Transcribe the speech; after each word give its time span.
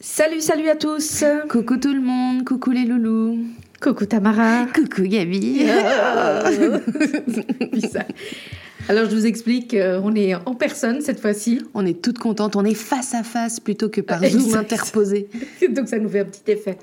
Salut, 0.00 0.40
salut 0.40 0.68
à 0.68 0.74
tous 0.76 1.24
Coucou 1.48 1.76
tout 1.76 1.92
le 1.92 2.00
monde, 2.00 2.44
coucou 2.44 2.70
les 2.70 2.84
loulous 2.84 3.38
Coucou 3.80 4.06
Tamara 4.06 4.66
Coucou 4.74 5.02
Gabi. 5.02 5.66
Alors 8.88 9.08
je 9.08 9.14
vous 9.14 9.24
explique, 9.24 9.72
euh, 9.74 10.00
on 10.02 10.14
est 10.14 10.34
en 10.34 10.54
personne 10.54 11.00
cette 11.00 11.20
fois-ci. 11.20 11.62
On 11.74 11.86
est 11.86 12.02
toutes 12.02 12.18
contentes, 12.18 12.56
on 12.56 12.64
est 12.64 12.74
face 12.74 13.14
à 13.14 13.22
face 13.22 13.60
plutôt 13.60 13.88
que 13.88 14.00
par 14.00 14.22
Zoom 14.24 14.54
interposé. 14.56 15.28
Donc 15.70 15.88
ça 15.88 15.98
nous 15.98 16.08
fait 16.08 16.20
un 16.20 16.24
petit 16.26 16.50
effet. 16.50 16.76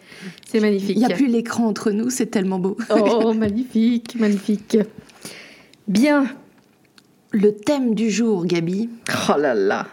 C'est 0.50 0.60
magnifique. 0.62 0.96
Il 0.96 1.00
n'y 1.06 1.12
a 1.12 1.16
plus 1.16 1.28
l'écran 1.28 1.68
entre 1.68 1.92
nous, 1.92 2.10
c'est 2.10 2.28
tellement 2.28 2.60
beau. 2.60 2.78
Oh, 2.90 3.34
magnifique, 3.34 4.16
magnifique. 4.20 4.78
Bien. 5.88 6.26
Le 7.34 7.54
thème 7.54 7.94
du 7.94 8.10
jour, 8.10 8.46
Gabi, 8.46 8.90
Oh 9.30 9.38
là 9.38 9.54
là. 9.54 9.88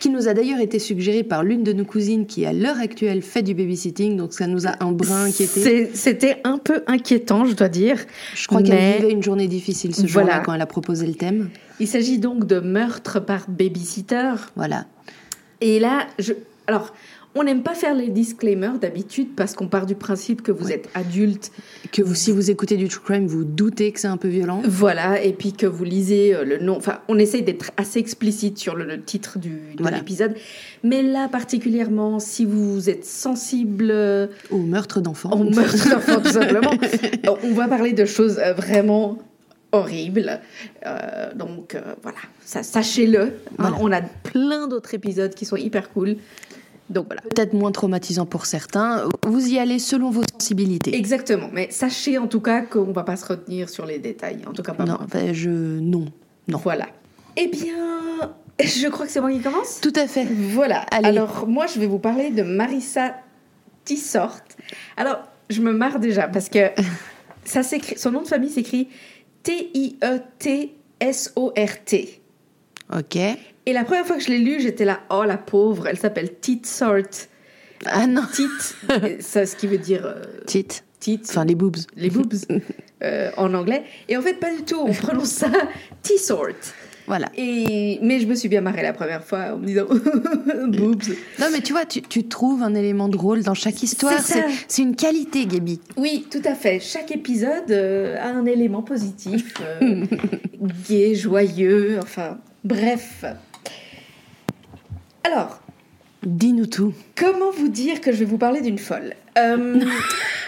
Qui 0.00 0.10
nous 0.10 0.28
a 0.28 0.34
d'ailleurs 0.34 0.60
été 0.60 0.78
suggéré 0.78 1.22
par 1.22 1.42
l'une 1.44 1.62
de 1.62 1.72
nos 1.72 1.84
cousines 1.84 2.26
qui 2.26 2.44
à 2.44 2.52
l'heure 2.52 2.78
actuelle 2.78 3.22
fait 3.22 3.42
du 3.42 3.54
babysitting, 3.54 4.16
donc 4.16 4.32
ça 4.32 4.46
nous 4.46 4.66
a 4.66 4.74
un 4.80 4.92
brin 4.92 5.24
inquiété. 5.26 5.90
C'était 5.94 6.38
un 6.44 6.58
peu 6.58 6.82
inquiétant, 6.86 7.44
je 7.44 7.54
dois 7.54 7.68
dire. 7.68 7.96
Je 8.34 8.46
crois 8.46 8.62
qu'elle 8.62 8.74
Mais- 8.74 8.96
vivait 8.98 9.12
une 9.12 9.22
journée 9.22 9.46
difficile 9.48 9.94
ce 9.94 10.02
Voilà. 10.06 10.28
jour-là 10.28 10.42
quand 10.44 10.54
elle 10.54 10.60
a 10.62 10.66
proposé 10.66 11.06
le 11.06 11.14
thème. 11.14 11.50
Il 11.78 11.86
s'agit 11.88 12.18
donc 12.18 12.46
de 12.46 12.60
meurtre 12.60 13.20
par 13.20 13.48
babysitter. 13.48 14.32
Voilà. 14.56 14.86
Et 15.60 15.78
là, 15.78 16.06
je... 16.18 16.32
alors, 16.66 16.92
on 17.36 17.44
n'aime 17.44 17.62
pas 17.62 17.74
faire 17.74 17.94
les 17.94 18.08
disclaimers 18.08 18.78
d'habitude 18.80 19.28
parce 19.36 19.54
qu'on 19.54 19.68
part 19.68 19.86
du 19.86 19.94
principe 19.94 20.42
que 20.42 20.50
vous 20.50 20.66
Ouais. 20.66 20.74
êtes 20.74 20.88
adulte, 20.94 21.52
Que 21.92 22.02
vous, 22.02 22.14
si 22.14 22.32
vous 22.32 22.50
écoutez 22.50 22.76
du 22.76 22.88
true 22.88 23.02
crime, 23.04 23.26
vous 23.26 23.44
doutez 23.44 23.92
que 23.92 24.00
c'est 24.00 24.08
un 24.08 24.16
peu 24.16 24.28
violent. 24.28 24.62
voilà, 24.66 25.22
et 25.22 25.32
puis 25.32 25.52
que 25.52 25.66
vous 25.66 25.84
lisez 25.84 26.34
euh, 26.34 26.44
le 26.44 26.58
nom. 26.58 26.76
Enfin, 26.76 27.00
on 27.08 27.18
essaye 27.18 27.42
d'être 27.42 27.70
assez 27.76 27.98
explicite 28.00 28.58
sur 28.58 28.74
le, 28.74 28.84
le 28.84 29.00
titre 29.02 29.38
du, 29.38 29.50
de 29.76 29.80
Voilà. 29.82 29.98
l'épisode. 29.98 30.34
Mais 30.82 31.02
là, 31.02 31.28
particulièrement, 31.28 32.18
si 32.18 32.44
vous 32.44 32.90
êtes 32.90 33.04
sensible 33.04 33.88
euh, 33.90 34.26
Au 34.50 34.58
meurtre 34.58 35.00
d'enfants. 35.00 35.30
au 35.32 35.44
meurtre 35.50 35.88
d'enfants, 35.88 36.20
tout 36.20 36.30
simplement, 36.32 36.72
euh, 37.26 37.30
on 37.44 37.52
va 37.52 37.68
parler 37.68 37.92
de 37.92 38.04
choses 38.06 38.40
vraiment 38.56 39.18
horribles. 39.72 40.40
Euh, 40.84 41.32
donc, 41.36 41.76
euh, 41.76 41.80
voilà, 42.02 42.18
sachez-le. 42.44 43.34
hein. 43.58 43.72
On 43.80 43.92
a 43.92 44.00
plein 44.02 44.66
d'autres 44.66 44.94
épisodes 44.94 45.32
qui 45.32 45.44
sont 45.44 45.56
hyper 45.56 45.90
cool. 45.90 46.16
Donc 46.90 47.06
voilà. 47.06 47.22
Peut-être 47.22 47.54
moins 47.54 47.70
traumatisant 47.72 48.26
pour 48.26 48.46
certains. 48.46 49.08
Vous 49.26 49.48
y 49.48 49.58
allez 49.58 49.78
selon 49.78 50.10
vos 50.10 50.22
sensibilités. 50.32 50.94
Exactement, 50.94 51.48
mais 51.52 51.70
sachez 51.70 52.18
en 52.18 52.26
tout 52.26 52.40
cas 52.40 52.62
qu'on 52.62 52.92
va 52.92 53.04
pas 53.04 53.16
se 53.16 53.24
retenir 53.26 53.68
sur 53.70 53.86
les 53.86 53.98
détails, 53.98 54.40
en 54.46 54.52
tout 54.52 54.62
cas 54.62 54.74
pas 54.74 54.84
non, 54.84 54.94
moi. 54.94 55.02
enfin, 55.04 55.32
je 55.32 55.50
non. 55.50 56.06
Non. 56.48 56.58
Voilà. 56.58 56.86
Eh 57.36 57.46
bien, 57.46 58.32
je 58.58 58.88
crois 58.88 59.06
que 59.06 59.12
c'est 59.12 59.20
moi 59.20 59.30
qui 59.30 59.40
commence. 59.40 59.80
Tout 59.80 59.92
à 59.94 60.08
fait. 60.08 60.24
Voilà. 60.24 60.80
Allez. 60.90 61.06
Alors 61.08 61.46
moi, 61.46 61.66
je 61.66 61.78
vais 61.78 61.86
vous 61.86 62.00
parler 62.00 62.30
de 62.30 62.42
Marissa 62.42 63.14
Tissort. 63.84 64.40
Alors, 64.96 65.20
je 65.48 65.60
me 65.60 65.72
marre 65.72 66.00
déjà 66.00 66.26
parce 66.26 66.48
que 66.48 66.70
ça 67.44 67.62
s'écrit, 67.62 67.96
son 67.98 68.10
nom 68.10 68.22
de 68.22 68.28
famille 68.28 68.50
s'écrit 68.50 68.88
T-I-E-T-S-O-R-T. 71.00 72.20
Ok. 72.92 73.18
Et 73.70 73.72
la 73.72 73.84
première 73.84 74.04
fois 74.04 74.16
que 74.16 74.22
je 74.24 74.30
l'ai 74.30 74.38
lu, 74.40 74.58
j'étais 74.60 74.84
là, 74.84 74.98
oh 75.10 75.22
la 75.22 75.36
pauvre, 75.38 75.86
elle 75.86 75.96
s'appelle 75.96 76.40
Titsort. 76.40 77.28
Ah 77.86 78.08
non. 78.08 78.22
Tit, 78.34 78.48
ça, 79.20 79.46
ce 79.46 79.54
qui 79.54 79.68
veut 79.68 79.78
dire 79.78 80.04
euh, 80.06 80.24
Tite. 80.44 80.82
tit, 80.98 81.20
Enfin 81.22 81.44
les 81.44 81.54
boobs. 81.54 81.76
les 81.96 82.10
boobs 82.10 82.34
euh, 83.04 83.30
en 83.36 83.54
anglais. 83.54 83.84
Et 84.08 84.16
en 84.16 84.22
fait, 84.22 84.34
pas 84.40 84.52
du 84.52 84.64
tout. 84.64 84.80
On 84.84 84.92
prononce 84.92 85.28
ça 85.28 85.52
T-sort. 86.02 86.48
Voilà. 87.06 87.28
Et 87.36 88.00
mais 88.02 88.18
je 88.18 88.26
me 88.26 88.34
suis 88.34 88.48
bien 88.48 88.60
marrée 88.60 88.82
la 88.82 88.92
première 88.92 89.22
fois 89.22 89.54
en 89.54 89.58
me 89.58 89.66
disant 89.66 89.86
boobs. 89.86 91.04
Non 91.38 91.46
mais 91.52 91.60
tu 91.60 91.72
vois, 91.72 91.84
tu, 91.86 92.02
tu 92.02 92.26
trouves 92.26 92.64
un 92.64 92.74
élément 92.74 93.08
drôle 93.08 93.44
dans 93.44 93.54
chaque 93.54 93.84
histoire. 93.84 94.20
C'est 94.66 94.82
une 94.82 94.96
qualité, 94.96 95.46
Gabi. 95.46 95.78
Oui, 95.96 96.26
tout 96.28 96.42
à 96.44 96.56
fait. 96.56 96.80
Chaque 96.80 97.12
épisode 97.12 97.70
euh, 97.70 98.16
a 98.18 98.30
un 98.30 98.46
élément 98.46 98.82
positif, 98.82 99.54
euh, 99.80 100.04
gai, 100.88 101.14
joyeux, 101.14 102.00
enfin, 102.02 102.38
bref. 102.64 103.24
Alors, 105.24 105.60
Dis-nous 106.24 106.66
tout. 106.66 106.92
comment 107.16 107.50
vous 107.50 107.68
dire 107.68 108.00
que 108.00 108.12
je 108.12 108.18
vais 108.18 108.24
vous 108.26 108.36
parler 108.38 108.60
d'une 108.60 108.78
folle 108.78 109.14
Euh, 109.38 109.80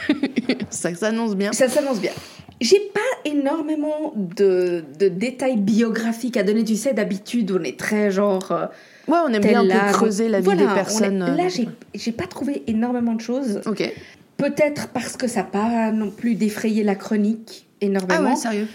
Ça 0.71 0.95
s'annonce 0.95 1.35
bien. 1.37 1.53
Ça 1.53 1.69
s'annonce 1.69 2.01
bien. 2.01 2.13
J'ai 2.61 2.79
pas 2.95 3.01
énormément 3.31 4.13
de, 4.17 4.85
de 4.99 5.09
détails 5.09 5.57
biographiques 5.57 6.37
à 6.37 6.43
donner. 6.43 6.63
Tu 6.65 6.77
sais, 6.77 6.93
d'habitude, 6.93 7.51
on 7.59 7.63
est 7.65 7.79
très 7.79 8.11
genre. 8.11 8.53
euh, 8.53 8.67
Ouais, 9.09 9.19
on 9.27 9.33
aime 9.33 9.43
bien 9.43 9.61
un 9.69 9.87
peu 9.89 9.93
creuser 9.93 10.29
la 10.29 10.39
vie 10.39 10.45
voilà, 10.45 10.65
des 10.67 10.71
est- 10.71 10.75
personnes. 10.75 11.23
euh, 11.23 11.35
Là, 11.37 11.49
j'ai 11.49 11.69
j'ai 11.95 12.13
pas 12.13 12.27
trouvé 12.27 12.63
énormément 12.67 13.15
de 13.15 13.21
choses. 13.21 13.61
Ok. 13.67 13.83
Peut-être 14.37 14.89
parce 14.89 15.17
que 15.17 15.27
ça 15.27 15.41
n'a 15.41 15.47
pas 15.47 15.91
non 15.91 16.11
plus 16.11 16.35
défrayé 16.35 16.85
la 16.85 16.95
chronique 16.95 17.67
Ah 17.67 17.87
énormément. 17.87 18.31
ouais, 18.31 18.37
sérieux? 18.37 18.69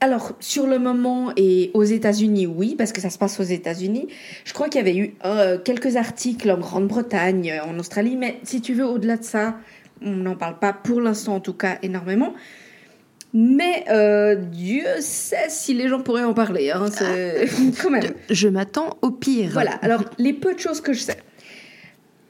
Alors, 0.00 0.32
sur 0.38 0.66
le 0.66 0.78
moment 0.78 1.32
et 1.36 1.72
aux 1.74 1.82
États-Unis, 1.82 2.46
oui, 2.46 2.76
parce 2.78 2.92
que 2.92 3.00
ça 3.00 3.10
se 3.10 3.18
passe 3.18 3.40
aux 3.40 3.44
États-Unis. 3.44 4.06
Je 4.44 4.52
crois 4.52 4.68
qu'il 4.68 4.78
y 4.78 4.82
avait 4.82 4.96
eu 4.96 5.14
euh, 5.24 5.58
quelques 5.58 5.96
articles 5.96 6.50
en 6.50 6.58
Grande-Bretagne, 6.58 7.60
en 7.66 7.78
Australie, 7.78 8.16
mais 8.16 8.38
si 8.44 8.60
tu 8.60 8.74
veux, 8.74 8.86
au-delà 8.86 9.16
de 9.16 9.24
ça, 9.24 9.56
on 10.00 10.10
n'en 10.10 10.36
parle 10.36 10.58
pas 10.60 10.72
pour 10.72 11.00
l'instant, 11.00 11.34
en 11.34 11.40
tout 11.40 11.52
cas, 11.52 11.78
énormément. 11.82 12.34
Mais 13.34 13.84
euh, 13.90 14.36
Dieu 14.36 14.86
sait 15.00 15.48
si 15.48 15.74
les 15.74 15.88
gens 15.88 16.00
pourraient 16.00 16.24
en 16.24 16.34
parler. 16.34 16.70
Hein, 16.70 16.86
quand 17.82 17.90
même. 17.90 18.12
Je 18.30 18.48
m'attends 18.48 18.96
au 19.02 19.10
pire. 19.10 19.50
Voilà, 19.52 19.72
alors 19.82 20.04
les 20.18 20.32
peu 20.32 20.54
de 20.54 20.60
choses 20.60 20.80
que 20.80 20.92
je 20.92 21.00
sais. 21.00 21.18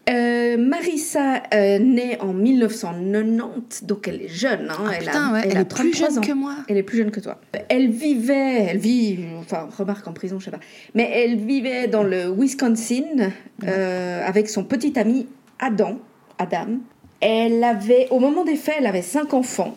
Euh, 0.08 0.56
Marissa 0.56 1.42
euh, 1.52 1.78
naît 1.78 2.18
en 2.20 2.32
1990, 2.32 3.84
donc 3.84 4.08
elle 4.08 4.22
est 4.22 4.28
jeune. 4.28 4.68
Hein, 4.70 4.76
Ah, 4.86 4.90
elle, 4.96 5.04
putain, 5.04 5.28
a, 5.28 5.32
ouais, 5.32 5.40
elle, 5.44 5.56
a 5.56 5.60
est 5.60 5.64
plus 5.64 5.90
33 5.90 6.08
jeune 6.08 6.18
ans. 6.18 6.20
que 6.22 6.32
moi. 6.32 6.54
Elle 6.68 6.76
est 6.78 6.82
plus 6.82 6.98
jeune 6.98 7.10
que 7.10 7.20
toi. 7.20 7.38
Elle 7.68 7.90
vivait, 7.90 8.66
elle 8.70 8.78
vit, 8.78 9.18
enfin 9.40 9.68
remarque 9.76 10.06
en 10.08 10.12
prison, 10.12 10.38
je 10.38 10.46
sais 10.46 10.50
pas, 10.50 10.60
mais 10.94 11.10
elle 11.12 11.36
vivait 11.36 11.88
dans 11.88 12.02
le 12.02 12.30
Wisconsin 12.30 13.30
euh, 13.66 14.26
avec 14.26 14.48
son 14.48 14.64
petit 14.64 14.98
ami 14.98 15.26
Adam. 15.58 15.98
Adam. 16.38 16.78
Elle 17.20 17.62
avait, 17.64 18.06
au 18.10 18.18
moment 18.20 18.44
des 18.44 18.56
faits, 18.56 18.76
elle 18.78 18.86
avait 18.86 19.02
cinq 19.02 19.34
enfants 19.34 19.76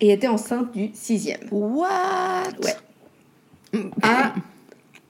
et 0.00 0.12
était 0.12 0.28
enceinte 0.28 0.72
du 0.72 0.90
sixième. 0.92 1.40
What? 1.50 2.42
Ouais. 2.62 3.80
À, 4.02 4.34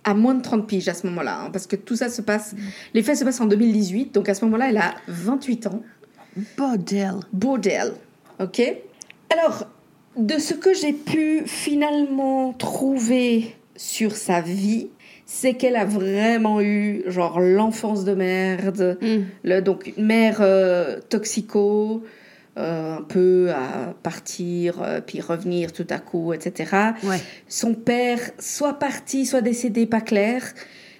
à 0.04 0.14
moins 0.14 0.34
de 0.34 0.42
30 0.42 0.66
piges 0.66 0.88
à 0.88 0.94
ce 0.94 1.06
moment-là, 1.06 1.40
hein, 1.44 1.50
parce 1.50 1.66
que 1.66 1.76
tout 1.76 1.96
ça 1.96 2.08
se 2.08 2.22
passe, 2.22 2.54
les 2.92 3.02
faits 3.02 3.18
se 3.18 3.24
passent 3.24 3.40
en 3.40 3.46
2018, 3.46 4.14
donc 4.14 4.28
à 4.28 4.34
ce 4.34 4.44
moment-là, 4.44 4.68
elle 4.68 4.78
a 4.78 4.94
28 5.08 5.66
ans. 5.68 5.82
Bordel. 6.56 7.14
Bordel. 7.32 7.92
Ok 8.40 8.60
Alors, 9.32 9.66
de 10.16 10.38
ce 10.38 10.54
que 10.54 10.74
j'ai 10.74 10.92
pu 10.92 11.42
finalement 11.46 12.52
trouver 12.52 13.54
sur 13.76 14.12
sa 14.12 14.40
vie, 14.40 14.88
c'est 15.26 15.54
qu'elle 15.54 15.76
a 15.76 15.84
vraiment 15.84 16.60
eu, 16.60 17.02
genre, 17.06 17.40
l'enfance 17.40 18.04
de 18.04 18.14
merde. 18.14 18.98
Mm. 19.00 19.22
Le, 19.44 19.60
donc, 19.60 19.92
une 19.96 20.04
mère 20.04 20.38
euh, 20.40 21.00
toxico, 21.08 22.02
euh, 22.56 22.98
un 22.98 23.02
peu 23.02 23.50
à 23.50 23.94
partir, 24.02 24.80
euh, 24.82 25.00
puis 25.04 25.20
revenir 25.20 25.72
tout 25.72 25.86
à 25.90 25.98
coup, 25.98 26.32
etc. 26.32 26.70
Ouais. 27.02 27.18
Son 27.48 27.74
père, 27.74 28.20
soit 28.38 28.74
parti, 28.78 29.26
soit 29.26 29.40
décédé, 29.40 29.86
pas 29.86 30.00
clair, 30.00 30.42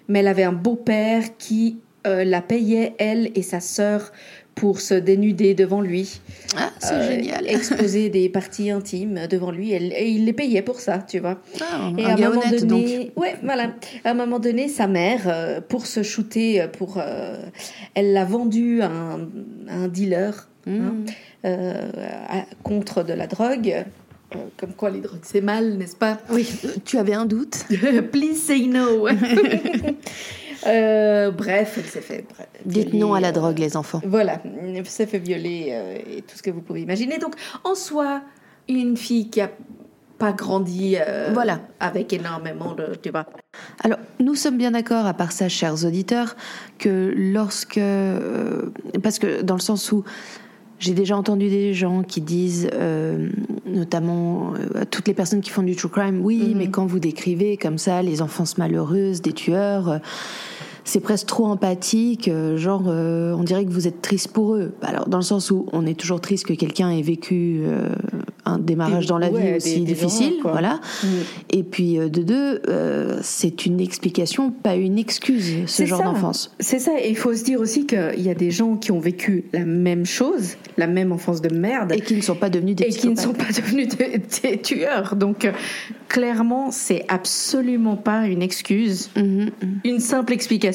mais 0.08 0.18
elle 0.20 0.28
avait 0.28 0.42
un 0.44 0.52
beau-père 0.52 1.36
qui 1.38 1.78
euh, 2.06 2.24
la 2.24 2.42
payait, 2.42 2.94
elle 2.98 3.30
et 3.34 3.42
sa 3.42 3.60
sœur, 3.60 4.12
pour 4.54 4.80
se 4.80 4.94
dénuder 4.94 5.54
devant 5.54 5.80
lui. 5.80 6.20
Ah, 6.56 6.70
c'est 6.78 7.08
génial. 7.16 7.44
Exposer 7.48 8.08
des 8.08 8.28
parties 8.28 8.70
intimes 8.70 9.26
devant 9.28 9.50
lui. 9.50 9.72
Elle- 9.72 9.92
et 9.92 10.08
il 10.10 10.26
les 10.26 10.32
payait 10.32 10.62
pour 10.62 10.78
ça, 10.78 10.98
tu 10.98 11.18
vois. 11.18 11.40
Ah, 11.60 11.90
Et 11.98 12.04
un 12.04 12.08
à 12.10 12.12
un 12.12 12.16
moment 12.30 12.40
honnête, 12.42 12.60
donc. 12.66 12.82
donné, 12.82 13.12
ouais, 13.16 13.34
voilà. 13.42 13.72
À 14.04 14.10
un 14.10 14.14
moment 14.14 14.38
donné, 14.38 14.68
sa 14.68 14.86
mère, 14.86 15.62
pour 15.68 15.86
se 15.86 16.02
shooter, 16.04 16.66
pour, 16.78 17.00
elle 17.94 18.12
l'a 18.12 18.24
vendu 18.24 18.80
à 18.82 18.90
un, 18.90 19.20
à 19.68 19.74
un 19.76 19.88
dealer 19.88 20.48
hein, 20.66 20.70
Mm. 20.70 20.70
euh, 20.72 21.12
à- 21.44 22.44
contre 22.62 23.02
de 23.02 23.12
la 23.12 23.26
drogue. 23.26 23.84
Euh, 24.34 24.38
comme 24.56 24.72
quoi, 24.72 24.90
les 24.90 25.00
drogues, 25.00 25.20
c'est 25.22 25.40
mal, 25.40 25.74
n'est-ce 25.76 25.94
pas? 25.96 26.18
Oui, 26.30 26.48
tu 26.84 26.98
avais 26.98 27.14
un 27.14 27.26
doute? 27.26 27.64
Please 28.12 28.36
say 28.36 28.66
no. 28.66 29.06
Euh, 30.66 31.30
bref, 31.30 31.74
elle 31.76 31.84
s'est 31.84 32.00
fait. 32.00 32.24
bref, 32.34 32.46
Dites 32.64 32.84
violer, 32.88 32.98
non 32.98 33.12
à 33.12 33.20
la 33.20 33.28
euh, 33.28 33.32
drogue, 33.32 33.58
les 33.58 33.76
enfants. 33.76 34.00
Voilà, 34.06 34.40
elle 34.62 34.86
s'est 34.86 35.04
fait 35.06 35.18
violer 35.18 35.68
euh, 35.72 35.98
et 36.16 36.22
tout 36.22 36.38
ce 36.38 36.42
que 36.42 36.50
vous 36.50 36.62
pouvez 36.62 36.80
imaginer. 36.80 37.18
Donc, 37.18 37.34
en 37.64 37.74
soi, 37.74 38.22
une 38.66 38.96
fille 38.96 39.28
qui 39.28 39.42
a 39.42 39.50
pas 40.18 40.32
grandi 40.32 40.96
euh, 40.98 41.28
Voilà. 41.34 41.60
avec 41.80 42.14
énormément 42.14 42.72
de. 42.74 42.94
Tu 43.02 43.10
vois. 43.10 43.26
Alors, 43.82 43.98
nous 44.20 44.34
sommes 44.36 44.56
bien 44.56 44.70
d'accord, 44.70 45.04
à 45.04 45.12
part 45.12 45.32
ça, 45.32 45.50
chers 45.50 45.84
auditeurs, 45.84 46.34
que 46.78 47.12
lorsque... 47.14 47.76
euh, 47.76 48.70
parce 49.02 49.18
que 49.18 49.42
dans 49.42 49.56
le 49.56 49.60
sens 49.60 49.92
où 49.92 50.02
j'ai 50.84 50.92
déjà 50.92 51.16
entendu 51.16 51.48
des 51.48 51.72
gens 51.72 52.02
qui 52.02 52.20
disent, 52.20 52.68
euh, 52.74 53.28
notamment 53.66 54.52
euh, 54.54 54.82
à 54.82 54.84
toutes 54.84 55.08
les 55.08 55.14
personnes 55.14 55.40
qui 55.40 55.48
font 55.50 55.62
du 55.62 55.74
true 55.76 55.88
crime, 55.88 56.20
oui, 56.22 56.50
Mhm. 56.50 56.58
mais 56.58 56.68
quand 56.68 56.84
vous 56.84 56.98
décrivez 56.98 57.56
comme 57.56 57.78
ça 57.78 58.02
les 58.02 58.20
enfances 58.20 58.58
malheureuses 58.58 59.22
des 59.22 59.32
tueurs, 59.32 59.88
euh, 59.88 59.98
c'est 60.84 61.00
presque 61.00 61.26
trop 61.26 61.46
empathique, 61.46 62.28
euh, 62.28 62.56
genre 62.56 62.84
euh, 62.88 63.32
on 63.32 63.42
dirait 63.42 63.64
que 63.64 63.70
vous 63.70 63.88
êtes 63.88 64.02
triste 64.02 64.28
pour 64.28 64.54
eux. 64.54 64.74
Alors 64.82 65.08
dans 65.08 65.18
le 65.18 65.24
sens 65.24 65.50
où 65.50 65.66
on 65.72 65.86
est 65.86 65.98
toujours 65.98 66.20
triste 66.20 66.46
que 66.46 66.52
quelqu'un 66.52 66.90
ait 66.90 67.02
vécu 67.02 67.62
euh, 67.64 67.88
un 68.44 68.58
démarrage 68.58 69.06
dans 69.06 69.16
la 69.16 69.30
ouais, 69.30 69.52
vie 69.52 69.56
aussi 69.56 69.80
des 69.80 69.94
difficile, 69.94 70.34
voilà. 70.42 70.80
Et 71.50 71.62
puis 71.62 71.96
de 71.96 72.22
deux, 72.22 72.60
euh, 72.68 73.18
c'est 73.22 73.64
une 73.64 73.80
explication, 73.80 74.50
pas 74.50 74.74
une 74.74 74.98
excuse, 74.98 75.64
ce 75.66 75.86
genre 75.86 76.02
d'enfance. 76.02 76.54
C'est 76.60 76.78
ça, 76.78 76.92
et 77.00 77.08
il 77.08 77.16
faut 77.16 77.34
se 77.34 77.44
dire 77.44 77.60
aussi 77.60 77.86
qu'il 77.86 78.20
y 78.20 78.28
a 78.28 78.34
des 78.34 78.50
gens 78.50 78.76
qui 78.76 78.92
ont 78.92 79.00
vécu 79.00 79.44
la 79.54 79.64
même 79.64 80.04
chose, 80.04 80.56
la 80.76 80.86
même 80.86 81.12
enfance 81.12 81.40
de 81.40 81.54
merde, 81.54 81.92
Et 81.92 82.00
qui 82.00 82.14
ne 82.14 82.20
sont 82.20 82.34
pas 82.34 82.50
devenus 82.50 82.76
des 82.76 82.84
et 82.84 82.88
qui 82.90 83.08
ne 83.08 83.16
sont 83.16 83.32
pas 83.32 83.48
devenus 83.56 83.88
des, 83.88 84.20
des 84.42 84.60
tueurs. 84.60 85.16
Donc, 85.16 85.50
clairement, 86.08 86.70
c'est 86.70 87.04
absolument 87.08 87.96
pas 87.96 88.26
une 88.26 88.42
excuse. 88.42 89.10
Mhm, 89.16 89.24
mhm. 89.24 89.50
une 89.84 90.00
simple 90.00 90.32
explication 90.32 90.73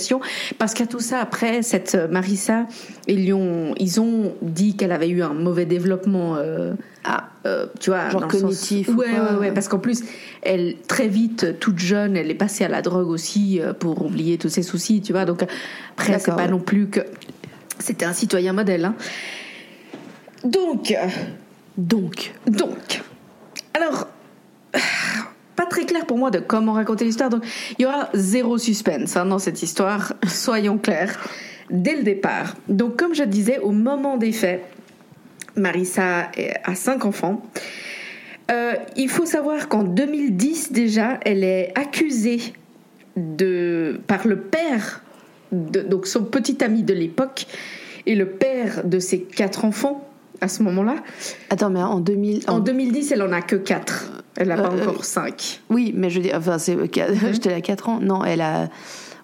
parce 0.57 0.73
qu'à 0.73 0.85
tout 0.85 0.99
ça 0.99 1.19
après 1.19 1.61
cette 1.61 1.95
euh, 1.95 2.07
Marissa 2.07 2.65
ils 3.07 3.25
lui 3.25 3.33
ont 3.33 3.73
ils 3.77 3.99
ont 3.99 4.33
dit 4.41 4.75
qu'elle 4.75 4.91
avait 4.91 5.09
eu 5.09 5.21
un 5.21 5.33
mauvais 5.33 5.65
développement 5.65 6.35
euh, 6.35 6.73
euh, 7.45 7.67
tu 7.79 7.89
vois 7.89 8.09
Genre 8.09 8.21
dans 8.21 8.27
le 8.27 8.33
sens- 8.33 8.41
cognitif 8.41 8.89
ou 8.89 8.93
ouais, 8.93 9.07
quoi, 9.09 9.33
ouais 9.33 9.37
ouais 9.39 9.51
parce 9.51 9.67
qu'en 9.67 9.79
plus 9.79 10.03
elle 10.41 10.75
très 10.87 11.07
vite 11.07 11.59
toute 11.59 11.79
jeune 11.79 12.17
elle 12.17 12.29
est 12.31 12.35
passée 12.35 12.63
à 12.65 12.69
la 12.69 12.81
drogue 12.81 13.09
aussi 13.09 13.59
euh, 13.61 13.73
pour 13.73 14.05
oublier 14.05 14.37
tous 14.37 14.49
ses 14.49 14.63
soucis 14.63 15.01
tu 15.01 15.13
vois 15.13 15.25
donc 15.25 15.43
après 15.97 16.19
c'est 16.19 16.31
pas 16.31 16.37
ouais. 16.37 16.47
non 16.47 16.59
plus 16.59 16.87
que 16.87 17.01
c'était 17.79 18.05
un 18.05 18.13
citoyen 18.13 18.53
modèle 18.53 18.85
hein. 18.85 18.95
donc 20.43 20.93
donc, 21.79 22.33
donc, 22.45 23.01
alors, 23.73 24.08
clair 25.89 26.05
pour 26.05 26.17
moi 26.17 26.31
de 26.31 26.39
comment 26.39 26.73
raconter 26.73 27.05
l'histoire. 27.05 27.29
Donc, 27.29 27.43
il 27.77 27.83
y 27.83 27.85
aura 27.85 28.09
zéro 28.13 28.57
suspense 28.57 29.17
hein, 29.17 29.25
dans 29.25 29.39
cette 29.39 29.63
histoire, 29.63 30.13
soyons 30.27 30.77
clairs, 30.77 31.19
dès 31.69 31.95
le 31.95 32.03
départ. 32.03 32.55
Donc, 32.67 32.95
comme 32.95 33.13
je 33.13 33.23
disais, 33.23 33.59
au 33.59 33.71
moment 33.71 34.17
des 34.17 34.31
faits, 34.31 34.63
Marissa 35.55 36.31
a 36.63 36.75
cinq 36.75 37.05
enfants. 37.05 37.41
Euh, 38.51 38.73
il 38.95 39.09
faut 39.09 39.25
savoir 39.25 39.67
qu'en 39.67 39.83
2010 39.83 40.71
déjà, 40.71 41.19
elle 41.25 41.43
est 41.43 41.71
accusée 41.75 42.53
de, 43.15 43.99
par 44.07 44.27
le 44.27 44.39
père, 44.39 45.03
de, 45.51 45.81
donc 45.81 46.07
son 46.07 46.23
petit 46.23 46.63
ami 46.63 46.83
de 46.83 46.93
l'époque, 46.93 47.45
et 48.05 48.15
le 48.15 48.27
père 48.27 48.83
de 48.85 48.99
ses 48.99 49.21
quatre 49.21 49.65
enfants 49.65 50.07
à 50.41 50.47
ce 50.47 50.63
moment-là. 50.63 50.95
attends, 51.49 51.69
mais 51.69 51.83
en 51.83 51.99
2000... 51.99 52.45
En 52.47 52.59
2010, 52.59 53.11
elle 53.11 53.21
en 53.21 53.31
a 53.31 53.41
que 53.41 53.57
4. 53.57 54.23
Elle 54.39 54.47
n'a 54.47 54.55
pas 54.55 54.71
Euh, 54.71 54.81
encore 54.87 55.05
5. 55.05 55.61
Oui, 55.69 55.93
mais 55.95 56.09
je 56.09 56.15
veux 56.17 56.23
dire, 56.23 56.35
enfin, 56.37 56.57
c'est, 56.57 56.75
j'étais 57.31 57.53
à 57.53 57.61
4 57.61 57.89
ans. 57.89 57.99
Non, 58.01 58.23
elle 58.25 58.41
a... 58.41 58.69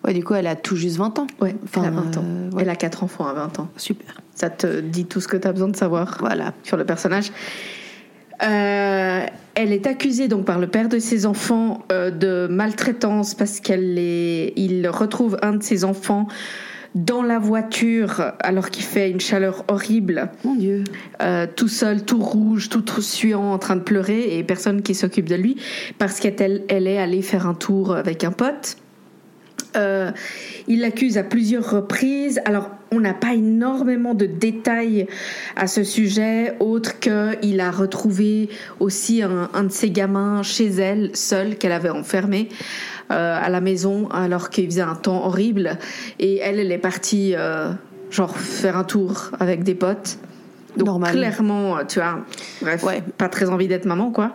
Ouais, 0.04 0.14
du 0.14 0.24
coup, 0.24 0.36
elle 0.36 0.46
a 0.46 0.56
tout 0.56 0.76
juste 0.76 0.98
20 0.98 1.18
ans. 1.18 1.26
Ouais, 1.42 1.56
Enfin, 1.64 1.82
elle 1.84 1.88
a 1.88 1.92
20 2.02 2.18
ans. 2.18 2.24
euh, 2.24 2.52
ouais. 2.52 2.62
Elle 2.62 2.70
a 2.70 2.76
4 2.76 3.04
enfants 3.04 3.26
à 3.26 3.34
20 3.34 3.60
ans. 3.60 3.70
Super. 3.78 4.22
Ça 4.36 4.52
te 4.52 4.82
dit 4.82 5.06
tout 5.06 5.20
ce 5.22 5.28
que 5.28 5.38
tu 5.38 5.48
as 5.48 5.52
besoin 5.52 5.70
de 5.70 5.76
savoir 5.76 6.18
Voilà. 6.20 6.54
sur 6.62 6.78
le 6.78 6.86
personnage. 6.86 7.32
Euh, 8.44 9.26
elle 9.56 9.72
est 9.72 9.88
accusée 9.88 10.28
donc 10.28 10.44
par 10.46 10.60
le 10.60 10.68
père 10.68 10.90
de 10.90 11.00
ses 11.00 11.26
enfants 11.26 11.84
euh, 11.92 12.12
de 12.12 12.48
maltraitance 12.52 13.34
parce 13.34 13.62
qu'elle 13.62 13.98
est, 13.98 14.52
il 14.58 14.88
retrouve 14.90 15.38
un 15.42 15.54
de 15.54 15.64
ses 15.64 15.86
enfants 15.86 16.28
dans 16.96 17.22
la 17.22 17.40
voiture 17.40 18.32
alors 18.40 18.70
qu'il 18.70 18.84
fait 18.84 19.12
une 19.12 19.20
chaleur 19.20 19.66
horrible, 19.68 20.30
Mon 20.46 20.56
Dieu. 20.56 20.84
euh, 21.22 21.46
tout 21.54 21.68
seul, 21.68 22.04
tout 22.04 22.22
rouge, 22.22 22.70
tout 22.70 23.02
suant, 23.02 23.52
en 23.52 23.60
train 23.60 23.76
de 23.76 23.82
pleurer 23.82 24.38
et 24.38 24.44
personne 24.44 24.82
qui 24.82 24.96
s'occupe 24.96 25.28
de 25.28 25.36
lui 25.36 25.58
parce 25.98 26.20
qu'elle 26.20 26.64
elle 26.70 26.88
est 26.88 26.98
allée 26.98 27.22
faire 27.22 27.48
un 27.48 27.54
tour 27.54 27.94
avec 27.96 28.24
un 28.24 28.32
pote. 28.32 28.78
Euh, 29.76 30.12
il 30.70 30.80
l'accuse 30.80 31.18
à 31.18 31.24
plusieurs 31.24 31.70
reprises. 31.70 32.40
Alors, 32.46 32.70
on 32.92 33.02
n'a 33.02 33.14
pas 33.14 33.34
énormément 33.34 34.14
de 34.14 34.26
détails 34.26 35.06
à 35.58 35.68
ce 35.68 35.84
sujet, 35.84 36.54
autre 36.62 37.00
qu'il 37.00 37.60
a 37.60 37.72
retrouvé 37.72 38.50
aussi 38.80 39.22
un, 39.22 39.50
un 39.54 39.64
de 39.64 39.72
ses 39.72 39.90
gamins 39.92 40.44
chez 40.44 40.68
elle, 40.68 41.12
seul, 41.14 41.58
qu'elle 41.58 41.74
avait 41.74 41.90
enfermé 41.90 42.48
euh, 43.12 43.40
à 43.42 43.50
la 43.50 43.62
maison, 43.62 44.08
alors 44.10 44.50
qu'il 44.50 44.66
faisait 44.66 44.82
un 44.82 44.96
temps 44.96 45.26
horrible. 45.26 45.78
Et 46.20 46.38
elle, 46.38 46.60
elle 46.60 46.72
est 46.72 46.78
partie, 46.78 47.34
euh, 47.36 47.72
genre, 48.10 48.36
faire 48.38 48.78
un 48.78 48.84
tour 48.84 49.32
avec 49.40 49.64
des 49.64 49.76
potes. 49.76 50.18
Donc, 50.78 50.88
Normal. 50.88 51.12
clairement, 51.14 51.78
tu 51.88 52.00
vois, 52.00 52.20
bref, 52.62 52.84
Ouais. 52.84 53.02
pas 53.18 53.30
très 53.30 53.50
envie 53.50 53.68
d'être 53.68 53.86
maman, 53.86 54.12
quoi. 54.12 54.34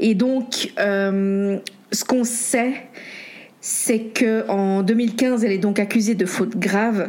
Et 0.00 0.14
donc, 0.14 0.70
euh, 0.78 1.58
ce 1.92 2.04
qu'on 2.04 2.24
sait, 2.24 2.74
c'est 3.60 4.00
que 4.00 4.46
en 4.50 4.82
2015, 4.82 5.44
elle 5.44 5.52
est 5.52 5.58
donc 5.58 5.78
accusée 5.78 6.14
de 6.14 6.26
fautes 6.26 6.56
graves, 6.58 7.08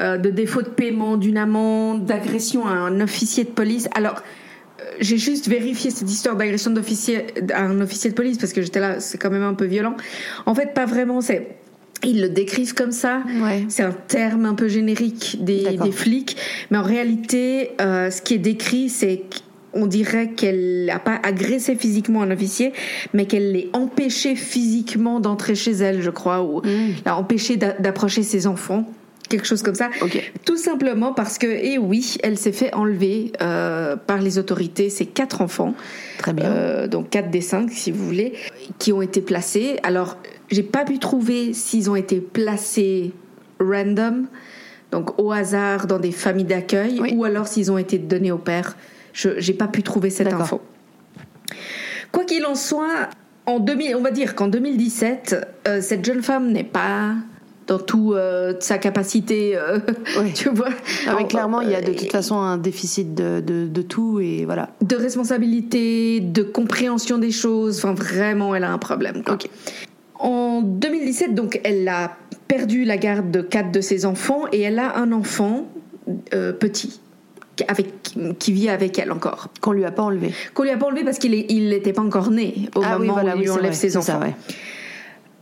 euh, 0.00 0.16
de 0.16 0.30
défaut 0.30 0.62
de 0.62 0.68
paiement 0.68 1.16
d'une 1.16 1.36
amende, 1.38 2.04
d'agression 2.04 2.66
à 2.66 2.70
un 2.72 3.00
officier 3.00 3.44
de 3.44 3.50
police. 3.50 3.88
Alors, 3.94 4.16
euh, 4.16 4.20
j'ai 5.00 5.18
juste 5.18 5.48
vérifié 5.48 5.90
cette 5.90 6.10
histoire 6.10 6.36
d'agression 6.36 6.70
d'officier 6.70 7.26
un 7.54 7.80
officier 7.80 8.10
de 8.10 8.14
police 8.14 8.38
parce 8.38 8.52
que 8.52 8.62
j'étais 8.62 8.80
là, 8.80 9.00
c'est 9.00 9.18
quand 9.18 9.30
même 9.30 9.42
un 9.42 9.54
peu 9.54 9.64
violent. 9.66 9.94
En 10.46 10.54
fait, 10.54 10.74
pas 10.74 10.86
vraiment. 10.86 11.20
C'est 11.20 11.48
ils 12.04 12.20
le 12.20 12.28
décrivent 12.28 12.74
comme 12.74 12.92
ça. 12.92 13.22
Ouais. 13.42 13.64
C'est 13.68 13.82
un 13.82 13.90
terme 13.92 14.44
un 14.44 14.54
peu 14.54 14.68
générique 14.68 15.38
des, 15.42 15.64
flics, 15.90 16.36
mais 16.70 16.78
en 16.78 16.82
réalité, 16.84 17.70
euh, 17.80 18.08
ce 18.10 18.22
qui 18.22 18.34
est 18.34 18.38
décrit, 18.38 18.88
c'est 18.88 19.22
qu'on 19.72 19.86
dirait 19.86 20.30
qu'elle 20.30 20.84
n'a 20.86 21.00
pas 21.00 21.18
agressé 21.22 21.74
physiquement 21.74 22.22
un 22.22 22.30
officier, 22.30 22.72
mais 23.14 23.26
qu'elle 23.26 23.50
l'ait 23.52 23.68
empêché 23.72 24.36
physiquement 24.36 25.18
d'entrer 25.18 25.56
chez 25.56 25.72
elle, 25.72 26.00
je 26.00 26.10
crois, 26.10 26.42
ou 26.44 26.60
Mm. 26.60 26.94
l'a 27.04 27.16
empêché 27.16 27.56
d'a- 27.56 27.72
d'approcher 27.72 28.22
ses 28.22 28.46
enfants, 28.46 28.88
quelque 29.28 29.46
chose 29.46 29.62
comme 29.62 29.74
ça. 29.74 29.90
Tout 30.44 30.56
simplement 30.56 31.12
parce 31.12 31.38
que, 31.38 31.46
et 31.46 31.78
oui, 31.78 32.16
elle 32.22 32.38
s'est 32.38 32.52
fait 32.52 32.72
enlever 32.74 33.32
euh, 33.42 33.96
par 33.96 34.18
les 34.18 34.38
autorités 34.38 34.90
ses 34.90 35.06
quatre 35.06 35.40
enfants, 35.42 35.74
Très 36.18 36.32
bien. 36.32 36.46
euh, 36.46 36.86
donc 36.88 37.10
quatre 37.10 37.30
des 37.30 37.40
cinq, 37.40 37.70
si 37.70 37.90
vous 37.90 38.04
voulez, 38.04 38.32
qui 38.78 38.92
ont 38.92 39.02
été 39.02 39.20
placés. 39.20 39.78
Alors, 39.82 40.16
j'ai 40.50 40.62
pas 40.62 40.84
pu 40.84 40.98
trouver 40.98 41.52
s'ils 41.52 41.90
ont 41.90 41.96
été 41.96 42.20
placés 42.20 43.12
random, 43.60 44.26
donc 44.92 45.18
au 45.20 45.32
hasard 45.32 45.86
dans 45.86 45.98
des 45.98 46.12
familles 46.12 46.44
d'accueil, 46.46 46.98
Oui. 47.00 47.12
ou 47.14 47.24
alors 47.24 47.46
s'ils 47.48 47.70
ont 47.70 47.78
été 47.78 47.98
donnés 47.98 48.32
au 48.32 48.38
père. 48.38 48.76
Je 49.12 49.30
j'ai 49.38 49.52
pas 49.54 49.66
pu 49.68 49.82
trouver 49.82 50.10
cette 50.10 50.32
info. 50.32 50.60
Quoi 52.12 52.24
qu'il 52.24 52.46
en 52.46 52.54
soit, 52.54 53.08
en 53.46 53.58
2000, 53.58 53.96
on 53.96 54.00
va 54.02 54.10
dire 54.10 54.34
qu'en 54.34 54.48
2017, 54.48 55.46
euh, 55.66 55.80
cette 55.80 56.04
jeune 56.04 56.22
femme 56.22 56.52
n'est 56.52 56.64
pas 56.64 57.14
dans 57.68 57.78
toute 57.78 58.16
sa 58.60 58.78
capacité, 58.78 59.56
euh, 59.56 59.78
Ouais. 60.18 60.32
tu 60.34 60.48
vois. 60.48 60.70
Ah, 61.06 61.14
mais 61.18 61.26
clairement, 61.26 61.60
il 61.60 61.70
y 61.70 61.74
a 61.74 61.80
de 61.82 61.90
euh, 61.90 61.94
toute 61.94 62.10
façon 62.10 62.36
un 62.36 62.56
déficit 62.56 63.14
de, 63.14 63.40
de, 63.40 63.66
de 63.68 63.82
tout 63.82 64.18
et 64.20 64.44
voilà. 64.46 64.70
de 64.82 64.96
responsabilité, 64.96 66.20
de 66.20 66.42
compréhension 66.42 67.18
des 67.18 67.30
choses. 67.30 67.78
Enfin, 67.84 67.92
vraiment, 67.94 68.54
elle 68.54 68.64
a 68.64 68.72
un 68.72 68.78
problème. 68.78 69.22
quoi. 69.22 69.34
Ok. 69.34 69.48
En 70.18 70.62
2017, 70.62 71.34
donc, 71.34 71.60
elle 71.62 71.86
a 71.88 72.16
perdu 72.48 72.84
la 72.84 72.96
garde 72.96 73.30
de 73.30 73.40
quatre 73.42 73.70
de 73.70 73.80
ses 73.80 74.04
enfants 74.06 74.44
et 74.52 74.62
elle 74.62 74.78
a 74.78 74.96
un 74.98 75.12
enfant 75.12 75.68
euh, 76.34 76.52
petit 76.52 76.98
qui- 77.54 77.64
avec, 77.68 77.88
qui 78.38 78.52
vit 78.52 78.68
avec 78.70 78.98
elle 78.98 79.12
encore. 79.12 79.48
Qu'on 79.60 79.72
lui 79.72 79.84
a 79.84 79.90
pas 79.90 80.02
enlevé. 80.04 80.32
Qu'on 80.54 80.62
lui 80.62 80.70
a 80.70 80.76
pas 80.78 80.86
enlevé 80.86 81.04
parce 81.04 81.18
qu'il 81.18 81.32
n'était 81.68 81.92
pas 81.92 82.02
encore 82.02 82.30
né 82.30 82.68
au 82.74 82.80
ah 82.82 82.96
oui, 82.98 83.06
moment 83.06 83.20
voilà, 83.20 83.34
où 83.34 83.36
il 83.36 83.40
oui, 83.40 83.44
lui 83.44 83.50
enlève 83.50 83.66
vrai, 83.66 83.74
ses 83.74 83.96
enfants. 83.96 84.06
ça, 84.06 84.18
ouais. 84.20 84.34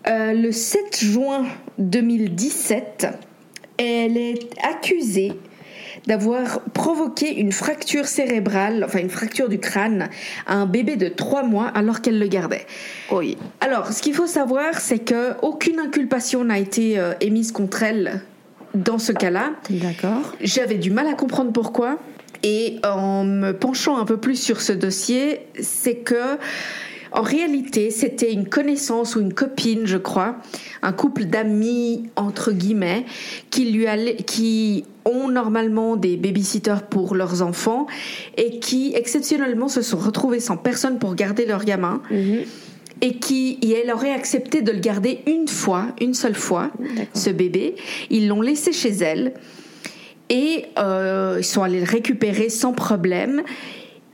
Euh, 0.08 0.32
le 0.32 0.52
7 0.52 1.00
juin 1.00 1.46
2017, 1.78 3.08
elle 3.76 4.16
est 4.16 4.48
accusée 4.62 5.32
d'avoir 6.06 6.60
provoqué 6.72 7.34
une 7.34 7.50
fracture 7.50 8.06
cérébrale, 8.06 8.84
enfin 8.84 9.00
une 9.00 9.10
fracture 9.10 9.48
du 9.48 9.58
crâne, 9.58 10.08
à 10.46 10.54
un 10.54 10.66
bébé 10.66 10.94
de 10.94 11.08
3 11.08 11.42
mois 11.42 11.66
alors 11.68 12.02
qu'elle 12.02 12.20
le 12.20 12.28
gardait. 12.28 12.66
Oui. 13.10 13.36
Alors, 13.60 13.92
ce 13.92 14.00
qu'il 14.00 14.14
faut 14.14 14.28
savoir, 14.28 14.78
c'est 14.78 15.00
que 15.00 15.32
aucune 15.42 15.80
inculpation 15.80 16.44
n'a 16.44 16.58
été 16.58 16.98
euh, 16.98 17.14
émise 17.20 17.50
contre 17.50 17.82
elle 17.82 18.20
dans 18.75 18.98
ce 18.98 19.10
cas-là. 19.10 19.54
D'accord. 19.70 20.34
J'avais 20.40 20.78
du 20.78 20.92
mal 20.92 21.08
à 21.08 21.14
comprendre 21.14 21.50
pourquoi. 21.50 21.98
Et 22.44 22.78
en 22.84 23.25
me 23.25 23.52
penchant 23.52 23.96
un 23.96 24.04
peu 24.04 24.18
plus 24.18 24.36
sur 24.36 24.60
ce 24.60 24.72
dossier, 24.72 25.40
c'est 25.60 25.96
que 25.96 26.38
En 27.12 27.22
réalité, 27.22 27.90
c'était 27.90 28.32
une 28.32 28.48
connaissance 28.48 29.16
ou 29.16 29.20
une 29.20 29.32
copine, 29.32 29.86
je 29.86 29.96
crois, 29.96 30.36
un 30.82 30.92
couple 30.92 31.25
d'amis 31.25 32.04
entre 32.16 32.52
guillemets, 32.52 33.04
qui 33.50 33.70
lui 33.70 33.86
allait, 33.86 34.16
qui 34.16 34.84
ont 35.04 35.28
normalement 35.28 35.96
des 35.96 36.16
babysitters 36.16 36.82
pour 36.90 37.14
leurs 37.14 37.42
enfants 37.42 37.86
et 38.36 38.58
qui 38.58 38.92
exceptionnellement 38.94 39.68
se 39.68 39.82
sont 39.82 39.98
retrouvés 39.98 40.40
sans 40.40 40.56
personne 40.56 40.98
pour 40.98 41.14
garder 41.14 41.46
leur 41.46 41.64
gamin. 41.64 42.02
Mhm. 42.10 42.44
Et 43.02 43.16
qui, 43.16 43.58
et 43.60 43.72
elle 43.72 43.92
aurait 43.92 44.12
accepté 44.14 44.62
de 44.62 44.72
le 44.72 44.78
garder 44.78 45.20
une 45.26 45.48
fois, 45.48 45.88
une 46.00 46.14
seule 46.14 46.34
fois, 46.34 46.70
ce 47.12 47.28
bébé. 47.28 47.75
Ils 48.08 48.26
l'ont 48.26 48.40
laissé 48.40 48.72
chez 48.72 48.88
elle 48.88 49.34
et 50.30 50.64
euh, 50.78 51.36
ils 51.38 51.44
sont 51.44 51.62
allés 51.62 51.80
le 51.80 51.86
récupérer 51.86 52.48
sans 52.48 52.72
problème. 52.72 53.42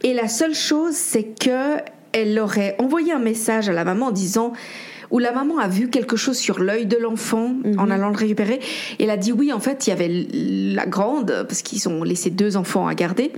Et 0.03 0.15
la 0.15 0.27
seule 0.27 0.55
chose, 0.55 0.95
c'est 0.95 1.39
que 1.39 1.77
elle 2.13 2.39
aurait 2.39 2.77
envoyé 2.79 3.13
un 3.13 3.19
message 3.19 3.69
à 3.69 3.73
la 3.73 3.85
maman 3.85 4.07
en 4.07 4.11
disant 4.11 4.53
où 5.13 5.19
la 5.19 5.31
maman 5.31 5.59
a 5.59 5.69
vu 5.69 5.89
quelque 5.89 6.17
chose 6.17 6.39
sur 6.39 6.59
l'œil 6.59 6.87
de 6.87 6.97
l'enfant 6.97 7.53
en 7.77 7.91
allant 7.91 8.09
le 8.09 8.17
récupérer. 8.17 8.61
Et 8.99 9.05
elle 9.05 9.11
a 9.11 9.19
dit 9.19 9.31
oui, 9.31 9.53
en 9.53 9.61
fait, 9.61 9.87
il 9.87 9.91
y 9.91 9.93
avait 9.93 10.09
la 10.75 10.87
grande, 10.87 11.45
parce 11.47 11.61
qu'ils 11.61 11.87
ont 11.89 12.03
laissé 12.03 12.31
deux 12.31 12.57
enfants 12.57 12.87
à 12.89 12.95
garder, 12.95 13.31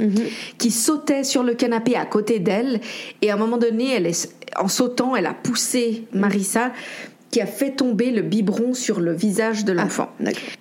qui 0.57 0.71
sautait 0.71 1.25
sur 1.25 1.43
le 1.43 1.54
canapé 1.54 1.97
à 1.97 2.07
côté 2.07 2.38
d'elle. 2.38 2.81
Et 3.23 3.31
à 3.31 3.35
un 3.35 3.37
moment 3.37 3.59
donné, 3.59 3.93
elle 3.93 4.07
est, 4.07 4.33
en 4.57 4.69
sautant, 4.69 5.16
elle 5.16 5.26
a 5.26 5.35
poussé 5.35 6.04
Marissa 6.12 6.71
qui 7.35 7.41
a 7.41 7.47
fait 7.47 7.73
tomber 7.73 8.12
le 8.12 8.23
biberon 8.23 8.75
sur 8.75 9.00
le 9.00 9.12
visage 9.12 9.64
de 9.64 9.73
l'enfant. 9.73 10.09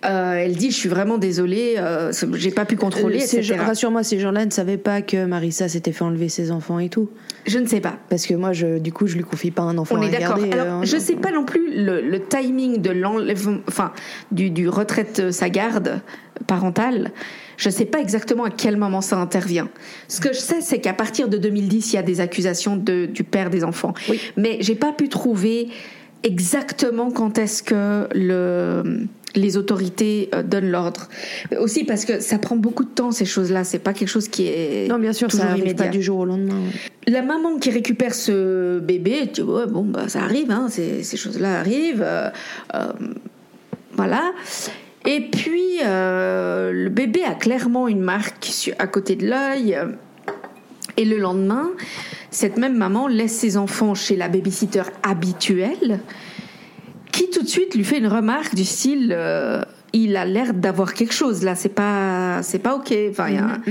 Euh, 0.06 0.34
elle 0.34 0.56
dit, 0.56 0.72
je 0.72 0.75
suis 0.75 0.89
vraiment 0.89 1.20
désolée, 1.20 1.75
euh, 1.77 2.12
j'ai 2.34 2.50
pas 2.50 2.65
pu 2.65 2.77
contrôler, 2.77 3.20
Euh, 3.22 3.62
Rassure-moi, 3.62 4.01
ces 4.01 4.18
gens-là 4.18 4.44
ne 4.44 4.50
savaient 4.50 4.80
pas 4.80 5.03
que 5.03 5.24
Marissa 5.25 5.70
s'était 5.70 5.92
fait 5.92 6.03
enlever 6.03 6.30
ses 6.30 6.50
enfants 6.50 6.80
et 6.80 6.89
tout. 6.89 7.12
Je 7.46 7.60
ne 7.60 7.68
sais 7.68 7.80
pas. 7.80 8.00
Parce 8.10 8.25
que 8.25 8.34
moi, 8.34 8.53
je, 8.53 8.80
du 8.80 8.92
coup, 8.92 9.06
je 9.06 9.18
lui 9.18 9.24
confie 9.24 9.51
pas 9.51 9.62
un 9.62 9.77
enfant 9.77 9.98
On 10.00 10.01
à 10.01 10.08
est 10.08 10.10
d'accord. 10.10 10.39
Alors, 10.51 10.82
euh, 10.82 10.84
je 10.84 10.98
sais 10.98 11.13
pas 11.15 11.32
non 11.32 11.46
plus 11.46 11.86
le, 11.86 12.01
le 12.01 12.20
timing 12.25 12.82
de 12.82 12.89
l'enlèvement, 12.89 13.60
enfin, 13.68 13.94
du, 14.32 14.50
du 14.50 14.68
retraite 14.68 15.20
euh, 15.20 15.32
sa 15.32 15.50
garde 15.50 16.01
parentale. 16.48 17.12
Je 17.58 17.70
sais 17.70 17.86
pas 17.86 18.00
exactement 18.00 18.46
à 18.46 18.50
quel 18.50 18.77
moment 18.77 19.01
ça 19.01 19.18
intervient. 19.18 19.70
Ce 20.08 20.20
que 20.20 20.34
je 20.34 20.39
sais, 20.39 20.62
c'est 20.62 20.80
qu'à 20.80 20.94
partir 20.94 21.30
de 21.30 21.38
2010, 21.38 21.94
il 21.94 21.96
y 21.98 22.00
a 22.00 22.01
des 22.01 22.20
accusations 22.20 22.77
de, 22.77 23.06
du 23.06 23.24
père 23.24 23.51
des 23.51 23.63
enfants. 23.63 23.94
Oui. 24.10 24.20
Mais 24.38 24.58
j'ai 24.62 24.74
pas 24.74 24.92
pu 24.92 25.08
trouver 25.08 25.70
exactement 26.24 27.12
quand 27.12 27.38
est-ce 27.38 27.63
que 27.63 28.08
le 28.15 29.08
les 29.36 29.58
autorités 29.58 30.30
euh, 30.36 30.44
donnent 30.44 30.70
l'ordre. 30.70 31.10
Aussi 31.60 31.84
parce 31.86 32.06
que 32.06 32.20
ça 32.20 32.38
prend 32.38 32.56
beaucoup 32.56 32.84
de 32.84 32.89
temps 32.89 33.12
ces 33.12 33.25
choses-là. 33.25 33.63
C'est 33.63 33.80
pas 33.80 33.94
quelque 33.94 34.10
chose 34.10 34.27
qui 34.27 34.48
est 34.48 34.88
Non, 34.88 35.00
bien 35.00 35.13
sûr, 35.13 35.32
ça 35.32 35.46
arrive 35.46 35.63
immédiat. 35.63 35.86
pas 35.86 35.92
du 35.92 36.01
jour 36.01 36.20
au 36.20 36.25
lendemain. 36.25 36.62
La 37.08 37.22
maman 37.22 37.58
qui 37.58 37.72
récupère 37.72 38.13
ce 38.13 38.80
bébé, 38.80 39.30
tu 39.34 39.42
vois, 39.42 39.65
bon, 39.65 39.84
bah, 39.84 40.08
ça 40.08 40.22
arrive, 40.22 40.51
hein, 40.51 40.68
ces, 40.70 41.03
ces 41.03 41.18
choses-là 41.18 41.60
arrivent. 41.60 42.03
euh, 42.06 42.30
euh, 42.75 42.94
voilà. 43.96 44.34
Et 45.06 45.22
puis, 45.22 45.80
euh, 45.84 46.72
le 46.72 46.89
bébé 46.89 47.24
a 47.24 47.34
clairement 47.34 47.88
une 47.88 48.01
marque 48.01 48.50
à 48.80 48.88
côté 48.88 49.15
de 49.15 49.27
l'œil. 49.27 49.77
Et 50.96 51.06
le 51.06 51.18
lendemain, 51.18 51.72
cette 52.34 52.58
même 52.58 52.75
maman 52.75 53.08
laisse 53.08 53.32
ses 53.38 53.58
enfants 53.58 53.94
chez 53.96 54.16
la 54.16 54.28
babysitter 54.28 54.84
habituelle, 55.04 56.00
qui 57.12 57.30
tout 57.30 57.44
de 57.44 57.48
suite 57.48 57.75
lui 57.75 57.84
fait 57.84 58.00
une 58.00 58.08
remarque 58.08 58.56
du 58.56 58.66
style 58.66 59.13
euh, 59.16 59.62
il 59.96 60.18
a 60.18 60.25
l'air 60.25 60.56
d'avoir 60.56 60.96
quelque 60.96 61.13
chose 61.13 61.44
là, 61.44 61.54
c'est 61.54 61.70
pas 61.70 62.42
c'est 62.42 62.58
pas 62.58 62.75
ok. 62.75 62.92
Enfin, 63.12 63.28
il 63.30 63.36
y 63.36 63.38
a 63.38 63.46
un- 63.46 63.62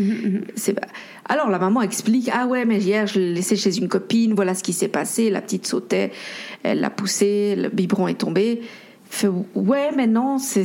c'est 0.54 0.75
pas- 0.75 0.87
Alors 1.28 1.50
la 1.50 1.59
maman 1.59 1.83
explique 1.83 2.31
ah 2.33 2.47
ouais 2.47 2.64
mais 2.64 2.78
hier 2.78 3.09
je 3.09 3.19
l'ai 3.19 3.35
laissé 3.35 3.57
chez 3.57 3.76
une 3.76 3.88
copine, 3.88 4.33
voilà 4.35 4.54
ce 4.54 4.62
qui 4.62 4.73
s'est 4.73 4.87
passé, 4.88 5.28
la 5.31 5.40
petite 5.40 5.66
sautait, 5.66 6.12
elle 6.62 6.81
l'a 6.81 6.90
poussé, 6.90 7.57
le 7.57 7.69
biberon 7.69 8.07
est 8.07 8.14
tombé. 8.21 8.62
Fait, 9.11 9.28
ouais 9.57 9.90
mais 9.97 10.07
non 10.07 10.38
c'est 10.38 10.64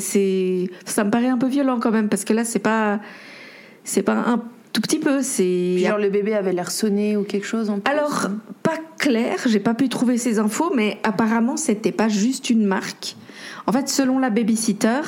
ça 0.86 1.04
me 1.04 1.10
paraît 1.10 1.27
un 1.27 1.38
peu 1.39 1.48
violent 1.48 1.80
quand 1.82 1.92
même 1.92 2.08
parce 2.10 2.24
que 2.24 2.34
là 2.34 2.46
c'est 2.46 2.60
pas 2.60 3.00
c'est 3.84 4.04
pas 4.04 4.13
un 4.13 4.44
tout 4.77 4.81
petit 4.81 5.00
peu 5.00 5.24
c'est 5.24 5.79
genre, 5.79 5.98
le 5.98 6.12
bébé 6.12 6.36
avait 6.36 6.53
l'air 6.53 6.69
sonné 6.69 7.17
ou 7.17 7.24
quelque 7.24 7.48
chose 7.48 7.72
en 7.72 7.79
plus. 7.79 7.91
alors, 7.91 8.27
pas 8.62 8.77
clair, 9.00 9.39
j'ai 9.48 9.60
pas 9.60 9.74
pu 9.74 9.89
trouver 9.89 10.19
ces 10.19 10.38
infos, 10.38 10.72
mais 10.75 11.00
apparemment, 11.01 11.57
c'était 11.57 11.91
pas 11.91 12.10
juste 12.10 12.51
une 12.51 12.63
marque. 12.63 13.15
En 13.65 13.72
fait, 13.72 13.89
selon 13.89 14.19
la 14.19 14.29
babysitter, 14.29 15.01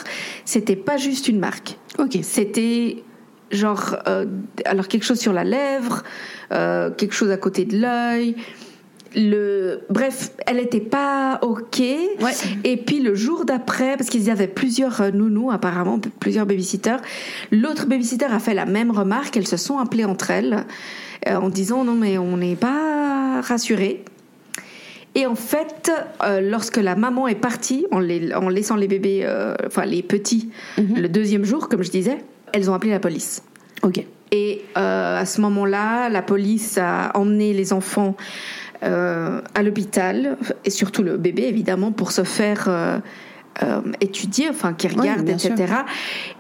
c'était 0.43 0.75
pas 0.75 0.97
juste 0.97 1.27
une 1.27 1.38
marque. 1.38 1.77
Ok. 1.99 2.17
C'était 2.23 3.03
genre, 3.51 3.97
euh, 4.07 4.25
alors 4.65 4.88
quelque 4.88 5.03
chose 5.03 5.19
sur 5.19 5.33
la 5.33 5.43
lèvre, 5.43 6.03
euh, 6.51 6.89
quelque 6.89 7.13
chose 7.13 7.29
à 7.29 7.38
côté 7.38 7.65
de 7.65 7.77
l'œil. 7.77 8.38
Le, 9.15 9.81
bref, 9.89 10.31
elle 10.45 10.59
était 10.59 10.79
pas 10.79 11.39
ok. 11.41 11.79
Ouais. 11.79 12.31
Et 12.63 12.77
puis 12.77 12.99
le 12.99 13.15
jour 13.15 13.43
d'après, 13.45 13.97
parce 13.97 14.09
qu'ils 14.09 14.29
avaient 14.29 14.47
plusieurs 14.47 15.01
euh, 15.01 15.11
nounous 15.11 15.49
apparemment, 15.51 15.99
plusieurs 16.19 16.45
babysitters, 16.45 16.97
l'autre 17.51 17.85
babysitter 17.87 18.25
a 18.25 18.39
fait 18.39 18.53
la 18.53 18.65
même 18.65 18.91
remarque. 18.91 19.35
Elles 19.37 19.47
se 19.47 19.57
sont 19.57 19.79
appelées 19.79 20.05
entre 20.05 20.29
elles 20.31 20.65
euh, 21.27 21.35
en 21.35 21.49
disant 21.49 21.83
non 21.83 21.95
mais 21.95 22.17
on 22.17 22.37
n'est 22.37 22.55
pas 22.55 23.41
rassurés. 23.41 24.03
Et 25.15 25.25
en 25.25 25.33
fait, 25.35 25.91
euh, 26.23 26.39
lorsque 26.39 26.77
la 26.77 26.95
maman 26.95 27.27
est 27.27 27.33
partie, 27.35 27.87
en, 27.91 27.99
les- 27.99 28.31
en 28.33 28.47
laissant 28.47 28.75
les 28.75 28.87
bébés, 28.87 29.21
euh, 29.23 29.55
enfin 29.65 29.85
les 29.85 30.03
petits, 30.03 30.51
le 30.77 31.07
deuxième 31.07 31.45
jour, 31.45 31.67
comme 31.67 31.81
je 31.81 31.89
disais, 31.89 32.19
elles 32.53 32.69
ont 32.69 32.75
appelé 32.75 32.91
la 32.91 32.99
police. 32.99 33.41
Ok. 33.81 34.05
Et 34.31 34.61
euh, 34.77 35.19
à 35.19 35.25
ce 35.25 35.41
moment-là, 35.41 36.09
la 36.09 36.21
police 36.21 36.77
a 36.77 37.09
emmené 37.15 37.53
les 37.53 37.73
enfants 37.73 38.15
euh, 38.83 39.41
à 39.55 39.63
l'hôpital, 39.63 40.38
et 40.65 40.69
surtout 40.69 41.03
le 41.03 41.17
bébé 41.17 41.43
évidemment, 41.43 41.91
pour 41.91 42.12
se 42.12 42.24
faire 42.24 42.65
euh, 42.67 43.00
euh, 43.63 43.81
étudier, 44.00 44.50
enfin 44.50 44.74
qui 44.74 44.88
regarde, 44.88 45.27
etc. 45.27 45.74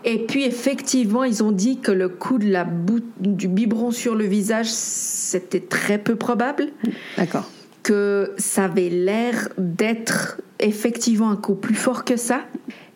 Et 0.05 0.19
puis 0.19 0.45
effectivement, 0.45 1.23
ils 1.23 1.43
ont 1.43 1.51
dit 1.51 1.79
que 1.79 1.91
le 1.91 2.07
coup 2.07 2.37
de 2.37 2.49
la 2.49 2.63
bout 2.63 3.03
du 3.19 3.47
biberon 3.47 3.91
sur 3.91 4.15
le 4.15 4.25
visage, 4.25 4.69
c'était 4.71 5.59
très 5.59 5.97
peu 5.97 6.15
probable 6.15 6.69
D'accord. 7.17 7.49
que 7.83 8.33
ça 8.37 8.65
avait 8.65 8.89
l'air 8.89 9.49
d'être 9.57 10.39
effectivement 10.59 11.29
un 11.29 11.35
coup 11.35 11.55
plus 11.55 11.75
fort 11.75 12.05
que 12.05 12.15
ça, 12.15 12.41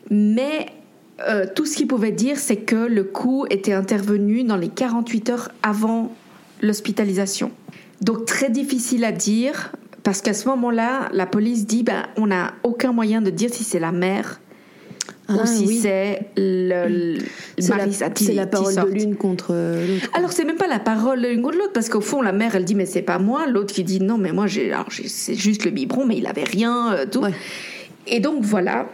mais 0.10 0.68
euh, 1.28 1.46
tout 1.54 1.66
ce 1.66 1.78
qu'il 1.78 1.88
pouvait 1.88 2.12
dire, 2.12 2.38
c'est 2.38 2.58
que 2.58 2.76
le 2.76 3.04
coup 3.04 3.46
était 3.50 3.74
intervenu 3.74 4.44
dans 4.44 4.58
les 4.58 4.70
48 4.70 5.30
heures 5.30 5.50
avant 5.62 6.14
l'hospitalisation. 6.62 7.52
Donc 8.02 8.26
très 8.26 8.50
difficile 8.50 9.04
à 9.06 9.12
dire, 9.12 9.72
parce 10.04 10.22
qu'à 10.22 10.34
ce 10.34 10.48
moment-là, 10.50 11.10
la 11.14 11.26
police 11.26 11.66
dit, 11.66 11.84
ben, 11.84 12.04
on 12.18 12.28
n'a 12.28 12.54
aucun 12.64 12.92
moyen 12.92 13.22
de 13.22 13.30
dire 13.30 13.50
si 13.54 13.64
c'est 13.64 13.80
la 13.80 13.92
mère 13.92 14.40
ou 15.30 15.36
Ah, 15.42 15.46
si 15.46 15.66
oui. 15.66 15.80
c'est 15.82 16.28
le, 16.36 17.16
le 17.16 17.20
C'est 17.58 17.76
la, 17.78 17.90
c'est 17.92 18.50
parole 18.50 18.76
de 18.76 18.90
l'une 18.94 19.16
contre 19.16 19.48
euh, 19.52 19.88
l'autre. 19.88 20.10
Alors 20.14 20.34
c'est 20.34 20.44
même 20.44 20.58
pas 20.58 20.68
la 20.68 20.80
parole 20.80 21.22
de 21.22 21.28
l'une 21.30 21.42
contre 21.42 21.58
l'autre 21.58 21.72
parce 21.74 21.88
qu'au 21.88 22.02
fond 22.02 22.22
la 22.22 22.34
mère 22.34 22.56
elle 22.56 22.66
dit 22.66 22.76
mais 22.76 22.86
c'est 22.86 23.02
pas 23.02 23.20
moi, 23.20 23.48
l'autre 23.48 23.74
qui 23.74 23.86
dit 23.86 24.02
non 24.02 24.18
mais 24.18 24.34
moi 24.34 24.48
j'ai 24.48 24.74
c'est 25.08 25.36
juste 25.36 25.64
le 25.64 25.72
biberon 25.72 26.06
mais 26.06 26.18
il 26.18 26.28
avait 26.28 26.44
rien 26.44 26.94
euh, 26.94 27.06
tout. 27.06 27.22
Ouais. 27.22 27.34
Et 28.08 28.20
donc 28.20 28.44
voilà. 28.44 28.90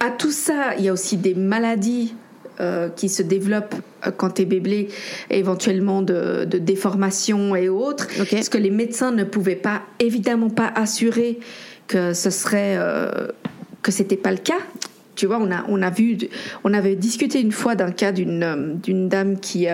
À 0.00 0.10
tout 0.10 0.30
ça, 0.30 0.76
il 0.78 0.84
y 0.84 0.88
a 0.88 0.92
aussi 0.92 1.16
des 1.16 1.34
maladies 1.34 2.14
euh, 2.60 2.88
qui 2.88 3.08
se 3.08 3.22
développent 3.22 3.74
euh, 4.06 4.10
quand 4.10 4.30
tu 4.30 4.42
es 4.42 4.44
bébé, 4.44 4.88
éventuellement 5.30 6.02
de, 6.02 6.44
de 6.44 6.58
déformation 6.58 7.54
et 7.56 7.68
autres. 7.68 8.08
Ok. 8.20 8.30
Parce 8.30 8.48
que 8.48 8.58
les 8.58 8.70
médecins 8.70 9.12
ne 9.12 9.24
pouvaient 9.24 9.56
pas, 9.56 9.82
évidemment 10.00 10.50
pas 10.50 10.72
assurer 10.74 11.38
que 11.86 12.12
ce 12.12 12.30
serait, 12.30 12.76
euh, 12.76 13.28
que 13.82 13.92
c'était 13.92 14.16
pas 14.16 14.32
le 14.32 14.38
cas. 14.38 14.60
Tu 15.14 15.26
vois, 15.26 15.38
on 15.40 15.50
a, 15.50 15.64
on 15.68 15.82
a 15.82 15.90
vu, 15.90 16.16
on 16.64 16.72
avait 16.74 16.94
discuté 16.94 17.40
une 17.40 17.52
fois 17.52 17.74
d'un 17.74 17.90
cas 17.90 18.12
d'une, 18.12 18.78
d'une 18.82 19.08
dame 19.08 19.40
qui, 19.40 19.66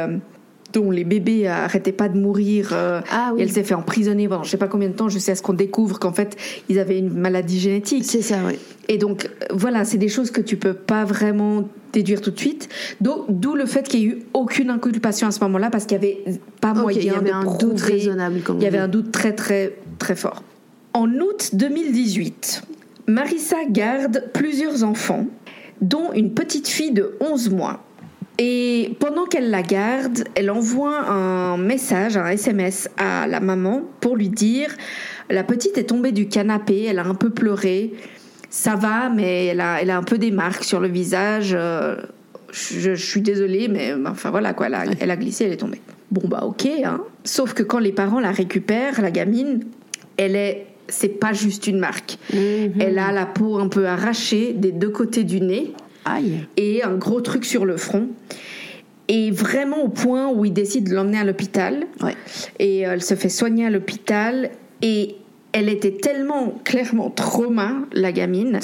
dont 0.75 0.91
les 0.91 1.05
bébés 1.05 1.47
arrêtaient 1.49 1.93
pas 1.93 2.09
de 2.09 2.19
mourir. 2.19 2.71
euh, 2.73 3.01
Ah 3.11 3.31
oui. 3.33 3.41
et 3.41 3.45
elle 3.45 3.51
s'est 3.51 3.65
fait 3.65 3.75
emprisonner 3.75 4.29
pendant 4.29 4.43
je 4.43 4.51
sais 4.51 4.57
pas 4.59 4.69
combien 4.69 4.89
de 4.89 4.95
temps, 4.95 5.09
jusqu'à 5.09 5.35
ce 5.35 5.43
qu'on 5.43 5.53
découvre 5.55 5.99
qu'en 5.99 6.13
fait, 6.13 6.37
ils 6.69 6.79
avaient 6.79 6.99
une 6.99 7.13
maladie 7.13 7.59
génétique. 7.61 8.05
C'est 8.05 8.23
ça, 8.23 8.39
oui. 8.47 8.59
Et 8.89 8.99
donc, 8.99 9.25
euh, 9.25 9.47
voilà, 9.55 9.85
c'est 9.85 9.97
des 9.99 10.09
choses 10.09 10.31
que 10.31 10.41
tu 10.41 10.57
peux 10.57 10.75
pas 10.75 11.05
vraiment 11.05 11.69
déduire 11.93 12.21
tout 12.21 12.33
de 12.33 12.39
suite. 12.39 12.69
D'où 13.01 13.55
le 13.55 13.67
fait 13.67 13.87
qu'il 13.89 14.01
y 14.01 14.03
ait 14.03 14.07
eu 14.09 14.19
aucune 14.35 14.69
inculpation 14.69 15.29
à 15.29 15.31
ce 15.31 15.41
moment-là, 15.45 15.71
parce 15.71 15.87
qu'il 15.87 15.95
y 15.95 15.99
avait 16.01 16.25
pas 16.61 16.75
moyen 16.75 16.99
il 17.01 17.07
y 17.07 17.11
avait 17.11 17.31
de 17.31 17.35
un 17.35 17.43
prouver. 17.45 17.59
doute 17.65 17.81
raisonnable, 17.81 18.41
comme 18.41 18.57
Il 18.59 18.65
y 18.65 18.67
avait 18.67 18.79
dit. 18.79 18.83
un 18.83 18.89
doute 18.89 19.13
très, 19.13 19.33
très, 19.33 19.77
très 19.99 20.17
fort. 20.17 20.43
En 20.93 21.09
août 21.09 21.51
2018, 21.55 22.63
Marissa 23.07 23.57
garde 23.69 24.25
plusieurs 24.33 24.83
enfants, 24.85 25.27
dont 25.81 26.13
une 26.13 26.33
petite 26.35 26.69
fille 26.69 26.93
de 26.93 27.17
11 27.21 27.51
mois. 27.51 27.81
Et 28.39 28.97
pendant 28.99 29.27
qu'elle 29.27 29.51
la 29.51 29.63
garde, 29.63 30.25
elle 30.35 30.51
envoie 30.51 31.09
un 31.09 31.57
message, 31.57 32.17
un 32.17 32.27
SMS 32.27 32.89
à 32.97 33.27
la 33.29 33.39
maman 33.39 33.83
pour 34.01 34.17
lui 34.17 34.29
dire 34.29 34.71
la 35.31 35.45
petite 35.45 35.79
est 35.79 35.85
tombée 35.85 36.13
du 36.13 36.29
canapé, 36.29 36.85
elle 36.85 36.99
a 36.99 37.07
un 37.07 37.15
peu 37.15 37.31
pleuré, 37.31 37.93
ça 38.51 38.77
va, 38.77 39.09
mais 39.09 39.47
elle 39.47 39.61
a, 39.61 39.81
elle 39.81 39.91
a 39.91 39.97
un 39.97 40.03
peu 40.03 40.19
des 40.19 40.31
marques 40.31 40.65
sur 40.65 40.81
le 40.81 40.89
visage. 40.89 41.53
euh, 41.55 41.97
je, 42.51 42.95
je 42.95 43.05
suis 43.07 43.21
désolée, 43.21 43.69
mais 43.69 43.95
enfin 44.07 44.31
voilà 44.31 44.53
quoi, 44.53 44.67
elle 44.67 44.75
a, 44.75 44.85
elle 45.01 45.11
a 45.11 45.17
glissé, 45.17 45.45
elle 45.45 45.53
est 45.53 45.57
tombée. 45.57 45.81
Bon 46.11 46.29
bah 46.29 46.43
ok, 46.45 46.67
hein. 46.85 47.01
Sauf 47.25 47.55
que 47.55 47.63
quand 47.63 47.79
les 47.79 47.93
parents 47.93 48.21
la 48.21 48.31
récupèrent, 48.31 49.01
la 49.01 49.11
gamine, 49.11 49.65
elle 50.17 50.37
est, 50.37 50.67
c'est 50.89 51.09
pas 51.09 51.33
juste 51.33 51.67
une 51.67 51.79
marque. 51.79 52.19
Mhm. 52.33 52.75
Elle 52.81 52.99
a 52.99 53.11
la 53.11 53.27
peau 53.27 53.59
un 53.59 53.69
peu 53.69 53.87
arrachée 53.87 54.53
des 54.53 54.73
deux 54.73 54.91
côtés 54.91 55.25
du 55.25 55.41
nez 55.41 55.73
Aïe. 56.05 56.47
et 56.57 56.83
un 56.83 56.95
gros 56.97 57.21
truc 57.21 57.45
sur 57.45 57.65
le 57.65 57.77
front. 57.77 58.09
Et 59.09 59.31
vraiment 59.31 59.83
au 59.85 59.89
point 59.89 60.31
où 60.33 60.45
il 60.47 60.53
décide 60.53 60.89
de 60.89 60.95
l'emmener 60.95 61.19
à 61.19 61.25
l'hôpital. 61.25 61.87
Ouais. 62.03 62.15
Et 62.59 62.81
elle 62.81 63.03
se 63.03 63.15
fait 63.15 63.29
soigner 63.29 63.67
à 63.67 63.71
l'hôpital. 63.71 64.51
Et 64.81 65.17
elle 65.53 65.69
était 65.69 65.93
tellement 65.93 66.59
clairement 66.65 67.11
trauma, 67.11 67.75
la 67.93 68.11
gamine, 68.13 68.59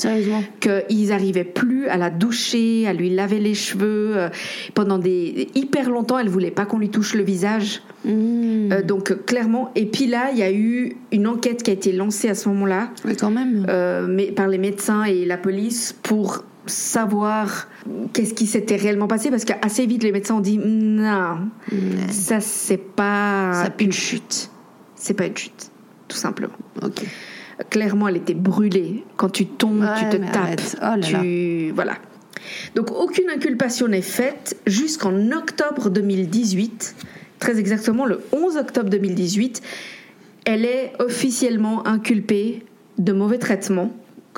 qu'ils 0.61 1.09
n'arrivaient 1.09 1.45
plus 1.45 1.87
à 1.89 1.97
la 1.99 2.11
doucher, 2.11 2.87
à 2.89 2.93
lui 2.95 3.11
laver 3.11 3.39
les 3.39 3.55
cheveux. 3.55 4.13
Euh, 4.17 4.29
Pendant 4.75 4.99
des 4.99 5.49
hyper 5.55 5.91
longtemps, 5.91 6.19
elle 6.19 6.29
voulait 6.31 6.51
pas 6.51 6.65
qu'on 6.65 6.79
lui 6.79 6.89
touche 6.89 7.15
le 7.15 7.23
visage. 7.23 7.83
Mmh. 8.07 8.73
Euh, 8.73 8.83
donc 8.83 9.27
clairement. 9.27 9.71
Et 9.77 9.85
puis 9.87 10.07
là, 10.07 10.31
il 10.33 10.39
y 10.39 10.43
a 10.43 10.51
eu 10.51 10.97
une 11.13 11.27
enquête 11.29 11.63
qui 11.63 11.71
a 11.71 11.75
été 11.75 11.93
lancée 11.93 12.29
à 12.31 12.35
ce 12.35 12.49
moment-là 12.49 12.91
Ouais, 13.05 13.15
quand 13.15 13.31
même. 13.31 13.67
euh, 13.69 14.07
mais 14.09 14.33
par 14.33 14.49
les 14.49 14.59
médecins 14.59 15.05
et 15.05 15.27
la 15.27 15.37
police 15.37 15.95
pour 16.03 16.45
savoir 16.67 17.69
qu'est-ce 18.13 18.35
qui 18.35 18.47
s'était 18.47 18.77
réellement 18.77 19.07
passé 19.07 19.31
parce 19.31 19.45
qu'assez 19.45 19.87
vite 19.87 20.03
les 20.03 20.13
médecins 20.13 20.37
ont 20.37 20.41
dit 20.41 20.59
non 20.59 21.49
ça 22.11 22.41
c'est 22.41 22.77
pas 22.77 23.53
Ça 23.55 23.73
une 23.79 23.93
chute. 23.93 24.51
C'est 24.95 25.15
pas 25.15 25.27
une 25.27 25.37
chute 25.37 25.71
tout 26.09 26.17
simplement. 26.17 26.53
Ok. 26.83 27.03
clairement 27.71 28.09
elle 28.09 28.17
était 28.17 28.35
brûlée. 28.35 29.05
Quand 29.17 29.31
tu 29.31 29.47
tombes 29.47 29.87
tu 29.99 30.19
te 30.19 30.33
tapes. 30.33 30.61
Oh 30.83 30.97
là 30.97 30.99
tu 31.01 31.73
voilà. 31.73 31.95
Donc 32.75 32.91
aucune 32.91 33.31
inculpation 33.31 33.89
n'est 33.89 34.03
faite 34.03 34.57
jusqu'en 34.67 35.31
octobre 35.33 35.91
2018 35.91 36.97
très 37.39 37.59
exactement 37.59 38.07
le 38.07 38.21
11 38.33 38.57
octobre 38.57 38.91
2018 38.91 39.63
elle 40.45 40.65
est 40.65 40.93
officiellement 40.99 41.87
inculpée 41.87 42.65
de 42.99 43.13
mauvais 43.13 43.39
traitements 43.39 43.93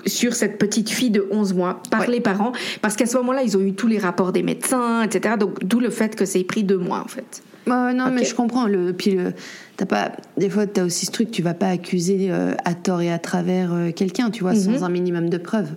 sur 0.07 0.35
cette 0.35 0.59
petite 0.59 0.89
fille 0.91 1.11
de 1.11 1.27
11 1.31 1.55
mois 1.55 1.83
par 1.91 2.01
Ouais. 2.01 2.07
les 2.09 2.21
parents 2.21 2.53
parce 2.81 2.97
qu'à 2.97 3.07
ce 3.07 3.17
moment-là 3.19 3.43
ils 3.43 3.57
ont 3.57 3.61
eu 3.61 3.75
tous 3.75 3.87
les 3.89 3.99
rapports 3.99 4.33
des 4.33 4.43
médecins 4.43 5.03
etc 5.03 5.35
donc 5.39 5.63
d'où 5.65 5.81
le 5.81 5.91
fait 5.91 6.17
que 6.17 6.25
c'est 6.25 6.43
pris 6.45 6.65
deux 6.65 6.79
mois 6.79 7.01
en 7.01 7.09
fait 7.09 7.43
non, 7.67 8.11
mais 8.13 8.25
je 8.25 8.35
comprends. 8.35 8.67
Le, 8.67 8.93
puis 8.93 9.13
le, 9.13 9.35
t'as 9.77 9.87
pas, 9.87 10.11
des 10.37 10.51
fois, 10.51 10.67
tu 10.67 10.81
as 10.81 10.85
aussi 10.85 11.07
ce 11.07 11.13
truc, 11.13 11.31
tu 11.31 11.43
vas 11.43 11.55
pas 11.55 11.69
accuser 11.69 12.27
euh, 12.33 12.55
à 12.65 12.75
tort 12.75 13.01
et 13.03 13.13
à 13.13 13.21
travers 13.21 13.73
euh, 13.73 13.93
quelqu'un, 13.93 14.31
tu 14.31 14.43
vois, 14.43 14.53
Mhm. 14.55 14.59
sans 14.79 14.85
un 14.85 14.89
minimum 14.89 15.31
de 15.31 15.39
preuves. 15.39 15.69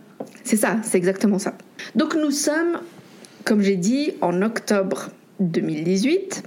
C'est 0.44 0.56
ça, 0.58 0.78
c'est 0.82 0.98
exactement 0.98 1.38
ça. 1.38 1.54
Donc 1.94 2.16
nous 2.16 2.32
sommes, 2.32 2.80
comme 3.44 3.62
j'ai 3.62 3.76
dit, 3.76 4.14
en 4.22 4.42
octobre 4.42 5.10
2018. 5.42 6.42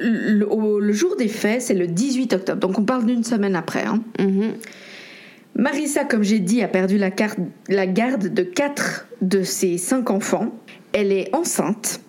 Le, 0.00 0.44
au- 0.50 0.80
le 0.80 0.92
jour 0.92 1.14
des 1.16 1.28
faits, 1.28 1.62
c'est 1.62 1.74
le 1.74 1.86
18 1.86 2.32
octobre, 2.32 2.58
donc 2.60 2.76
on 2.78 2.84
parle 2.84 3.06
d'une 3.06 3.22
semaine 3.24 3.54
après. 3.54 3.84
hein. 3.84 4.00
Mhm. 4.18 4.54
Marissa, 5.58 6.04
comme 6.04 6.22
j'ai 6.22 6.38
dit, 6.38 6.62
a 6.62 6.68
perdu 6.68 6.98
la, 6.98 7.10
carte- 7.10 7.38
la 7.68 7.86
garde 7.86 8.28
de 8.28 8.42
quatre 8.42 9.06
de 9.22 9.42
ses 9.42 9.78
cinq 9.78 10.10
enfants. 10.10 10.52
Elle 10.92 11.12
est 11.12 11.34
enceinte. 11.34 12.00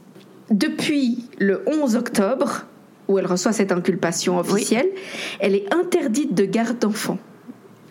Depuis 0.51 1.25
le 1.39 1.63
11 1.67 1.95
octobre, 1.95 2.65
où 3.07 3.17
elle 3.19 3.25
reçoit 3.25 3.53
cette 3.53 3.71
inculpation 3.71 4.37
officielle, 4.37 4.87
elle 5.39 5.55
est 5.55 5.73
interdite 5.73 6.33
de 6.33 6.45
garde 6.45 6.79
d'enfants. 6.79 7.17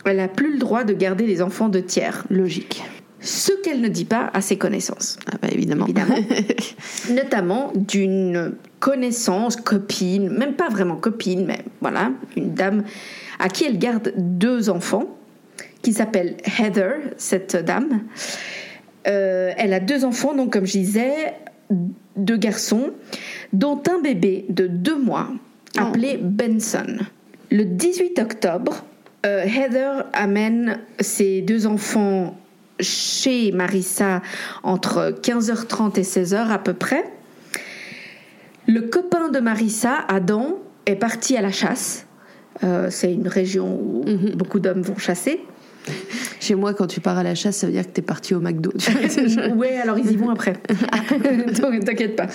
Elle 0.05 0.17
n'a 0.17 0.27
plus 0.27 0.53
le 0.53 0.59
droit 0.59 0.83
de 0.83 0.93
garder 0.93 1.25
les 1.25 1.41
enfants 1.41 1.69
de 1.69 1.79
tiers. 1.79 2.23
Logique. 2.29 2.83
Ce 3.19 3.51
qu'elle 3.63 3.81
ne 3.81 3.87
dit 3.87 4.05
pas 4.05 4.29
à 4.33 4.41
ses 4.41 4.57
connaissances. 4.57 5.17
Ah 5.31 5.37
bah 5.41 5.47
évidemment. 5.51 5.85
Évidemment. 5.85 6.15
Notamment 7.11 7.73
d'une 7.75 8.53
connaissance, 8.79 9.55
copine, 9.55 10.29
même 10.29 10.53
pas 10.53 10.69
vraiment 10.69 10.95
copine, 10.97 11.45
mais 11.45 11.59
voilà, 11.81 12.11
une 12.35 12.53
dame 12.53 12.83
à 13.39 13.49
qui 13.49 13.65
elle 13.65 13.79
garde 13.79 14.13
deux 14.17 14.69
enfants, 14.69 15.17
qui 15.81 15.93
s'appelle 15.93 16.37
Heather, 16.59 16.93
cette 17.17 17.55
dame. 17.55 18.01
Euh, 19.07 19.51
elle 19.57 19.73
a 19.73 19.79
deux 19.79 20.03
enfants, 20.05 20.33
donc 20.35 20.53
comme 20.53 20.65
je 20.65 20.73
disais, 20.73 21.33
deux 22.15 22.37
garçons, 22.37 22.91
dont 23.53 23.81
un 23.89 24.01
bébé 24.01 24.45
de 24.49 24.67
deux 24.67 24.97
mois 24.97 25.29
Oh. 25.77 25.81
appelé 25.83 26.17
Benson. 26.17 26.97
Le 27.51 27.63
18 27.63 28.17
octobre, 28.19 28.83
euh, 29.25 29.43
Heather 29.43 30.05
amène 30.13 30.79
ses 30.99 31.41
deux 31.41 31.67
enfants 31.67 32.35
chez 32.79 33.51
Marissa 33.51 34.21
entre 34.63 35.13
15h30 35.21 35.99
et 35.99 36.03
16h 36.03 36.49
à 36.51 36.57
peu 36.57 36.73
près. 36.73 37.03
Le 38.67 38.81
copain 38.81 39.29
de 39.29 39.39
Marissa, 39.39 40.05
Adam, 40.07 40.57
est 40.85 40.95
parti 40.95 41.37
à 41.37 41.41
la 41.41 41.51
chasse. 41.51 42.07
Euh, 42.63 42.87
c'est 42.89 43.13
une 43.13 43.27
région 43.27 43.79
où 43.79 44.03
Mhm. 44.07 44.31
beaucoup 44.35 44.59
d'hommes 44.59 44.81
vont 44.81 44.97
chasser. 44.97 45.41
Chez 46.39 46.55
moi, 46.55 46.73
quand 46.73 46.87
tu 46.87 46.99
pars 47.01 47.17
à 47.17 47.23
la 47.23 47.35
chasse, 47.35 47.57
ça 47.57 47.67
veut 47.67 47.73
dire 47.73 47.85
que 47.85 47.91
t'es 47.91 48.01
parti 48.01 48.33
au 48.33 48.39
McDo. 48.39 48.71
tu 48.77 48.91
ouais, 49.55 49.77
alors 49.77 49.97
ils 49.97 50.11
y 50.11 50.15
vont 50.15 50.29
après. 50.29 50.53
Donc, 51.61 51.85
T'inquiète 51.85 52.15
pas. 52.15 52.27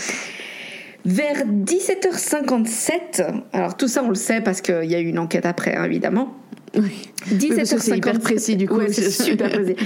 Vers 1.05 1.47
17h57, 1.47 3.43
alors 3.53 3.77
tout 3.77 3.88
ça 3.88 4.05
on 4.05 4.09
le 4.09 4.15
sait 4.15 4.41
parce 4.41 4.61
qu'il 4.61 4.85
y 4.85 4.95
a 4.95 5.01
eu 5.01 5.07
une 5.07 5.19
enquête 5.19 5.47
après, 5.47 5.75
hein, 5.75 5.85
évidemment. 5.85 6.37
Oui. 6.77 7.11
Oui, 7.31 7.53
parce 7.55 7.75
que 7.75 7.81
c'est 7.81 7.97
hyper 7.97 8.19
précis, 8.21 8.57
du 8.57 8.67
coup. 8.69 8.77
Ouais, 8.77 8.93
c'est 8.93 9.11
super 9.11 9.51
précis. 9.51 9.77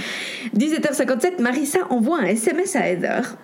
17h57, 0.55 1.41
Marissa 1.41 1.79
envoie 1.89 2.19
un 2.19 2.25
SMS 2.25 2.75
à 2.75 2.87
Heather 2.87 3.35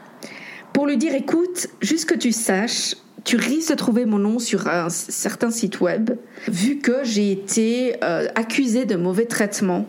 pour 0.73 0.87
lui 0.87 0.97
dire 0.97 1.13
écoute, 1.13 1.67
juste 1.81 2.09
que 2.09 2.15
tu 2.15 2.31
saches, 2.31 2.95
tu 3.23 3.37
risques 3.37 3.69
de 3.69 3.75
trouver 3.75 4.05
mon 4.05 4.17
nom 4.17 4.39
sur 4.39 4.67
un 4.67 4.89
certain 4.89 5.51
site 5.51 5.79
web, 5.79 6.11
vu 6.47 6.79
que 6.79 7.03
j'ai 7.03 7.31
été 7.31 7.95
euh, 8.03 8.27
accusée 8.35 8.85
de 8.85 8.95
mauvais 8.95 9.25
traitement. 9.25 9.87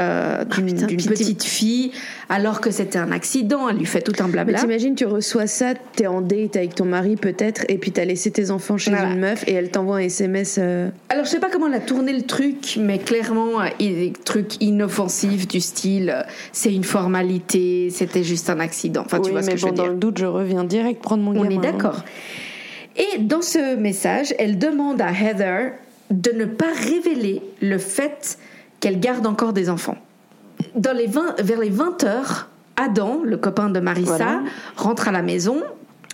Euh, 0.00 0.44
d'une 0.46 0.66
putain, 0.66 0.86
d'une 0.86 1.04
petite 1.04 1.42
fille 1.44 1.92
alors 2.30 2.62
que 2.62 2.70
c'était 2.70 2.98
un 2.98 3.12
accident 3.12 3.68
elle 3.68 3.76
lui 3.76 3.84
fait 3.84 4.00
tout 4.00 4.14
un 4.20 4.26
Mais 4.26 4.32
blabla 4.32 4.58
t'imagines, 4.60 4.94
tu 4.94 5.04
reçois 5.04 5.46
ça, 5.46 5.74
t'es 5.96 6.06
en 6.06 6.22
date 6.22 6.56
avec 6.56 6.74
ton 6.74 6.86
mari 6.86 7.16
peut-être, 7.16 7.64
et 7.68 7.76
puis 7.76 7.90
t'as 7.92 8.06
laissé 8.06 8.30
tes 8.30 8.50
enfants 8.50 8.78
chez 8.78 8.90
Voilà. 8.90 9.10
une 9.10 9.20
meuf 9.20 9.44
et 9.46 9.52
elle 9.52 9.70
t'envoie 9.70 9.96
un 9.96 10.00
SMS. 10.00 10.56
euh, 10.58 10.88
Alors, 11.10 11.26
je 11.26 11.30
sais 11.30 11.40
pas 11.40 11.50
comment 11.50 11.66
elle 11.66 11.74
a 11.74 11.80
tourné 11.80 12.14
le 12.14 12.22
truc, 12.22 12.78
mais 12.80 12.98
clairement, 12.98 13.60
euh, 13.60 13.66
il- 13.80 13.94
des 13.94 14.12
trucs 14.24 14.62
inoffensifs 14.62 15.46
du 15.46 15.60
style 15.60 16.24
c'est 16.52 16.72
une 16.74 16.84
formalité, 16.84 17.90
c'était 17.90 18.24
juste 18.24 18.48
un 18.48 18.60
accident. 18.60 19.02
Enfin, 19.04 19.20
tu 19.20 19.30
vois 19.30 19.42
ce 19.42 19.50
que 19.50 19.56
je 19.58 19.66
veux 19.66 19.72
dire. 19.72 19.86
le 19.88 19.94
doute, 19.94 20.16
je 20.18 20.24
reviens 20.26 20.64
direct 20.64 21.02
prendre 21.02 21.22
mon 21.22 21.36
On 21.38 21.50
est 21.50 21.58
d'accord. 21.58 22.02
Et 22.96 23.18
dans 23.18 23.42
ce 23.42 23.76
message, 23.76 24.34
elle 24.38 24.58
demande 24.58 25.00
à 25.02 25.10
Heather 25.12 25.72
de 26.10 26.30
ne 26.32 26.44
pas 26.44 26.72
révéler 26.74 27.40
le 27.60 27.78
fait 27.78 28.38
qu'elle 28.82 29.00
garde 29.00 29.26
encore 29.26 29.54
des 29.54 29.70
enfants. 29.70 29.96
Dans 30.74 30.92
les 30.94 31.06
20, 31.06 31.40
vers 31.40 31.60
les 31.60 31.70
20 31.70 32.04
heures, 32.04 32.48
Adam, 32.76 33.20
le 33.24 33.36
copain 33.36 33.70
de 33.70 33.80
Marissa, 33.80 34.16
Voilà. 34.16 34.40
rentre 34.76 35.08
à 35.08 35.12
la 35.12 35.22
maison 35.22 35.62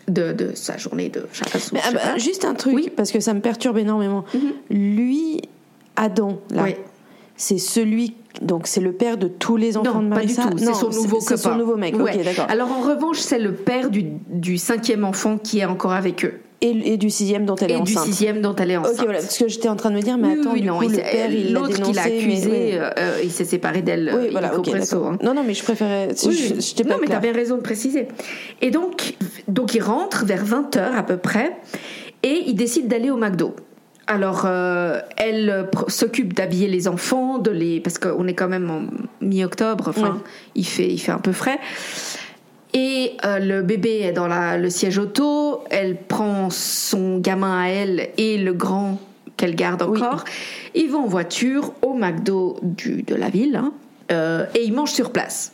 de, 0.07 0.33
de 0.33 0.53
sa 0.55 0.77
journée 0.77 1.09
de 1.09 1.27
ah 1.45 1.93
bah, 1.93 2.17
juste 2.19 2.45
un 2.45 2.55
truc, 2.55 2.75
Oui. 2.75 2.91
parce 2.95 3.11
que 3.11 3.21
ça 3.21 3.33
me 3.35 3.41
perturbe 3.41 3.79
énormément. 3.79 4.25
Lui, 4.71 5.41
Adam, 5.97 6.41
là, 6.51 6.65
Oui. 6.65 6.75
c'est 7.37 7.59
celui. 7.59 8.15
Donc, 8.43 8.67
c'est 8.67 8.81
le 8.81 8.93
père 8.93 9.17
de 9.17 9.29
tous 9.29 9.57
les 9.57 9.77
enfants 9.77 10.01
Non, 10.03 10.09
de 10.11 10.15
pas 10.15 10.21
du 10.25 10.35
Marissa 10.35 10.51
tout. 10.51 10.59
C'est 10.59 10.75
son 10.75 10.91
nouveau 10.91 11.21
C'est 11.21 11.37
son 11.37 11.49
copain. 11.51 11.59
nouveau 11.59 11.77
mec. 11.77 11.97
Ouais. 11.99 12.23
Alors 12.49 12.71
en 12.71 12.81
revanche, 12.81 13.19
c'est 13.19 13.39
le 13.39 13.53
père 13.55 13.91
du, 13.91 14.05
du 14.29 14.59
cinquième 14.59 15.05
enfant 15.05 15.39
qui 15.39 15.59
est 15.61 15.65
encore 15.65 15.93
avec 15.93 16.25
eux. 16.25 16.35
Et, 16.61 16.95
et 16.95 16.97
du 16.97 17.09
sixième 17.09 17.47
dont 17.47 17.55
elle 17.55 17.71
est 17.71 17.75
et 17.75 17.81
du 17.83 17.93
enceinte. 17.93 18.07
sixième 18.07 18.41
dont 18.41 18.55
elle 18.57 18.73
est 18.73 18.77
enceinte. 18.77 18.95
Ok, 18.99 19.05
voilà, 19.05 19.21
parce 19.21 19.39
que 19.39 19.47
j'étais 19.47 19.69
en 19.69 19.77
train 19.77 19.91
de 19.91 19.95
me 19.95 20.03
dire, 20.03 20.19
mais 20.19 20.33
attends, 20.41 20.53
oui, 20.55 20.61
du 20.63 20.67
non, 20.67 20.79
coup, 20.79 20.83
il 20.85 20.91
le 20.91 20.97
s'est- 20.97 21.03
père, 21.03 21.31
il 21.31 21.53
l'a 21.53 21.61
dénoncé, 21.69 21.99
accusé, 22.01 22.51
ouais. 22.51 22.81
euh, 22.99 23.21
il 23.23 23.31
s'est 23.31 23.45
séparé 23.45 23.81
d'elle. 23.83 24.13
Oui, 24.13 24.27
euh, 24.27 24.29
voilà, 24.33 24.49
illico 24.49 24.63
ok, 24.63 24.71
presso, 24.71 24.97
d'accord. 24.97 25.13
hein. 25.13 25.19
Non, 25.23 25.35
non, 25.35 25.45
mais 25.47 25.55
je 25.55 25.63
préférais. 25.63 26.09
Oui, 26.27 26.33
je- 26.35 26.55
oui. 26.55 26.61
j'étais 26.61 26.83
pas 26.83 26.91
non, 26.91 26.97
mais 26.97 27.03
tu 27.03 27.07
claire. 27.11 27.19
avais 27.19 27.31
raison 27.31 27.57
de 27.59 27.63
préciser. 27.63 28.09
Et 28.61 28.73
donc, 28.73 29.15
donc 29.47 29.75
il 29.77 29.83
rentre 29.83 30.25
vers 30.25 30.45
20h 30.45 30.97
à 30.97 31.05
peu 31.05 31.17
près 31.17 31.53
et 32.25 32.43
il 32.49 32.55
décide 32.55 32.89
d'aller 32.89 33.11
au 33.11 33.17
McDo. 33.17 33.55
Alors, 34.09 34.43
euh, 34.47 34.99
elle 35.17 35.51
euh, 35.51 35.65
s'occupe 35.89 36.33
d'habiller 36.33 36.67
les 36.67 36.89
enfants, 36.89 37.39
de 37.39 37.51
les 37.53 37.79
parce 37.79 37.99
qu'on 37.99 38.27
est 38.27 38.35
quand 38.35 38.49
même 38.49 38.69
en 38.71 38.81
mi-octobre, 39.25 39.85
enfin, 39.89 40.03
Ouais. 40.15 40.21
il, 40.57 40.67
fait, 40.67 40.89
il 40.89 40.99
fait 40.99 41.13
un 41.13 41.19
peu 41.19 41.33
frais. 41.33 41.59
Et 42.75 43.13
euh, 43.25 43.39
le 43.39 43.63
bébé 43.63 44.01
est 44.01 44.13
dans 44.13 44.27
la- 44.29 44.59
le 44.59 44.69
siège 44.71 44.99
auto, 44.99 45.65
elle 45.71 45.97
prend 45.97 46.51
son 46.51 47.19
gamin 47.19 47.63
à 47.63 47.69
elle 47.69 48.09
et 48.19 48.37
le 48.39 48.53
grand 48.53 49.01
qu'elle 49.37 49.55
garde 49.55 49.83
Oui. 49.89 50.03
encore. 50.03 50.25
Ils 50.75 50.89
vont 50.91 51.05
en 51.05 51.07
voiture 51.07 51.73
au 51.83 51.95
McDo 51.95 52.59
du, 52.63 53.03
de 53.03 53.15
la 53.15 53.31
ville 53.31 53.57
hein, 53.57 53.73
euh, 54.13 54.45
et 54.55 54.65
ils 54.65 54.73
mangent 54.73 54.93
sur 54.93 55.13
place. 55.13 55.53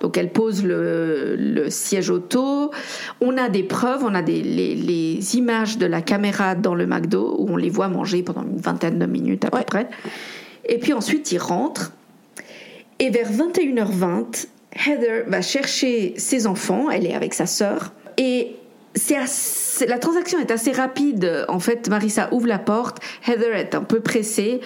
Donc 0.00 0.18
elle 0.18 0.28
pose 0.30 0.62
le, 0.62 1.36
le 1.38 1.70
siège 1.70 2.10
auto. 2.10 2.70
On 3.22 3.38
a 3.38 3.48
des 3.48 3.62
preuves, 3.62 4.04
on 4.04 4.14
a 4.14 4.20
des, 4.20 4.42
les, 4.42 4.74
les 4.74 5.36
images 5.36 5.78
de 5.78 5.86
la 5.86 6.02
caméra 6.02 6.54
dans 6.54 6.74
le 6.74 6.86
McDo 6.86 7.34
où 7.38 7.48
on 7.50 7.56
les 7.56 7.70
voit 7.70 7.88
manger 7.88 8.22
pendant 8.22 8.42
une 8.42 8.58
vingtaine 8.58 8.98
de 8.98 9.06
minutes 9.06 9.44
à 9.46 9.50
peu 9.50 9.62
près. 9.66 9.88
Et 10.68 10.78
puis 10.78 10.92
ensuite 10.92 11.32
ils 11.32 11.38
rentrent. 11.38 11.92
Et 13.00 13.08
vers 13.08 13.30
21h20, 13.32 14.46
Heather 14.74 15.24
va 15.28 15.42
chercher 15.42 16.14
ses 16.16 16.46
enfants. 16.46 16.90
Elle 16.90 17.06
est 17.06 17.14
avec 17.14 17.34
sa 17.34 17.46
sœur. 17.46 17.92
Et 18.18 18.56
c'est 18.94 19.16
assez- 19.16 19.86
la 19.86 19.98
transaction 19.98 20.38
est 20.38 20.50
assez 20.50 20.72
rapide. 20.72 21.44
En 21.48 21.58
fait, 21.60 21.88
Marissa 21.88 22.28
ouvre 22.32 22.46
la 22.46 22.58
porte. 22.58 22.98
Heather 23.26 23.54
est 23.54 23.74
un 23.74 23.82
peu 23.82 24.00
pressée. 24.00 24.60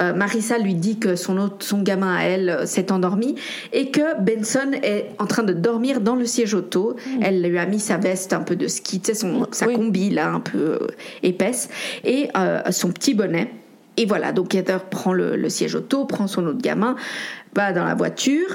euh, 0.00 0.14
Marissa 0.14 0.56
lui 0.56 0.74
dit 0.74 0.98
que 0.98 1.14
son, 1.14 1.36
autre, 1.36 1.56
son 1.66 1.82
gamin 1.82 2.16
à 2.16 2.22
elle 2.22 2.48
euh, 2.48 2.64
s'est 2.64 2.90
endormi 2.90 3.34
et 3.72 3.90
que 3.90 4.18
Benson 4.22 4.70
est 4.82 5.06
en 5.18 5.26
train 5.26 5.42
de 5.42 5.52
dormir 5.52 6.00
dans 6.00 6.14
le 6.16 6.24
siège 6.24 6.54
auto. 6.54 6.96
Elle 7.20 7.42
lui 7.42 7.58
a 7.58 7.66
mis 7.66 7.80
sa 7.80 7.98
veste 7.98 8.32
un 8.32 8.40
peu 8.40 8.56
de 8.56 8.66
ski, 8.66 9.00
tu 9.00 9.08
sais, 9.08 9.14
son, 9.14 9.46
sa 9.50 9.66
Oui. 9.66 9.74
combi 9.74 10.08
là, 10.08 10.28
un 10.30 10.40
peu 10.40 10.58
euh, 10.58 10.86
épaisse, 11.22 11.68
et 12.04 12.28
son 12.70 12.92
petit 12.92 13.12
bonnet. 13.14 13.50
Et 13.98 14.06
voilà, 14.06 14.32
donc 14.32 14.54
Heather 14.54 14.84
prend 14.84 15.12
le, 15.12 15.36
le 15.36 15.48
siège 15.50 15.74
auto, 15.74 16.06
prend 16.06 16.26
son 16.28 16.46
autre 16.46 16.62
gamin, 16.62 16.96
va 17.54 17.72
dans 17.72 17.84
la 17.84 17.94
voiture. 17.94 18.46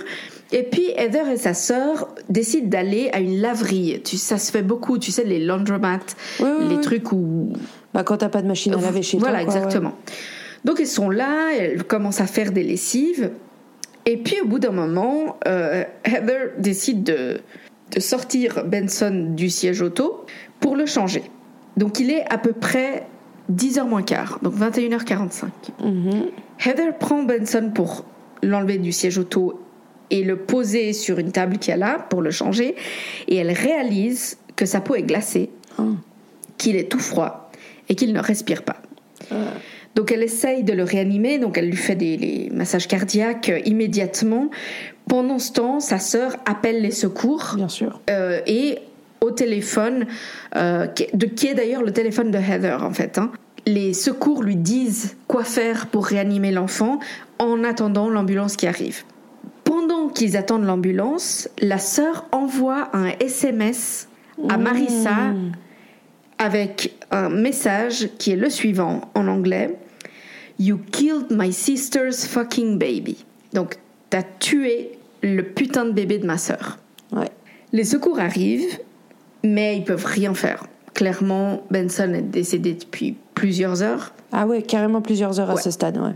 Et 0.51 0.63
puis 0.63 0.91
Heather 0.95 1.27
et 1.29 1.37
sa 1.37 1.53
sœur 1.53 2.07
décident 2.29 2.67
d'aller 2.67 3.09
à 3.13 3.19
une 3.19 3.39
laverie. 3.41 4.01
Tu, 4.03 4.17
ça 4.17 4.37
se 4.37 4.51
fait 4.51 4.61
beaucoup, 4.61 4.97
tu 4.99 5.11
sais, 5.11 5.23
les 5.23 5.43
laundromats, 5.43 5.99
Oui, 6.39 6.47
oui, 6.59 6.65
les 6.69 6.75
oui. 6.75 6.81
trucs 6.81 7.11
où 7.11 7.51
Bah, 7.93 8.03
quand 8.03 8.17
t'as 8.17 8.29
pas 8.29 8.41
de 8.41 8.47
machine 8.47 8.73
à 8.73 8.77
laver 8.77 9.01
chez 9.01 9.17
voilà, 9.17 9.43
toi. 9.43 9.51
ouais. 9.51 9.57
exactement. 9.57 9.93
Donc 10.63 10.77
ils 10.79 10.87
sont 10.87 11.09
là, 11.09 11.51
elles 11.57 11.83
commencent 11.83 12.21
à 12.21 12.27
faire 12.27 12.51
des 12.51 12.63
lessives. 12.63 13.31
Et 14.05 14.17
puis 14.17 14.39
au 14.41 14.45
bout 14.47 14.59
d'un 14.59 14.71
moment, 14.71 15.37
euh, 15.47 15.83
Heather 16.03 16.51
décide 16.59 17.03
de, 17.03 17.39
de 17.91 17.99
sortir 17.99 18.63
Benson 18.65 19.31
du 19.35 19.49
siège 19.49 19.81
auto 19.81 20.25
pour 20.59 20.75
le 20.75 20.85
changer. 20.85 21.23
Donc 21.75 21.99
il 21.99 22.11
est 22.11 22.23
à 22.31 22.37
peu 22.37 22.51
près 22.53 23.07
10h 23.51 23.87
moins 23.87 24.03
quart, 24.03 24.39
donc 24.43 24.53
21h45. 24.55 25.43
Mhm. 25.83 26.25
Heather 26.65 26.97
prend 26.99 27.23
Benson 27.23 27.71
pour 27.73 28.05
l'enlever 28.43 28.77
du 28.77 28.91
siège 28.91 29.17
auto 29.17 29.59
et 30.11 30.23
le 30.23 30.37
poser 30.37 30.93
sur 30.93 31.19
une 31.19 31.31
table 31.31 31.57
qu'il 31.57 31.71
y 31.71 31.73
a 31.73 31.77
là 31.77 32.05
pour 32.09 32.21
le 32.21 32.31
changer. 32.31 32.75
Et 33.27 33.35
elle 33.35 33.51
réalise 33.51 34.37
que 34.55 34.65
sa 34.65 34.81
peau 34.81 34.95
est 34.95 35.03
glacée, 35.03 35.49
Ah. 35.77 35.83
qu'il 36.57 36.75
est 36.75 36.89
tout 36.91 36.99
froid 36.99 37.51
et 37.89 37.95
qu'il 37.95 38.13
ne 38.13 38.19
respire 38.19 38.63
pas. 38.63 38.77
Donc 39.95 40.11
elle 40.11 40.23
essaye 40.23 40.63
de 40.63 40.73
le 40.73 40.83
réanimer, 40.83 41.39
donc 41.39 41.57
elle 41.57 41.67
lui 41.69 41.77
fait 41.77 41.95
des 41.95 42.17
les 42.17 42.49
massages 42.51 42.87
cardiaques 42.87 43.49
euh, 43.49 43.59
immédiatement. 43.65 44.49
Pendant 45.07 45.39
ce 45.39 45.53
temps, 45.53 45.79
sa 45.79 45.99
sœur 45.99 46.35
appelle 46.45 46.81
les 46.81 46.91
secours 46.91 47.53
Bien 47.55 47.69
sûr. 47.69 48.01
euh, 48.09 48.39
et 48.45 48.79
au 49.21 49.31
téléphone, 49.31 50.05
euh, 50.55 50.87
qui 50.87 51.03
est- 51.03 51.15
de, 51.15 51.25
qui 51.27 51.47
est 51.47 51.53
d'ailleurs 51.53 51.81
le 51.81 51.93
téléphone 51.93 52.29
de 52.29 52.37
Heather 52.37 52.83
en 52.83 52.91
fait. 52.91 53.17
hein. 53.17 53.31
Les 53.65 53.93
secours 53.93 54.43
lui 54.43 54.57
disent 54.57 55.15
quoi 55.27 55.43
faire 55.43 55.87
pour 55.87 56.05
réanimer 56.05 56.51
l'enfant 56.51 56.99
en 57.39 57.63
attendant 57.63 58.09
l'ambulance 58.09 58.57
qui 58.57 58.67
arrive. 58.67 59.03
Qu'ils 60.15 60.37
attendent 60.37 60.63
l'ambulance, 60.65 61.49
la 61.59 61.77
sœur 61.77 62.25
envoie 62.31 62.89
un 62.93 63.09
SMS 63.19 64.07
à 64.49 64.57
Marissa 64.57 65.33
avec 66.37 66.95
un 67.11 67.29
message 67.29 68.09
qui 68.17 68.31
est 68.31 68.35
le 68.37 68.49
suivant 68.49 69.01
en 69.13 69.27
anglais 69.27 69.77
You 70.57 70.79
killed 70.91 71.31
my 71.31 71.51
sister's 71.51 72.25
fucking 72.25 72.77
baby. 72.77 73.25
Donc, 73.53 73.75
t'as 74.09 74.23
tué 74.39 74.97
le 75.21 75.43
putain 75.43 75.83
de 75.83 75.91
bébé 75.91 76.17
de 76.17 76.25
ma 76.25 76.37
sœur. 76.37 76.77
Ouais. 77.11 77.29
Les 77.73 77.83
secours 77.83 78.19
arrivent, 78.19 78.79
mais 79.43 79.75
ils 79.77 79.83
peuvent 79.83 80.05
rien 80.05 80.33
faire. 80.33 80.65
Clairement, 80.93 81.63
Benson 81.71 82.13
est 82.13 82.21
décédé 82.21 82.73
depuis 82.73 83.17
plusieurs 83.33 83.83
heures, 83.83 84.13
Ah 84.31 84.47
ouais, 84.47 84.61
carrément 84.61 85.01
plusieurs 85.01 85.41
heures 85.41 85.49
à 85.49 85.57
ce 85.57 85.71
stade, 85.71 85.97
ouais. 85.97 86.13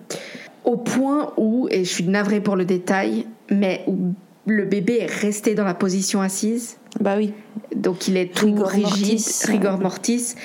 au 0.64 0.78
point 0.78 1.34
où, 1.36 1.68
et 1.70 1.84
je 1.84 1.90
suis 1.90 2.06
navrée 2.06 2.40
pour 2.40 2.56
le 2.56 2.64
détail, 2.64 3.26
mais 3.52 3.84
où 3.88 4.14
le 4.46 4.66
bébé 4.66 5.00
est 5.02 5.12
resté 5.12 5.54
dans 5.56 5.64
la 5.66 5.74
position 5.74 6.22
assise. 6.22 6.78
Bah 7.00 7.16
oui. 7.18 7.34
Donc 7.76 8.08
il 8.08 8.18
est 8.18 8.34
tout 8.34 8.48
Rigor 8.48 8.68
rigide, 8.68 9.20
mortis. 9.20 9.48
rigor 9.48 9.80
mortis, 9.80 10.36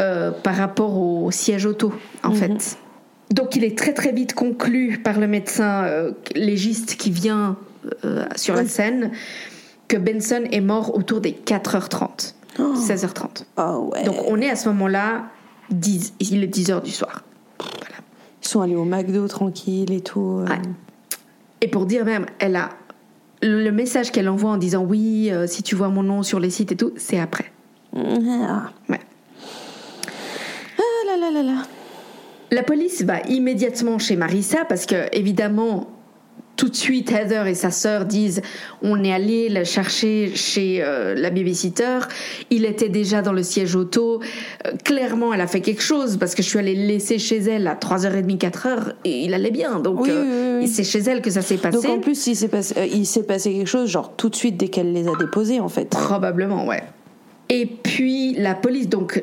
euh, 0.00 0.30
par 0.32 0.56
rapport 0.56 0.96
au 0.98 1.30
siège 1.30 1.64
auto, 1.66 1.92
en 2.24 2.30
Mhm. 2.30 2.34
fait. 2.36 2.76
Donc 3.30 3.54
il 3.56 3.64
est 3.64 3.78
très 3.78 3.92
très 3.94 4.12
vite 4.12 4.34
conclu 4.34 4.98
par 5.02 5.18
le 5.20 5.26
médecin 5.26 5.84
euh, 5.84 6.12
légiste 6.34 6.96
qui 6.96 7.10
vient 7.10 7.56
euh, 8.04 8.24
sur 8.36 8.54
la 8.54 8.66
scène 8.66 9.10
que 9.88 9.96
Benson 9.96 10.42
est 10.50 10.60
mort 10.60 10.94
autour 10.96 11.20
des 11.20 11.32
4h30, 11.32 12.34
16h30. 12.58 13.44
Oh 13.58 13.90
ouais. 13.92 14.04
Donc 14.04 14.16
on 14.28 14.40
est 14.40 14.50
à 14.50 14.56
ce 14.56 14.68
moment-là, 14.70 15.24
10, 15.70 16.14
il 16.20 16.42
est 16.42 16.46
10h 16.48 16.82
du 16.82 16.90
soir. 16.90 17.22
Ils 18.44 18.48
sont 18.48 18.60
allés 18.60 18.74
au 18.76 18.84
McDo 18.84 19.26
tranquille 19.28 19.92
et 19.92 20.00
tout. 20.00 20.44
Ouais. 20.48 20.56
Et 21.62 21.68
pour 21.68 21.86
dire 21.86 22.04
même, 22.04 22.26
elle 22.40 22.56
a 22.56 22.70
le 23.40 23.70
message 23.70 24.10
qu'elle 24.10 24.28
envoie 24.28 24.50
en 24.50 24.56
disant 24.56 24.84
oui, 24.84 25.30
euh, 25.30 25.46
si 25.46 25.62
tu 25.62 25.74
vois 25.74 25.88
mon 25.88 26.02
nom 26.02 26.22
sur 26.22 26.40
les 26.40 26.50
sites 26.50 26.72
et 26.72 26.76
tout, 26.76 26.92
c'est 26.96 27.18
après. 27.18 27.50
Ah. 27.96 28.70
Ouais. 28.88 29.00
Ah 30.78 31.06
là 31.06 31.16
là 31.16 31.30
là 31.30 31.42
là. 31.42 31.62
La 32.50 32.64
police 32.64 33.02
va 33.02 33.20
immédiatement 33.28 33.98
chez 33.98 34.16
Marissa 34.16 34.64
parce 34.64 34.86
que 34.86 35.06
évidemment 35.16 35.88
tout 36.62 36.68
de 36.68 36.76
suite 36.76 37.10
Heather 37.10 37.48
et 37.48 37.54
sa 37.56 37.72
sœur 37.72 38.04
disent 38.04 38.40
on 38.82 39.02
est 39.02 39.12
allé 39.12 39.48
la 39.48 39.64
chercher 39.64 40.30
chez 40.36 40.80
euh, 40.80 41.12
la 41.16 41.30
babysitter, 41.30 41.98
il 42.50 42.64
était 42.64 42.88
déjà 42.88 43.20
dans 43.20 43.32
le 43.32 43.42
siège 43.42 43.74
auto, 43.74 44.20
Euh, 44.64 44.70
clairement 44.84 45.34
elle 45.34 45.40
a 45.40 45.48
fait 45.48 45.60
quelque 45.60 45.82
chose 45.82 46.18
parce 46.18 46.36
que 46.36 46.42
je 46.44 46.48
suis 46.48 46.60
allée 46.60 46.76
le 46.76 46.86
laisser 46.86 47.18
chez 47.18 47.38
elle 47.38 47.66
à 47.66 47.74
3h30 47.74 48.38
4h 48.38 48.92
et 49.04 49.24
il 49.24 49.34
allait 49.34 49.50
bien 49.50 49.80
donc 49.80 50.02
Oui, 50.02 50.10
euh, 50.10 50.22
oui, 50.22 50.28
oui, 50.30 50.58
oui. 50.66 50.68
c'est 50.68 50.84
chez 50.84 51.00
elle 51.00 51.20
que 51.20 51.30
ça 51.30 51.42
s'est 51.42 51.56
passé. 51.56 51.78
Donc 51.78 51.86
en 51.98 51.98
plus, 51.98 52.28
il 52.28 52.36
s'est 52.36 52.46
passé, 52.46 52.74
euh, 52.78 52.86
il 52.86 53.06
s'est 53.06 53.24
passé 53.24 53.52
quelque 53.52 53.66
chose, 53.66 53.90
genre 53.90 54.12
tout 54.16 54.28
de 54.28 54.36
suite 54.36 54.56
dès 54.56 54.68
qu'elle 54.68 54.92
les 54.92 55.08
a 55.08 55.16
déposés, 55.18 55.58
en 55.58 55.68
fait. 55.68 55.88
Probablement, 55.90 56.64
ouais. 56.68 56.84
Et 57.48 57.66
puis 57.66 58.34
la 58.34 58.54
police, 58.54 58.88
donc, 58.88 59.20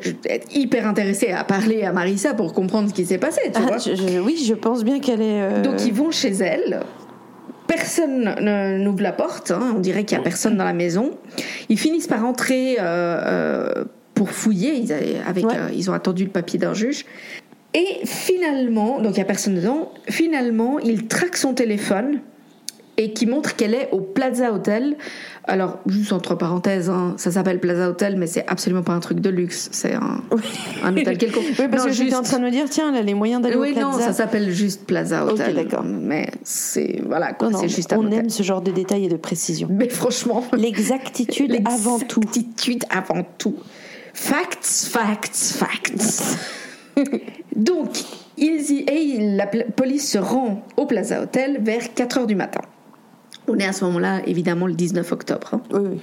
hyper 0.53 0.85
intéressée 0.85 1.31
à 1.31 1.43
parler 1.45 1.83
à 1.83 1.91
Marissa 1.93 2.33
pour 2.35 2.53
comprendre 2.53 2.89
ce 2.89 2.93
qui 2.93 3.05
s'est 3.05 3.17
passé, 3.17 3.41
tu 3.45 3.51
Ah, 3.55 3.61
vois. 3.61 3.77
je- 3.77 3.95
je- 3.95 4.19
oui, 4.19 4.37
je 4.45 4.53
pense 4.53 4.83
bien 4.83 4.99
qu'elle 4.99 5.21
est. 5.21 5.41
euh, 5.41 5.61
Donc 5.63 5.83
ils 5.85 5.93
vont 5.93 6.11
chez 6.11 6.33
elle. 6.33 6.81
Personne 7.69 8.23
ne- 8.41 8.79
n'ouvre 8.83 9.01
la 9.03 9.11
porte. 9.13 9.51
hein, 9.51 9.73
On 9.75 9.79
dirait 9.79 10.03
qu'il 10.03 10.17
y 10.17 10.21
a 10.21 10.23
personne 10.23 10.57
dans 10.57 10.65
la 10.65 10.73
maison. 10.73 11.11
Ils 11.69 11.79
finissent 11.79 12.07
par 12.07 12.25
entrer 12.25 12.77
euh, 12.79 12.83
euh, 12.83 13.85
pour 14.15 14.31
fouiller. 14.31 14.73
Ils, 14.75 14.91
avaient- 14.91 15.17
avec, 15.25 15.45
Ouais. 15.45 15.53
euh, 15.55 15.69
ils 15.73 15.89
ont 15.89 15.93
attendu 15.93 16.23
le 16.25 16.31
papier 16.31 16.57
d'un 16.59 16.73
juge. 16.73 17.05
Et 17.75 17.99
finalement, 18.05 18.99
donc 18.99 19.13
il 19.13 19.19
y 19.19 19.21
a 19.21 19.25
personne 19.25 19.53
dedans. 19.55 19.91
Finalement, 20.09 20.79
il 20.79 21.07
traque 21.07 21.37
son 21.37 21.53
téléphone 21.53 22.19
et 23.01 23.13
qui 23.13 23.25
montre 23.25 23.55
qu'elle 23.55 23.73
est 23.73 23.87
au 23.93 24.01
Plaza 24.01 24.51
Hotel. 24.51 24.97
Alors, 25.45 25.79
juste 25.87 26.11
entre 26.11 26.35
parenthèses, 26.35 26.89
hein, 26.89 27.13
ça 27.17 27.31
s'appelle 27.31 27.59
Plaza 27.61 27.89
Hotel, 27.89 28.17
mais 28.17 28.27
c'est 28.27 28.45
absolument 28.47 28.83
pas 28.83 28.91
un 28.91 28.99
truc 28.99 29.21
de 29.21 29.29
luxe. 29.29 29.69
C'est 29.71 29.93
un, 29.95 30.21
un 30.83 30.95
hôtel 30.95 31.17
quelconque. 31.17 31.45
Oui, 31.57 31.67
parce 31.71 31.83
Non, 31.83 31.89
que 31.89 31.95
j'étais 31.95 32.09
juste- 32.09 32.17
en 32.17 32.23
train 32.23 32.39
de 32.39 32.43
me 32.43 32.51
dire, 32.51 32.65
tiens, 32.69 32.89
elle 32.93 32.99
a 32.99 33.01
les 33.01 33.13
moyens 33.13 33.41
d'aller 33.41 33.55
oui, 33.55 33.69
au 33.69 33.73
Plaza. 33.73 33.87
non, 33.87 33.97
ça 33.97 34.11
s'appelle 34.11 34.51
juste 34.51 34.85
Plaza 34.85 35.23
Ok, 35.25 35.31
Hotel. 35.31 35.55
d'accord. 35.55 35.83
Mais 35.85 36.29
c'est 36.43 37.01
voilà 37.07 37.31
quoi, 37.33 37.51
c'est 37.53 37.69
juste 37.69 37.93
un 37.93 37.97
on 37.99 38.05
hôtel. 38.05 38.19
aime 38.19 38.29
ce 38.29 38.43
genre 38.43 38.61
de 38.61 38.71
détails 38.71 39.05
et 39.05 39.09
de 39.09 39.15
précision. 39.17 39.69
Mais 39.71 39.87
franchement, 39.89 40.43
L'exactitude 40.57 41.55
avant 41.65 41.99
tout. 41.99 42.19
L'exactitude 42.19 42.83
avant 42.89 43.25
tout. 43.37 43.55
Facts, 44.13 44.65
facts, 44.91 45.35
facts. 45.55 46.37
Donc, 47.55 47.89
ils 48.37 48.71
y, 48.71 48.85
et 48.89 49.35
la 49.35 49.47
police 49.47 50.11
se 50.11 50.17
rend 50.17 50.65
au 50.77 50.85
Plaza 50.85 51.21
Hotel 51.21 51.59
vers 51.63 51.93
4 51.93 52.17
heures 52.19 52.27
du 52.27 52.35
matin. 52.35 52.61
On 53.49 53.57
est 53.57 53.65
à 53.65 53.73
ce 53.73 53.83
moment-là, 53.85 54.21
évidemment, 54.25 54.67
le 54.67 54.73
19 54.73 55.11
octobre. 55.11 55.49
hein. 55.53 55.61
Oui, 55.73 55.81
oui. 55.91 55.99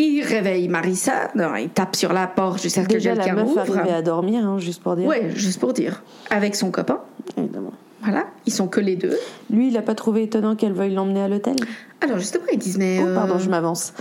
Il 0.00 0.22
réveille 0.22 0.68
Marissa, 0.68 1.30
non, 1.34 1.56
il 1.56 1.70
tape 1.70 1.96
sur 1.96 2.12
la 2.12 2.28
porte 2.28 2.62
jusqu'à 2.62 2.82
ce 2.84 2.88
que 2.88 2.92
Déjà, 2.94 3.16
la 3.16 3.24
quelqu'un 3.24 3.44
ouvre. 3.44 3.58
arrivait 3.58 3.92
à 3.92 4.00
dormir, 4.02 4.44
hein, 4.46 4.58
juste 4.60 4.80
pour 4.80 4.94
dire. 4.94 5.08
Ouais, 5.08 5.30
juste 5.34 5.58
pour 5.58 5.72
dire. 5.72 6.04
Avec 6.30 6.54
son 6.54 6.70
copain. 6.70 7.00
Évidemment. 7.36 7.72
Voilà, 8.02 8.26
ils 8.46 8.52
sont 8.52 8.68
que 8.68 8.78
les 8.80 8.94
deux. 8.94 9.16
Lui, 9.50 9.68
il 9.68 9.76
a 9.76 9.82
pas 9.82 9.96
trouvé 9.96 10.22
étonnant 10.22 10.54
qu'elle 10.54 10.72
veuille 10.72 10.94
l'emmener 10.94 11.22
à 11.22 11.26
l'hôtel? 11.28 11.56
Alors 12.00 12.18
justement, 12.18 12.44
ils 12.52 12.58
disent 12.60 12.78
mais... 12.78 13.00
Oh, 13.02 13.12
pardon, 13.12 13.34
euh, 13.34 13.38
je 13.40 13.50
m'avance. 13.50 13.92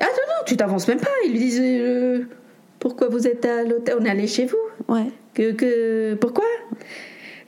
Ah 0.00 0.04
non, 0.06 0.08
non, 0.08 0.42
tu 0.46 0.56
t'avances 0.56 0.88
même 0.88 0.98
pas. 0.98 1.10
Ils 1.24 1.30
lui 1.30 1.38
disent 1.38 1.60
euh, 1.62 2.24
pourquoi 2.80 3.08
vous 3.08 3.28
êtes 3.28 3.44
à 3.44 3.62
l'hôtel? 3.62 3.94
On 4.00 4.04
est 4.04 4.10
allé 4.10 4.26
chez 4.26 4.46
vous. 4.46 4.92
Ouais. 4.92 5.12
Que, 5.32 5.52
que 5.52 6.14
pourquoi? 6.14 6.44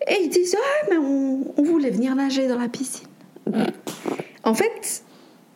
Et 0.09 0.23
ils 0.23 0.29
disent 0.29 0.55
ah 0.57 0.87
mais 0.89 0.99
on, 0.99 1.53
on 1.57 1.63
voulait 1.65 1.91
venir 1.91 2.15
nager 2.15 2.47
dans 2.47 2.59
la 2.59 2.69
piscine. 2.69 3.09
En 4.45 4.55
fait, 4.55 5.03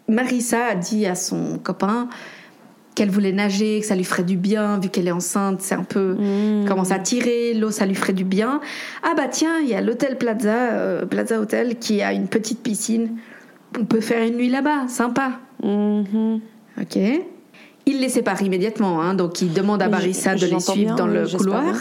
Marissa 0.09 0.67
a 0.67 0.75
dit 0.75 1.07
à 1.07 1.15
son 1.15 1.59
copain 1.59 2.09
qu'elle 2.97 3.11
voulait 3.11 3.33
nager, 3.33 3.81
que 3.81 3.87
ça 3.87 3.95
lui 3.95 4.05
ferait 4.05 4.25
du 4.25 4.37
bien 4.37 4.79
vu 4.79 4.89
qu'elle 4.89 5.07
est 5.09 5.13
enceinte. 5.13 5.61
C'est 5.63 5.75
un 5.77 5.85
peu 5.85 6.15
Mmh. 6.19 6.65
commence 6.67 6.91
à 6.91 6.99
tirer, 6.99 7.55
l'eau 7.55 7.71
ça 7.71 7.87
lui 7.87 7.95
ferait 7.95 8.13
du 8.13 8.25
bien. 8.25 8.61
Ah 9.03 9.15
bah 9.17 9.29
tiens, 9.31 9.59
il 9.63 9.69
y 9.69 9.75
a 9.75 9.81
l'hôtel 9.81 10.19
Plaza, 10.19 10.73
euh, 10.73 11.07
Plaza 11.07 11.41
Hotel 11.41 11.79
qui 11.79 12.03
a 12.03 12.13
une 12.13 12.27
petite 12.27 12.63
piscine. 12.63 13.17
On 13.79 13.85
peut 13.85 14.01
faire 14.01 14.27
une 14.27 14.35
nuit 14.37 14.49
là-bas, 14.51 14.89
sympa. 14.89 15.39
Mhm. 15.63 16.41
Ok. 16.81 16.99
Il 17.87 18.01
les 18.01 18.09
sépare 18.09 18.43
immédiatement, 18.43 19.01
hein, 19.01 19.15
donc 19.15 19.41
il 19.41 19.53
demande 19.53 19.81
à 19.83 19.89
Marissa 19.89 20.35
de 20.35 20.47
les 20.47 20.61
suivre 20.61 20.87
bien, 20.87 20.95
dans 20.97 21.07
le 21.07 21.27
couloir. 21.27 21.63
bien. 21.63 21.75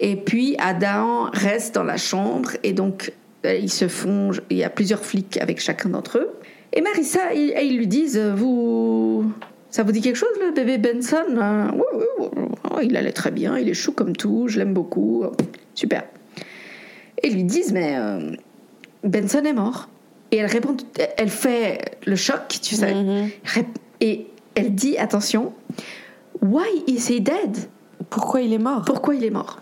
Et 0.00 0.16
puis 0.16 0.56
Adam 0.58 1.28
reste 1.32 1.74
dans 1.74 1.84
la 1.84 1.96
chambre 1.96 2.50
et 2.64 2.72
donc 2.72 3.12
ils 3.44 3.72
se 3.72 3.88
font. 3.88 4.30
Il 4.50 4.56
y 4.56 4.64
a 4.64 4.70
plusieurs 4.70 5.04
flics 5.04 5.38
avec 5.38 5.60
chacun 5.60 5.90
d'entre 5.90 6.18
eux. 6.18 6.30
Et 6.72 6.80
Marissa, 6.80 7.32
ils, 7.34 7.76
lui 7.76 7.86
disent 7.86 8.18
Vous. 8.18 9.32
Ça 9.70 9.82
vous 9.82 9.92
dit 9.92 10.00
quelque 10.00 10.16
chose, 10.16 10.30
le 10.40 10.52
bébé 10.52 10.78
Benson 10.78 11.16
Euh, 11.28 11.68
Oui, 11.74 11.84
oui, 12.18 12.26
oui. 12.36 12.42
Oh, 12.70 12.78
il 12.82 12.96
allait 12.96 13.12
très 13.12 13.30
bien, 13.30 13.58
il 13.58 13.68
est 13.68 13.74
chou 13.74 13.92
comme 13.92 14.16
tout, 14.16 14.48
je 14.48 14.58
l'aime 14.58 14.72
beaucoup. 14.72 15.24
Super. 15.74 16.04
Et 17.22 17.28
ils 17.28 17.34
lui 17.34 17.44
disent, 17.44 17.72
mais 17.72 17.96
euh, 17.96 18.32
Benson 19.04 19.44
est 19.44 19.52
mort. 19.52 19.88
Et 20.30 20.38
elle 20.38 20.46
répond, 20.46 20.76
elle 21.16 21.30
fait 21.30 21.98
le 22.06 22.16
choc, 22.16 22.58
tu 22.62 22.74
sais. 22.74 22.94
Mhm. 22.94 23.28
Et 24.00 24.26
elle 24.54 24.74
dit, 24.74 24.98
attention, 24.98 25.52
Why 26.40 26.84
is 26.86 27.08
he 27.08 27.20
dead? 27.20 27.56
Pourquoi 28.10 28.40
il 28.40 28.52
est 28.52 28.58
mort? 28.58 28.82
Pourquoi 28.86 29.14
il 29.14 29.24
est 29.24 29.30
mort? 29.30 29.58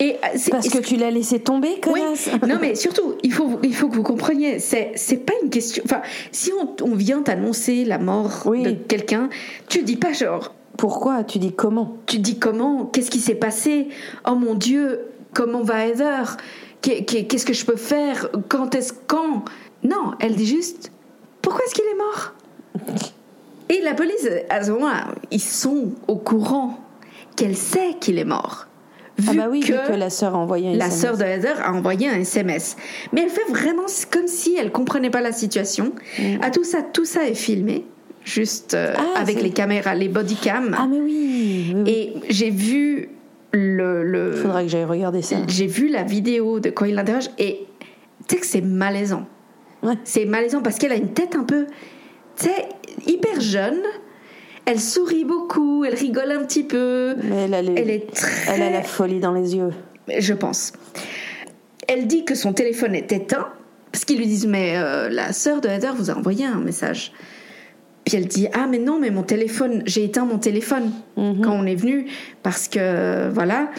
Et 0.00 0.16
euh, 0.24 0.38
Parce 0.50 0.68
que 0.68 0.78
tu 0.78 0.96
l'as 0.96 1.10
laissé 1.10 1.38
tomber, 1.40 1.80
oui, 1.92 2.00
non 2.46 2.56
mais 2.60 2.74
surtout, 2.74 3.14
il 3.22 3.32
faut, 3.32 3.58
il 3.62 3.74
faut 3.74 3.88
que 3.88 3.94
vous 3.94 4.02
compreniez, 4.02 4.58
c'est, 4.58 4.92
c'est 4.96 5.16
pas 5.18 5.32
une 5.42 5.48
question. 5.48 5.82
Enfin, 5.86 6.02
si 6.32 6.50
on, 6.52 6.74
on 6.84 6.94
vient 6.94 7.22
t'annoncer 7.22 7.84
la 7.84 7.98
mort 7.98 8.42
Oui. 8.46 8.62
de 8.62 8.72
quelqu'un, 8.72 9.28
tu 9.68 9.82
dis 9.82 9.96
pas 9.96 10.12
genre, 10.12 10.52
Pourquoi? 10.76 11.22
Tu 11.24 11.38
dis 11.38 11.52
comment? 11.52 11.96
Tu 12.06 12.18
dis 12.18 12.38
comment, 12.38 12.84
qu'est-ce 12.86 13.10
qui 13.10 13.20
s'est 13.20 13.36
passé, 13.36 13.88
oh 14.28 14.34
mon 14.34 14.54
Dieu, 14.54 15.00
comment 15.32 15.62
va 15.62 15.86
Heather, 15.86 16.36
Qu'est- 16.82 17.04
qu'est- 17.04 17.24
qu'est-ce 17.24 17.46
que 17.46 17.54
je 17.54 17.64
peux 17.64 17.76
faire, 17.76 18.28
quand 18.48 18.74
est-ce 18.74 18.92
quand? 19.06 19.44
Non, 19.84 20.12
elle 20.20 20.34
dit 20.34 20.46
juste, 20.46 20.90
pourquoi 21.40 21.64
est-ce 21.64 21.74
qu'il 21.74 21.84
est 21.84 21.96
mort? 21.96 22.32
Et 23.70 23.80
la 23.80 23.94
police, 23.94 24.28
à 24.50 24.62
ce 24.62 24.70
moment-là, 24.72 25.06
ils 25.30 25.40
sont 25.40 25.92
au 26.08 26.16
courant 26.16 26.78
qu'elle 27.36 27.56
sait 27.56 27.94
qu'il 28.00 28.18
est 28.18 28.24
mort. 28.24 28.66
Ah 29.26 29.30
Vu 29.30 29.38
bah 29.38 29.46
oui, 29.48 29.60
que 29.60 29.72
vu 29.72 29.78
que 29.86 29.92
la 29.92 30.10
sœur 30.10 30.34
a 30.34 30.38
envoyé 30.38 30.70
un 30.70 30.76
la 30.76 30.86
SMS. 30.86 31.00
sœur 31.00 31.16
de 31.16 31.22
Heather 31.24 31.60
a 31.64 31.72
envoyé 31.72 32.08
un 32.08 32.14
SMS. 32.18 32.76
Mais 33.12 33.22
elle 33.22 33.28
fait 33.30 33.48
vraiment 33.48 33.84
comme 34.10 34.26
si 34.26 34.56
elle 34.56 34.72
comprenait 34.72 35.10
pas 35.10 35.20
la 35.20 35.30
situation. 35.32 35.92
À 36.42 36.50
tout 36.50 36.64
ça, 36.64 36.82
tout 36.82 37.04
ça 37.04 37.28
est 37.28 37.34
filmé, 37.34 37.84
juste 38.24 38.74
euh, 38.74 38.92
Mm. 38.92 38.96
Ah, 39.14 39.20
avec 39.20 39.40
les 39.40 39.50
caméras, 39.50 39.94
les 39.94 40.08
bodycams. 40.08 40.74
Ah 40.76 40.86
mais 40.90 40.98
oui, 40.98 41.72
oui, 41.72 41.82
oui. 41.84 41.90
Et 41.90 42.12
j'ai 42.28 42.50
vu 42.50 43.08
le, 43.52 44.02
le- 44.02 44.32
Faudra 44.32 44.62
que 44.64 44.68
j'aille 44.68 44.84
regarder 44.84 45.22
ça. 45.22 45.36
j'ai 45.46 45.68
vu 45.68 45.86
la 45.88 46.02
vidéo 46.02 46.58
de 46.58 46.70
quand 46.70 46.84
il 46.86 46.96
l'interroge 46.96 47.30
et 47.38 47.66
tu 48.26 48.34
sais 48.34 48.40
que 48.40 48.46
c'est 48.46 48.62
malaisant. 48.62 49.26
Ouais. 49.84 49.94
C'est 50.02 50.24
malaisant 50.24 50.60
parce 50.60 50.76
qu'elle 50.78 50.90
a 50.92 50.96
une 50.96 51.12
tête 51.12 51.36
un 51.36 51.44
peu, 51.44 51.66
tu 52.36 52.46
sais, 52.46 52.66
hyper 53.06 53.40
jeune. 53.40 53.78
Elle 54.66 54.80
sourit 54.80 55.24
beaucoup, 55.24 55.84
elle 55.84 55.94
rigole 55.94 56.30
un 56.32 56.44
petit 56.44 56.62
peu. 56.64 57.16
Mais 57.22 57.44
elle 57.44 57.54
a, 57.54 57.62
les- 57.62 57.74
Elle 57.76 57.90
est 57.90 58.10
très 58.14 58.54
elle 58.54 58.62
a 58.62 58.70
la 58.70 58.82
folie 58.82 59.20
dans 59.20 59.32
les 59.32 59.54
yeux. 59.56 59.70
je 60.18 60.32
pense. 60.34 60.72
Elle 61.86 62.06
dit 62.06 62.24
que 62.24 62.34
son 62.34 62.52
téléphone 62.54 62.94
est 62.94 63.12
éteint 63.12 63.48
parce 63.92 64.04
qu'ils 64.06 64.18
lui 64.18 64.26
disent 64.26 64.46
mais 64.46 64.76
euh, 64.76 65.08
la 65.10 65.32
sœur 65.32 65.60
de 65.60 65.68
Heather 65.68 65.94
vous 65.94 66.10
a 66.10 66.14
envoyé 66.14 66.46
un 66.46 66.60
message. 66.60 67.12
Puis 68.04 68.16
elle 68.16 68.26
dit 68.26 68.48
ah 68.54 68.66
mais 68.66 68.78
non 68.78 68.98
mais 68.98 69.10
mon 69.10 69.22
téléphone 69.22 69.82
j'ai 69.86 70.04
éteint 70.04 70.24
mon 70.24 70.38
téléphone 70.38 70.90
quand 71.16 71.52
on 71.52 71.64
est 71.66 71.74
venu 71.74 72.06
parce 72.42 72.68
que 72.68 73.28
voilà 73.30 73.70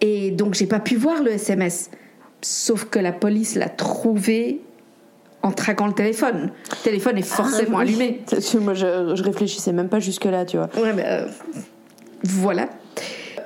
et 0.00 0.30
donc 0.32 0.54
j'ai 0.54 0.66
pas 0.66 0.80
pu 0.80 0.96
voir 0.96 1.22
le 1.22 1.30
SMS. 1.32 1.90
Sauf 2.42 2.84
que 2.86 2.98
la 2.98 3.12
police 3.12 3.54
l'a 3.54 3.68
trouvé 3.68 4.60
en 5.46 5.52
traquant 5.52 5.86
le 5.86 5.92
téléphone. 5.92 6.50
Le 6.70 6.82
téléphone 6.84 7.18
est 7.18 7.22
forcément 7.22 7.78
Ah, 7.78 7.84
oui. 7.84 7.88
allumé. 7.88 8.20
Moi, 8.60 8.74
je, 8.74 9.14
je 9.14 9.22
réfléchissais 9.22 9.72
même 9.72 9.88
pas 9.88 10.00
jusque 10.00 10.24
là, 10.24 10.44
tu 10.44 10.56
vois. 10.56 10.68
Ouais, 10.76 10.92
euh, 10.98 11.26
voilà. 12.24 12.68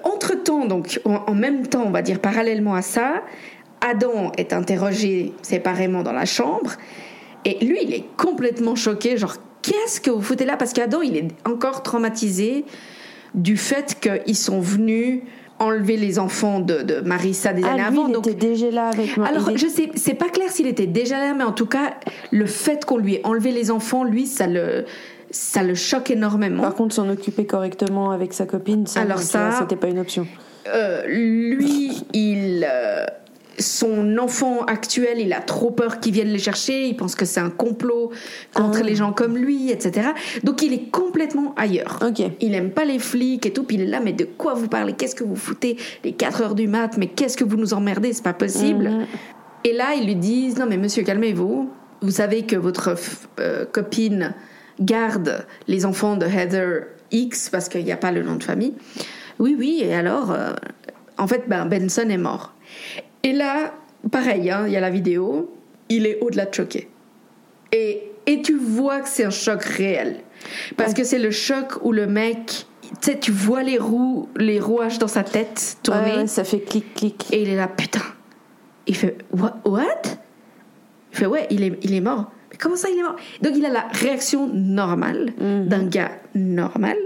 Entre-temps, 0.04 0.66
donc, 0.66 1.00
en, 1.04 1.24
en 1.26 1.34
même 1.34 1.66
temps, 1.66 1.82
on 1.86 1.90
va 1.90 2.02
dire 2.02 2.20
parallèlement 2.20 2.74
à 2.74 2.82
ça, 2.82 3.22
Adam 3.80 4.32
est 4.36 4.52
interrogé 4.52 5.32
séparément 5.42 6.02
dans 6.02 6.12
la 6.12 6.24
chambre. 6.26 6.72
Et 7.44 7.64
lui, 7.64 7.78
il 7.82 7.94
est 7.94 8.04
complètement 8.16 8.74
choqué. 8.74 9.16
Genre, 9.16 9.36
qu'est-ce 9.62 10.00
que 10.00 10.10
vous 10.10 10.22
foutez 10.22 10.44
là? 10.44 10.56
Parce 10.56 10.72
qu'Adam, 10.72 11.00
il 11.02 11.16
est 11.16 11.28
encore 11.46 11.82
traumatisé 11.82 12.64
du 13.34 13.56
fait 13.56 13.98
qu'ils 14.00 14.36
sont 14.36 14.60
venus 14.60 15.20
enlever 15.60 15.96
les 15.96 16.18
enfants 16.18 16.58
de, 16.58 16.82
de 16.82 17.00
Marissa 17.00 17.52
des 17.52 17.62
Ah, 17.64 17.68
années 17.72 17.78
lui, 17.78 17.86
avant. 17.86 18.08
il 18.08 18.12
donc, 18.14 18.26
était 18.26 18.48
déjà 18.48 18.70
là 18.70 18.88
avec 18.88 19.16
moi. 19.16 19.26
alors, 19.28 19.50
est- 19.50 19.58
je 19.58 19.66
sais, 19.68 19.90
c'est 19.94 20.14
pas 20.14 20.28
clair 20.28 20.50
s'il 20.50 20.66
était 20.66 20.86
déjà 20.86 21.18
là, 21.18 21.34
mais 21.34 21.44
en 21.44 21.52
tout 21.52 21.66
cas, 21.66 21.94
le 22.32 22.46
fait 22.46 22.84
qu'on 22.84 22.96
lui 22.96 23.16
ait 23.16 23.20
enlevé 23.24 23.52
les 23.52 23.70
enfants, 23.70 24.02
lui, 24.02 24.26
ça 24.26 24.46
le, 24.46 24.84
ça 25.30 25.62
le 25.62 25.74
choque 25.74 26.10
énormément. 26.10 26.62
Par 26.62 26.74
contre, 26.74 26.94
s'en 26.94 27.08
occuper 27.08 27.44
correctement 27.46 28.10
avec 28.10 28.32
sa 28.32 28.46
copine, 28.46 28.86
ça, 28.86 29.02
Alors 29.02 29.18
ça- 29.18 29.52
c'était 29.58 29.76
pas 29.76 29.88
une 29.88 29.98
option. 30.00 30.26
Euh, 30.66 31.06
lui, 31.06 32.04
il, 32.14 32.66
euh, 32.68 33.04
son 33.60 34.18
enfant 34.18 34.64
actuel, 34.64 35.18
il 35.20 35.32
a 35.32 35.40
trop 35.40 35.70
peur 35.70 36.00
qu'ils 36.00 36.12
viennent 36.12 36.32
les 36.32 36.38
chercher. 36.38 36.86
Il 36.88 36.96
pense 36.96 37.14
que 37.14 37.24
c'est 37.24 37.40
un 37.40 37.50
complot 37.50 38.10
contre 38.54 38.78
Ah. 38.82 38.86
les 38.86 38.94
gens 38.94 39.12
comme 39.12 39.36
lui, 39.36 39.70
etc. 39.70 40.08
Donc 40.44 40.62
il 40.62 40.72
est 40.72 40.90
complètement 40.90 41.54
ailleurs. 41.56 41.98
Il 42.40 42.54
aime 42.54 42.70
pas 42.70 42.84
les 42.84 42.98
flics 42.98 43.46
et 43.46 43.52
tout. 43.52 43.64
Puis 43.64 43.76
il 43.76 43.82
est 43.82 43.86
là, 43.86 44.00
mais 44.00 44.12
de 44.12 44.24
quoi 44.24 44.54
vous 44.54 44.68
parlez? 44.68 44.94
Qu'est-ce 44.94 45.14
que 45.14 45.24
vous 45.24 45.36
foutez 45.36 45.76
Les 46.04 46.12
4 46.12 46.42
heures 46.42 46.54
du 46.54 46.66
mat, 46.68 46.96
mais 46.98 47.06
qu'est-ce 47.06 47.36
que 47.36 47.44
vous 47.44 47.56
nous 47.56 47.74
emmerdez? 47.74 48.12
C'est 48.12 48.24
pas 48.24 48.32
possible. 48.32 48.88
Mhm. 48.88 49.06
Et 49.64 49.72
là, 49.72 49.94
ils 49.94 50.06
lui 50.06 50.16
disent 50.16 50.58
Non, 50.58 50.66
mais 50.68 50.76
monsieur, 50.76 51.02
calmez-vous. 51.02 51.70
Vous 52.02 52.10
savez 52.10 52.42
que 52.46 52.56
votre 52.56 52.94
euh, 53.40 53.66
copine 53.66 54.34
garde 54.80 55.44
les 55.68 55.84
enfants 55.84 56.16
de 56.16 56.24
Heather 56.24 56.86
X 57.12 57.50
parce 57.50 57.68
qu'il 57.68 57.84
n'y 57.84 57.92
a 57.92 57.96
pas 57.98 58.10
le 58.12 58.22
nom 58.22 58.36
de 58.36 58.42
famille. 58.44 58.72
Oui, 59.38 59.54
oui, 59.58 59.80
et 59.84 59.94
alors 59.94 60.30
euh, 60.30 60.52
En 61.18 61.26
fait, 61.26 61.44
ben, 61.48 61.66
Benson 61.66 62.08
est 62.08 62.16
mort. 62.16 62.54
Et 63.22 63.33
là, 63.33 63.74
pareil, 64.11 64.50
hein, 64.50 64.64
il 64.66 64.72
y 64.72 64.76
a 64.76 64.80
la 64.80 64.90
vidéo, 64.90 65.52
il 65.88 66.06
est 66.06 66.18
au-delà 66.20 66.46
de 66.46 66.54
choqué. 66.54 66.88
Et, 67.72 68.02
et 68.26 68.42
tu 68.42 68.56
vois 68.56 69.00
que 69.00 69.09
c'est 69.09 69.24
un 69.24 69.30
choc 69.30 69.62
réel. 69.62 70.16
Parce 70.76 70.94
que 70.94 71.04
c'est 71.04 71.18
le 71.18 71.30
choc 71.30 71.74
où 71.83 71.92
le 71.92 72.06
mec, 72.06 72.66
tu 72.83 72.88
sais, 73.00 73.18
tu 73.18 73.30
vois 73.30 73.62
les 73.62 73.78
roues, 73.78 74.28
les 74.37 74.59
rouages 74.59 74.98
dans 74.98 75.09
sa 75.09 75.22
tête 75.22 75.76
tourner. 75.83 76.12
Ouais, 76.12 76.16
ouais, 76.18 76.26
ça 76.26 76.44
fait 76.44 76.61
clic 76.61 76.94
clic. 76.94 77.26
Et 77.33 77.42
il 77.42 77.48
est 77.48 77.56
là, 77.56 77.68
putain. 77.68 78.00
Il 78.87 78.96
fait, 78.96 79.18
what? 79.37 79.61
what? 79.64 80.02
Il 81.12 81.18
fait, 81.18 81.26
ouais, 81.26 81.46
il 81.50 81.62
est, 81.62 81.78
il 81.83 81.94
est 81.94 82.00
mort. 82.00 82.33
Mais 82.50 82.56
comment 82.56 82.76
ça, 82.76 82.88
il 82.88 82.98
est 82.98 83.02
mort? 83.02 83.16
Donc 83.42 83.52
il 83.54 83.64
a 83.66 83.70
la 83.70 83.87
réaction 83.92 84.48
normale 84.52 85.33
d'un 85.38 85.85
gars 85.85 86.12
normal. 86.35 86.96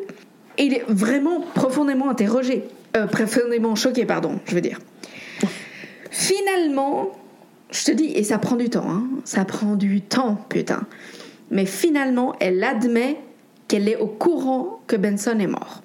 Et 0.57 0.65
il 0.65 0.75
est 0.75 0.85
vraiment 0.89 1.41
profondément 1.55 2.09
interrogé. 2.09 2.65
Euh, 2.97 3.07
profondément 3.07 3.75
choqué, 3.75 4.07
pardon, 4.07 4.39
je 4.45 4.55
veux 4.55 4.61
dire. 4.61 4.79
Finalement, 6.15 7.11
je 7.73 7.87
te 7.87 7.91
dis, 7.91 8.05
et 8.05 8.23
ça 8.23 8.39
prend 8.39 8.55
du 8.55 8.71
temps, 8.71 8.89
hein, 8.89 9.03
ça 9.25 9.45
prend 9.45 9.75
du 9.75 10.01
temps, 10.01 10.39
putain. 10.49 10.83
Mais 11.51 11.67
finalement, 11.67 12.37
elle 12.39 12.63
admet 12.63 13.17
qu'elle 13.67 13.89
est 13.89 13.97
au 13.97 14.07
courant 14.07 14.81
que 14.87 14.95
Benson 14.95 15.37
est 15.41 15.49
mort. 15.49 15.83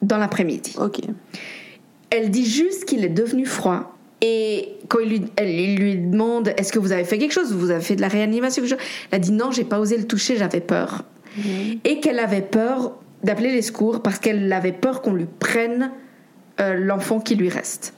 Dans 0.00 0.16
l'après-midi. 0.16 0.76
Ok. 0.80 1.00
Elle 2.08 2.30
dit 2.30 2.46
juste 2.46 2.86
qu'il 2.86 3.04
est 3.04 3.10
devenu 3.10 3.44
froid. 3.44 3.98
Et 4.22 4.76
quand 4.88 5.00
il 5.00 5.08
lui, 5.10 5.22
elle 5.36 5.50
il 5.50 5.76
lui 5.76 5.96
demande 5.98 6.54
Est-ce 6.56 6.72
que 6.72 6.78
vous 6.78 6.92
avez 6.92 7.04
fait 7.04 7.18
quelque 7.18 7.32
chose? 7.32 7.52
Vous 7.52 7.70
avez 7.70 7.82
fait 7.82 7.96
de 7.96 8.00
la 8.00 8.08
réanimation 8.08 8.62
quelque 8.62 8.78
chose? 8.78 8.86
Elle 9.10 9.16
a 9.16 9.18
dit 9.18 9.32
Non, 9.32 9.50
j'ai 9.50 9.64
pas 9.64 9.78
osé 9.78 9.98
le 9.98 10.06
toucher, 10.06 10.38
j'avais 10.38 10.60
peur. 10.60 11.04
Et 11.84 12.00
qu'elle 12.00 12.18
avait 12.18 12.40
peur 12.40 12.92
d'appeler 13.22 13.52
les 13.52 13.62
secours 13.62 14.02
parce 14.02 14.18
qu'elle 14.18 14.50
avait 14.52 14.72
peur 14.72 15.02
qu'on 15.02 15.12
lui 15.12 15.26
prenne 15.38 15.92
euh, 16.60 16.74
l'enfant 16.76 17.20
qui 17.20 17.34
lui 17.34 17.50
reste. 17.50 17.92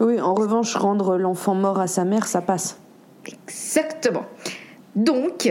Oui, 0.00 0.20
en 0.20 0.34
revanche, 0.34 0.74
rendre 0.76 1.16
l'enfant 1.16 1.54
mort 1.54 1.80
à 1.80 1.86
sa 1.86 2.04
mère, 2.04 2.26
ça 2.26 2.42
passe. 2.42 2.78
Exactement. 3.26 4.24
Donc, 4.94 5.50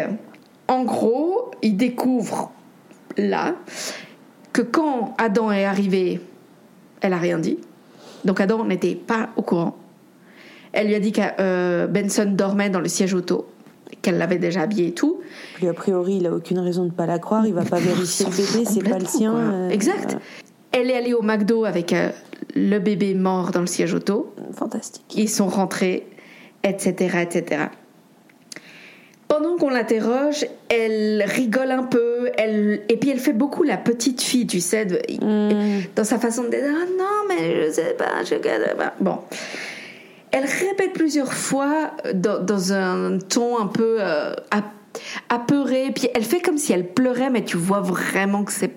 en 0.67 0.83
gros, 0.83 1.51
il 1.61 1.77
découvre 1.77 2.51
là 3.17 3.55
que 4.53 4.61
quand 4.61 5.13
Adam 5.17 5.51
est 5.51 5.65
arrivé, 5.65 6.21
elle 7.01 7.13
a 7.13 7.17
rien 7.17 7.37
dit. 7.39 7.59
Donc 8.23 8.39
Adam 8.39 8.65
n'était 8.65 8.95
pas 8.95 9.29
au 9.35 9.41
courant. 9.41 9.75
Elle 10.73 10.87
lui 10.87 10.95
a 10.95 10.99
dit 10.99 11.11
que 11.11 11.21
euh, 11.39 11.87
Benson 11.87 12.31
dormait 12.35 12.69
dans 12.69 12.79
le 12.79 12.87
siège 12.87 13.13
auto, 13.13 13.47
qu'elle 14.01 14.17
l'avait 14.17 14.39
déjà 14.39 14.61
habillé 14.61 14.87
et 14.87 14.93
tout. 14.93 15.21
Puis 15.55 15.67
a 15.67 15.73
priori, 15.73 16.17
il 16.17 16.27
a 16.27 16.33
aucune 16.33 16.59
raison 16.59 16.85
de 16.85 16.91
pas 16.91 17.05
la 17.05 17.19
croire. 17.19 17.45
Il 17.45 17.53
va 17.53 17.63
pas 17.63 17.79
vérifier 17.79 18.25
le 18.25 18.31
bébé, 18.31 18.65
c'est 18.65 18.89
pas 18.89 18.97
le 18.99 19.05
sien. 19.05 19.35
euh, 19.35 19.69
exact. 19.69 20.17
Elle 20.71 20.89
est 20.89 20.97
allée 20.97 21.13
au 21.13 21.21
McDo 21.21 21.63
avec 21.63 21.93
euh, 21.93 22.09
le 22.55 22.79
bébé 22.79 23.13
mort 23.13 23.51
dans 23.51 23.61
le 23.61 23.67
siège 23.67 23.93
auto. 23.93 24.33
Fantastique. 24.53 25.03
Ils 25.15 25.29
sont 25.29 25.47
rentrés, 25.47 26.07
etc., 26.63 27.19
etc. 27.23 27.65
Pendant 29.27 29.57
qu'on 29.57 29.69
l'interroge, 29.69 30.45
elle 30.69 31.23
rigole 31.25 31.71
un 31.71 31.83
peu, 31.83 32.29
elle 32.37 32.83
et 32.89 32.97
puis 32.97 33.09
elle 33.09 33.19
fait 33.19 33.33
beaucoup 33.33 33.63
la 33.63 33.75
petite 33.75 34.21
fille, 34.21 34.45
tu 34.45 34.59
sais, 34.59 34.85
de- 34.85 35.01
Mm. 35.21 35.83
dans 35.95 36.03
sa 36.03 36.19
façon 36.19 36.43
de 36.43 36.49
dire 36.49 36.59
ah 36.63 36.85
non 36.97 37.27
mais 37.27 37.65
je 37.67 37.71
sais 37.71 37.95
pas, 37.97 38.21
je 38.23 38.27
sais 38.29 38.39
pas. 38.77 38.93
Bon, 39.01 39.17
elle 40.31 40.45
répète 40.45 40.93
plusieurs 40.93 41.33
fois 41.33 41.91
dans, 42.13 42.39
dans 42.39 42.71
un 42.71 43.17
ton 43.17 43.57
un 43.59 43.65
peu 43.65 43.97
euh, 43.99 44.33
ap- 44.51 44.65
apeuré, 45.29 45.91
puis 45.93 46.07
elle 46.13 46.23
fait 46.23 46.39
comme 46.41 46.57
si 46.59 46.71
elle 46.71 46.87
pleurait, 46.87 47.31
mais 47.31 47.43
tu 47.43 47.57
vois 47.57 47.81
vraiment 47.81 48.43
que 48.43 48.51
c'est 48.53 48.71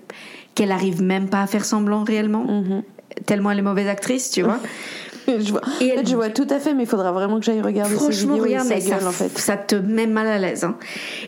qu'elle 0.54 0.72
arrive 0.72 1.02
même 1.02 1.28
pas 1.28 1.42
à 1.42 1.46
faire 1.46 1.64
semblant 1.66 2.04
réellement, 2.04 2.44
Mhm. 2.44 2.82
Tellement 3.26 3.50
elle 3.50 3.58
est 3.58 3.62
mauvaise 3.62 3.88
actrice, 3.88 4.30
tu 4.30 4.42
vois. 4.42 4.58
Je 5.28 5.50
vois, 5.52 5.60
Et 5.82 5.92
en 5.92 5.94
fait, 5.94 5.94
elle- 5.98 6.06
je 6.08 6.16
vois 6.16 6.30
tout 6.30 6.46
à 6.48 6.58
fait, 6.58 6.72
mais 6.72 6.84
il 6.84 6.88
faudra 6.88 7.12
vraiment 7.12 7.38
que 7.38 7.44
j'aille 7.44 7.60
regarder 7.60 7.92
ces 7.94 7.98
Franchement, 8.00 8.32
vidéos 8.36 8.44
regarde, 8.46 8.66
et 8.72 8.80
sa 8.80 8.90
gueule, 8.90 9.00
ça, 9.02 9.08
en 9.08 9.12
fait. 9.12 9.38
ça 9.38 9.56
te 9.58 9.74
met 9.76 10.06
mal 10.06 10.26
à 10.26 10.38
l'aise. 10.38 10.64
hein. 10.64 10.76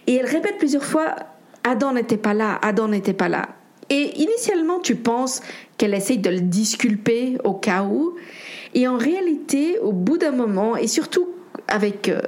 Et 0.06 0.14
elle 0.14 0.24
répète 0.24 0.56
plusieurs 0.58 0.84
fois 0.86 1.16
Adam 1.64 1.92
n'était 1.92 2.16
pas 2.16 2.32
là, 2.32 2.58
Adam 2.62 2.88
n'était 2.88 3.12
pas 3.12 3.28
là. 3.28 3.50
Et 3.90 4.18
initialement, 4.22 4.78
tu 4.78 4.94
penses 4.96 5.42
qu'elle 5.76 5.92
essaye 5.92 6.16
de 6.16 6.30
le 6.30 6.40
disculper 6.40 7.36
au 7.44 7.52
cas 7.52 7.82
où. 7.82 8.14
Et 8.72 8.88
en 8.88 8.96
réalité, 8.96 9.78
au 9.82 9.92
bout 9.92 10.16
d'un 10.16 10.30
moment, 10.30 10.76
et 10.78 10.86
surtout 10.86 11.28
avec 11.68 12.08
euh, 12.08 12.20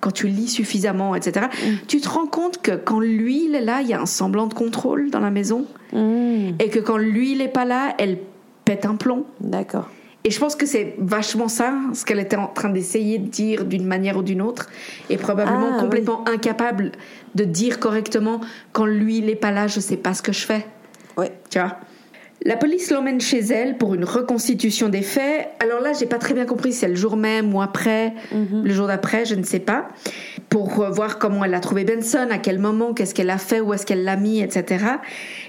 quand 0.00 0.10
tu 0.10 0.26
lis 0.28 0.48
suffisamment, 0.48 1.14
etc., 1.14 1.46
Mm. 1.50 1.68
tu 1.88 2.00
te 2.02 2.08
rends 2.10 2.26
compte 2.26 2.60
que 2.60 2.72
quand 2.72 3.00
lui 3.00 3.46
il 3.46 3.54
est 3.54 3.64
là, 3.64 3.80
il 3.80 3.88
y 3.88 3.94
a 3.94 4.00
un 4.02 4.06
semblant 4.06 4.48
de 4.48 4.54
contrôle 4.54 5.08
dans 5.10 5.20
la 5.20 5.30
maison, 5.30 5.64
Mm. 5.94 6.56
et 6.58 6.68
que 6.68 6.78
quand 6.80 6.98
lui 6.98 7.32
il 7.32 7.40
est 7.40 7.48
pas 7.48 7.64
là, 7.64 7.94
elle 7.98 8.18
pète 8.66 8.84
un 8.84 8.96
plomb. 8.96 9.24
D'accord. 9.40 9.88
Et 10.24 10.30
je 10.30 10.40
pense 10.40 10.56
que 10.56 10.66
c'est 10.66 10.96
vachement 10.98 11.46
ça, 11.46 11.72
ce 11.94 12.04
qu'elle 12.04 12.18
était 12.18 12.36
en 12.36 12.48
train 12.48 12.68
d'essayer 12.68 13.18
de 13.18 13.28
dire 13.28 13.64
d'une 13.64 13.86
manière 13.86 14.16
ou 14.16 14.22
d'une 14.22 14.42
autre, 14.42 14.68
et 15.08 15.16
probablement 15.16 15.70
Ah, 15.76 15.80
complètement 15.80 16.28
incapable 16.28 16.90
de 17.36 17.44
dire 17.44 17.78
correctement 17.78 18.40
quand 18.72 18.86
lui 18.86 19.18
il 19.18 19.30
est 19.30 19.36
pas 19.36 19.52
là, 19.52 19.68
je 19.68 19.78
sais 19.78 19.96
pas 19.96 20.14
ce 20.14 20.22
que 20.22 20.32
je 20.32 20.44
fais. 20.44 20.66
Ouais. 21.16 21.30
Tu 21.48 21.60
vois? 21.60 21.76
La 22.44 22.56
police 22.56 22.90
l'emmène 22.90 23.20
chez 23.20 23.38
elle 23.38 23.78
pour 23.78 23.94
une 23.94 24.04
reconstitution 24.04 24.88
des 24.88 25.02
faits. 25.02 25.48
Alors 25.60 25.80
là, 25.80 25.92
j'ai 25.92 26.06
pas 26.06 26.18
très 26.18 26.34
bien 26.34 26.44
compris 26.44 26.72
si 26.72 26.80
c'est 26.80 26.88
le 26.88 26.96
jour 26.96 27.16
même 27.16 27.54
ou 27.54 27.62
après, 27.62 28.12
le 28.32 28.72
jour 28.72 28.88
d'après, 28.88 29.24
je 29.24 29.36
ne 29.36 29.42
sais 29.42 29.60
pas. 29.60 29.88
Pour 30.48 30.80
euh, 30.80 30.90
voir 30.90 31.18
comment 31.18 31.44
elle 31.44 31.54
a 31.54 31.60
trouvé 31.60 31.84
Benson, 31.84 32.28
à 32.30 32.38
quel 32.38 32.58
moment, 32.58 32.94
qu'est-ce 32.94 33.14
qu'elle 33.14 33.30
a 33.30 33.38
fait, 33.38 33.60
où 33.60 33.72
est-ce 33.72 33.86
qu'elle 33.86 34.04
l'a 34.04 34.16
mis, 34.16 34.40
etc. 34.40 34.84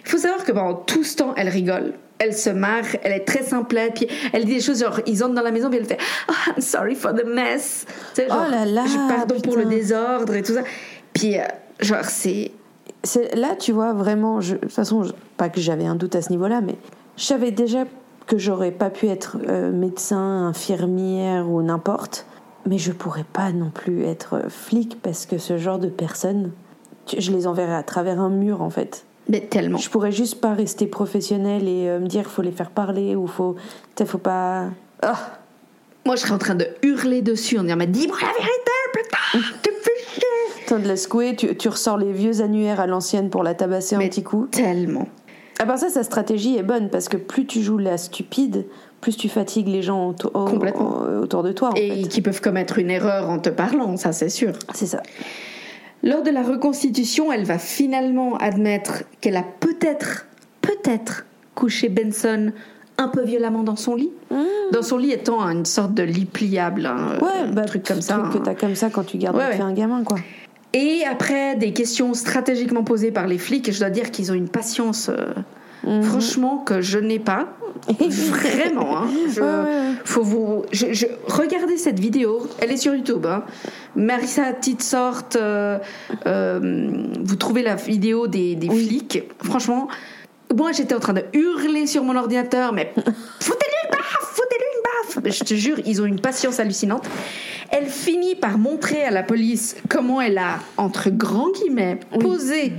Il 0.06 0.10
faut 0.10 0.18
savoir 0.18 0.44
que 0.44 0.52
pendant 0.52 0.76
tout 0.76 1.04
ce 1.04 1.18
temps, 1.18 1.34
elle 1.36 1.50
rigole. 1.50 1.94
Elle 2.20 2.34
se 2.34 2.50
marre, 2.50 2.84
elle 3.04 3.12
est 3.12 3.26
très 3.26 3.44
simplette, 3.44 3.94
puis 3.96 4.08
elle 4.34 4.46
dit 4.46 4.56
des 4.56 4.62
choses 4.62 4.80
genre, 4.80 5.00
ils 5.06 5.24
entrent 5.24 5.36
dans 5.36 5.42
la 5.44 5.52
maison, 5.52 5.70
puis 5.70 5.78
elle 5.78 5.86
fait 5.86 6.00
oh, 6.30 6.34
I'm 6.56 6.62
sorry 6.62 6.96
for 6.96 7.14
the 7.14 7.26
mess. 7.26 7.86
Tu 8.16 8.22
sais, 8.24 8.28
genre, 8.28 8.46
Oh 8.48 8.52
là 8.52 8.66
là, 8.66 8.84
je 8.88 9.16
pardon 9.16 9.40
pour 9.40 9.56
le 9.56 9.66
désordre 9.66 10.34
et 10.34 10.42
tout 10.42 10.54
ça. 10.54 10.62
Puis, 11.14 11.38
euh, 11.38 11.44
genre, 11.80 12.06
c'est. 12.06 12.52
Là, 13.36 13.56
tu 13.58 13.72
vois, 13.72 13.94
vraiment, 13.94 14.42
je- 14.42 14.56
de 14.56 14.60
toute 14.62 14.72
façon, 14.72 15.04
je- 15.04 15.14
pas 15.38 15.50
que 15.50 15.62
j'avais 15.62 15.86
un 15.86 15.96
doute 15.96 16.16
à 16.16 16.22
ce 16.22 16.30
niveau-là, 16.32 16.62
mais 16.62 16.76
je 17.18 17.24
savais 17.24 17.52
déjà 17.52 17.86
que 18.26 18.38
j'aurais 18.38 18.72
pas 18.72 18.90
pu 18.90 19.08
être 19.08 19.38
euh, 19.48 19.72
médecin, 19.72 20.48
infirmière 20.48 21.48
ou 21.50 21.62
n'importe, 21.62 22.26
mais 22.66 22.78
je 22.78 22.92
pourrais 22.92 23.24
pas 23.32 23.52
non 23.52 23.70
plus 23.70 24.04
être 24.04 24.34
euh, 24.34 24.50
flic 24.50 25.00
parce 25.02 25.26
que 25.26 25.38
ce 25.38 25.58
genre 25.58 25.80
de 25.80 25.88
personnes, 25.88 26.52
je 27.18 27.32
les 27.32 27.48
enverrais 27.48 27.76
à 27.76 27.84
travers 27.84 28.20
un 28.20 28.30
mur 28.30 28.62
en 28.62 28.70
fait. 28.70 29.06
Mais 29.30 29.42
tellement. 29.42 29.78
Je 29.78 29.90
pourrais 29.90 30.12
juste 30.12 30.40
pas 30.42 30.54
rester 30.54 30.88
professionnelle 30.88 31.68
et 31.68 31.90
euh, 31.90 32.00
me 32.00 32.08
dire 32.08 32.26
faut 32.26 32.42
les 32.42 32.52
faire 32.52 32.70
parler 32.72 33.16
ou 33.16 33.28
faut, 33.28 33.56
faut 34.06 34.18
pas. 34.18 34.66
Ah, 35.02 35.18
Moi, 36.06 36.16
je 36.16 36.22
serais 36.22 36.32
en 36.34 36.38
train 36.38 36.56
de 36.56 36.68
hurler 36.84 37.22
dessus 37.22 37.58
en 37.60 37.64
disant 37.64 37.76
Mais 37.76 37.88
dis-moi 37.88 38.18
la 38.22 38.28
vérité, 38.28 38.72
putain 38.94 39.58
Tu 39.64 39.72
fais 39.82 40.80
de 40.82 40.88
la 40.88 40.98
secouer, 40.98 41.36
tu, 41.36 41.56
tu 41.56 41.70
ressors 41.70 41.98
les 41.98 42.12
vieux 42.12 42.42
annuaires 42.42 42.80
à 42.82 42.88
l'ancienne 42.88 43.30
pour 43.30 43.42
la 43.44 43.54
tabasser 43.54 43.96
un 43.96 44.00
Mais 44.00 44.10
petit 44.10 44.24
coup. 44.24 44.48
Tellement. 44.52 45.08
À 45.60 45.66
part 45.66 45.78
ça, 45.80 45.90
sa 45.90 46.04
stratégie 46.04 46.56
est 46.58 46.64
bonne 46.64 46.90
parce 46.90 47.08
que 47.10 47.18
plus 47.18 47.46
tu 47.46 47.62
joues 47.62 47.78
la 47.78 47.98
stupide, 47.98 48.66
plus 49.02 49.16
tu 49.18 49.28
fatigues 49.30 49.70
les 49.70 49.82
gens 49.82 50.10
auto- 50.10 50.30
au- 50.34 50.46
Complètement. 50.46 51.00
au- 51.02 51.24
autour 51.24 51.42
de 51.44 51.52
toi. 51.54 51.70
En 51.70 51.74
Et 51.76 52.04
qui 52.10 52.22
peuvent 52.22 52.42
commettre 52.42 52.80
une 52.80 52.92
erreur 52.92 53.30
en 53.30 53.40
te 53.40 53.50
parlant, 53.50 53.96
ça 53.98 54.12
c'est 54.12 54.30
sûr. 54.30 54.54
C'est 54.74 54.86
ça. 54.88 55.02
Lors 56.08 56.24
de 56.24 56.32
la 56.32 56.42
reconstitution, 56.42 57.32
elle 57.34 57.44
va 57.44 57.60
finalement 57.60 58.38
admettre 58.38 59.04
qu'elle 59.20 59.36
a 59.36 59.44
peut-être, 59.44 60.26
peut-être 60.62 61.26
couché 61.54 61.90
Benson 61.90 62.54
un 62.98 63.10
peu 63.10 63.24
violemment 63.24 63.64
dans 63.64 63.76
son 63.76 63.94
lit. 63.96 64.12
Dans 64.72 64.82
son 64.82 64.98
lit 64.98 65.12
étant 65.12 65.42
une 65.42 65.66
sorte 65.66 65.94
de 65.94 66.04
lit 66.04 66.24
pliable, 66.26 66.86
un 66.86 67.20
Ouais, 67.20 67.52
bah, 67.52 67.64
truc 67.66 67.84
comme 67.86 68.02
ça. 68.02 68.20
truc 68.20 68.32
que 68.32 68.38
hein. 68.38 68.42
t'as 68.46 68.56
comme 68.56 68.76
ça 68.76 68.90
quand 68.90 69.04
tu 69.04 69.18
gardes 69.18 69.36
Ouais, 69.36 69.50
ouais. 69.50 69.60
un 69.62 69.74
gamin, 69.74 70.04
quoi. 70.04 70.18
Et 70.74 71.04
après 71.10 71.56
des 71.58 71.74
questions 71.74 72.14
stratégiquement 72.14 72.84
posées 72.84 73.12
par 73.12 73.28
les 73.28 73.38
flics, 73.38 73.68
et 73.68 73.72
je 73.74 73.80
dois 73.80 73.90
dire 73.90 74.10
qu'ils 74.12 74.32
ont 74.32 74.36
une 74.36 74.50
patience, 74.50 75.10
euh, 75.10 75.34
Mhm. 75.84 76.02
franchement, 76.04 76.58
que 76.60 76.82
je 76.82 77.00
n'ai 77.00 77.20
pas. 77.20 77.48
Vraiment. 78.00 78.98
Hein. 78.98 79.08
Je- 79.30 79.40
Ouais, 79.42 79.48
ouais, 79.48 79.64
ouais. 79.64 79.92
Faut 80.04 80.24
vous, 80.24 80.64
je, 80.72 80.94
je- 80.94 81.06
regardez 81.28 81.78
cette 81.78 82.00
vidéo. 82.00 82.48
Elle 82.60 82.72
est 82.72 82.78
sur 82.78 82.94
YouTube. 82.96 83.26
Hein. 83.26 83.44
Marissa 83.96 84.54
Titsort, 84.54 85.24
euh, 85.36 85.78
euh, 86.26 87.04
vous 87.24 87.36
trouvez 87.36 87.62
la 87.64 87.76
vidéo 87.76 88.28
des, 88.28 88.56
des 88.56 88.68
flics. 88.70 89.24
Franchement, 89.44 89.88
moi 90.56 90.72
j'étais 90.72 90.96
en 90.96 91.00
train 91.00 91.14
de 91.14 91.24
hurler 91.34 91.88
sur 91.88 92.04
mon 92.04 92.16
ordinateur, 92.16 92.74
mais 92.74 92.94
foutez-lui 93.40 93.76
une 93.86 93.92
baffe, 93.92 94.34
foutez-lui 94.34 94.66
une 94.76 95.22
baffe. 95.24 95.34
Je 95.40 95.44
te 95.44 95.54
jure, 95.54 95.78
ils 95.86 96.02
ont 96.02 96.06
une 96.06 96.20
patience 96.20 96.60
hallucinante. 96.60 97.06
Elle 97.70 97.88
finit 97.88 98.36
par 98.36 98.58
montrer 98.58 99.04
à 99.04 99.12
la 99.12 99.24
police 99.24 99.76
comment 99.90 100.22
elle 100.22 100.38
a, 100.38 100.60
entre 100.78 101.10
grands 101.10 101.52
guillemets, 101.52 102.00
posé 102.20 102.72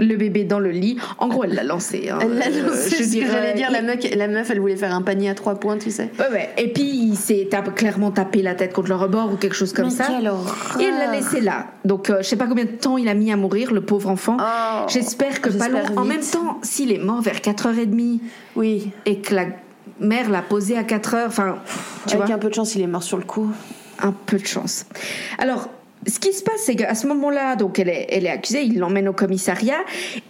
le 0.00 0.16
bébé 0.16 0.44
dans 0.44 0.58
le 0.58 0.70
lit. 0.70 0.96
En 1.18 1.28
gros, 1.28 1.44
elle 1.44 1.54
l'a 1.54 1.62
lancé. 1.62 2.08
hein. 2.10 2.18
Elle 2.22 2.34
l'a 2.38 2.46
Euh, 2.46 2.66
lancé, 2.68 2.90
je 2.90 2.94
c'est 2.96 3.04
ce 3.04 3.16
que 3.18 3.26
j'allais 3.26 3.54
dire. 3.54 3.70
La 3.70 3.82
meuf, 3.82 3.98
la 4.16 4.28
meuf, 4.28 4.50
elle 4.50 4.58
voulait 4.60 4.76
faire 4.76 4.94
un 4.94 5.02
panier 5.02 5.28
à 5.30 5.34
trois 5.34 5.54
points, 5.54 5.78
tu 5.78 5.90
sais. 5.90 6.10
Ouais, 6.18 6.26
ouais. 6.32 6.50
Et 6.56 6.72
puis 6.72 6.82
il 6.88 7.16
s'est 7.16 7.48
clairement 7.76 8.10
tapé 8.10 8.42
la 8.42 8.54
tête 8.54 8.72
contre 8.72 8.88
le 8.88 8.96
rebord 8.96 9.32
ou 9.32 9.36
quelque 9.36 9.54
chose 9.54 9.72
comme 9.72 9.86
Mais 9.86 9.90
ça. 9.90 10.06
quelle 10.08 10.26
horreur. 10.28 10.76
Et 10.80 10.84
elle 10.84 10.94
l'a 10.98 11.12
laissé 11.12 11.40
là. 11.40 11.66
Donc 11.84 12.10
euh, 12.10 12.18
je 12.22 12.28
sais 12.28 12.36
pas 12.36 12.46
combien 12.46 12.64
de 12.64 12.70
temps 12.70 12.98
il 12.98 13.08
a 13.08 13.14
mis 13.14 13.30
à 13.32 13.36
mourir, 13.36 13.72
le 13.72 13.80
pauvre 13.82 14.08
enfant. 14.08 14.36
Oh, 14.40 14.86
J'espère 14.88 15.40
que 15.40 15.50
pas 15.50 15.68
long. 15.68 15.80
En 15.96 16.04
même 16.04 16.20
temps, 16.20 16.58
s'il 16.62 16.92
est 16.92 16.98
mort 16.98 17.20
vers 17.20 17.36
4h30 17.36 18.20
Oui. 18.56 18.90
et 19.06 19.18
que 19.20 19.34
la 19.34 19.44
mère 20.00 20.30
l'a 20.30 20.42
posé 20.42 20.76
à 20.78 20.82
4h, 20.82 21.26
enfin, 21.26 21.56
tu 22.06 22.14
Avec 22.16 22.26
vois, 22.26 22.34
un 22.36 22.38
peu 22.38 22.48
de 22.48 22.54
chance, 22.54 22.74
il 22.74 22.80
est 22.82 22.86
mort 22.86 23.02
sur 23.02 23.16
le 23.18 23.24
coup. 23.24 23.50
un 24.02 24.12
peu 24.12 24.38
de 24.38 24.46
chance. 24.46 24.86
Alors, 25.38 25.68
ce 26.06 26.18
qui 26.18 26.32
se 26.32 26.42
passe, 26.42 26.60
c'est 26.64 26.76
qu'à 26.76 26.94
ce 26.94 27.06
moment-là, 27.08 27.56
donc 27.56 27.78
elle 27.78 27.88
est, 27.88 28.06
elle 28.10 28.24
est 28.26 28.30
accusée, 28.30 28.62
il 28.62 28.78
l'emmène 28.78 29.08
au 29.08 29.12
commissariat, 29.12 29.78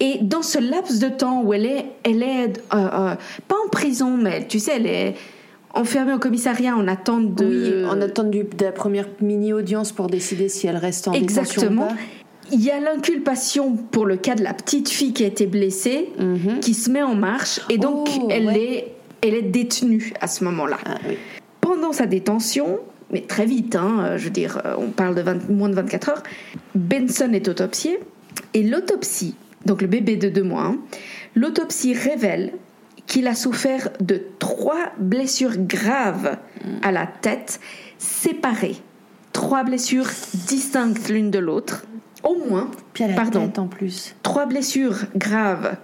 et 0.01 0.19
dans 0.21 0.43
ce 0.43 0.59
laps 0.59 0.99
de 0.99 1.09
temps 1.09 1.43
où 1.43 1.53
elle 1.55 1.67
est, 1.67 1.85
elle 2.03 2.23
est 2.23 2.49
euh, 2.75 2.77
euh, 2.77 3.15
pas 3.49 3.57
en 3.65 3.69
prison, 3.71 4.17
mais 4.17 4.47
tu 4.47 4.59
sais, 4.59 4.73
elle 4.77 4.87
est 4.87 5.15
enfermée 5.75 6.13
au 6.13 6.19
commissariat 6.19 6.75
en 6.77 6.89
attente 6.89 7.35
de. 7.37 7.85
Oui, 7.85 7.87
en 7.89 8.01
attente 8.01 8.31
du- 8.31 8.43
de 8.45 8.65
la 8.65 8.73
première 8.73 9.07
mini-audience 9.21 9.93
pour 9.93 10.09
décider 10.09 10.49
si 10.49 10.67
elle 10.67 10.77
reste 10.77 11.07
en 11.07 11.13
détention 11.13 11.43
Exactement. 11.43 11.85
ou 11.85 11.89
pas. 11.89 11.95
Il 12.53 12.61
y 12.65 12.71
a 12.73 12.81
l'inculpation 12.81 13.77
pour 13.77 14.07
le 14.07 14.17
cas 14.17 14.35
de 14.35 14.43
la 14.43 14.53
petite 14.55 14.89
fille 14.89 15.13
qui 15.13 15.23
a 15.23 15.29
été 15.29 15.47
blessée, 15.47 16.09
Mhm. 16.19 16.59
qui 16.61 16.75
se 16.75 16.91
met 16.91 17.03
en 17.03 17.15
marche, 17.15 17.61
et 17.69 17.79
donc 17.79 18.09
Oh, 18.21 18.27
elle, 18.29 18.47
ouais. 18.47 18.61
est, 18.61 18.95
elle 19.23 19.35
est 19.35 19.43
détenue 19.43 20.13
à 20.21 20.27
ce 20.27 20.43
moment-là. 20.43 20.79
Ah, 20.85 20.97
oui. 21.09 21.17
Pendant 21.61 21.93
sa 21.93 22.07
détention, 22.07 22.81
mais 23.13 23.23
très 23.23 23.47
vite, 23.47 23.77
hein, 23.77 24.01
euh, 24.01 24.19
je 24.19 24.25
veux 24.25 24.31
dire, 24.31 24.61
euh, 24.65 24.75
on 24.79 24.91
parle 24.91 25.15
de 25.15 25.23
20 25.23 25.49
moins 25.51 25.69
de 25.69 25.75
24 25.75 26.09
heures, 26.09 26.23
Benson 26.75 27.33
est 27.33 27.49
autopsié, 27.49 27.99
et 28.55 28.63
l'autopsie, 28.63 29.35
donc 29.67 29.83
le 29.83 29.89
bébé 29.89 30.17
de 30.17 30.29
deux 30.29 30.43
mois, 30.43 30.63
hein, 30.65 30.79
l'autopsie 31.35 31.95
révèle 31.95 32.53
qu'il 33.07 33.27
a 33.27 33.35
souffert 33.35 33.91
de 34.01 34.23
trois 34.39 34.93
blessures 34.99 35.57
graves 35.59 36.37
à 36.83 36.93
la 36.93 37.07
tête, 37.07 37.61
séparées. 37.99 38.77
Trois 39.33 39.65
blessures 39.65 40.09
distinctes 40.47 41.09
l'une 41.09 41.31
de 41.31 41.39
l'autre, 41.39 41.85
au 42.23 42.37
moins, 42.49 42.71
Puis 42.93 43.05
à 43.05 43.09
la 43.09 43.15
pardon, 43.15 43.47
tête 43.47 43.59
en 43.59 43.67
plus. 43.67 44.15
trois 44.23 44.47
blessures 44.47 44.99
graves 45.17 45.77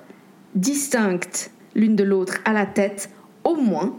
distinctes 0.55 1.51
l'une 1.75 1.97
de 1.97 2.05
l'autre 2.05 2.39
à 2.45 2.53
la 2.53 2.67
tête, 2.67 3.11
au 3.45 3.57
moins, 3.57 3.97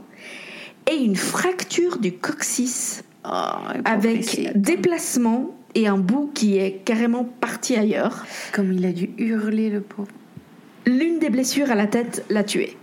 et 0.90 0.96
une 0.96 1.16
fracture 1.16 1.98
du 2.00 2.13
coccyx 2.13 3.04
Oh, 3.30 3.34
pauvre 3.34 3.82
avec 3.86 4.52
déplacement 4.56 5.56
et 5.76 5.88
un 5.88 5.98
bout 5.98 6.32
qui 6.34 6.58
est 6.58 6.82
carrément 6.86 7.24
parti 7.24 7.76
ailleurs. 7.76 8.26
Comme 8.54 8.72
il 8.74 8.86
a 8.86 8.92
dû 8.92 9.10
hurler, 9.18 9.70
le 9.70 9.82
pauvre. 9.82 10.08
L'une 10.86 11.20
des 11.20 11.30
blessures 11.30 11.70
à 11.72 11.76
la 11.76 11.88
tête 11.88 12.26
l'a 12.30 12.44
tué. 12.44 12.78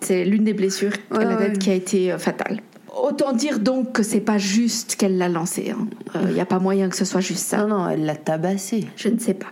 C'est 0.00 0.24
l'une 0.24 0.44
des 0.44 0.52
blessures 0.52 0.92
à 1.12 1.24
la 1.24 1.36
tête 1.36 1.52
ouais. 1.52 1.58
qui 1.58 1.70
a 1.70 1.74
été 1.74 2.12
euh, 2.12 2.18
fatale. 2.18 2.60
Autant 3.02 3.32
dire 3.32 3.58
donc 3.58 3.92
que 3.92 4.02
c'est 4.02 4.20
pas 4.20 4.38
juste 4.38 4.96
qu'elle 4.96 5.16
l'a 5.18 5.28
lancé. 5.28 5.72
Il 6.28 6.34
n'y 6.34 6.40
a 6.40 6.46
pas 6.46 6.58
moyen 6.58 6.88
que 6.88 6.96
ce 6.96 7.04
soit 7.04 7.20
juste 7.20 7.44
ça. 7.44 7.58
Non, 7.64 7.78
non, 7.78 7.88
elle 7.88 8.04
l'a 8.04 8.14
tabassé. 8.16 8.84
Je 8.96 9.08
ne 9.08 9.18
sais 9.18 9.34
pas. 9.34 9.48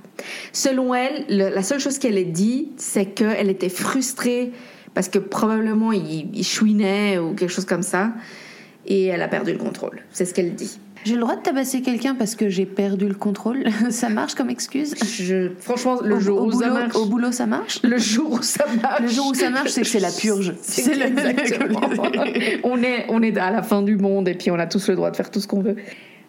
Selon 0.53 0.95
elle, 0.95 1.25
le- 1.29 1.55
la 1.55 1.63
seule 1.63 1.81
chose 1.81 1.99
qu'elle 1.99 2.19
ait 2.19 2.25
dit, 2.25 2.69
c'est 2.77 3.07
qu'elle 3.07 3.51
était 3.51 3.69
frustrée 3.69 4.53
parce 4.95 5.09
que 5.09 5.19
probablement 5.19 5.93
il, 5.93 6.31
il 6.35 6.45
chouinait 6.45 7.19
ou 7.19 7.35
quelque 7.35 7.51
chose 7.51 7.65
comme 7.65 7.83
ça 7.83 8.13
et 8.87 9.07
elle 9.07 9.23
a 9.23 9.29
perdu 9.29 9.53
le 9.53 9.59
contrôle. 9.59 10.03
C'est 10.11 10.25
ce 10.25 10.35
qu'elle 10.35 10.55
dit. 10.55 10.79
J'ai 11.05 11.15
le 11.15 11.21
droit 11.21 11.35
de 11.35 11.43
tabasser 11.43 11.83
quelqu'un 11.83 12.15
parce 12.15 12.37
que 12.37 12.49
j'ai 12.49 12.65
perdu 12.65 13.09
le 13.09 13.15
contrôle? 13.15 13.65
ça 13.91 14.09
marche 14.09 14.35
comme 14.35 14.51
excuse? 14.51 14.95
Je, 15.05 15.51
franchement, 15.59 15.99
le 16.03 16.17
au, 16.17 16.21
jour 16.21 16.41
au 16.41 16.47
où 16.47 16.51
boulot, 16.51 16.61
ça 16.61 16.71
marche. 16.71 16.97
Au 16.97 17.07
boulot, 17.07 17.33
ça 17.33 17.47
marche? 17.47 17.81
Le 17.83 17.99
jour 17.99 18.33
où 18.33 18.43
ça 18.43 18.65
marche. 18.81 19.03
Le 19.03 19.09
jour 19.09 19.27
où 19.29 19.35
ça 19.35 19.51
marche, 19.51 19.71
c'est 19.71 19.83
que 19.83 19.89
c'est 19.89 20.01
la 20.01 20.13
purge. 20.13 20.55
C'est 20.63 20.95
le- 20.95 21.07
exactement. 21.07 21.81
on, 22.63 22.83
est, 22.83 23.07
on 23.09 23.23
est 23.23 23.37
à 23.37 23.51
la 23.51 23.63
fin 23.63 23.83
du 23.83 23.97
monde 23.97 24.29
et 24.29 24.35
puis 24.35 24.51
on 24.51 24.59
a 24.59 24.67
tous 24.67 24.89
le 24.89 24.95
droit 24.95 25.11
de 25.11 25.17
faire 25.17 25.31
tout 25.31 25.41
ce 25.41 25.49
qu'on 25.49 25.61
veut. 25.61 25.77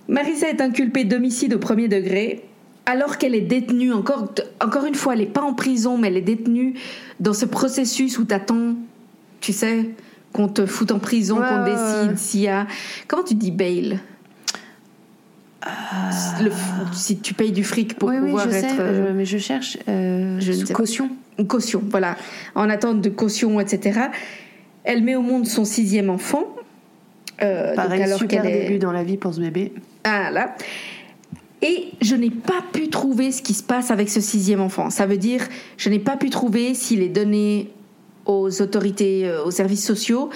Marissa 0.08 0.50
est 0.50 0.60
inculpée 0.62 1.04
d'homicide 1.04 1.54
au 1.54 1.60
premier 1.60 1.88
degré 1.88 2.44
alors 2.86 3.18
qu'elle 3.18 3.36
est 3.36 3.42
détenue, 3.42 3.94
encore, 3.94 4.34
encore 4.62 4.86
une 4.86 4.96
fois, 4.96 5.14
elle 5.14 5.20
n'est 5.20 5.26
pas 5.26 5.42
en 5.42 5.54
prison, 5.54 5.98
mais 5.98 6.10
elle 6.10 6.18
est 6.18 6.22
détenue 6.22 6.74
dans 7.20 7.34
ce 7.34 7.46
processus 7.46 8.18
où 8.18 8.26
t'attends, 8.26 8.76
tu 9.40 9.54
sais, 9.54 9.90
qu'on 10.34 10.48
te 10.50 10.66
foute 10.66 10.92
en 10.92 11.00
prison, 11.00 11.38
Ouais, 11.40 11.48
qu'on 11.48 11.64
décide 11.64 12.10
ouais. 12.12 12.18
s'il 12.18 12.42
y 12.42 12.48
a... 12.50 12.68
Comment 13.08 13.24
tu 13.24 13.36
dis 13.36 13.52
bail? 13.52 14.00
Le- 16.42 16.52
Si 16.94 17.18
tu 17.20 17.34
payes 17.34 17.52
du 17.54 17.64
fric 17.64 17.98
pour 17.98 18.10
oui, 18.10 18.16
oui, 18.20 18.26
pouvoir 18.32 18.50
je 18.50 18.56
être... 18.56 18.70
sais, 18.70 18.80
euh, 18.80 19.08
je- 19.08 19.14
mais 19.14 19.26
je 19.26 19.38
cherche. 19.38 19.78
euh, 19.88 20.38
je 20.40 20.52
sous 20.52 20.74
caution. 20.74 21.10
Une 21.40 21.48
caution, 21.48 21.82
voilà. 21.90 22.16
En 22.56 22.70
attente 22.70 23.02
de 23.02 23.10
caution, 23.10 23.60
etc. 23.60 24.02
Elle 24.84 25.04
met 25.04 25.16
au 25.16 25.22
monde 25.22 25.48
son 25.48 25.64
sixième 25.66 26.10
enfant. 26.10 26.44
Euh, 27.42 27.74
Pareil, 27.76 28.04
alors 28.04 28.20
super 28.20 28.44
début 28.44 28.78
dans 28.78 28.92
la 28.92 29.04
vie 29.04 29.18
pour 29.18 29.34
ce 29.34 29.40
bébé. 29.40 29.74
Ah 30.04 30.30
là. 30.32 30.56
Et 31.62 31.92
je 32.02 32.16
n'ai 32.16 32.30
pas 32.30 32.62
pu 32.74 32.90
trouver 32.90 33.32
ce 33.32 33.42
qui 33.42 33.54
se 33.54 33.64
passe 33.64 33.90
avec 33.90 34.10
ce 34.10 34.20
sixième 34.20 34.60
enfant. 34.60 34.90
Ça 34.90 35.06
veut 35.06 35.18
dire, 35.18 35.42
je 35.78 35.90
n'ai 35.90 36.00
pas 36.00 36.18
pu 36.18 36.30
trouver 36.30 36.74
s'il 36.74 37.02
est 37.02 37.08
donné 37.10 37.72
aux 38.26 38.62
autorités, 38.62 39.28
euh, 39.28 39.44
aux 39.44 39.52
services 39.52 39.86
sociaux, 39.86 40.30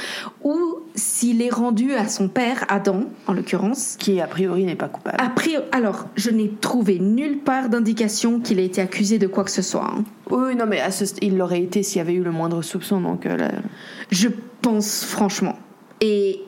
ou 0.44 0.80
s'il 0.96 1.42
est 1.42 1.50
rendu 1.50 1.94
à 1.94 2.08
son 2.08 2.28
père, 2.28 2.66
Adam, 2.70 3.04
en 3.28 3.34
l'occurrence. 3.34 3.96
Qui, 3.98 4.20
a 4.20 4.28
priori, 4.28 4.66
n'est 4.66 4.76
pas 4.76 4.90
coupable. 4.90 5.18
A 5.20 5.30
priori, 5.30 5.66
alors, 5.72 6.08
je 6.16 6.30
n'ai 6.30 6.50
trouvé 6.50 7.00
nulle 7.00 7.40
part 7.40 7.70
d'indication 7.70 8.40
qu'il 8.40 8.60
ait 8.60 8.66
été 8.66 8.82
accusé 8.82 9.20
de 9.20 9.28
quoi 9.28 9.44
que 9.44 9.52
ce 9.52 9.62
soit. 9.62 9.86
Hein. 9.86 10.04
Oui, 10.30 10.56
non, 10.56 10.66
mais 10.68 10.82
il 11.22 11.38
l'aurait 11.38 11.62
été 11.62 11.84
s'il 11.84 12.00
y 12.00 12.02
avait 12.02 12.14
eu 12.14 12.24
le 12.24 12.32
moindre 12.32 12.62
soupçon, 12.62 13.00
donc... 13.00 13.26
Euh, 13.26 13.50
je 14.12 14.30
pense, 14.62 15.06
franchement. 15.06 15.58
Et 16.02 16.42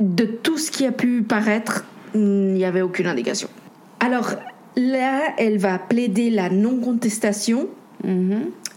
de 0.00 0.24
tout 0.24 0.58
ce 0.58 0.70
qui 0.70 0.86
a 0.86 0.92
pu 0.92 1.22
paraître, 1.22 1.84
il 2.14 2.52
n'y 2.52 2.64
avait 2.64 2.82
aucune 2.82 3.06
indication. 3.06 3.48
Alors, 4.00 4.34
là, 4.76 5.34
elle 5.38 5.58
va 5.58 5.78
plaider 5.78 6.30
la 6.30 6.50
non-contestation. 6.50 7.68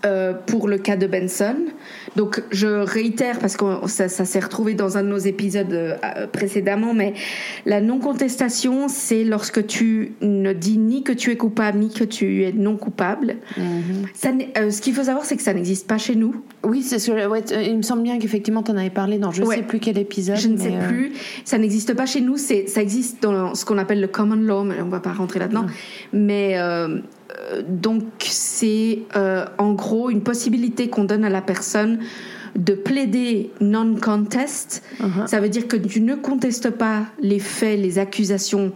Euh, 0.05 0.31
pour 0.45 0.69
le 0.69 0.77
cas 0.77 0.95
de 0.95 1.07
Benson. 1.07 1.57
Donc 2.15 2.41
je 2.51 2.67
réitère 2.67 3.37
parce 3.37 3.57
que 3.57 3.65
ça, 3.87 4.07
s'est 4.07 4.39
retrouvé 4.39 4.73
dans 4.73 4.97
un 4.97 5.03
de 5.03 5.09
nos 5.09 5.17
épisodes 5.17 5.73
euh, 5.73 6.25
précédemment, 6.31 6.93
mais 6.93 7.15
la 7.65 7.81
non-contestation, 7.81 8.87
c'est 8.87 9.25
lorsque 9.25 9.67
tu 9.67 10.13
ne 10.21 10.53
dis 10.53 10.77
ni 10.77 11.03
que 11.03 11.11
tu 11.11 11.31
es 11.31 11.35
coupable 11.35 11.79
ni 11.79 11.89
que 11.89 12.05
tu 12.05 12.45
es 12.45 12.53
non 12.53 12.77
coupable. 12.77 13.35
Euh, 13.57 14.71
ce 14.71 14.81
qu'il 14.81 14.93
faut 14.93 15.03
savoir, 15.03 15.25
c'est 15.25 15.35
que 15.35 15.43
ça 15.43 15.53
n'existe 15.53 15.85
pas 15.85 15.97
chez 15.97 16.15
nous. 16.15 16.33
Oui, 16.63 16.81
c'est 16.81 16.99
ce 16.99 17.11
il 17.67 17.75
me 17.75 17.81
semble 17.81 18.03
bien 18.03 18.19
qu'effectivement 18.19 18.63
tu 18.63 18.71
en 18.71 18.77
avais 18.77 18.89
parlé 18.89 19.17
dans 19.17 19.31
je 19.31 19.43
ne 19.43 19.47
sais 19.47 19.63
plus 19.63 19.79
quel 19.79 19.97
épisode. 19.97 20.37
Je 20.37 20.47
ne 20.47 20.57
sais 20.57 20.77
plus. 20.87 21.11
Ça 21.43 21.57
n'existe 21.57 21.93
pas 21.93 22.05
chez 22.05 22.21
nous. 22.21 22.37
Ça 22.37 22.81
existe 22.81 23.21
dans 23.21 23.53
ce 23.53 23.65
qu'on 23.65 23.77
appelle 23.77 23.99
le 23.99 24.07
common 24.07 24.35
law, 24.35 24.63
mais 24.63 24.81
on 24.81 24.87
va 24.87 25.01
pas 25.01 25.11
rentrer 25.11 25.39
là-dedans. 25.39 25.65
Mais 26.13 26.57
euh, 26.57 26.99
donc 27.67 28.03
c'est 28.19 28.99
euh, 29.15 29.45
en 29.57 29.73
gros 29.73 30.09
une 30.09 30.21
possibilité 30.21 30.89
qu'on 30.89 31.03
donne 31.03 31.25
à 31.25 31.29
la 31.29 31.41
personne 31.41 31.99
de 32.55 32.73
plaider 32.73 33.51
non-contest. 33.61 34.83
Uh-huh. 34.99 35.27
Ça 35.27 35.39
veut 35.39 35.49
dire 35.49 35.67
que 35.67 35.77
tu 35.77 36.01
ne 36.01 36.15
contestes 36.15 36.71
pas 36.71 37.05
les 37.21 37.39
faits, 37.39 37.79
les 37.79 37.99
accusations 37.99 38.73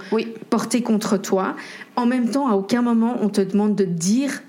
portées 0.49 0.84
contre 0.84 1.17
toi. 1.17 1.55
En 1.95 2.05
même 2.05 2.30
temps, 2.30 2.47
à 2.47 2.53
aucun 2.53 2.82
moment 2.82 3.17
on 3.21 3.30
te 3.30 3.41
demande 3.41 3.76
de 3.76 3.86
dire 3.86 4.43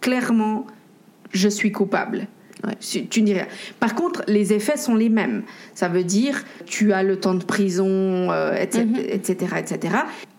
clairement 0.00 0.66
je 1.32 1.48
suis 1.48 1.72
coupable. 1.72 2.26
Tu 2.80 3.20
ne 3.22 3.26
dis 3.26 3.34
rien. 3.34 3.48
Par 3.80 3.96
contre, 3.96 4.22
les 4.28 4.52
effets 4.52 4.76
sont 4.76 4.94
les 4.94 5.08
mêmes. 5.08 5.42
Ça 5.74 5.88
veut 5.88 6.04
dire 6.04 6.44
tu 6.64 6.92
as 6.92 7.02
le 7.02 7.18
temps 7.18 7.34
de 7.34 7.42
prison, 7.42 8.30
etc., 8.54 8.86
etc., 9.08 9.56
etc. 9.58 9.96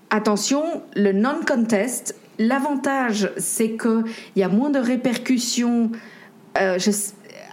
Attention, 0.09 0.84
le 0.95 1.11
non-contest, 1.11 2.15
L'avantage, 2.39 3.31
c'est 3.38 3.77
qu'il 3.77 4.03
y 4.36 4.43
a 4.43 4.49
moins 4.49 4.69
de 4.69 4.79
répercussions 4.79 5.91
euh, 6.57 6.77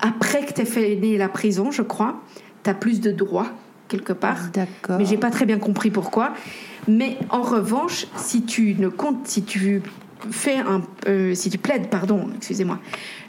après 0.01 0.45
que 0.45 0.53
tu 0.53 0.62
aies 0.62 0.64
fait 0.64 0.97
la 1.18 1.28
prison, 1.28 1.70
je 1.70 1.83
crois. 1.83 2.20
Tu 2.64 2.70
as 2.70 2.74
plus 2.74 3.01
de 3.01 3.11
droits, 3.11 3.49
quelque 3.89 4.12
part. 4.12 4.49
D'accord. 4.53 4.99
Mais 4.99 5.05
j'ai 5.05 5.18
pas 5.18 5.31
très 5.31 5.47
bien 5.47 5.59
compris 5.59 5.91
pourquoi. 5.91 6.33
Mais 6.89 7.18
en 7.31 7.43
revanche, 7.43 8.07
si 8.16 8.43
tu 8.43 8.74
ne 8.78 8.89
comptes, 8.89 9.26
si 9.26 9.43
tu 9.43 9.83
fais 10.31 10.57
un, 10.57 10.83
euh, 11.09 11.35
si 11.35 11.51
tu 11.51 11.59
plaides, 11.59 11.89
pardon, 11.89 12.28
excusez-moi, 12.37 12.78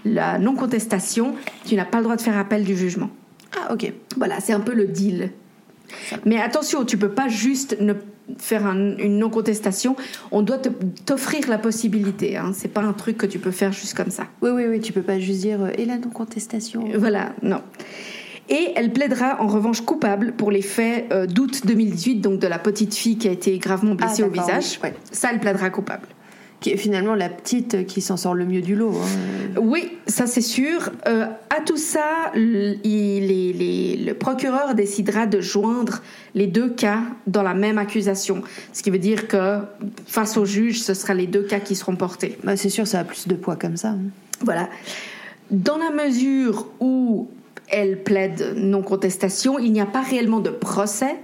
la 0.06 0.40
non-contestation, 0.40 1.36
tu 1.66 1.76
n'as 1.76 1.86
pas 1.86 1.98
le 1.98 2.04
droit 2.04 2.16
de 2.16 2.22
faire 2.22 2.38
appel 2.38 2.64
du 2.64 2.76
jugement. 2.76 3.10
Ah, 3.58 3.74
ok. 3.74 3.92
Voilà, 4.18 4.40
c'est 4.40 4.54
un 4.54 4.60
peu 4.62 4.74
le 4.74 4.88
deal. 4.88 5.32
Mais 6.26 6.40
attention, 6.42 6.86
tu 6.86 6.98
peux 6.98 7.12
pas 7.12 7.28
juste 7.28 7.78
ne 7.82 7.94
faire 8.38 8.66
une 8.66 9.18
non-contestation, 9.18 9.96
on 10.32 10.42
doit 10.42 10.60
t'offrir 11.06 11.50
la 11.50 11.58
possibilité. 11.58 12.38
Hein. 12.38 12.52
C'est 12.54 12.68
pas 12.68 12.82
un 12.82 12.94
truc 12.94 13.18
que 13.18 13.26
tu 13.26 13.40
peux 13.40 13.52
faire 13.52 13.72
juste 13.72 13.96
comme 13.96 14.12
ça. 14.12 14.24
Oui, 14.42 14.52
oui, 14.52 14.64
oui, 14.70 14.80
tu 14.80 14.94
peux 14.94 15.02
pas 15.02 15.20
juste 15.20 15.42
dire 15.42 15.62
euh, 15.64 15.72
et 15.78 15.86
la 15.86 15.98
non-contestation. 15.98 16.86
Voilà, 16.96 17.34
non. 17.42 17.62
Et 18.50 18.74
elle 18.76 18.92
plaidera 18.92 19.42
en 19.42 19.48
revanche 19.48 19.82
coupable 19.82 20.34
pour 20.34 20.52
les 20.52 20.62
faits 20.62 21.12
euh, 21.14 21.26
d'août 21.26 21.62
2018, 21.66 22.16
donc 22.16 22.40
de 22.40 22.48
la 22.48 22.60
petite 22.60 22.94
fille 22.94 23.18
qui 23.18 23.28
a 23.28 23.32
été 23.32 23.58
gravement 23.60 23.96
blessée 23.96 24.24
ah, 24.24 24.28
au 24.28 24.30
visage. 24.30 24.80
Ça, 25.12 25.30
elle 25.32 25.40
plaidera 25.40 25.70
coupable 25.70 26.08
qui 26.62 26.70
est 26.70 26.78
finalement 26.78 27.16
la 27.16 27.28
petite 27.28 27.88
qui 27.88 28.02
s'en 28.02 28.16
sort 28.18 28.36
le 28.36 28.46
mieux 28.46 28.62
du 28.62 28.76
lot. 28.76 28.94
Hein. 28.96 29.60
Oui, 29.60 29.92
ça 30.06 30.28
c'est 30.28 30.42
sûr. 30.42 30.92
Euh, 31.08 31.26
à 31.50 31.62
tout 31.66 31.76
ça, 31.76 32.32
le 32.36 34.14
procureur 34.14 34.76
décidera 34.76 35.26
de 35.26 35.42
joindre 35.42 36.02
les 36.36 36.46
deux 36.48 36.70
cas 36.70 37.02
dans 37.26 37.42
la 37.42 37.56
même 37.56 37.80
accusation. 37.80 38.44
Ce 38.74 38.84
qui 38.84 38.92
veut 38.92 39.00
dire 39.00 39.28
que 39.28 39.58
face 40.06 40.38
au 40.38 40.46
juge, 40.46 40.82
ce 40.82 40.94
sera 40.94 41.16
les 41.16 41.28
deux 41.28 41.44
cas 41.44 41.60
qui 41.60 41.76
seront 41.76 41.96
portés. 41.96 42.38
Bah, 42.44 42.56
c'est 42.56 42.70
sûr, 42.70 42.86
ça 42.86 43.00
a 43.00 43.04
plus 43.04 43.28
de 43.28 43.36
poids 43.36 43.56
comme 43.56 43.76
ça. 43.76 43.90
Hein. 43.90 44.00
Voilà. 44.42 44.70
Dans 45.50 45.78
la 45.78 45.90
mesure 45.90 46.68
où 46.80 47.28
elle 47.70 48.04
plaide 48.04 48.54
non-contestation, 48.56 49.58
il 49.58 49.72
n'y 49.72 49.82
a 49.82 49.88
pas 49.88 50.02
réellement 50.02 50.40
de 50.40 50.52
procès 50.52 51.16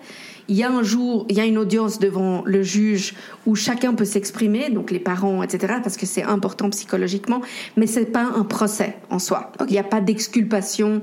il 0.47 0.55
y 0.55 0.63
a 0.63 0.71
un 0.71 0.83
jour, 0.83 1.25
il 1.29 1.37
y 1.37 1.39
a 1.39 1.45
une 1.45 1.57
audience 1.57 1.99
devant 1.99 2.43
le 2.45 2.63
juge 2.63 3.13
où 3.45 3.55
chacun 3.55 3.93
peut 3.93 4.05
s'exprimer, 4.05 4.69
donc 4.69 4.91
les 4.91 4.99
parents, 4.99 5.43
etc., 5.43 5.75
parce 5.83 5.97
que 5.97 6.05
c'est 6.05 6.23
important 6.23 6.69
psychologiquement, 6.69 7.41
mais 7.75 7.87
c'est 7.87 8.05
pas 8.05 8.23
un 8.35 8.43
procès 8.43 8.95
en 9.09 9.19
soi. 9.19 9.51
Il 9.67 9.71
n'y 9.71 9.79
a 9.79 9.83
pas 9.83 10.01
d'exculpation. 10.01 11.01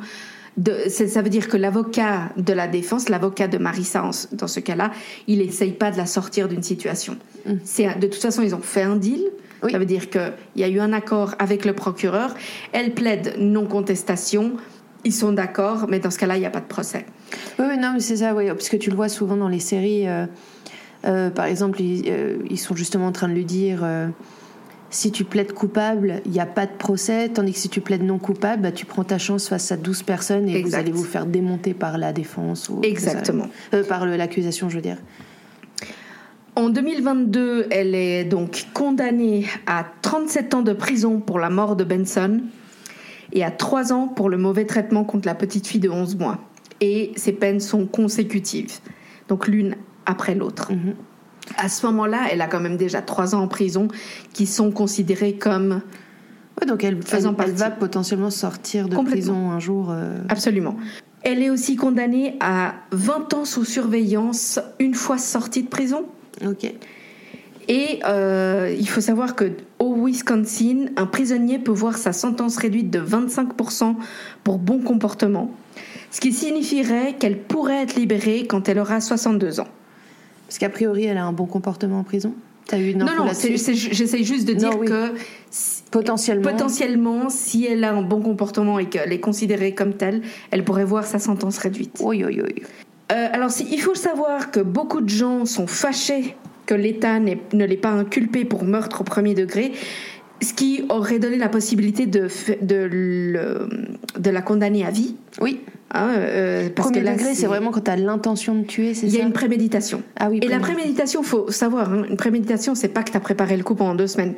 De, 0.57 0.73
ça 0.89 1.21
veut 1.21 1.31
dire 1.31 1.49
que 1.49 1.57
l'avocat 1.57 2.31
de 2.37 2.53
la 2.53 2.69
défense, 2.69 3.09
l'avocat 3.09 3.49
de 3.49 3.59
Marissa 3.59 4.09
dans 4.33 4.47
ce 4.47 4.61
cas-là, 4.61 4.93
il 5.27 5.41
essaye 5.41 5.73
pas 5.73 5.91
de 5.91 5.97
la 5.97 6.07
sortir 6.07 6.49
d'une 6.49 6.63
situation. 6.63 7.17
Mm. 7.45 7.55
C'est 7.65 7.99
de 7.99 8.07
toute 8.07 8.23
façon 8.23 8.43
ils 8.43 8.55
ont 8.55 8.61
fait 8.61 8.83
un 8.83 8.97
deal. 8.97 9.25
Ça 9.71 9.79
veut 9.79 9.87
dire 9.87 10.11
qu'il 10.11 10.33
y 10.57 10.63
a 10.63 10.69
eu 10.69 10.79
un 10.79 10.93
accord 10.93 11.35
avec 11.39 11.65
le 11.65 11.73
procureur. 11.73 12.35
Elle 12.73 12.93
plaide 12.93 13.37
non 13.39 13.65
contestation 13.65 14.53
ils 15.05 15.13
sont 15.13 15.33
d'accord, 15.33 15.87
mais 15.89 16.01
dans 16.01 16.11
ce 16.11 16.19
cas-là, 16.19 16.37
il 16.37 16.41
n'y 16.41 16.47
a 16.47 16.51
pas 16.51 16.61
de 16.61 16.67
procès. 16.67 17.07
Oui, 17.59 17.77
non, 17.79 17.93
mais 17.95 18.01
c'est 18.01 18.17
ça, 18.17 18.35
oui, 18.35 18.47
puisque 18.55 18.79
tu 18.79 18.91
le 18.91 18.97
vois 18.97 19.09
souvent 19.09 19.37
dans 19.37 19.49
les 19.49 19.61
séries. 19.61 20.09
Euh, 20.09 20.27
euh, 21.07 21.31
par 21.31 21.45
exemple, 21.45 21.79
euh, 21.83 22.39
ils, 22.49 22.59
sont 22.59 22.75
justement 22.75 23.07
en 23.07 23.13
train 23.13 23.29
de 23.29 23.35
lui 23.35 23.45
dire 23.45 23.87
si 24.91 25.11
tu 25.11 25.25
plaides 25.25 25.53
coupable, 25.53 26.23
il 26.25 26.31
n'y 26.31 26.41
a 26.41 26.47
pas 26.47 26.67
de 26.67 26.73
procès, 26.73 27.29
tandis 27.29 27.53
que 27.53 27.59
si 27.59 27.69
tu 27.69 27.81
plaides 27.81 28.05
non 28.05 28.19
coupable, 28.19 28.63
bah, 28.63 28.73
tu 28.73 28.87
prends 28.87 29.05
ta 29.05 29.19
chance 29.19 29.49
face 29.49 29.73
à 29.73 29.77
12 29.77 30.05
personnes 30.05 30.49
et 30.49 30.63
vous 30.63 30.75
allez 30.75 30.93
vous 30.93 31.05
faire 31.05 31.27
démonter 31.27 31.75
par 31.75 31.99
la 31.99 32.13
défense. 32.13 32.69
Ou 32.69 32.81
Exactement. 32.83 33.49
par 33.89 34.07
l'accusation, 34.07 34.69
je 34.69 34.77
veux 34.77 34.83
dire. 34.83 34.99
En 36.57 36.69
2022, 36.69 37.67
elle 37.71 37.97
est 37.97 38.25
donc 38.25 38.67
condamnée 38.73 39.47
à 39.67 39.85
37 40.03 40.55
ans 40.55 40.63
de 40.63 40.73
prison 40.73 41.19
pour 41.19 41.41
la 41.41 41.51
mort 41.51 41.75
de 41.75 41.83
Benson 41.83 42.41
et 43.33 43.45
à 43.45 43.51
3 43.51 43.93
ans 43.93 44.09
pour 44.09 44.29
le 44.29 44.37
mauvais 44.37 44.64
traitement 44.64 45.05
contre 45.05 45.27
la 45.27 45.35
petite 45.35 45.66
fille 45.66 45.81
de 45.81 45.89
11 45.89 46.16
mois. 46.16 46.39
Et 46.81 47.12
ces 47.16 47.33
peines 47.33 47.61
sont 47.61 47.87
consécutives, 47.87 48.79
donc 49.29 49.47
l'une 49.47 49.77
après 50.07 50.35
l'autre. 50.35 50.72
Mhm. 50.72 50.95
À 51.57 51.68
ce 51.68 51.87
moment-là, 51.87 52.27
elle 52.31 52.41
a 52.41 52.47
quand 52.47 52.61
même 52.61 52.77
déjà 52.77 53.03
3 53.03 53.35
ans 53.35 53.43
en 53.43 53.49
prison 53.49 53.89
qui 54.33 54.47
sont 54.47 54.70
considérés 54.70 55.35
comme... 55.35 55.83
Ouais, 56.61 56.66
donc 56.66 56.85
elle, 56.85 57.03
faisant 57.03 57.35
elle, 57.39 57.53
va 57.53 57.70
potentiellement 57.70 58.31
sortir 58.31 58.89
de 58.89 58.97
prison 58.97 59.51
un 59.51 59.59
jour. 59.59 59.89
Euh. 59.91 60.18
Absolument. 60.29 60.77
Elle 61.22 61.43
est 61.43 61.51
aussi 61.51 61.77
condamnée 61.77 62.37
à 62.41 62.75
20 62.93 63.35
ans 63.35 63.45
sous 63.45 63.64
surveillance 63.64 64.61
une 64.79 64.95
fois 64.95 65.18
sortie 65.18 65.64
de 65.64 65.68
prison. 65.68 66.05
Ok. 66.45 66.72
Et 67.69 68.01
euh, 68.05 68.75
il 68.79 68.89
faut 68.89 69.01
savoir 69.01 69.35
que 69.35 69.53
au 69.79 69.95
Wisconsin, 70.07 70.87
un 70.97 71.07
prisonnier 71.07 71.59
peut 71.59 71.73
voir 71.73 71.97
sa 71.97 72.12
sentence 72.12 72.57
réduite 72.57 72.91
de 72.91 73.01
25% 73.01 73.97
pour 74.43 74.59
bon 74.59 74.81
comportement, 74.81 75.51
ce 76.11 76.21
qui 76.21 76.33
signifierait 76.33 77.15
qu'elle 77.19 77.39
pourrait 77.39 77.83
être 77.83 77.97
libérée 77.97 78.47
quand 78.47 78.69
elle 78.69 78.79
aura 78.79 79.01
62 79.01 79.61
ans. 79.61 79.69
Parce 80.47 80.59
qu'a 80.59 80.69
priori, 80.69 81.05
elle 81.05 81.17
a 81.17 81.25
un 81.25 81.33
bon 81.33 81.47
comportement 81.47 82.01
en 82.01 82.05
prison? 82.05 82.35
As 82.73 82.79
eu 82.79 82.91
une 82.93 82.99
non, 82.99 83.07
non, 83.17 83.27
j'essaie 83.33 84.25
juste 84.25 84.49
de 84.49 84.55
dire 84.55 84.79
que 84.81 85.12
potentiellement. 85.91 86.51
potentiellement, 86.51 87.29
si 87.29 87.67
elle 87.67 87.85
a 87.85 87.93
un 87.93 88.03
bon 88.03 88.23
comportement 88.23 88.79
et 88.79 88.87
qu'elle 88.87 89.12
est 89.12 89.21
considérée 89.21 89.75
comme 89.75 89.95
telle, 89.95 90.23
elle 90.51 90.65
pourrait 90.65 90.85
voir 90.85 91.05
sa 91.05 91.19
sentence 91.19 91.59
réduite. 91.59 91.99
Oui, 92.01 92.25
oui, 92.25 92.41
oui. 92.43 92.62
Euh, 93.12 93.29
alors, 93.33 93.51
il 93.61 93.81
faut 93.81 93.95
savoir 93.95 94.51
que 94.51 94.61
beaucoup 94.61 95.03
de 95.03 95.11
gens 95.11 95.45
sont 95.45 95.67
fâchés 95.67 96.37
que 96.67 96.75
l'État 96.75 97.19
ne 97.21 97.65
l'ait 97.65 97.77
pas 97.77 97.91
inculpé 97.91 98.45
pour 98.45 98.65
meurtre 98.65 99.03
au 99.03 99.05
premier 99.05 99.35
degré. 99.35 99.73
ce 100.43 100.53
qui 100.53 100.85
aurait 100.89 101.19
donné 101.19 101.37
la 101.37 101.49
possibilité 101.49 102.07
de, 102.07 102.29
de, 102.61 102.77
le, 102.91 103.69
de 104.19 104.31
la 104.31 104.43
condamner 104.43 104.85
à 104.85 104.91
vie. 104.91 105.15
Oui. 105.41 105.61
Hein, 105.97 106.11
euh, 106.17 106.69
parce 106.75 106.89
Premier 106.89 107.01
que 107.01 107.05
là, 107.05 107.12
degré, 107.12 107.35
c'est 107.35 107.47
vraiment 107.47 107.71
quand 107.71 107.83
tu 107.83 107.91
as 107.91 107.97
l'intention 107.97 108.57
de 108.57 108.65
tuer, 108.65 108.95
c'est 108.95 109.07
Il 109.07 109.12
y 109.12 109.17
a 109.17 109.21
ça 109.21 109.27
une 109.27 109.33
préméditation. 109.33 110.03
Ah 110.19 110.29
oui, 110.29 110.39
Et 110.43 110.49
la 110.49 110.59
préméditation. 110.59 111.21
préméditation, 111.21 111.23
faut 111.23 111.51
savoir, 111.53 111.93
hein, 111.93 112.05
une 112.11 112.17
préméditation, 112.17 112.75
c'est 112.75 112.89
pas 112.89 113.05
que 113.05 113.12
tu 113.12 113.17
as 113.17 113.21
préparé 113.21 113.57
le 113.57 113.62
coup 113.62 113.77
pendant 113.77 113.95
deux 113.95 114.09
semaines. 114.09 114.35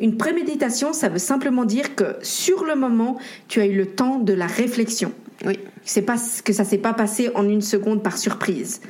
Une 0.00 0.16
préméditation, 0.16 0.92
ça 0.92 1.08
veut 1.08 1.18
simplement 1.18 1.64
dire 1.64 1.96
que 1.96 2.14
sur 2.22 2.64
le 2.64 2.76
moment, 2.76 3.18
tu 3.48 3.60
as 3.60 3.66
eu 3.66 3.74
le 3.76 3.86
temps 3.86 4.18
de 4.20 4.32
la 4.32 4.46
réflexion. 4.46 5.12
Oui. 5.44 5.58
C'est 5.84 6.02
pas 6.02 6.16
que 6.44 6.52
ça 6.52 6.64
s'est 6.64 6.78
pas 6.78 6.92
passé 6.94 7.30
en 7.34 7.48
une 7.48 7.62
seconde 7.62 8.02
par 8.04 8.16
surprise. 8.16 8.80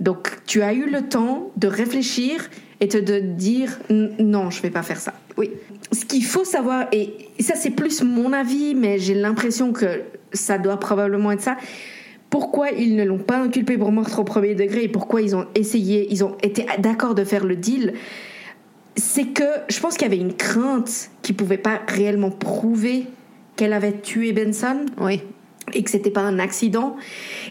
Donc, 0.00 0.28
tu 0.46 0.62
as 0.62 0.74
eu 0.74 0.90
le 0.90 1.02
temps 1.08 1.50
de 1.56 1.68
réfléchir 1.68 2.48
et 2.80 2.88
te 2.88 2.98
de 2.98 3.18
dire 3.18 3.78
non, 3.90 4.50
je 4.50 4.60
vais 4.62 4.70
pas 4.70 4.82
faire 4.82 5.00
ça. 5.00 5.14
Oui. 5.36 5.50
Ce 5.92 6.04
qu'il 6.04 6.24
faut 6.24 6.44
savoir, 6.44 6.86
et 6.92 7.14
ça 7.40 7.54
c'est 7.54 7.70
plus 7.70 8.02
mon 8.02 8.32
avis, 8.32 8.74
mais 8.74 8.98
j'ai 8.98 9.14
l'impression 9.14 9.72
que 9.72 10.02
ça 10.32 10.58
doit 10.58 10.78
probablement 10.78 11.32
être 11.32 11.40
ça. 11.40 11.56
Pourquoi 12.28 12.70
ils 12.70 12.96
ne 12.96 13.04
l'ont 13.04 13.18
pas 13.18 13.38
inculpé 13.38 13.78
pour 13.78 13.92
meurtre 13.92 14.18
au 14.18 14.24
premier 14.24 14.54
degré 14.54 14.84
et 14.84 14.88
pourquoi 14.88 15.22
ils 15.22 15.36
ont 15.36 15.46
essayé, 15.54 16.08
ils 16.10 16.24
ont 16.24 16.36
été 16.42 16.66
d'accord 16.78 17.14
de 17.14 17.24
faire 17.24 17.44
le 17.44 17.56
deal, 17.56 17.94
c'est 18.96 19.26
que 19.26 19.44
je 19.68 19.78
pense 19.78 19.94
qu'il 19.96 20.02
y 20.02 20.12
avait 20.12 20.20
une 20.20 20.34
crainte 20.34 21.10
qu'ils 21.22 21.36
pouvaient 21.36 21.58
pas 21.58 21.80
réellement 21.86 22.30
prouver 22.30 23.06
qu'elle 23.54 23.72
avait 23.72 24.00
tué 24.00 24.32
Benson 24.32 24.86
Oui. 24.98 25.22
et 25.72 25.82
que 25.82 25.90
c'était 25.90 26.10
pas 26.10 26.22
un 26.22 26.38
accident. 26.38 26.96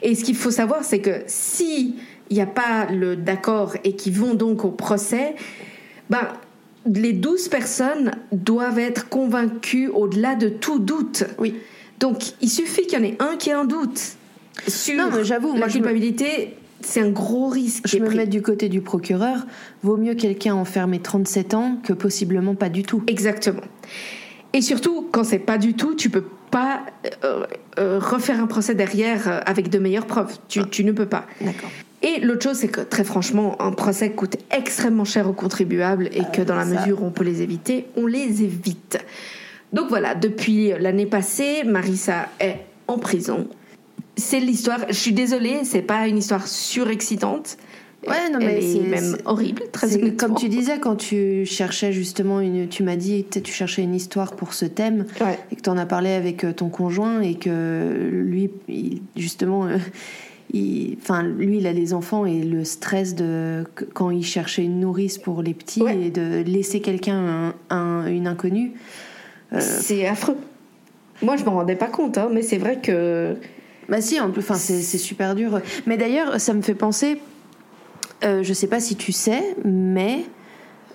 Et 0.01 0.13
ce 0.13 0.23
qu'il 0.23 0.35
faut 0.35 0.51
savoir, 0.51 0.83
c'est 0.83 0.99
que 0.99 1.23
si 1.27 1.95
il 2.29 2.35
n'y 2.35 2.41
a 2.41 2.47
pas 2.47 2.87
le 2.91 3.15
d'accord 3.15 3.75
et 3.83 3.95
qu'ils 3.95 4.13
vont 4.13 4.33
donc 4.33 4.65
au 4.65 4.71
procès, 4.71 5.35
ben, 6.09 6.27
les 6.85 7.13
12 7.13 7.49
personnes 7.49 8.11
doivent 8.31 8.79
être 8.79 9.09
convaincues 9.09 9.87
au-delà 9.89 10.35
de 10.35 10.49
tout 10.49 10.79
doute. 10.79 11.23
Oui. 11.39 11.55
Donc, 11.99 12.33
il 12.41 12.49
suffit 12.49 12.83
qu'il 12.83 12.99
y 12.99 13.01
en 13.01 13.05
ait 13.05 13.17
un 13.19 13.37
qui 13.37 13.49
ait 13.49 13.53
un 13.53 13.65
doute 13.65 14.17
sur 14.67 14.97
Non, 14.97 15.09
mais 15.13 15.23
j'avoue, 15.23 15.53
la 15.53 15.59
moi, 15.59 15.67
culpabilité. 15.67 16.55
C'est 16.81 17.01
un 17.01 17.09
gros 17.09 17.47
risque. 17.47 17.85
qui 17.85 17.97
Je 17.97 18.01
me 18.01 18.07
pris. 18.07 18.17
mets 18.17 18.27
du 18.27 18.41
côté 18.41 18.69
du 18.69 18.81
procureur. 18.81 19.45
Vaut 19.81 19.97
mieux 19.97 20.13
quelqu'un 20.13 20.53
enfermé 20.53 20.99
37 20.99 21.53
ans 21.53 21.77
que 21.83 21.93
possiblement 21.93 22.53
pas 22.53 22.69
du 22.69 22.83
tout. 22.83 23.03
Exactement. 23.07 23.61
Et 24.53 24.61
surtout, 24.61 25.07
quand 25.11 25.23
c'est 25.23 25.39
pas 25.39 25.57
du 25.57 25.73
tout, 25.73 25.95
tu 25.95 26.09
peux 26.09 26.25
pas 26.51 26.81
euh, 27.23 27.45
euh, 27.79 27.99
refaire 27.99 28.39
un 28.39 28.47
procès 28.47 28.75
derrière 28.75 29.27
euh, 29.27 29.39
avec 29.45 29.69
de 29.69 29.79
meilleures 29.79 30.05
preuves. 30.05 30.37
Tu, 30.47 30.61
tu 30.69 30.83
ne 30.83 30.91
peux 30.91 31.07
pas. 31.07 31.25
D'accord. 31.41 31.69
Et 32.05 32.19
l'autre 32.21 32.43
chose, 32.43 32.57
c'est 32.57 32.67
que 32.67 32.81
très 32.81 33.03
franchement, 33.03 33.59
un 33.61 33.71
procès 33.71 34.11
coûte 34.11 34.37
extrêmement 34.55 35.05
cher 35.05 35.27
aux 35.27 35.33
contribuables 35.33 36.07
et 36.13 36.21
que 36.31 36.41
dans 36.43 36.55
la 36.55 36.63
mesure 36.65 37.01
où 37.01 37.05
on 37.07 37.11
peut 37.11 37.23
les 37.23 37.41
éviter, 37.41 37.87
on 37.97 38.05
les 38.05 38.43
évite. 38.43 38.99
Donc 39.73 39.89
voilà, 39.89 40.13
depuis 40.15 40.71
l'année 40.79 41.07
passée, 41.07 41.63
Marissa 41.65 42.29
est 42.39 42.57
en 42.87 42.99
prison. 42.99 43.47
C'est 44.15 44.39
l'histoire. 44.39 44.81
Je 44.87 44.93
suis 44.93 45.13
désolée, 45.13 45.61
c'est 45.63 45.81
pas 45.81 46.07
une 46.07 46.17
histoire 46.19 46.47
surexcitante. 46.47 47.57
Ouais, 48.07 48.29
non, 48.31 48.37
mais 48.37 48.59
est 48.59 48.73
c'est- 48.73 48.79
même 48.87 49.17
horrible, 49.25 49.63
très 49.71 49.99
comme 50.11 50.35
tu 50.35 50.47
disais 50.47 50.77
quand 50.79 50.95
tu 50.95 51.43
cherchais 51.47 51.91
justement 51.91 52.39
une, 52.39 52.67
tu 52.69 52.83
m'as 52.83 52.97
dit 52.97 53.25
que 53.25 53.39
tu 53.39 53.51
cherchais 53.51 53.81
une 53.81 53.95
histoire 53.95 54.35
pour 54.35 54.53
ce 54.53 54.65
thème 54.65 55.05
Ouais. 55.19 55.39
et 55.51 55.55
que 55.55 55.61
tu 55.61 55.69
en 55.71 55.77
as 55.77 55.87
parlé 55.87 56.11
avec 56.11 56.43
euh, 56.43 56.53
ton 56.53 56.69
conjoint 56.69 57.21
et 57.21 57.33
que 57.33 58.09
lui, 58.11 58.51
justement, 59.17 59.65
euh, 59.65 59.77
il, 60.53 60.97
enfin, 61.01 61.23
lui, 61.23 61.57
il 61.57 61.67
a 61.67 61.73
des 61.73 61.93
enfants 61.93 62.25
et 62.25 62.41
le 62.43 62.63
stress 62.63 63.15
de 63.15 63.63
quand 63.93 64.09
il 64.11 64.23
cherchait 64.23 64.63
une 64.63 64.79
nourrice 64.79 65.17
pour 65.17 65.41
les 65.41 65.53
petits 65.53 65.81
Ouais. 65.81 65.97
et 65.99 66.09
de 66.11 66.41
laisser 66.45 66.79
quelqu'un 66.81 67.53
un, 67.69 67.75
un- 67.75 68.07
une 68.07 68.27
inconnue. 68.27 68.71
euh, 69.53 69.59
C'est 69.61 70.07
affreux. 70.07 70.37
Moi, 71.21 71.35
je 71.37 71.45
m'en 71.45 71.51
rendais 71.53 71.75
pas 71.75 71.87
compte, 71.87 72.17
hein, 72.17 72.29
mais 72.31 72.41
c'est 72.41 72.57
vrai 72.57 72.79
que. 72.81 73.35
Bah 73.87 74.01
si, 74.01 74.19
en 74.19 74.31
plus, 74.31 74.41
enfin, 74.41 74.55
c'est 74.55 74.81
c'est 74.81 74.97
super 74.97 75.35
dur. 75.35 75.61
Mais 75.85 75.97
d'ailleurs, 75.97 76.39
ça 76.41 76.53
me 76.53 76.61
fait 76.61 76.73
penser, 76.75 77.19
euh, 78.23 78.41
je 78.43 78.53
sais 78.53 78.67
pas 78.67 78.79
si 78.79 78.95
tu 78.95 79.11
sais, 79.11 79.55
mais 79.63 80.25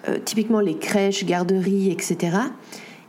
euh, 0.09 0.19
typiquement 0.25 0.61
les 0.61 0.77
crèches, 0.77 1.25
garderies, 1.25 1.91
etc., 1.91 2.37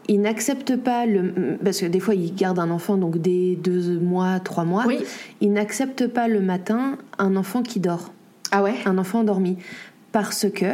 ils 0.08 0.20
n'acceptent 0.22 0.76
pas 0.78 1.06
le... 1.06 1.58
Parce 1.64 1.80
que 1.82 1.86
des 1.86 2.00
fois, 2.00 2.16
ils 2.16 2.34
gardent 2.36 2.60
un 2.60 2.72
enfant, 2.72 2.98
donc 2.98 3.18
dès 3.20 3.56
deux 3.56 4.00
mois, 4.00 4.40
trois 4.40 4.64
mois, 4.66 4.84
Oui. 4.88 5.00
ils 5.42 5.52
n'acceptent 5.54 6.08
pas 6.08 6.28
le 6.28 6.42
matin 6.42 6.98
un 7.20 7.36
enfant 7.36 7.62
qui 7.62 7.80
dort, 7.80 8.12
Ah 8.52 8.64
ouais? 8.64 8.74
Un 8.86 8.98
enfant 8.98 9.20
endormi. 9.20 9.58
Parce 10.12 10.48
que 10.50 10.66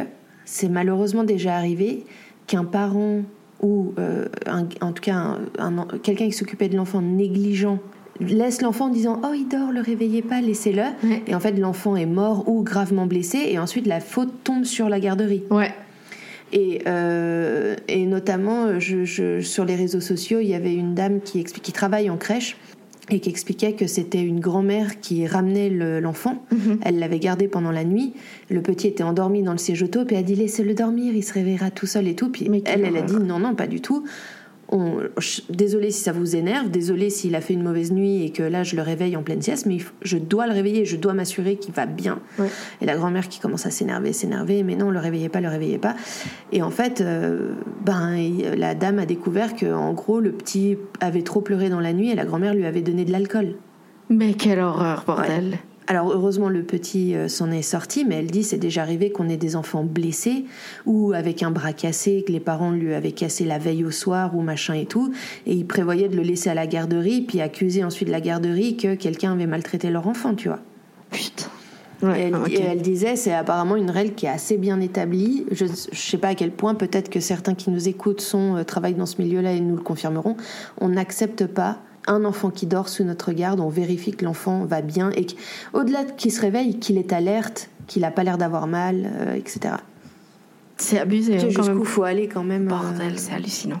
c'est 0.44 0.68
malheureusement 0.68 1.24
déjà 1.24 1.54
arrivé 1.56 2.04
qu'un 2.46 2.64
parent 2.64 3.20
ou 3.62 3.92
euh, 3.98 4.26
un- 4.46 4.66
en 4.80 4.92
tout 4.92 5.02
cas 5.02 5.14
un- 5.16 5.38
un- 5.58 5.86
quelqu'un 6.02 6.26
qui 6.26 6.32
s'occupait 6.32 6.68
de 6.68 6.76
l'enfant 6.76 7.02
négligent 7.02 7.78
laisse 8.20 8.62
l'enfant 8.62 8.86
en 8.86 8.88
disant 8.88 9.20
oh 9.24 9.32
il 9.34 9.46
dort 9.48 9.70
le 9.72 9.80
réveillez 9.80 10.22
pas 10.22 10.40
laissez-le 10.40 10.82
Ouais. 11.08 11.22
et 11.26 11.34
en 11.34 11.40
fait 11.40 11.52
l'enfant 11.52 11.94
est 11.96 12.06
mort 12.06 12.48
ou 12.48 12.62
gravement 12.62 13.06
blessé 13.06 13.38
et 13.48 13.58
ensuite 13.58 13.86
la 13.86 14.00
faute 14.00 14.32
tombe 14.44 14.64
sur 14.64 14.88
la 14.88 14.98
garderie 15.00 15.42
Ouais. 15.50 15.72
Et, 16.52 16.80
euh, 16.86 17.76
et 17.88 18.06
notamment 18.06 18.78
je, 18.80 19.04
je- 19.04 19.40
sur 19.40 19.64
les 19.64 19.74
réseaux 19.76 20.00
sociaux 20.00 20.40
il 20.40 20.48
y 20.48 20.54
avait 20.54 20.74
une 20.74 20.94
dame 20.94 21.20
qui, 21.20 21.40
explique, 21.40 21.62
qui 21.64 21.72
travaille 21.72 22.08
en 22.10 22.16
crèche 22.16 22.56
et 23.10 23.20
qui 23.20 23.30
expliquait 23.30 23.72
que 23.72 23.86
c'était 23.86 24.22
une 24.22 24.38
grand-mère 24.38 25.00
qui 25.00 25.26
ramenait 25.26 25.70
le- 25.70 25.98
l'enfant. 25.98 26.44
Mhm. 26.52 26.78
Elle 26.84 26.98
l'avait 26.98 27.18
gardé 27.18 27.48
pendant 27.48 27.70
la 27.70 27.82
nuit. 27.84 28.12
Le 28.50 28.60
petit 28.60 28.86
était 28.88 29.02
endormi 29.02 29.42
dans 29.42 29.52
le 29.52 29.58
siège 29.58 29.82
auto, 29.82 30.04
puis 30.04 30.14
elle 30.16 30.20
a 30.20 30.24
dit 30.24 30.34
laissez-le 30.34 30.74
dormir, 30.74 31.14
il 31.14 31.22
se 31.24 31.32
réveillera 31.32 31.70
tout 31.70 31.86
seul 31.86 32.06
et 32.06 32.14
tout. 32.14 32.28
Puis 32.28 32.48
Mais 32.50 32.62
elle, 32.66 32.84
elle 32.84 32.96
a 32.98 33.02
dit 33.02 33.16
non, 33.16 33.38
non, 33.38 33.54
pas 33.54 33.66
du 33.66 33.80
tout. 33.80 34.04
On, 34.70 34.98
désolé 35.48 35.90
si 35.90 36.02
ça 36.02 36.12
vous 36.12 36.36
énerve, 36.36 36.70
désolé 36.70 37.08
s'il 37.08 37.34
a 37.34 37.40
fait 37.40 37.54
une 37.54 37.62
mauvaise 37.62 37.90
nuit 37.90 38.22
et 38.24 38.30
que 38.32 38.42
là 38.42 38.64
je 38.64 38.76
le 38.76 38.82
réveille 38.82 39.16
en 39.16 39.22
pleine 39.22 39.40
sieste, 39.40 39.64
mais 39.64 39.78
faut- 39.78 39.94
je 40.02 40.18
dois 40.18 40.46
le 40.46 40.52
réveiller, 40.52 40.84
je 40.84 40.96
dois 40.96 41.14
m'assurer 41.14 41.56
qu'il 41.56 41.72
va 41.72 41.86
bien. 41.86 42.20
Ouais. 42.38 42.48
Et 42.82 42.86
la 42.86 42.94
grand-mère 42.96 43.28
qui 43.28 43.40
commence 43.40 43.64
à 43.64 43.70
s'énerver, 43.70 44.12
s'énerver, 44.12 44.62
mais 44.62 44.76
non, 44.76 44.90
le 44.90 44.98
réveillez 44.98 45.30
pas, 45.30 45.40
le 45.40 45.48
réveillez 45.48 45.78
pas. 45.78 45.96
Et 46.52 46.60
en 46.62 46.70
fait, 46.70 47.00
euh, 47.00 47.52
ben, 47.86 48.16
la 48.56 48.74
dame 48.74 48.98
a 48.98 49.06
découvert 49.06 49.56
que 49.56 49.72
en 49.72 49.94
gros 49.94 50.20
le 50.20 50.32
petit 50.32 50.76
avait 51.00 51.22
trop 51.22 51.40
pleuré 51.40 51.70
dans 51.70 51.80
la 51.80 51.94
nuit 51.94 52.10
et 52.10 52.14
la 52.14 52.26
grand-mère 52.26 52.52
lui 52.54 52.66
avait 52.66 52.82
donné 52.82 53.04
de 53.06 53.12
l'alcool. 53.12 53.54
Mais 54.10 54.34
quelle 54.34 54.60
horreur, 54.60 55.04
bordel. 55.06 55.58
Alors 55.90 56.12
heureusement 56.12 56.50
le 56.50 56.62
petit 56.62 57.14
euh, 57.14 57.28
s'en 57.28 57.50
est 57.50 57.62
sorti, 57.62 58.04
mais 58.04 58.16
elle 58.16 58.30
dit 58.30 58.44
c'est 58.44 58.58
déjà 58.58 58.82
arrivé 58.82 59.10
qu'on 59.10 59.26
ait 59.30 59.38
des 59.38 59.56
enfants 59.56 59.84
blessés 59.84 60.44
ou 60.84 61.14
avec 61.14 61.42
un 61.42 61.50
bras 61.50 61.72
cassé 61.72 62.24
que 62.26 62.32
les 62.32 62.40
parents 62.40 62.72
lui 62.72 62.92
avaient 62.92 63.12
cassé 63.12 63.46
la 63.46 63.58
veille 63.58 63.86
au 63.86 63.90
soir 63.90 64.36
ou 64.36 64.42
machin 64.42 64.74
et 64.74 64.84
tout, 64.84 65.14
et 65.46 65.54
ils 65.54 65.66
prévoyaient 65.66 66.10
de 66.10 66.16
le 66.16 66.22
laisser 66.22 66.50
à 66.50 66.54
la 66.54 66.66
garderie 66.66 67.22
puis 67.22 67.40
accuser 67.40 67.84
ensuite 67.84 68.10
la 68.10 68.20
garderie 68.20 68.76
que 68.76 68.96
quelqu'un 68.96 69.32
avait 69.32 69.46
maltraité 69.46 69.88
leur 69.88 70.06
enfant, 70.06 70.34
tu 70.34 70.48
vois. 70.48 70.60
Putain. 71.10 71.46
Et 72.16 72.60
elle 72.60 72.82
disait, 72.82 73.16
c'est 73.16 73.32
apparemment 73.32 73.74
une 73.74 73.90
règle 73.90 74.14
qui 74.14 74.26
est 74.26 74.30
assez 74.30 74.56
bien 74.56 74.80
établie. 74.80 75.46
Je 75.50 75.64
ne 75.64 75.70
sais 75.74 76.18
pas 76.18 76.28
à 76.28 76.34
quel 76.36 76.52
point, 76.52 76.74
peut-être 76.74 77.08
que 77.08 77.18
certains 77.18 77.54
qui 77.54 77.70
nous 77.70 77.88
écoutent 77.88 78.20
sont, 78.20 78.56
euh, 78.56 78.62
travaillent 78.62 78.94
dans 78.94 79.06
ce 79.06 79.20
milieu-là 79.20 79.52
et 79.52 79.60
nous 79.60 79.74
le 79.74 79.82
confirmeront. 79.82 80.36
On 80.80 80.90
n'accepte 80.90 81.46
pas 81.46 81.80
un 82.08 82.24
enfant 82.24 82.50
qui 82.50 82.66
dort 82.66 82.88
sous 82.88 83.04
notre 83.04 83.32
garde, 83.32 83.60
on 83.60 83.68
vérifie 83.68 84.10
que 84.12 84.24
l'enfant 84.24 84.64
va 84.64 84.82
bien 84.82 85.10
et 85.10 85.26
qu'au-delà 85.26 86.04
de 86.04 86.12
qu'il 86.12 86.32
se 86.32 86.40
réveille, 86.40 86.78
qu'il 86.78 86.98
est 86.98 87.12
alerte, 87.12 87.70
qu'il 87.86 88.02
n'a 88.02 88.10
pas 88.10 88.24
l'air 88.24 88.38
d'avoir 88.38 88.66
mal, 88.66 89.08
euh, 89.20 89.34
etc. 89.34 89.74
C'est 90.76 90.98
abusé. 90.98 91.36
hein, 91.36 91.48
Jusqu'où 91.48 91.84
faut 91.84 92.02
aller 92.04 92.28
quand 92.28 92.44
même. 92.44 92.66
euh, 92.66 92.70
Bordel, 92.70 93.18
c'est 93.18 93.32
hallucinant. 93.34 93.80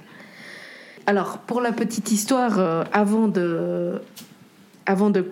Alors, 1.06 1.38
pour 1.38 1.60
la 1.60 1.72
petite 1.72 2.12
histoire, 2.12 2.58
euh, 2.58 2.84
avant, 2.92 3.28
de, 3.28 4.00
avant 4.86 5.10
de 5.10 5.24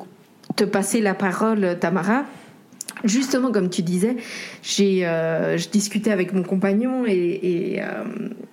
te 0.56 0.64
passer 0.64 1.00
la 1.00 1.12
parole, 1.12 1.76
Tamara, 1.78 2.24
justement, 3.04 3.52
comme 3.52 3.68
tu 3.68 3.82
disais, 3.82 4.16
j'ai, 4.62 5.06
euh, 5.06 5.58
je 5.58 5.68
discutais 5.68 6.10
avec 6.12 6.32
mon 6.32 6.42
compagnon 6.42 7.04
et, 7.06 7.12
et, 7.74 7.82
euh, 7.82 8.04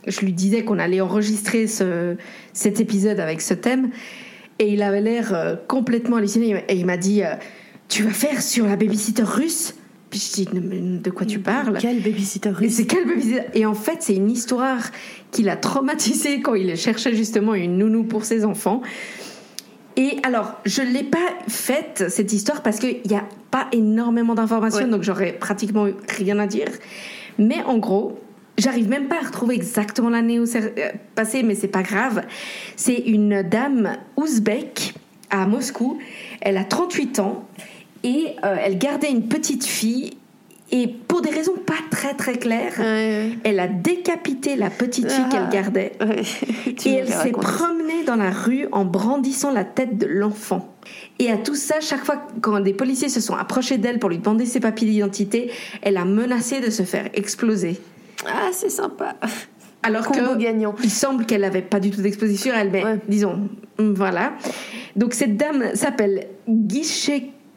je 0.06 0.20
lui 0.22 0.34
disais 0.34 0.64
qu'on 0.66 0.80
allait 0.80 1.00
enregistrer 1.00 1.68
ce, 1.68 2.18
cet 2.52 2.82
épisode 2.82 3.20
avec 3.22 3.39
ce 3.39 3.54
thème. 3.54 3.89
Et 4.60 4.74
il 4.74 4.82
avait 4.84 5.01
l'air 5.01 5.34
euh, 5.34 5.56
complètement 5.68 6.18
halluciné. 6.18 6.64
Et 6.70 6.76
il 6.76 6.86
m'a 6.86 6.97
dit 6.97 7.24
euh, 7.24 7.36
Tu 7.89 8.04
vas 8.04 8.12
faire 8.12 8.41
sur 8.41 8.66
la 8.66 8.76
babysitter 8.76 9.24
russe? 9.24 9.76
Puis 10.10 10.20
je 10.20 10.43
dis 10.43 10.49
De 11.01 11.10
quoi 11.10 11.26
tu 11.26 11.39
parles? 11.39 11.78
Quel 11.80 12.01
babysitter 12.01 12.49
russe? 12.49 12.74
C'est 12.74 12.86
quel 12.86 13.06
babysitter? 13.08 13.41
Et 13.56 13.66
en 13.66 13.74
fait, 13.74 13.97
c'est 14.01 14.16
une 14.16 14.30
histoire 14.30 14.80
qui 15.32 15.41
l'a 15.43 15.58
traumatisé 15.58 16.41
quand 16.43 16.54
il 16.56 16.76
cherchait 16.78 17.16
justement 17.16 17.56
une 17.56 17.78
nounou 17.78 18.04
pour 18.04 18.26
ses 18.26 18.45
enfants. 18.45 18.82
Et 19.95 20.18
alors, 20.24 20.54
je 20.66 20.82
ne 20.82 20.91
l'ai 20.91 21.04
pas 21.04 21.18
faite, 21.47 22.06
cette 22.10 22.34
histoire, 22.34 22.64
parce 22.64 22.80
qu'il 22.80 23.01
n'y 23.08 23.16
a 23.16 23.26
pas 23.51 23.68
énormément 23.72 24.34
d'informations, 24.34 24.86
Ouais. 24.86 24.89
donc 24.89 25.04
j'aurais 25.04 25.34
pratiquement 25.34 25.86
rien 26.18 26.39
à 26.39 26.47
dire. 26.47 26.68
Mais 27.38 27.62
en 27.64 27.78
gros, 27.78 28.20
j'arrive 28.58 28.89
même 28.89 29.08
pas 29.08 29.18
à 29.22 29.26
retrouver 29.28 29.56
exactement 29.56 30.10
l'année 30.10 30.39
où 30.39 30.45
c'est 30.45 30.78
euh, 30.80 30.91
passé, 31.16 31.43
mais 31.43 31.56
c'est 31.56 31.68
pas 31.68 31.84
grave. 31.84 32.24
C'est 32.76 32.95
une 32.97 33.41
dame 33.43 33.97
ouzbek 34.18 34.93
à 35.30 35.45
Moscou. 35.47 35.99
Elle 36.41 36.58
a 36.58 36.64
38 36.64 37.20
ans 37.20 37.45
et 38.04 38.36
euh, 38.43 38.56
elle 38.64 38.78
gardait 38.78 39.10
une 39.10 39.28
petite 39.28 39.66
fille 39.66 40.12
Et 40.72 40.88
pour 40.88 41.22
des 41.22 41.30
raisons 41.30 41.56
pas 41.66 41.74
très 41.91 42.14
très 42.16 42.38
claires, 42.38 42.74
Ouais, 42.80 43.30
elle 43.43 43.60
a 43.60 43.68
décapité 43.68 44.56
la 44.56 44.70
petite 44.70 45.12
fille 45.12 45.24
Ah. 45.26 45.30
qu'elle 45.32 45.49
gardait. 45.49 45.91
ouais. 46.01 46.24
Et 46.86 46.93
elle 46.93 47.10
s'est 47.10 47.32
promenée 47.32 48.04
dans 48.06 48.16
la 48.16 48.32
rue 48.32 48.68
en 48.72 48.84
brandissant 48.86 49.51
la 49.51 49.64
tête 49.64 49.97
de 49.97 50.08
l'enfant. 50.08 50.70
Et 51.20 51.32
à 51.32 51.38
tout 51.38 51.56
ça, 51.56 51.76
chaque 51.80 52.04
fois 52.04 52.22
quand 52.41 52.60
des 52.60 52.74
policiers 52.74 53.10
se 53.10 53.22
sont 53.22 53.36
approchés 53.36 53.78
d'elle 53.78 53.99
pour 53.99 54.10
lui 54.10 54.18
demander 54.18 54.45
ses 54.45 54.60
papiers 54.60 54.88
d'identité, 54.88 55.51
elle 55.82 55.97
a 55.97 56.06
menacé 56.06 56.60
de 56.60 56.70
se 56.70 56.84
faire 56.84 57.10
exploser. 57.14 57.80
Ah, 58.28 58.50
c'est 58.52 58.70
sympa. 58.70 59.16
Alors 59.86 60.06
Combo 60.06 60.36
que 60.36 60.40
gagnant. 60.42 60.74
il 60.82 60.90
semble 60.90 61.26
qu'elle 61.26 61.42
n'avait 61.42 61.62
pas 61.62 61.82
du 61.82 61.92
tout 61.92 62.02
d'exposition 62.02 62.54
elle, 62.56 62.72
mais 62.72 62.86
Ouais. 62.86 63.00
disons, 63.10 63.50
hum, 63.80 63.94
voilà. 63.94 64.32
Donc 64.96 65.14
cette 65.14 65.36
dame 65.36 65.76
s'appelle 65.76 66.28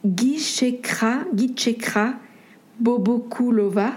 Guichekra, 0.05 1.19
Guichekra 1.33 2.13
Bobokulova, 2.79 3.91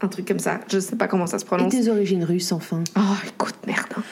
un 0.00 0.08
truc 0.08 0.26
comme 0.26 0.38
ça. 0.38 0.60
Je 0.70 0.78
sais 0.78 0.96
pas 0.96 1.06
comment 1.08 1.26
ça 1.26 1.38
se 1.38 1.44
Et 1.44 1.46
prononce. 1.46 1.72
tes 1.72 1.88
origines 1.88 2.24
russes, 2.24 2.52
enfin. 2.52 2.82
Oh, 2.96 3.00
écoute, 3.28 3.54
merde. 3.66 3.86
hein. 3.96 4.02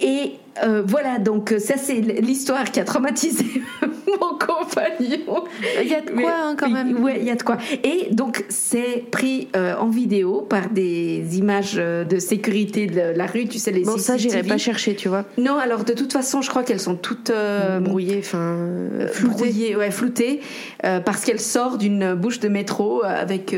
Et 0.00 0.32
euh, 0.62 0.82
voilà, 0.86 1.18
donc 1.18 1.54
ça 1.58 1.76
c'est 1.76 2.00
l'histoire 2.00 2.64
qui 2.70 2.80
a 2.80 2.84
traumatisé 2.84 3.62
mon 4.20 4.38
compagnon. 4.38 5.44
Il 5.82 5.88
y 5.88 5.94
a 5.94 6.00
de 6.00 6.10
Mais- 6.12 6.22
quoi, 6.22 6.32
hein, 6.34 6.56
quand 6.58 6.70
même. 6.70 7.02
Ouais, 7.02 7.16
il 7.20 7.24
y 7.26 7.30
a 7.30 7.34
de 7.34 7.42
quoi. 7.42 7.58
Et 7.84 8.08
donc 8.12 8.44
c'est 8.48 9.04
pris 9.10 9.48
euh, 9.56 9.74
en 9.76 9.88
vidéo 9.88 10.42
par 10.42 10.68
des 10.70 11.38
images 11.38 11.74
euh, 11.76 12.04
de 12.04 12.18
sécurité 12.18 12.86
de 12.86 13.00
la 13.16 13.26
rue, 13.26 13.46
tu 13.46 13.58
sais 13.58 13.70
les 13.72 13.82
Bon, 13.84 13.98
ça, 13.98 14.16
j'irai 14.16 14.42
pas 14.42 14.58
chercher, 14.58 14.94
tu 14.96 15.08
vois. 15.08 15.24
Non, 15.38 15.56
alors 15.58 15.84
de 15.84 15.92
toute 15.92 16.12
façon, 16.12 16.42
je 16.42 16.50
crois 16.50 16.62
qu'elles 16.62 16.80
sont 16.80 16.96
toutes 16.96 17.30
euh, 17.30 17.80
Brouillé, 17.80 18.18
enfin. 18.18 18.38
euh, 18.38 19.08
floutées, 19.08 19.50
flouté. 19.52 19.76
ouais, 19.76 19.90
floutées, 19.90 20.40
euh, 20.84 21.00
parce 21.00 21.24
qu'elle 21.24 21.40
sort 21.40 21.78
d'une 21.78 22.14
bouche 22.14 22.40
de 22.40 22.48
métro 22.48 23.02
avec 23.04 23.54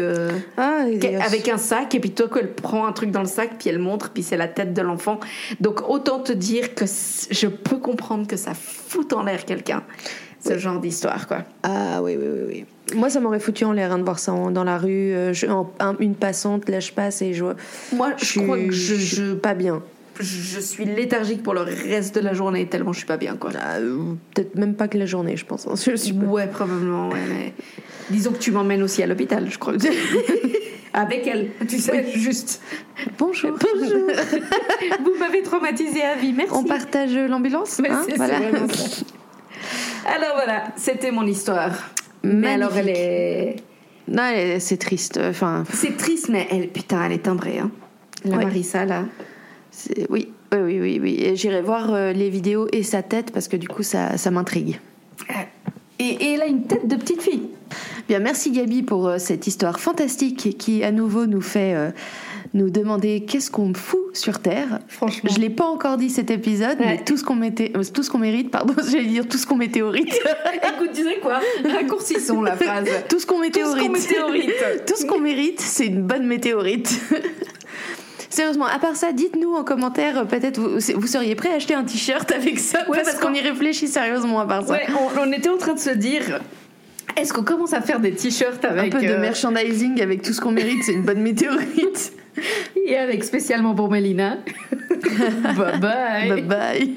Ah, 0.57 0.84
avec 1.24 1.49
un 1.49 1.59
sac 1.59 1.94
et 1.94 2.01
puis 2.01 2.11
toi 2.11 2.26
elle 2.40 2.53
prend 2.53 2.86
un 2.86 2.92
truc 2.92 3.11
dans 3.11 3.20
le 3.22 3.26
sac 3.26 3.53
puis 3.59 3.68
elle 3.68 3.78
montre 3.78 4.11
puis 4.11 4.22
c'est 4.22 4.36
la 4.36 4.49
tête 4.49 4.74
de 4.74 4.82
l'enfant. 4.82 5.18
Donc 5.61 5.88
autant 5.88 6.20
te 6.20 6.32
dire 6.32 6.74
que 6.74 6.84
je 6.86 7.46
peux 7.46 7.78
comprendre 7.78 8.26
que 8.26 8.36
ça 8.36 8.53
fout 8.55 9.12
en 9.12 9.22
l'air 9.22 9.44
quelqu'un 9.44 9.82
ce 10.47 10.59
genre 10.59 10.80
d'histoire 10.80 11.26
quoi. 11.26 11.45
Ah 11.62 12.01
oui, 12.03 12.16
oui, 12.18 12.26
oui, 12.26 12.43
oui. 12.49 12.64
Moi, 12.97 13.11
ça 13.11 13.20
m'aurait 13.20 13.41
foutu 13.41 13.64
en 13.66 13.72
l'air 13.72 13.93
hein, 13.93 13.99
de 13.99 14.03
voir 14.05 14.18
ça 14.18 14.32
en- 14.32 14.51
dans 14.51 14.64
la 14.64 14.78
rue. 14.78 15.12
euh, 15.12 15.32
je- 15.34 15.47
en- 15.47 15.70
un- 15.78 15.97
une 16.01 16.14
passante, 16.14 16.68
là, 16.70 16.80
je 16.80 16.91
passe 16.93 17.20
et 17.20 17.34
je, 17.34 17.45
Moi 17.93 18.12
je, 18.16 18.24
je, 18.24 18.30
suis- 18.30 18.43
crois 18.43 18.57
que 18.57 18.70
je, 18.70 18.95
je 18.95 19.34
pas 19.34 19.53
bien. 19.55 19.82
je 20.20 20.59
suis 20.61 20.84
léthargique 20.84 21.43
pour 21.43 21.53
le 21.55 21.61
reste 21.61 22.14
de 22.14 22.20
la 22.20 22.32
journée 22.32 22.66
tellement 22.66 22.93
je 22.93 22.99
suis 22.99 23.07
pas 23.07 23.18
bien 23.18 23.36
quoi. 23.36 23.51
Ah, 23.61 23.76
euh, 23.76 24.14
Peut-être 24.34 24.55
même 24.57 24.74
pas 24.74 24.89
que 24.89 24.97
la 24.99 25.07
journée, 25.07 25.36
je 25.36 25.45
pense. 25.45 25.66
hein. 25.66 25.74
Je 25.76 25.95
suis 25.97 26.12
pas- 26.14 26.24
Ouais 26.24 26.47
probablement 26.49 27.09
ouais 27.11 27.20
mais 27.28 27.53
disons 28.11 28.32
que 28.32 28.39
tu 28.39 28.51
m'emmènes 28.51 28.82
aussi 28.82 29.03
à 29.03 29.07
l'hôpital 29.07 29.47
je 29.51 29.59
crois. 29.59 29.74
Avec 30.95 31.26
elle, 31.26 31.51
tu 31.68 31.78
sais, 31.78 32.07
juste. 32.16 32.62
Bonjour. 33.18 33.51
Bonjour. 33.53 34.07
Vous 35.05 35.14
m'avez 35.20 35.43
traumatisé 35.43 36.03
à 36.03 36.16
vie, 36.16 36.32
merci. 36.32 36.53
On 36.55 36.64
partage 36.64 37.14
l'ambulance 37.14 37.78
hein, 37.89 38.05
voilà. 38.16 38.41
Alors 40.07 40.35
voilà, 40.35 40.64
c'était 40.77 41.11
mon 41.11 41.27
histoire. 41.27 41.73
Mais 42.25 42.49
alors 42.55 42.77
elle 42.77 42.89
est. 42.89 43.57
Non, 44.09 44.25
elle- 44.25 44.61
c'est 44.61 44.77
triste. 44.79 45.21
Enfin, 45.23 45.64
C'est 45.73 45.97
triste, 45.97 46.29
mais 46.31 46.47
elle, 46.51 46.69
putain, 46.69 47.05
elle 47.05 47.12
est 47.12 47.19
timbrée. 47.25 47.59
Hein. 47.59 47.71
La 48.25 48.37
Ouais. 48.39 48.45
Marissa, 48.45 48.85
là. 48.85 49.05
oui, 50.11 50.33
oui, 50.53 50.59
oui, 50.61 50.81
oui, 50.81 50.99
oui. 51.01 51.31
J'irai 51.37 51.62
voir 51.62 51.93
euh, 51.93 52.12
les 52.12 52.29
vidéos 52.31 52.66
et 52.73 52.83
sa 52.83 53.03
tête 53.03 53.31
parce 53.33 53.47
que 53.49 53.57
du 53.57 53.69
coup, 53.69 53.83
ça, 53.83 54.16
ça 54.16 54.31
m'intrigue. 54.31 54.81
Et, 56.01 56.05
et 56.05 56.33
elle 56.35 56.43
a 56.43 56.47
une 56.47 56.62
tête 56.64 56.87
de 56.89 56.97
petite 56.97 57.23
fille. 57.23 57.51
Bien, 58.09 58.19
merci 58.21 58.51
Gabi 58.51 58.83
pour 58.83 59.07
euh, 59.09 59.19
cette 59.19 59.47
histoire 59.47 59.79
fantastique 59.79 60.57
qui 60.59 60.83
à 60.85 60.91
nouveau 60.91 61.27
nous 61.27 61.41
fait 61.43 61.75
euh, 61.75 61.91
nous 62.55 62.70
demander 62.70 63.24
qu'est-ce 63.26 63.51
qu'on 63.51 63.74
fout 63.74 63.99
sur 64.16 64.38
Terre. 64.40 64.78
Franchement. 64.88 65.30
Je 65.34 65.38
l'ai 65.40 65.51
pas 65.51 65.66
encore 65.66 65.96
dit 65.96 66.11
cet 66.11 66.30
épisode, 66.30 66.78
Ouais. 66.80 66.86
mais 66.99 67.05
tout 67.05 67.16
ce 67.16 67.24
qu'on 67.24 67.34
mettait, 67.34 67.72
euh, 67.76 67.82
tout 67.92 68.03
ce 68.03 68.11
qu'on 68.11 68.18
mérite, 68.18 68.51
pardon, 68.51 68.74
j'allais 68.90 69.05
dire 69.05 69.28
tout 69.28 69.38
ce 69.38 69.46
qu'on 69.46 69.57
météorite, 69.57 70.12
Écoute, 70.55 70.90
tu 70.94 71.03
sais 71.03 71.18
quoi? 71.20 71.40
Raccourcissons 71.64 72.40
la 72.42 72.57
phrase. 72.57 72.88
tout 73.09 73.18
ce 73.18 73.26
qu'on 73.26 73.36
Tout 73.36 73.42
ce 73.44 73.49
météorite, 73.49 73.82
qu'on 73.86 74.84
tout 74.86 74.96
ce 74.96 75.07
qu'on 75.07 75.18
mérite, 75.20 75.61
c'est 75.61 75.86
une 75.86 76.03
bonne 76.03 76.26
météorite. 76.26 76.99
Sérieusement, 78.30 78.66
à 78.66 78.78
part 78.78 78.94
ça, 78.96 79.12
dites-nous 79.12 79.55
en 79.55 79.64
commentaire, 79.64 80.26
peut-être 80.26 80.61
vous, 80.61 80.78
vous 81.01 81.07
seriez 81.07 81.34
prêt 81.34 81.51
à 81.51 81.55
acheter 81.57 81.74
un 81.74 81.84
t-shirt 81.84 82.30
avec 82.30 82.59
ça, 82.59 82.80
Ouais, 82.88 83.03
parce 83.03 83.18
qu'on 83.18 83.32
y 83.32 83.40
réfléchit 83.40 83.88
sérieusement 83.88 84.40
à 84.40 84.46
part 84.46 84.66
ça. 84.66 84.72
Ouais, 84.74 84.86
on, 85.16 85.22
on 85.28 85.32
était 85.32 85.49
en 85.49 85.57
train 85.57 85.74
de 85.74 85.78
se 85.78 85.90
dire 85.90 86.40
est-ce 87.16 87.32
qu'on 87.32 87.42
commence 87.42 87.72
à 87.72 87.80
faire 87.80 87.99
des 88.01 88.12
t-shirts 88.12 88.64
Un 88.64 88.76
avec. 88.78 88.92
peu 88.92 89.01
de 89.01 89.07
euh, 89.09 89.18
merchandising 89.20 90.01
avec 90.03 90.22
tout 90.22 90.32
ce 90.32 90.40
qu'on 90.40 90.53
mérite, 90.53 90.84
c'est 90.84 90.92
une 90.92 91.03
bonne 91.03 91.20
météorite. 91.20 92.12
Et 92.86 92.97
avec 92.97 93.24
spécialement 93.24 93.74
pour 93.74 93.91
Mélina. 93.91 94.39
bye 95.57 95.78
bye. 95.78 96.28
bye 96.28 96.43
bye. 96.43 96.95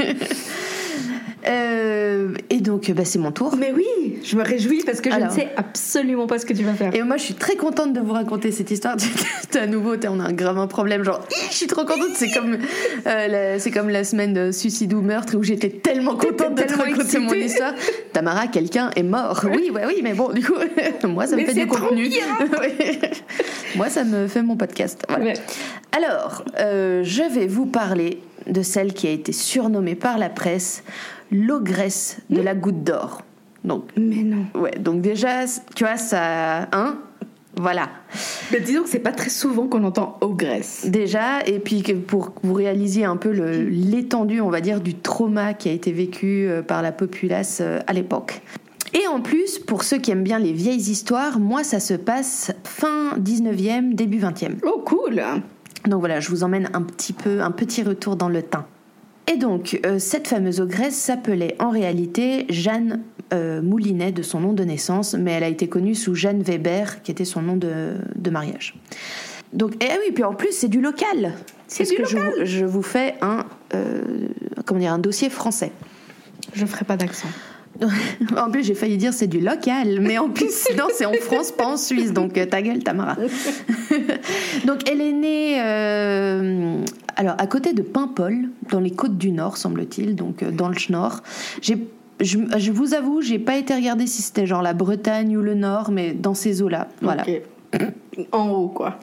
Euh, 1.47 2.33
et 2.49 2.59
donc, 2.59 2.91
bah, 2.91 3.05
c'est 3.05 3.19
mon 3.19 3.31
tour. 3.31 3.55
Mais 3.57 3.71
oui, 3.75 4.19
je 4.23 4.35
me 4.35 4.43
réjouis 4.43 4.83
parce 4.85 5.01
que 5.01 5.09
je 5.09 5.15
Alors. 5.15 5.29
ne 5.29 5.33
sais 5.33 5.49
absolument 5.57 6.27
pas 6.27 6.39
ce 6.39 6.45
que 6.45 6.53
tu 6.53 6.63
vas 6.63 6.73
faire. 6.73 6.93
Et 6.95 7.01
moi, 7.03 7.17
je 7.17 7.23
suis 7.23 7.33
très 7.33 7.55
contente 7.55 7.93
de 7.93 7.99
vous 7.99 8.13
raconter 8.13 8.51
cette 8.51 8.71
histoire. 8.71 8.95
T'es 9.51 9.59
à 9.59 9.67
nouveau, 9.67 9.97
t'es- 9.97 10.07
on 10.07 10.19
a 10.19 10.23
un 10.23 10.33
grave 10.33 10.57
un 10.57 10.67
problème. 10.67 11.03
Genre, 11.03 11.19
je 11.49 11.53
suis 11.55 11.67
trop 11.67 11.81
contente. 11.85 12.11
C'est 12.15 12.31
comme, 12.31 12.57
euh, 13.07 13.27
la, 13.27 13.59
c'est 13.59 13.71
comme 13.71 13.89
la 13.89 14.03
semaine 14.03 14.33
de 14.33 14.51
suicide 14.51 14.93
ou 14.93 15.01
meurtre 15.01 15.35
où 15.37 15.43
j'étais 15.43 15.69
tellement 15.69 16.15
contente 16.15 16.55
de 16.55 16.63
te 16.63 16.77
raconter 16.77 17.19
mon 17.19 17.33
histoire. 17.33 17.73
Tamara, 18.13 18.47
quelqu'un 18.47 18.91
est 18.95 19.03
mort. 19.03 19.41
Oui, 19.45 19.69
ouais, 19.73 19.83
oui, 19.87 19.99
mais 20.03 20.13
bon, 20.13 20.29
du 20.31 20.43
coup, 20.45 20.53
moi, 21.07 21.25
ça 21.27 21.35
me 21.35 21.41
Mais 21.41 21.47
fait 21.47 21.53
du 21.53 21.67
contenu. 21.67 22.09
moi, 23.75 23.89
ça 23.89 24.03
me 24.03 24.27
fait 24.27 24.41
mon 24.41 24.55
podcast. 24.55 25.03
Voilà. 25.09 25.25
Ouais. 25.25 25.33
Alors, 25.91 26.43
euh, 26.59 27.01
je 27.03 27.23
vais 27.23 27.47
vous 27.47 27.65
parler 27.65 28.19
de 28.47 28.61
celle 28.61 28.93
qui 28.93 29.07
a 29.07 29.11
été 29.11 29.31
surnommée 29.33 29.95
par 29.95 30.17
la 30.17 30.29
presse 30.29 30.83
l'ogresse 31.31 32.19
de 32.29 32.41
la 32.41 32.55
goutte 32.55 32.83
d'or. 32.83 33.23
Donc, 33.63 33.89
Mais 33.95 34.23
non. 34.23 34.45
ouais, 34.55 34.77
donc 34.79 35.01
déjà, 35.01 35.45
tu 35.75 35.83
vois, 35.83 35.97
ça. 35.97 36.67
Hein 36.71 36.97
Voilà. 37.55 37.89
Mais 38.51 38.59
disons 38.59 38.83
que 38.83 38.89
c'est 38.89 38.99
pas 38.99 39.11
très 39.11 39.29
souvent 39.29 39.67
qu'on 39.67 39.83
entend 39.83 40.17
ogresse. 40.21 40.85
Déjà, 40.87 41.45
et 41.45 41.59
puis 41.59 41.83
que 41.83 41.93
pour 41.93 42.33
que 42.33 42.39
vous 42.43 42.53
réalisiez 42.53 43.05
un 43.05 43.17
peu 43.17 43.29
l'étendue, 43.29 44.41
on 44.41 44.49
va 44.49 44.61
dire, 44.61 44.81
du 44.81 44.95
trauma 44.95 45.53
qui 45.53 45.69
a 45.69 45.71
été 45.71 45.91
vécu 45.91 46.47
euh, 46.47 46.61
par 46.61 46.81
la 46.81 46.91
populace 46.91 47.59
euh, 47.61 47.79
à 47.87 47.93
l'époque. 47.93 48.41
Et 48.93 49.07
en 49.07 49.21
plus, 49.21 49.57
pour 49.59 49.83
ceux 49.83 49.99
qui 49.99 50.11
aiment 50.11 50.23
bien 50.23 50.39
les 50.39 50.51
vieilles 50.51 50.89
histoires, 50.91 51.39
moi, 51.39 51.63
ça 51.63 51.79
se 51.79 51.93
passe 51.93 52.51
fin 52.63 53.17
19e, 53.19 53.93
début 53.93 54.19
20e. 54.19 54.57
Oh, 54.65 54.81
cool. 54.85 55.21
Donc 55.87 55.99
voilà, 55.99 56.19
je 56.19 56.29
vous 56.29 56.43
emmène 56.43 56.69
un 56.73 56.81
petit 56.81 57.13
peu, 57.13 57.41
un 57.41 57.51
petit 57.51 57.83
retour 57.83 58.15
dans 58.15 58.29
le 58.29 58.43
temps. 58.43 58.65
Et 59.31 59.37
donc, 59.37 59.79
euh, 59.85 59.99
cette 59.99 60.27
fameuse 60.27 60.59
ogresse 60.59 60.95
s'appelait 60.95 61.55
en 61.59 61.69
réalité 61.69 62.45
Jeanne 62.49 63.01
euh, 63.33 63.61
Moulinet 63.61 64.11
de 64.11 64.23
son 64.23 64.41
nom 64.41 64.53
de 64.53 64.63
naissance, 64.63 65.13
mais 65.13 65.31
elle 65.31 65.43
a 65.43 65.47
été 65.47 65.67
connue 65.69 65.95
sous 65.95 66.15
Jeanne 66.15 66.41
Weber, 66.41 67.01
qui 67.03 67.11
était 67.11 67.23
son 67.25 67.41
nom 67.41 67.55
de, 67.55 67.93
de 68.15 68.29
mariage. 68.29 68.75
Donc, 69.53 69.81
et 69.83 69.87
ah 69.89 69.95
oui, 70.05 70.11
puis 70.13 70.23
en 70.23 70.33
plus, 70.33 70.51
c'est 70.51 70.67
du 70.67 70.81
local. 70.81 71.33
C'est 71.67 71.83
du 71.89 71.95
que 71.95 72.05
je 72.05 72.17
vous- 72.17 72.31
Je, 72.45 72.65
vous 72.65 72.81
fais 72.81 73.15
un, 73.21 73.45
euh, 73.73 74.01
comment 74.65 74.79
dire, 74.79 74.93
un 74.93 74.99
dossier 74.99 75.29
français. 75.29 75.71
Je 76.53 76.65
ferai 76.65 76.83
pas 76.83 76.97
d'accent. 76.97 77.27
En 78.37 78.51
plus, 78.51 78.63
j'ai 78.63 78.75
failli 78.75 78.97
dire 78.97 79.13
c'est 79.13 79.27
du 79.27 79.39
local, 79.39 79.99
mais 80.01 80.17
en 80.17 80.29
plus, 80.29 80.67
non, 80.77 80.87
c'est 80.93 81.05
en 81.05 81.13
France, 81.13 81.51
pas 81.51 81.65
en 81.65 81.77
Suisse. 81.77 82.13
Donc, 82.13 82.37
euh, 82.37 82.45
ta 82.45 82.61
gueule, 82.61 82.83
Tamara. 82.83 83.15
donc, 84.65 84.89
elle 84.89 85.01
est 85.01 85.13
née, 85.13 85.55
euh, 85.59 86.77
alors, 87.15 87.35
à 87.37 87.47
côté 87.47 87.73
de 87.73 87.81
Paimpol, 87.81 88.49
dans 88.69 88.79
les 88.79 88.91
côtes 88.91 89.17
du 89.17 89.31
Nord, 89.31 89.57
semble-t-il, 89.57 90.15
donc 90.15 90.43
euh, 90.43 90.51
dans 90.51 90.69
le 90.69 90.75
Schnorr. 90.75 91.21
J'ai, 91.61 91.77
je, 92.19 92.37
je 92.57 92.71
vous 92.71 92.93
avoue, 92.93 93.21
j'ai 93.21 93.39
pas 93.39 93.57
été 93.57 93.73
regarder 93.73 94.07
si 94.07 94.21
c'était 94.21 94.45
genre 94.45 94.61
la 94.61 94.73
Bretagne 94.73 95.35
ou 95.35 95.41
le 95.41 95.55
Nord, 95.55 95.91
mais 95.91 96.13
dans 96.13 96.33
ces 96.33 96.61
eaux-là. 96.61 96.87
Voilà. 97.01 97.23
En 98.31 98.49
haut, 98.49 98.67
quoi. 98.67 98.99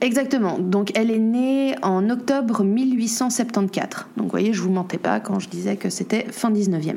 Exactement. 0.00 0.58
Donc, 0.58 0.92
elle 0.96 1.10
est 1.10 1.18
née 1.18 1.74
en 1.82 2.10
octobre 2.10 2.62
1874. 2.62 4.06
Donc, 4.16 4.26
vous 4.26 4.30
voyez, 4.30 4.52
je 4.52 4.60
vous 4.60 4.70
mentais 4.70 4.98
pas 4.98 5.18
quand 5.18 5.40
je 5.40 5.48
disais 5.48 5.76
que 5.76 5.88
c'était 5.88 6.26
fin 6.30 6.52
19e. 6.52 6.96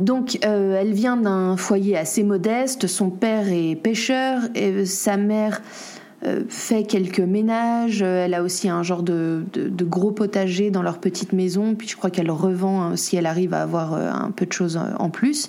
Donc, 0.00 0.38
euh, 0.44 0.80
elle 0.80 0.92
vient 0.92 1.16
d'un 1.16 1.56
foyer 1.56 1.96
assez 1.96 2.22
modeste. 2.22 2.86
Son 2.86 3.10
père 3.10 3.52
est 3.52 3.76
pêcheur 3.76 4.42
et 4.54 4.86
sa 4.86 5.18
mère 5.18 5.60
euh, 6.26 6.42
fait 6.48 6.84
quelques 6.84 7.20
ménages. 7.20 8.02
Elle 8.02 8.34
a 8.34 8.42
aussi 8.42 8.68
un 8.68 8.82
genre 8.82 9.02
de, 9.02 9.44
gros 9.82 10.10
potager 10.10 10.70
dans 10.70 10.82
leur 10.82 10.98
petite 10.98 11.32
maison. 11.32 11.74
Puis, 11.74 11.88
je 11.88 11.96
crois 11.96 12.10
qu'elle 12.10 12.30
revend 12.30 12.82
hein, 12.82 12.96
si 12.96 13.16
elle 13.16 13.26
arrive 13.26 13.54
à 13.54 13.62
avoir 13.62 13.94
euh, 13.94 14.10
un 14.10 14.30
peu 14.30 14.46
de 14.46 14.52
choses 14.52 14.76
euh, 14.76 14.96
en 14.98 15.10
plus. 15.10 15.48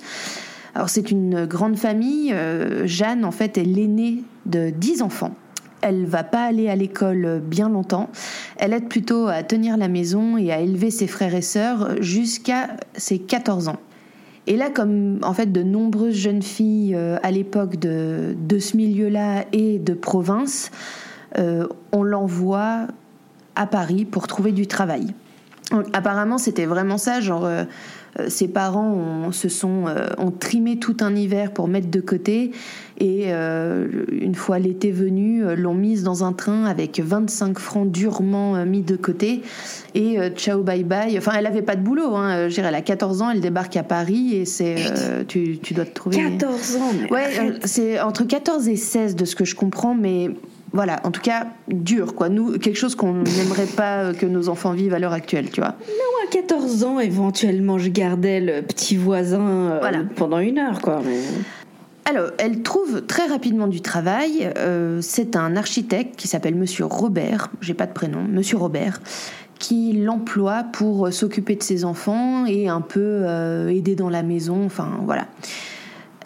Alors, 0.76 0.90
c'est 0.90 1.12
une 1.12 1.46
grande 1.46 1.78
famille. 1.78 2.32
Euh, 2.34 2.88
Jeanne, 2.88 3.26
en 3.26 3.32
fait, 3.32 3.58
est 3.58 3.64
l'aînée 3.64 4.24
de 4.46 4.70
10 4.70 5.02
enfants. 5.02 5.36
Elle 5.82 6.06
va 6.06 6.24
pas 6.24 6.44
aller 6.44 6.70
à 6.70 6.76
l'école 6.76 7.42
bien 7.44 7.68
longtemps. 7.68 8.10
Elle 8.58 8.74
aide 8.74 8.88
plutôt 8.88 9.28
à 9.28 9.44
tenir 9.44 9.78
la 9.78 9.88
maison 9.88 10.38
et 10.38 10.52
à 10.52 10.60
élever 10.60 10.92
ses 10.92 11.08
frères 11.08 11.34
et 11.34 11.42
sœurs 11.42 12.02
jusqu'à 12.02 12.76
ses 12.96 13.18
14 13.18 13.68
ans. 13.68 13.80
Et 14.48 14.58
là, 14.58 14.70
comme 14.70 15.20
en 15.24 15.34
fait 15.34 15.52
de 15.52 15.64
nombreuses 15.64 16.16
jeunes 16.16 16.42
filles 16.42 16.96
euh, 16.96 17.18
à 17.24 17.32
l'époque 17.32 17.78
de, 17.78 18.36
de 18.38 18.60
ce 18.60 18.76
milieu-là 18.76 19.46
et 19.54 19.78
de 19.78 19.94
province, 19.94 20.72
euh, 21.38 21.68
on 21.92 22.04
l'envoie 22.04 22.88
à 23.56 23.68
Paris 23.68 24.06
pour 24.06 24.28
trouver 24.28 24.52
du 24.52 24.68
travail. 24.68 25.14
Apparemment, 25.94 26.38
c'était 26.38 26.66
vraiment 26.66 26.98
ça, 26.98 27.22
genre 27.22 27.46
euh, 27.46 27.64
ses 28.28 28.48
parents 28.48 28.92
ont, 28.92 29.32
se 29.32 29.50
sont 29.50 29.86
euh, 29.88 30.08
ont 30.18 30.32
trimé 30.32 30.78
tout 30.78 30.98
un 31.02 31.16
hiver 31.16 31.52
pour 31.52 31.68
mettre 31.68 31.90
de 31.90 32.02
côté 32.02 32.52
et 33.02 33.26
euh, 33.28 33.88
une 34.12 34.36
fois 34.36 34.60
l'été 34.60 34.92
venu, 34.92 35.44
euh, 35.44 35.56
l'ont 35.56 35.74
mise 35.74 36.04
dans 36.04 36.24
un 36.24 36.34
train 36.34 36.66
avec 36.66 37.00
25 37.00 37.58
francs 37.58 37.90
durement 37.90 38.56
euh, 38.56 38.66
mis 38.66 38.82
de 38.82 38.96
côté 38.96 39.42
et 39.96 40.20
euh, 40.20 40.30
ciao 40.30 40.62
bye 40.62 40.84
bye. 40.84 41.18
Enfin, 41.18 41.32
elle 41.36 41.48
avait 41.48 41.64
pas 41.64 41.76
de 41.76 41.82
boulot. 41.82 42.16
Hein. 42.16 42.48
Je 42.50 42.54
dirais, 42.54 42.68
elle 42.68 42.76
a 42.76 42.82
14 42.82 43.22
ans, 43.24 43.32
elle 43.32 43.42
débarque 43.42 43.76
à 43.76 43.84
Paris 43.84 44.36
et 44.36 44.46
c'est 44.46 44.76
euh, 44.78 45.24
tu, 45.28 45.58
tu 45.58 45.74
dois 45.74 45.86
te 45.86 45.94
trouver. 45.94 46.18
14 46.18 46.76
ans, 46.76 46.92
mais 47.02 47.12
Ouais, 47.12 47.28
euh, 47.40 47.58
c'est 47.64 48.00
entre 48.00 48.24
14 48.24 48.68
et 48.68 48.76
16 48.76 49.16
de 49.16 49.26
ce 49.26 49.36
que 49.36 49.46
je 49.46 49.56
comprends, 49.56 49.96
mais 49.96 50.30
voilà, 50.74 51.00
en 51.04 51.12
tout 51.12 51.22
cas, 51.22 51.48
dur, 51.68 52.16
quoi. 52.16 52.30
Nous, 52.30 52.58
quelque 52.58 52.78
chose 52.78 52.96
qu'on 52.96 53.14
n'aimerait 53.38 53.66
pas 53.66 54.04
euh, 54.04 54.14
que 54.14 54.26
nos 54.26 54.50
enfants 54.50 54.72
vivent 54.74 54.94
à 54.94 55.00
l'heure 55.00 55.14
actuelle, 55.14 55.50
tu 55.52 55.60
vois. 55.62 55.76
Moi, 55.80 56.20
à 56.28 56.32
14 56.32 56.84
ans, 56.84 57.00
éventuellement, 57.00 57.78
je 57.78 57.90
gardais 57.90 58.40
le 58.40 58.62
petit 58.62 58.96
voisin 58.96 59.42
euh, 59.42 59.78
Voilà. 59.82 60.00
pendant 60.16 60.40
une 60.40 60.58
heure, 60.60 60.80
quoi. 60.82 61.02
mais- 61.06 61.20
Alors, 62.10 62.32
elle 62.38 62.62
trouve 62.64 63.06
très 63.06 63.28
rapidement 63.28 63.68
du 63.68 63.82
travail. 63.82 64.50
Euh, 64.58 65.00
c'est 65.02 65.36
un 65.36 65.56
architecte 65.56 66.16
qui 66.16 66.28
s'appelle 66.28 66.56
Monsieur 66.56 66.86
Robert, 66.86 67.50
j'ai 67.62 67.74
pas 67.74 67.86
de 67.86 67.94
prénom, 67.94 68.24
Monsieur 68.24 68.58
Robert, 68.58 69.02
qui 69.60 69.94
l'emploie 69.94 70.64
pour 70.74 71.14
s'occuper 71.14 71.56
de 71.56 71.62
ses 71.64 71.86
enfants 71.86 72.46
et 72.48 72.68
un 72.68 72.82
peu 72.82 73.00
euh, 73.04 73.68
aider 73.70 73.96
dans 73.96 74.10
la 74.10 74.24
maison, 74.24 74.66
enfin 74.66 74.90
voilà. 75.06 75.28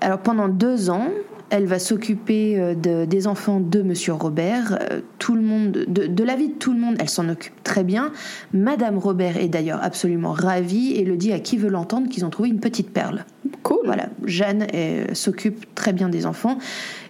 Alors 0.01 0.19
pendant 0.19 0.47
deux 0.47 0.89
ans, 0.89 1.09
elle 1.51 1.65
va 1.65 1.79
s'occuper 1.79 2.59
euh, 2.59 2.73
de- 2.75 3.05
des 3.05 3.27
enfants 3.27 3.59
de 3.59 3.81
Monsieur 3.81 4.13
Robert. 4.13 4.77
Euh, 4.91 5.01
Tout 5.19 5.35
le 5.35 5.41
monde, 5.41 5.71
de, 5.87 6.07
de 6.07 6.23
la 6.23 6.35
vie 6.35 6.49
de 6.49 6.53
tout 6.53 6.73
le 6.73 6.79
monde, 6.79 6.95
elle 6.99 7.09
s'en 7.09 7.29
occupe 7.29 7.63
très 7.63 7.83
bien. 7.83 8.11
Madame 8.53 8.97
Robert 8.97 9.37
est 9.37 9.47
d'ailleurs 9.47 9.79
absolument 9.83 10.31
ravie 10.31 10.93
et 10.93 11.03
le 11.05 11.17
dit 11.17 11.31
à 11.33 11.39
qui 11.39 11.57
veut 11.57 11.69
l'entendre 11.69 12.09
qu'ils 12.09 12.25
ont 12.25 12.29
trouvé 12.29 12.49
une 12.49 12.59
petite 12.59 12.91
perle. 12.91 13.25
Cool. 13.63 13.79
Voilà, 13.85 14.09
Jeanne 14.25 14.67
euh, 14.73 15.05
s'occupe 15.13 15.73
très 15.75 15.93
bien 15.93 16.09
des 16.09 16.25
enfants 16.25 16.57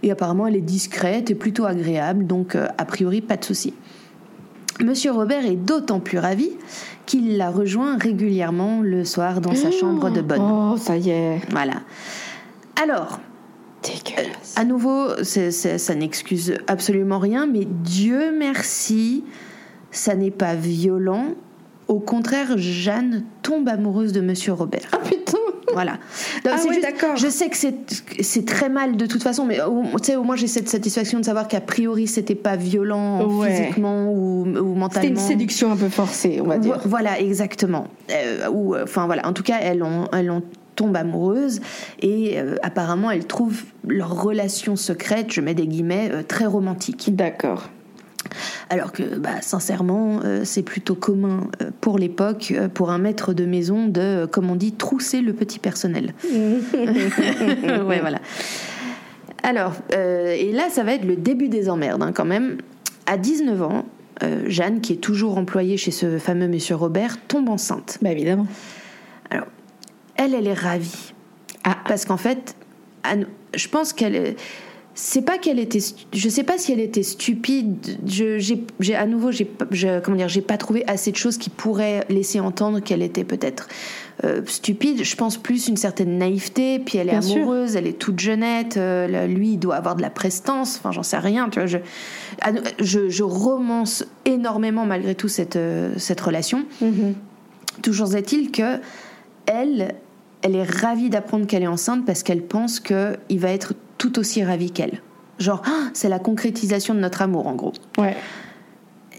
et 0.04 0.12
apparemment 0.12 0.48
elle 0.48 0.56
est 0.56 0.62
discrète 0.62 1.32
et 1.32 1.36
plutôt 1.36 1.66
agréable, 1.66 2.26
donc 2.28 2.56
a 2.56 2.86
priori 2.86 3.22
pas 3.22 3.38
de 3.38 3.44
souci. 3.46 3.74
Monsieur 4.84 5.12
Robert 5.12 5.46
est 5.46 5.56
d'autant 5.56 6.02
plus 6.02 6.18
ravi 6.20 6.50
qu'il 7.06 7.38
la 7.38 7.50
rejoint 7.50 7.98
régulièrement 7.98 8.82
le 8.82 9.06
soir 9.06 9.40
dans 9.40 9.56
sa 9.56 9.72
chambre 9.72 10.10
de 10.12 10.20
bonne. 10.22 10.42
Oh, 10.42 10.76
ça 10.78 10.98
y 10.98 11.12
est. 11.12 11.40
Voilà. 11.52 11.76
Alors, 12.84 13.22
Dégueulasse. 13.86 14.56
à 14.56 14.64
nouveau, 14.66 15.10
ça 15.24 15.96
n'excuse 15.96 16.56
absolument 16.68 17.20
rien, 17.20 17.46
mais 17.48 17.66
Dieu 17.66 18.34
merci, 18.38 19.24
ça 19.92 20.16
n'est 20.16 20.32
pas 20.32 20.56
violent. 20.56 21.28
Au 21.88 22.00
contraire, 22.00 22.58
Jeanne 22.58 23.24
tombe 23.44 23.70
amoureuse 23.70 24.12
de 24.12 24.20
Monsieur 24.22 24.54
Robert. 24.54 24.88
Ah 24.92 24.98
putain. 24.98 25.38
Voilà. 25.74 25.94
Donc, 26.44 26.54
Ah 26.56 26.68
ouais, 26.70 26.80
d'accord. 26.82 27.16
Je 27.18 27.28
sais 27.28 27.50
que 27.50 27.58
c'est 27.58 28.46
très 28.46 28.70
mal 28.70 28.96
de 28.98 29.06
toute 29.06 29.22
façon, 29.22 29.46
mais 29.46 29.60
au, 29.62 30.24
moins 30.24 30.36
j'ai 30.36 30.48
cette 30.48 30.70
satisfaction 30.70 31.20
de 31.20 31.26
savoir 31.26 31.48
qu'a 31.48 31.60
priori 31.62 32.08
c'était 32.08 32.34
pas 32.34 32.56
violent 32.56 33.28
Ouais. 33.28 33.52
physiquement 33.54 34.10
ou, 34.12 34.46
ou 34.48 34.74
mentalement. 34.74 34.90
C'était 34.94 35.08
une 35.10 35.18
séduction 35.18 35.72
un 35.72 35.76
peu 35.76 35.90
forcée, 35.90 36.40
on 36.42 36.48
va 36.48 36.58
dire. 36.60 36.78
Vo- 36.80 36.90
Voilà, 36.90 37.20
exactement. 37.20 37.88
Euh, 38.10 38.50
ou, 38.52 38.74
euh, 38.74 38.84
enfin 38.86 39.06
voilà. 39.06 39.28
En 39.28 39.34
tout 39.34 39.44
cas, 39.44 39.58
elles 39.62 39.84
ont, 39.84 40.08
elles 40.14 40.32
ont 40.32 40.44
tombent 40.76 40.98
amoureuses 40.98 41.62
et 42.02 42.40
euh, 42.40 42.56
apparemment 42.64 43.12
elles 43.12 43.28
trouvent 43.28 43.64
leur 43.88 44.22
relation 44.22 44.76
secrète, 44.76 45.32
je 45.32 45.42
mets 45.42 45.54
des 45.54 45.68
guillemets, 45.68 46.10
euh, 46.12 46.24
très 46.24 46.46
romantique. 46.46 47.16
D'accord. 47.16 47.70
Alors 48.70 48.92
que, 48.92 49.04
bah, 49.18 49.42
sincèrement, 49.42 50.20
euh, 50.24 50.42
c'est 50.44 50.64
plutôt 50.64 50.96
commun 50.96 51.48
euh, 51.62 51.70
pour 51.82 52.00
l'époque, 52.00 52.54
euh, 52.56 52.68
pour 52.68 52.90
un 52.90 52.98
maître 52.98 53.34
de 53.34 53.46
maison, 53.46 53.88
de, 53.88 54.02
euh, 54.02 54.28
comme 54.28 54.50
on 54.50 54.56
dit, 54.56 54.72
trousser 54.72 55.22
le 55.22 55.34
petit 55.34 55.60
personnel. 55.60 56.14
ouais, 56.34 58.00
voilà. 58.00 58.20
Alors, 59.44 59.74
euh, 59.94 60.36
et 60.38 60.52
là, 60.52 60.70
ça 60.70 60.84
va 60.84 60.94
être 60.94 61.06
le 61.06 61.16
début 61.16 61.50
des 61.50 61.70
emmerdes, 61.70 62.02
hein, 62.02 62.12
quand 62.14 62.26
même. 62.26 62.58
À 63.06 63.18
19 63.18 63.62
ans, 63.62 63.86
euh, 64.24 64.44
Jeanne, 64.48 64.82
qui 64.82 64.94
est 64.94 64.98
toujours 64.98 65.38
employée 65.38 65.78
chez 65.78 65.92
ce 65.92 66.18
fameux 66.18 66.48
monsieur 66.48 66.76
Robert, 66.76 67.18
tombe 67.28 67.50
enceinte. 67.50 68.00
Bah 68.02 68.12
évidemment. 68.12 68.48
Elle, 70.18 70.34
elle 70.34 70.48
est 70.48 70.54
ravie. 70.54 71.14
Ah. 71.64 71.78
Parce 71.88 72.06
qu'en 72.06 72.18
fait, 72.18 72.56
je 73.56 73.68
pense 73.68 73.94
qu'elle 73.94 74.16
est- 74.16 74.36
c'est 74.98 75.24
pas 75.24 75.38
qu'elle 75.38 75.60
était 75.60 75.80
je 76.14 76.30
sais 76.30 76.44
pas 76.44 76.58
si 76.58 76.72
elle 76.72 76.80
était 76.80 77.04
stupide 77.04 77.98
je 78.08 78.38
j'ai 78.40 78.64
j'ai- 78.80 78.96
à 78.96 79.06
nouveau 79.06 79.30
j'ai 79.30 79.46
comment 80.02 80.16
dire 80.16 80.30
j'ai 80.30 80.40
pas 80.42 80.58
trouvé 80.58 80.86
assez 80.88 81.12
de 81.12 81.18
choses 81.18 81.38
qui 81.38 81.50
pourraient 81.50 82.06
laisser 82.08 82.40
entendre 82.40 82.80
qu'elle 82.80 83.02
était 83.02 83.26
peut-être 83.26 83.68
euh, 84.24 84.42
stupide 84.46 85.04
je 85.04 85.16
pense 85.18 85.36
plus 85.36 85.68
une 85.68 85.76
certaine 85.76 86.18
naïveté 86.18 86.80
puis 86.80 86.98
elle 86.98 87.10
est 87.10 87.12
Bien 87.12 87.22
sûr. 87.22 87.36
amoureuse 87.42 87.76
elle 87.76 87.88
est 87.88 88.00
toute 88.00 88.20
jeunette 88.22 88.78
euh, 88.78 89.28
lui 89.28 89.50
il 89.50 89.58
doit 89.60 89.76
avoir 89.76 89.98
de 89.98 90.02
la 90.02 90.10
prestance 90.10 90.78
enfin 90.78 90.94
j'en 90.94 91.04
sais 91.04 91.18
rien 91.18 91.50
tu 91.50 91.60
vois 91.60 91.68
je, 91.68 91.78
je 92.80 93.10
je 93.10 93.24
romance 93.24 94.06
énormément 94.24 94.86
malgré 94.86 95.14
tout 95.14 95.28
cette 95.28 95.58
euh, 95.58 95.92
cette 95.98 96.22
relation 96.22 96.64
Toujours 97.82 98.16
est-il 98.16 98.52
que 98.52 98.80
elle, 99.48 99.96
elle 100.46 100.56
est 100.56 100.64
ravie 100.64 101.10
d'apprendre 101.10 101.48
qu'elle 101.48 101.64
est 101.64 101.68
enceinte 101.68 102.06
parce 102.06 102.22
qu'elle 102.22 102.44
pense 102.44 102.80
que 102.80 103.18
il 103.30 103.40
va 103.40 103.50
être 103.50 103.74
tout 103.98 104.20
aussi 104.20 104.44
ravi 104.44 104.70
qu'elle. 104.70 105.02
Genre, 105.40 105.64
Ah, 105.66 105.90
c'est 105.94 106.08
la 106.08 106.20
concrétisation 106.20 106.94
de 106.94 107.00
notre 107.00 107.24
amour 107.24 107.48
en 107.48 107.56
gros. 107.56 107.74
Ouais. 107.98 108.16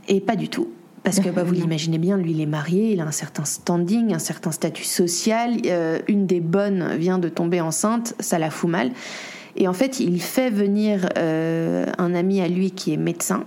Et 0.07 0.21
pas 0.21 0.37
du 0.37 0.49
tout. 0.49 0.69
Parce 1.03 1.19
que 1.19 1.29
bah, 1.29 1.43
vous 1.43 1.53
l'imaginez 1.61 1.99
bien, 1.99 2.17
lui 2.17 2.31
il 2.31 2.41
est 2.41 2.47
marié, 2.47 2.93
il 2.93 3.01
a 3.01 3.05
un 3.05 3.11
certain 3.11 3.45
standing, 3.45 4.15
un 4.15 4.21
certain 4.21 4.53
statut 4.53 4.85
social. 4.85 5.57
euh, 5.67 5.99
une 6.07 6.29
des 6.29 6.39
bonnes 6.39 6.95
vient 6.97 7.19
de 7.19 7.29
tomber 7.29 7.61
enceinte, 7.61 8.15
ça 8.21 8.39
la 8.39 8.51
fout 8.51 8.71
mal. 8.71 8.93
Et 9.57 9.67
en 9.67 9.73
fait, 9.73 9.99
il 9.99 10.23
fait 10.23 10.51
venir 10.51 11.09
euh, 11.19 11.87
un 11.99 12.15
ami 12.15 12.41
à 12.41 12.47
lui 12.47 12.71
qui 12.71 12.93
est 12.93 12.99
médecin 12.99 13.47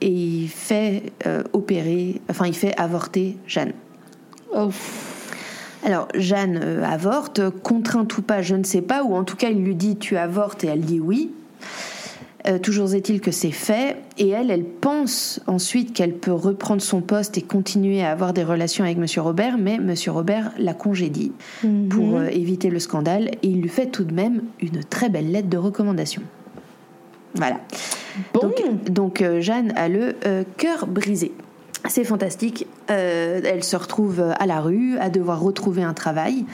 et 0.00 0.10
il 0.10 0.48
fait 0.48 1.12
euh, 1.24 1.44
opérer, 1.52 2.20
enfin 2.28 2.48
il 2.48 2.54
fait 2.56 2.74
avorter 2.76 3.36
Jeanne. 3.46 3.74
Oh. 4.52 4.70
Alors 5.84 6.08
Jeanne 6.14 6.60
euh, 6.62 6.84
avorte, 6.84 7.48
contrainte 7.62 8.16
ou 8.18 8.22
pas, 8.22 8.42
je 8.42 8.54
ne 8.54 8.64
sais 8.64 8.82
pas, 8.82 9.04
ou 9.04 9.14
en 9.14 9.24
tout 9.24 9.36
cas 9.36 9.50
il 9.50 9.62
lui 9.62 9.74
dit 9.74 9.96
tu 9.96 10.16
avortes 10.16 10.64
et 10.64 10.68
elle 10.68 10.80
dit 10.80 11.00
oui. 11.00 11.32
Euh, 12.46 12.58
toujours 12.58 12.94
est-il 12.94 13.20
que 13.20 13.32
c'est 13.32 13.50
fait, 13.50 13.96
et 14.16 14.28
elle, 14.28 14.50
elle 14.50 14.64
pense 14.64 15.40
ensuite 15.48 15.92
qu'elle 15.92 16.14
peut 16.14 16.32
reprendre 16.32 16.80
son 16.80 17.00
poste 17.00 17.36
et 17.36 17.42
continuer 17.42 18.02
à 18.02 18.12
avoir 18.12 18.32
des 18.32 18.44
relations 18.44 18.84
avec 18.84 18.96
Monsieur 18.96 19.22
Robert, 19.22 19.58
mais 19.58 19.78
Monsieur 19.78 20.12
Robert 20.12 20.52
la 20.56 20.72
congédie 20.72 21.32
pour 21.90 22.16
euh, 22.16 22.28
éviter 22.28 22.70
le 22.70 22.78
scandale, 22.78 23.28
et 23.42 23.48
il 23.48 23.60
lui 23.60 23.68
fait 23.68 23.86
tout 23.86 24.04
de 24.04 24.14
même 24.14 24.42
une 24.60 24.84
très 24.84 25.08
belle 25.08 25.32
lettre 25.32 25.48
de 25.48 25.58
recommandation. 25.58 26.22
Voilà. 27.34 27.60
Bon. 28.32 28.40
Donc, 28.40 28.84
donc, 28.84 29.20
euh, 29.20 29.40
Jeanne 29.40 29.72
a 29.76 29.88
le 29.88 30.14
cœur 30.56 30.86
brisé. 30.86 31.32
C'est 31.88 32.04
fantastique. 32.04 32.66
Euh, 32.90 33.40
elle 33.44 33.64
se 33.64 33.76
retrouve 33.76 34.20
à 34.38 34.46
la 34.46 34.60
rue, 34.60 34.96
à 34.98 35.10
devoir 35.10 35.40
retrouver 35.40 35.82
un 35.82 35.94
travail. 35.94 36.44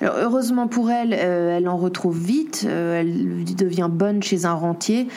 Alors, 0.00 0.16
heureusement 0.20 0.66
pour 0.66 0.90
elle, 0.90 1.14
euh, 1.18 1.56
elle 1.56 1.68
en 1.68 1.76
retrouve 1.76 2.18
vite. 2.18 2.66
Euh, 2.68 3.00
elle 3.00 3.44
devient 3.56 3.88
bonne 3.90 4.22
chez 4.22 4.44
un 4.44 4.54
rentier. 4.54 5.08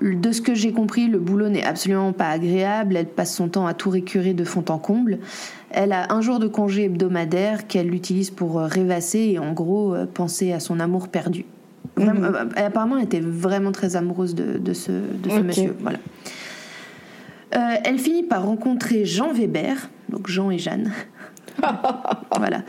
De 0.00 0.32
ce 0.32 0.40
que 0.40 0.54
j'ai 0.54 0.72
compris, 0.72 1.06
le 1.06 1.18
boulot 1.18 1.48
n'est 1.48 1.64
absolument 1.64 2.12
pas 2.12 2.28
agréable. 2.28 2.96
Elle 2.96 3.06
passe 3.06 3.34
son 3.34 3.48
temps 3.48 3.66
à 3.66 3.74
tout 3.74 3.90
récurer 3.90 4.32
de 4.32 4.42
fond 4.42 4.64
en 4.68 4.78
comble. 4.78 5.18
Elle 5.70 5.92
a 5.92 6.12
un 6.12 6.20
jour 6.20 6.38
de 6.38 6.48
congé 6.48 6.84
hebdomadaire 6.84 7.66
qu'elle 7.66 7.94
utilise 7.94 8.30
pour 8.30 8.58
euh, 8.58 8.66
rêvasser 8.66 9.32
et 9.34 9.38
en 9.38 9.52
gros 9.52 9.94
euh, 9.94 10.06
penser 10.06 10.52
à 10.52 10.60
son 10.60 10.80
amour 10.80 11.08
perdu. 11.08 11.44
Vraiment, 11.96 12.28
euh, 12.28 12.44
apparemment, 12.56 12.96
elle 12.96 13.04
était 13.04 13.20
vraiment 13.20 13.70
très 13.70 13.96
amoureuse 13.96 14.34
de, 14.34 14.58
de 14.58 14.72
ce, 14.72 14.92
de 14.92 15.28
ce 15.28 15.36
Ok. 15.36 15.44
monsieur. 15.44 15.76
Voilà. 15.80 15.98
Euh, 17.54 17.74
elle 17.84 17.98
finit 17.98 18.22
par 18.22 18.44
rencontrer 18.44 19.04
Jean 19.04 19.32
Weber, 19.32 19.90
donc 20.08 20.28
Jean 20.28 20.50
et 20.50 20.58
Jeanne. 20.58 20.92
voilà. 22.36 22.62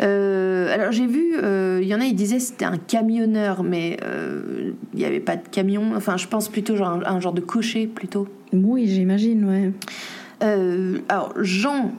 Euh, 0.00 0.72
alors 0.72 0.92
j'ai 0.92 1.06
vu, 1.06 1.36
euh, 1.36 1.80
il 1.82 1.88
y 1.88 1.94
en 1.94 2.00
a, 2.00 2.04
ils 2.04 2.14
disaient 2.14 2.38
que 2.38 2.42
c'était 2.42 2.64
un 2.64 2.78
camionneur, 2.78 3.62
mais 3.62 3.98
euh, 4.04 4.72
il 4.94 4.98
n'y 4.98 5.04
avait 5.04 5.20
pas 5.20 5.36
de 5.36 5.46
camion. 5.48 5.92
Enfin, 5.94 6.16
je 6.16 6.26
pense 6.26 6.48
plutôt 6.48 6.76
genre 6.76 6.88
un, 6.88 7.02
un 7.04 7.20
genre 7.20 7.32
de 7.32 7.40
cocher 7.40 7.86
plutôt. 7.86 8.26
Oui, 8.52 8.86
j'imagine, 8.86 9.44
ouais. 9.44 9.72
Euh, 10.42 10.98
alors 11.08 11.32
Jean, 11.40 11.92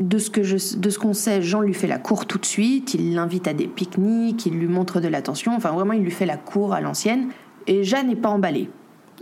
de 0.00 0.18
ce 0.18 0.30
que 0.30 0.42
je, 0.42 0.76
de 0.76 0.90
ce 0.90 0.98
qu'on 0.98 1.14
sait, 1.14 1.42
Jean 1.42 1.60
lui 1.60 1.74
fait 1.74 1.86
la 1.86 1.98
cour 1.98 2.26
tout 2.26 2.38
de 2.38 2.46
suite. 2.46 2.94
Il 2.94 3.14
l'invite 3.14 3.48
à 3.48 3.54
des 3.54 3.66
pique-niques, 3.66 4.46
il 4.46 4.58
lui 4.58 4.68
montre 4.68 5.00
de 5.00 5.08
l'attention. 5.08 5.54
Enfin, 5.54 5.70
vraiment, 5.70 5.92
il 5.92 6.02
lui 6.02 6.10
fait 6.10 6.26
la 6.26 6.36
cour 6.36 6.72
à 6.74 6.80
l'ancienne. 6.80 7.28
Et 7.66 7.84
Jeanne 7.84 8.08
n'est 8.08 8.16
pas 8.16 8.28
emballée. 8.28 8.68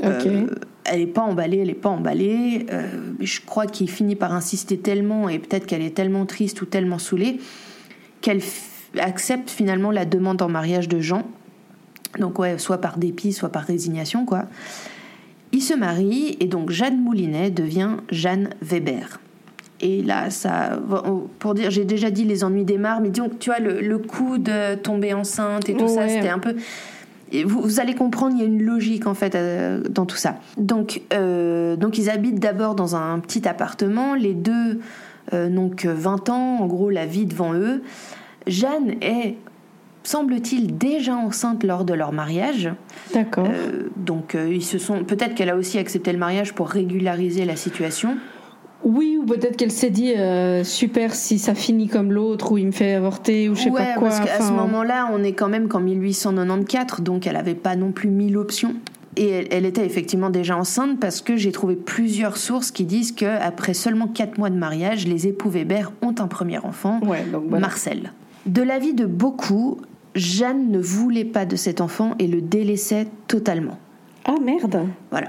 Ok. 0.03 0.27
Euh, 0.27 0.47
elle 0.85 1.01
n'est 1.01 1.07
pas 1.07 1.23
emballée, 1.23 1.59
elle 1.59 1.69
n'est 1.69 1.75
pas 1.75 1.89
emballée. 1.89 2.67
Euh, 2.73 3.13
je 3.21 3.41
crois 3.41 3.67
qu'il 3.67 3.91
finit 3.91 4.17
par 4.17 4.33
insister 4.33 4.79
tellement, 4.79 5.29
et 5.29 5.39
peut-être 5.39 5.67
qu'elle 5.67 5.83
est 5.83 5.95
tellement 5.95 6.27
triste 6.27 6.63
ou 6.63 6.67
tellement 6.67 6.99
saoulée, 6.99 7.41
qu'elle 8.21 8.41
accepte 8.99 9.51
finalement 9.51 9.91
la 9.91 10.05
demande 10.05 10.43
en 10.43 10.49
mariage 10.49 10.89
de 10.89 11.01
Jean. 11.01 11.23
Donc 12.19 12.39
ouais, 12.39 12.59
soit 12.59 12.79
par 12.79 12.99
dépit, 12.99 13.33
soit 13.33 13.51
par 13.51 13.63
résignation, 13.63 14.25
quoi. 14.25 14.47
Il 15.53 15.63
se 15.63 15.75
marie 15.75 16.37
et 16.41 16.47
donc 16.47 16.71
Jeanne 16.71 17.01
Moulinet 17.01 17.51
devient 17.51 17.97
Jeanne 18.11 18.51
Weber. 18.63 19.21
Et 19.83 20.03
là, 20.03 20.31
ça, 20.31 20.79
pour 21.39 21.55
dire, 21.55 21.71
j'ai 21.71 21.85
déjà 21.85 22.11
dit 22.11 22.25
les 22.25 22.45
ennuis 22.45 22.65
démarrent, 22.65 23.01
mais 23.01 23.09
disons, 23.09 23.31
tu 23.41 23.51
vois, 23.51 23.61
le, 23.61 23.99
coup 23.99 24.37
de 24.37 24.75
tomber 24.75 25.15
enceinte 25.15 25.69
et 25.71 25.75
tout 25.75 25.89
ça, 25.89 26.07
c'était 26.07 26.29
un 26.29 26.39
peu. 26.39 26.55
Vous, 27.45 27.61
vous, 27.61 27.81
allez 27.81 27.95
comprendre, 27.95 28.35
il 28.37 28.41
y 28.41 28.43
a 28.43 28.47
une 28.47 28.63
logique 28.63 29.07
en 29.07 29.15
fait 29.15 29.35
euh, 29.35 29.83
dans 29.89 30.07
tout 30.07 30.17
ça. 30.17 30.37
Donc, 30.57 31.03
euh, 31.13 31.77
donc 31.77 31.99
ils 31.99 32.11
habitent 32.11 32.41
d'abord 32.41 32.75
dans 32.75 32.97
un 32.97 33.19
petit 33.21 33.47
appartement. 33.47 34.15
Les 34.15 34.35
deux 34.35 34.81
euh, 35.33 35.49
n'ont 35.49 35.71
que 35.71 35.89
20 35.89 36.29
ans, 36.31 36.59
en 36.61 36.67
gros, 36.67 36.91
la 36.91 37.07
vie 37.07 37.27
devant 37.27 37.55
eux. 37.55 37.83
Jeanne 38.47 38.95
est 39.01 39.37
semble-t-il, 40.03 40.79
déjà 40.79 41.15
enceinte 41.15 41.63
lors 41.63 41.85
de 41.85 41.93
leur 41.93 42.13
mariage. 42.13 42.71
D'accord. 43.13 43.47
Euh, 43.49 43.91
donc, 43.97 44.35
ils 44.35 44.65
se 44.65 44.79
sont. 44.79 45.05
Peut-être 45.05 45.35
qu'elle 45.35 45.51
a 45.51 45.57
aussi 45.57 45.79
accepté 45.79 46.13
le 46.13 46.19
mariage 46.19 46.55
pour 46.55 46.69
régulariser 46.69 47.45
la 47.45 47.57
situation. 47.57 48.17
Oui, 48.83 49.19
ou 49.21 49.27
peut-être 49.27 49.57
qu'elle 49.57 49.71
s'est 49.71 49.91
dit 49.91 50.15
euh, 50.15 50.65
super 50.65 51.15
si 51.15 51.39
ça 51.39 51.55
finit 51.55 51.89
comme 51.89 52.13
l'autre 52.13 52.53
ou 52.53 52.59
il 52.59 52.67
me 52.67 52.73
fait 52.73 52.95
avorter 52.95 53.49
ou 53.49 53.55
je 53.55 53.65
sais 53.65 53.71
pas 53.71 53.95
quoi. 53.95 54.09
parce 54.09 54.21
qu'à 54.21 54.41
ce 54.41 54.53
moment-là, 54.53 55.11
on 55.13 55.23
est 55.23 55.33
quand 55.33 55.49
même 55.49 55.69
qu'en 55.69 55.81
1894, 55.81 57.03
donc 57.03 57.27
elle 57.27 57.35
n'avait 57.35 57.55
pas 57.55 57.77
non 57.77 57.93
plus 57.93 58.09
mille 58.09 58.37
options. 58.39 58.75
Et 59.17 59.49
elle, 59.51 59.67
était 59.67 59.85
effectivement 59.85 60.31
déjà 60.31 60.57
enceinte 60.57 61.01
parce 61.01 61.21
que 61.21 61.37
j'ai 61.37 61.51
trouvé 61.51 61.75
plusieurs 61.75 62.37
sources 62.37 62.71
qui 62.71 62.85
disent 62.85 63.13
que 63.13 63.27
après 63.27 63.75
seulement 63.75 64.07
quatre 64.07 64.39
mois 64.39 64.51
de 64.51 64.57
mariage, 64.57 65.07
les 65.07 65.27
époux 65.27 65.51
Weber 65.51 65.93
ont 66.01 66.15
un 66.19 66.29
premier 66.29 66.59
enfant, 66.59 67.01
Marcel. 67.51 68.13
De 68.47 68.63
l'avis 68.63 68.95
de 68.95 69.07
beaucoup, 69.07 69.81
Jeanne 70.15 70.71
ne 70.71 70.79
voulait 70.79 71.25
pas 71.25 71.45
de 71.45 71.57
cet 71.57 71.81
enfant 71.81 72.15
et 72.19 72.29
le 72.29 72.41
délaissait 72.41 73.09
totalement. 73.27 73.79
Ah 74.25 74.37
merde 74.43 74.87
Voilà. 75.11 75.29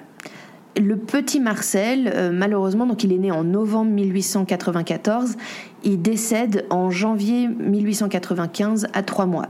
Le 0.79 0.95
petit 0.95 1.39
Marcel, 1.39 2.11
euh, 2.13 2.31
malheureusement, 2.31 2.85
donc 2.85 3.03
il 3.03 3.11
est 3.11 3.17
né 3.17 3.31
en 3.31 3.43
novembre 3.43 3.91
1894, 3.91 5.35
il 5.83 6.01
décède 6.01 6.65
en 6.69 6.89
janvier 6.89 7.47
1895 7.47 8.87
à 8.93 9.03
trois 9.03 9.25
mois. 9.25 9.47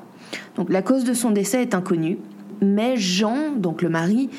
Donc 0.56 0.72
la 0.72 0.82
cause 0.82 1.04
de 1.04 1.14
son 1.14 1.30
décès 1.30 1.62
est 1.62 1.76
inconnue, 1.76 2.18
mais 2.62 2.98
Jean, 2.98 3.52
donc 3.56 3.82
le 3.82 3.90
mari, 3.90 4.30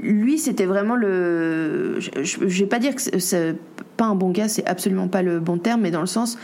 lui, 0.00 0.38
c'était 0.38 0.66
vraiment 0.66 0.96
le. 0.96 2.00
Je, 2.00 2.40
ne 2.40 2.46
vais 2.46 2.66
pas 2.66 2.78
dire 2.78 2.94
que 2.94 3.18
c'est 3.18 3.56
pas 3.96 4.06
un 4.06 4.14
bon 4.14 4.30
gars, 4.30 4.48
c'est 4.48 4.66
absolument 4.66 5.08
pas 5.08 5.22
le 5.22 5.40
bon 5.40 5.58
terme, 5.58 5.82
mais 5.82 5.90
dans 5.90 6.00
le 6.00 6.06
sens, 6.06 6.38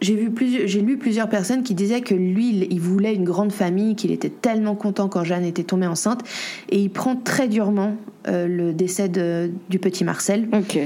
j'ai 0.00 0.14
vu 0.14 0.30
plusieurs, 0.30 0.66
j'ai 0.66 0.80
lu 0.80 0.98
plusieurs 0.98 1.28
personnes 1.28 1.62
qui 1.62 1.74
disaient 1.74 2.00
que 2.00 2.14
lui, 2.14 2.66
il 2.70 2.80
voulait 2.80 3.14
une 3.14 3.24
grande 3.24 3.52
famille, 3.52 3.96
qu'il 3.96 4.10
était 4.10 4.30
tellement 4.30 4.74
content 4.74 5.08
quand 5.08 5.24
Jeanne 5.24 5.44
était 5.44 5.64
tombée 5.64 5.86
enceinte, 5.86 6.22
et 6.68 6.78
il 6.78 6.90
prend 6.90 7.16
très 7.16 7.48
durement 7.48 7.96
euh, 8.28 8.46
le 8.46 8.72
décès 8.72 9.08
du 9.08 9.78
petit 9.78 10.04
Marcel. 10.04 10.48
Ok. 10.52 10.78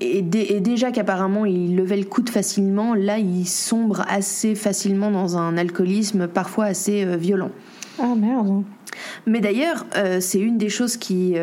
Et, 0.00 0.20
déjà 0.20 0.90
qu'apparemment 0.90 1.46
il 1.46 1.74
levait 1.74 1.96
le 1.96 2.04
coude 2.04 2.28
facilement, 2.28 2.94
là 2.94 3.18
il 3.18 3.46
sombre 3.46 4.04
assez 4.10 4.54
facilement 4.54 5.10
dans 5.10 5.38
un 5.38 5.56
alcoolisme 5.56 6.28
parfois 6.28 6.66
assez 6.66 7.04
euh, 7.04 7.16
violent. 7.16 7.50
Ah 7.98 8.14
merde. 8.14 8.62
Mais 9.26 9.40
d'ailleurs, 9.40 9.86
euh, 9.96 10.20
c'est 10.20 10.38
une 10.38 10.58
des 10.58 10.68
choses 10.68 10.98
qui, 10.98 11.34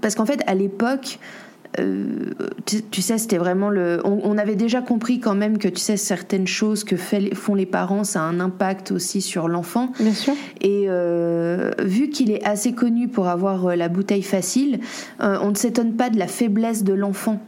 parce 0.00 0.14
qu'en 0.14 0.26
fait 0.26 0.42
à 0.46 0.54
l'époque 0.54 1.18
euh, 1.80 2.30
tu, 2.66 3.02
sais, 3.02 3.18
c'était 3.18 3.38
vraiment 3.38 3.70
le. 3.70 4.00
On, 4.04 4.36
avait 4.36 4.56
déjà 4.56 4.82
compris 4.82 5.20
quand 5.20 5.34
même 5.34 5.58
que 5.58 5.68
tu 5.68 5.80
sais 5.80 5.96
certaines 5.96 6.46
choses 6.46 6.84
que 6.84 6.96
font 6.96 7.54
les 7.54 7.66
parents, 7.66 8.04
ça 8.04 8.20
a 8.20 8.24
un 8.24 8.40
impact 8.40 8.90
aussi 8.92 9.22
sur 9.22 9.48
l'enfant. 9.48 9.92
Bien 9.98 10.12
sûr. 10.12 10.34
Et 10.60 10.84
euh, 10.88 11.70
vu 11.78 12.10
qu'il 12.10 12.30
est 12.30 12.44
assez 12.44 12.72
connu 12.72 13.08
pour 13.08 13.28
avoir 13.28 13.66
euh, 13.66 13.76
la 13.76 13.88
bouteille 13.88 14.22
facile, 14.22 14.80
on 15.20 15.50
ne 15.50 15.54
s'étonne 15.54 15.94
pas 15.94 16.10
de 16.10 16.18
la 16.18 16.26
faiblesse 16.26 16.84
de 16.84 16.92
l'enfant 16.92 17.40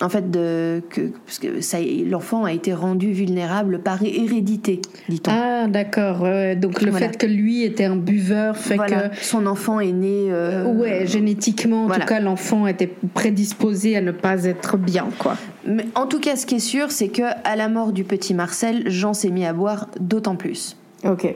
en 0.00 0.08
fait, 0.08 0.30
de, 0.30 0.82
que, 0.90 1.12
parce 1.26 1.38
que 1.38 2.08
l'enfant 2.08 2.44
a 2.44 2.52
été 2.52 2.72
rendu 2.72 3.12
vulnérable 3.12 3.80
par 3.80 4.02
hérédité, 4.02 4.80
dit-on. 5.08 5.30
Ah, 5.32 5.66
d'accord. 5.68 6.26
donc 6.56 6.82
le 6.82 6.92
fait 6.92 7.16
que 7.16 7.26
lui 7.26 7.62
était 7.64 7.84
un 7.84 7.96
buveur 7.96 8.56
fait 8.56 8.78
que 8.78 9.14
son 9.20 9.46
enfant 9.46 9.80
est 9.80 9.92
né. 9.92 10.28
Euh... 10.30 10.72
Ouais, 10.72 11.06
génétiquement, 11.06 11.84
en 11.84 11.90
tout 11.90 12.06
cas, 12.06 12.20
l'enfant 12.20 12.66
était 12.66 12.92
prédisposé 13.14 13.96
à 13.96 14.00
ne 14.00 14.12
pas 14.12 14.44
être 14.44 14.76
bien, 14.76 15.08
quoi. 15.18 15.36
Mais 15.66 15.86
en 15.94 16.06
tout 16.06 16.18
cas, 16.18 16.36
ce 16.36 16.46
qui 16.46 16.56
est 16.56 16.60
sûr, 16.60 16.90
c'est 16.90 17.08
que 17.08 17.22
à 17.44 17.56
la 17.56 17.68
mort 17.68 17.92
du 17.92 18.04
petit 18.04 18.34
Marcel, 18.34 18.90
Jean 18.90 19.14
s'est 19.14 19.30
mis 19.30 19.44
à 19.44 19.52
boire 19.52 19.88
d'autant 20.00 20.36
plus. 20.36 20.76
Ok. 21.04 21.34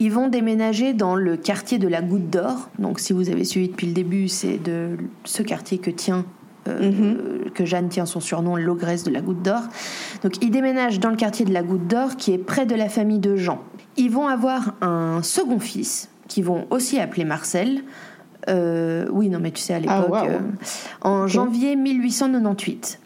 Ils 0.00 0.12
vont 0.12 0.28
déménager 0.28 0.94
dans 0.94 1.16
le 1.16 1.36
quartier 1.36 1.78
de 1.78 1.88
la 1.88 2.02
Goutte 2.02 2.30
d'Or. 2.30 2.70
Donc, 2.78 3.00
si 3.00 3.12
vous 3.12 3.30
avez 3.30 3.44
suivi 3.44 3.68
depuis 3.68 3.88
le 3.88 3.92
début, 3.92 4.28
c'est 4.28 4.62
de 4.62 4.96
ce 5.24 5.42
quartier 5.42 5.78
que 5.78 5.90
tient 5.90 6.24
euh, 6.68 6.90
mhm. 6.90 7.50
que 7.50 7.64
Jeanne 7.64 7.88
tient 7.88 8.06
son 8.06 8.20
surnom 8.20 8.56
l'ogresse 8.56 9.04
de 9.04 9.10
la 9.10 9.20
Goutte 9.20 9.42
d'Or. 9.42 9.62
Donc 10.22 10.42
ils 10.42 10.50
déménagent 10.50 11.00
dans 11.00 11.10
le 11.10 11.16
quartier 11.16 11.44
de 11.44 11.52
la 11.52 11.62
Goutte 11.62 11.86
d'Or 11.86 12.16
qui 12.16 12.32
est 12.32 12.38
près 12.38 12.66
de 12.66 12.74
la 12.74 12.88
famille 12.88 13.18
de 13.18 13.36
Jean. 13.36 13.60
Ils 13.96 14.10
vont 14.10 14.28
avoir 14.28 14.74
un 14.80 15.22
second 15.22 15.58
fils 15.58 16.08
qu'ils 16.28 16.44
vont 16.44 16.66
aussi 16.70 16.98
appeler 16.98 17.24
Marcel. 17.24 17.82
Euh, 18.48 19.06
oui, 19.10 19.28
non, 19.28 19.40
mais 19.40 19.50
tu 19.50 19.60
sais, 19.60 19.74
à 19.74 19.80
l'époque, 19.80 20.10
ah, 20.14 20.24
euh, 20.26 20.38
en 21.02 21.26
janvier 21.26 21.74
1898. 21.76 23.00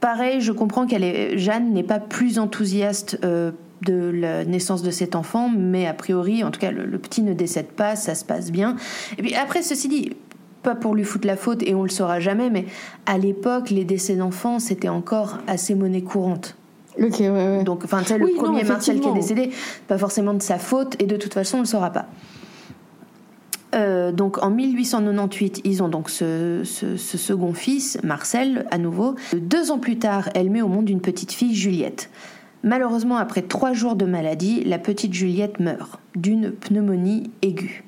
Pareil, 0.00 0.40
je 0.40 0.52
comprends 0.52 0.86
qu'elle 0.86 1.02
est, 1.02 1.38
Jeanne 1.38 1.72
n'est 1.72 1.82
pas 1.82 1.98
plus 1.98 2.38
enthousiaste 2.38 3.18
de 3.20 4.10
la 4.10 4.44
naissance 4.44 4.82
de 4.82 4.90
cet 4.90 5.14
enfant, 5.14 5.48
mais 5.48 5.86
a 5.86 5.94
priori, 5.94 6.44
en 6.44 6.50
tout 6.50 6.60
cas, 6.60 6.70
le, 6.70 6.84
le, 6.84 6.98
petit 6.98 7.22
ne 7.22 7.32
décède 7.32 7.68
pas, 7.68 7.96
ça 7.96 8.14
se 8.14 8.24
passe 8.24 8.50
bien. 8.50 8.76
Et 9.16 9.22
puis 9.22 9.34
après, 9.34 9.62
ceci 9.62 9.88
dit, 9.88 10.12
pas 10.62 10.74
pour 10.74 10.94
lui 10.94 11.04
foutre 11.04 11.26
la 11.26 11.36
faute 11.36 11.62
et 11.62 11.74
on 11.74 11.82
le 11.82 11.88
saura 11.88 12.20
jamais, 12.20 12.50
mais 12.50 12.66
à 13.06 13.18
l'époque, 13.18 13.70
les 13.70 13.84
décès 13.84 14.16
d'enfants, 14.16 14.58
c'était 14.58 14.88
encore 14.88 15.38
assez 15.46 15.74
monnaie 15.74 16.02
courante. 16.02 16.56
Ok, 17.00 17.20
ouais, 17.20 17.28
ouais. 17.28 17.64
Donc, 17.64 17.84
enfin, 17.84 18.00
tu 18.00 18.08
sais, 18.08 18.18
le 18.18 18.26
premier 18.34 18.64
Marcel 18.64 19.00
qui 19.00 19.08
est 19.08 19.14
décédé, 19.14 19.50
pas 19.86 19.98
forcément 19.98 20.34
de 20.34 20.42
sa 20.42 20.58
faute, 20.58 21.00
et 21.00 21.06
de 21.06 21.16
toute 21.16 21.34
façon, 21.34 21.58
on 21.58 21.60
le 21.60 21.66
saura 21.66 21.90
pas. 21.90 22.06
Euh, 23.74 24.12
donc 24.12 24.42
en 24.42 24.50
1898, 24.50 25.60
ils 25.64 25.82
ont 25.82 25.88
donc 25.88 26.08
ce, 26.08 26.62
ce, 26.64 26.96
second 26.96 27.52
fils, 27.52 27.98
Marcel, 28.02 28.66
à 28.70 28.78
nouveau. 28.78 29.14
Deux 29.34 29.70
ans 29.70 29.78
plus 29.78 29.98
tard, 29.98 30.30
elle 30.34 30.50
met 30.50 30.62
au 30.62 30.68
monde 30.68 30.88
une 30.88 31.00
petite 31.00 31.32
fille, 31.32 31.54
Juliette. 31.54 32.10
Malheureusement, 32.62 33.16
après 33.16 33.42
trois 33.42 33.72
jours 33.72 33.94
de 33.94 34.04
maladie, 34.04 34.64
la 34.64 34.78
petite 34.78 35.12
Juliette 35.12 35.60
meurt 35.60 36.00
d'une 36.16 36.50
pneumonie 36.50 37.30
aiguë. 37.42 37.84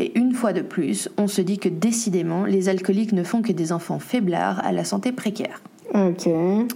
Et 0.00 0.18
une 0.18 0.32
fois 0.32 0.54
de 0.54 0.62
plus, 0.62 1.10
on 1.18 1.28
se 1.28 1.42
dit 1.42 1.58
que 1.58 1.68
décidément, 1.68 2.46
les 2.46 2.70
alcooliques 2.70 3.12
ne 3.12 3.22
font 3.22 3.42
que 3.42 3.52
des 3.52 3.70
enfants 3.70 3.98
faiblards 3.98 4.58
à 4.64 4.72
la 4.72 4.82
santé 4.82 5.12
précaire. 5.12 5.60
Ok. 5.92 6.26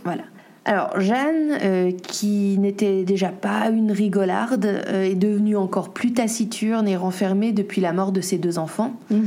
Voilà. 0.05 0.25
Alors 0.67 1.01
Jeanne, 1.01 1.59
euh, 1.63 1.91
qui 1.91 2.59
n'était 2.59 3.05
déjà 3.05 3.31
pas 3.31 3.71
une 3.71 3.93
rigolarde, 3.93 4.67
euh, 4.67 5.05
est 5.05 5.15
devenue 5.15 5.57
encore 5.57 5.89
plus 5.89 6.13
taciturne 6.13 6.87
et 6.87 6.97
renfermée 6.97 7.53
depuis 7.53 7.81
la 7.81 7.95
mort 7.95 8.13
de 8.13 8.21
ses 8.21 8.37
deux 8.37 8.59
enfants. 8.59 8.93
Mhm. 9.11 9.25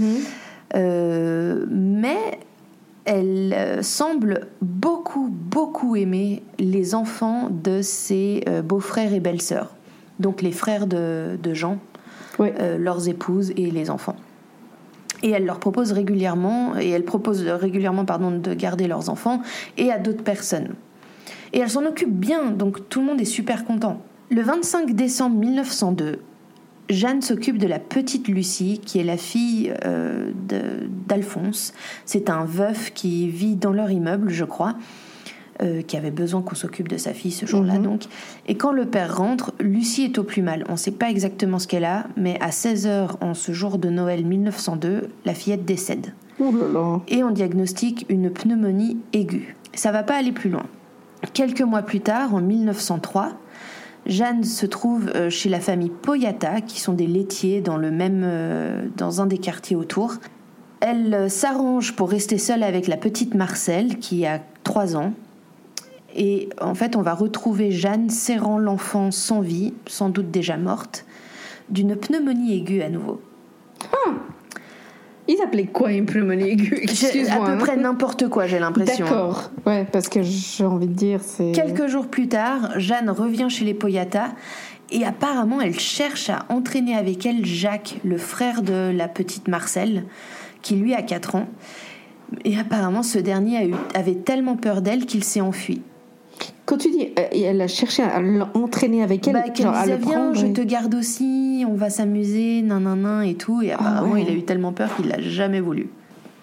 Euh, 0.75 1.65
mais 1.71 2.39
elle 3.05 3.83
semble 3.83 4.47
beaucoup, 4.61 5.27
beaucoup 5.31 5.95
aimer 5.95 6.43
les 6.59 6.93
enfants 6.93 7.49
de 7.49 7.81
ses 7.81 8.43
beaux-frères 8.65 9.13
et 9.13 9.21
belles-sœurs, 9.21 9.73
donc 10.19 10.41
les 10.41 10.51
frères 10.51 10.87
de 10.87 11.53
Jean, 11.53 11.77
euh, 12.39 12.77
leurs 12.77 13.07
épouses 13.09 13.51
et 13.51 13.71
les 13.71 13.89
enfants. 13.89 14.15
Et 15.23 15.31
elle 15.31 15.45
leur 15.45 15.59
propose 15.59 15.91
régulièrement, 15.91 16.77
et 16.79 16.89
elle 16.89 17.03
propose 17.03 17.41
régulièrement 17.47 18.05
pardon, 18.05 18.31
de 18.31 18.53
garder 18.53 18.87
leurs 18.87 19.09
enfants 19.09 19.41
et 19.77 19.91
à 19.91 19.97
d'autres 19.97 20.23
personnes. 20.23 20.75
Et 21.53 21.59
elle 21.59 21.69
s'en 21.69 21.85
occupe 21.85 22.13
bien, 22.13 22.51
donc 22.51 22.87
tout 22.89 22.99
le 22.99 23.07
monde 23.07 23.21
est 23.21 23.25
super 23.25 23.65
content. 23.65 24.01
Le 24.29 24.41
25 24.41 24.93
décembre 24.93 25.37
1902, 25.37 26.19
Jeanne 26.89 27.21
s'occupe 27.21 27.57
de 27.57 27.67
la 27.67 27.79
petite 27.79 28.27
Lucie, 28.27 28.79
qui 28.85 28.99
est 28.99 29.03
la 29.03 29.17
fille 29.17 29.73
euh, 29.85 30.31
d'Alphonse. 31.07 31.73
C'est 32.05 32.29
un 32.29 32.45
veuf 32.45 32.91
qui 32.93 33.27
vit 33.27 33.55
dans 33.55 33.73
leur 33.73 33.91
immeuble, 33.91 34.29
je 34.29 34.45
crois. 34.45 34.75
Euh, 35.63 35.81
qui 35.81 35.97
avait 35.97 36.11
besoin 36.11 36.43
qu'on 36.43 36.53
s'occupe 36.53 36.87
de 36.87 36.97
sa 36.97 37.13
fille 37.13 37.31
ce 37.31 37.47
jour-là. 37.47 37.79
Mhm. 37.79 37.81
donc. 37.81 38.03
Et 38.47 38.53
quand 38.53 38.71
le 38.71 38.85
père 38.85 39.17
rentre, 39.17 39.53
Lucie 39.59 40.03
est 40.03 40.19
au 40.19 40.23
plus 40.23 40.43
mal. 40.43 40.63
On 40.69 40.73
ne 40.73 40.77
sait 40.77 40.91
pas 40.91 41.09
exactement 41.09 41.57
ce 41.57 41.67
qu'elle 41.67 41.85
a, 41.85 42.05
mais 42.15 42.37
à 42.41 42.49
16h 42.49 43.15
en 43.21 43.33
ce 43.33 43.53
jour 43.53 43.79
de 43.79 43.89
Noël 43.89 44.23
1902, 44.23 45.09
la 45.25 45.33
fillette 45.33 45.65
décède. 45.65 46.13
Oh 46.39 47.01
Et 47.07 47.23
on 47.23 47.31
diagnostique 47.31 48.05
une 48.09 48.29
pneumonie 48.29 48.97
aiguë. 49.13 49.55
Ça 49.73 49.91
va 49.91 50.03
pas 50.03 50.17
aller 50.17 50.31
plus 50.31 50.51
loin. 50.51 50.65
Quelques 51.33 51.61
mois 51.61 51.81
plus 51.81 52.01
tard, 52.01 52.35
en 52.35 52.41
1903, 52.41 53.31
Jeanne 54.05 54.43
se 54.43 54.67
trouve 54.67 55.09
euh, 55.15 55.31
chez 55.31 55.49
la 55.49 55.59
famille 55.59 55.89
Poyata, 55.89 56.61
qui 56.61 56.79
sont 56.79 56.93
des 56.93 57.07
laitiers 57.07 57.61
dans, 57.61 57.77
le 57.77 57.89
même, 57.89 58.21
euh, 58.23 58.85
dans 58.95 59.21
un 59.21 59.25
des 59.25 59.39
quartiers 59.39 59.75
autour. 59.75 60.17
Elle 60.81 61.31
s'arrange 61.31 61.95
pour 61.95 62.11
rester 62.11 62.37
seule 62.37 62.61
avec 62.61 62.85
la 62.87 62.97
petite 62.97 63.33
Marcelle, 63.33 63.97
qui 63.97 64.27
a 64.27 64.39
3 64.63 64.95
ans, 64.95 65.13
Et 66.17 66.49
en 66.59 66.73
fait, 66.73 66.95
on 66.95 67.01
va 67.01 67.13
retrouver 67.13 67.71
Jeanne 67.71 68.09
serrant 68.09 68.57
l'enfant 68.57 69.11
sans 69.11 69.39
vie, 69.39 69.73
sans 69.85 70.09
doute 70.09 70.31
déjà 70.31 70.57
morte, 70.57 71.05
d'une 71.69 71.95
pneumonie 71.95 72.57
aiguë 72.57 72.81
à 72.81 72.89
nouveau. 72.89 73.21
Ils 75.29 75.41
appelaient 75.43 75.65
quoi 75.65 75.91
une 75.91 76.05
pneumonie 76.05 76.49
aiguë? 76.51 76.85
À 77.29 77.37
peu 77.37 77.51
hein. 77.51 77.57
près 77.57 77.75
n'importe 77.77 78.29
quoi, 78.29 78.47
j'ai 78.47 78.59
l'impression. 78.59 79.05
D'accord. 79.05 79.51
Ouais, 79.65 79.85
parce 79.91 80.07
que 80.09 80.21
j'ai 80.21 80.65
envie 80.65 80.87
de 80.87 80.93
dire, 80.93 81.19
c'est. 81.21 81.51
Quelques 81.51 81.87
jours 81.87 82.07
plus 82.07 82.27
tard, 82.27 82.79
Jeanne 82.79 83.09
revient 83.09 83.47
chez 83.49 83.65
les 83.65 83.73
Poyata 83.73 84.29
et 84.89 85.05
apparemment 85.05 85.59
elle 85.59 85.77
cherche 85.77 86.29
à 86.29 86.45
entraîner 86.49 86.95
avec 86.95 87.25
elle 87.25 87.45
Jacques, 87.45 87.99
le 88.05 88.17
frère 88.17 88.61
de 88.61 88.89
la 88.95 89.09
petite 89.09 89.49
Marcel, 89.49 90.05
qui 90.61 90.75
lui 90.75 90.93
a 90.93 91.01
4 91.01 91.35
ans. 91.35 91.47
Et 92.45 92.57
apparemment 92.57 93.03
ce 93.03 93.19
dernier 93.19 93.57
a 93.57 93.65
eu- 93.65 93.75
avait 93.93 94.15
tellement 94.15 94.55
peur 94.55 94.81
d'elle 94.81 95.05
qu'il 95.05 95.25
s'est 95.25 95.41
enfui. 95.41 95.81
Quand 96.65 96.77
tu 96.77 96.89
dis, 96.89 97.09
euh, 97.17 97.23
elle 97.31 97.61
a 97.61 97.67
cherché 97.67 98.03
à 98.03 98.19
l'entraîner 98.19 99.01
avec 99.01 99.27
elle, 99.27 99.33
Bah, 99.33 99.43
genre 99.55 99.73
à 99.73 99.83
disait 99.83 99.97
le 99.97 100.03
viens, 100.03 100.33
je 100.33 100.47
te 100.47 100.61
garde 100.61 100.95
aussi, 100.95 101.63
on 101.67 101.75
va 101.75 101.89
s'amuser, 101.89 102.61
nan 102.61 102.83
nan 102.83 103.01
nan 103.01 103.23
et 103.23 103.35
tout. 103.35 103.61
Et 103.61 103.71
apparemment 103.71 104.13
ouais. 104.13 104.23
il 104.23 104.29
a 104.29 104.33
eu 104.33 104.43
tellement 104.43 104.73
peur 104.73 104.95
qu'il 104.95 105.07
l'a 105.07 105.21
jamais 105.21 105.61
voulu. 105.61 105.89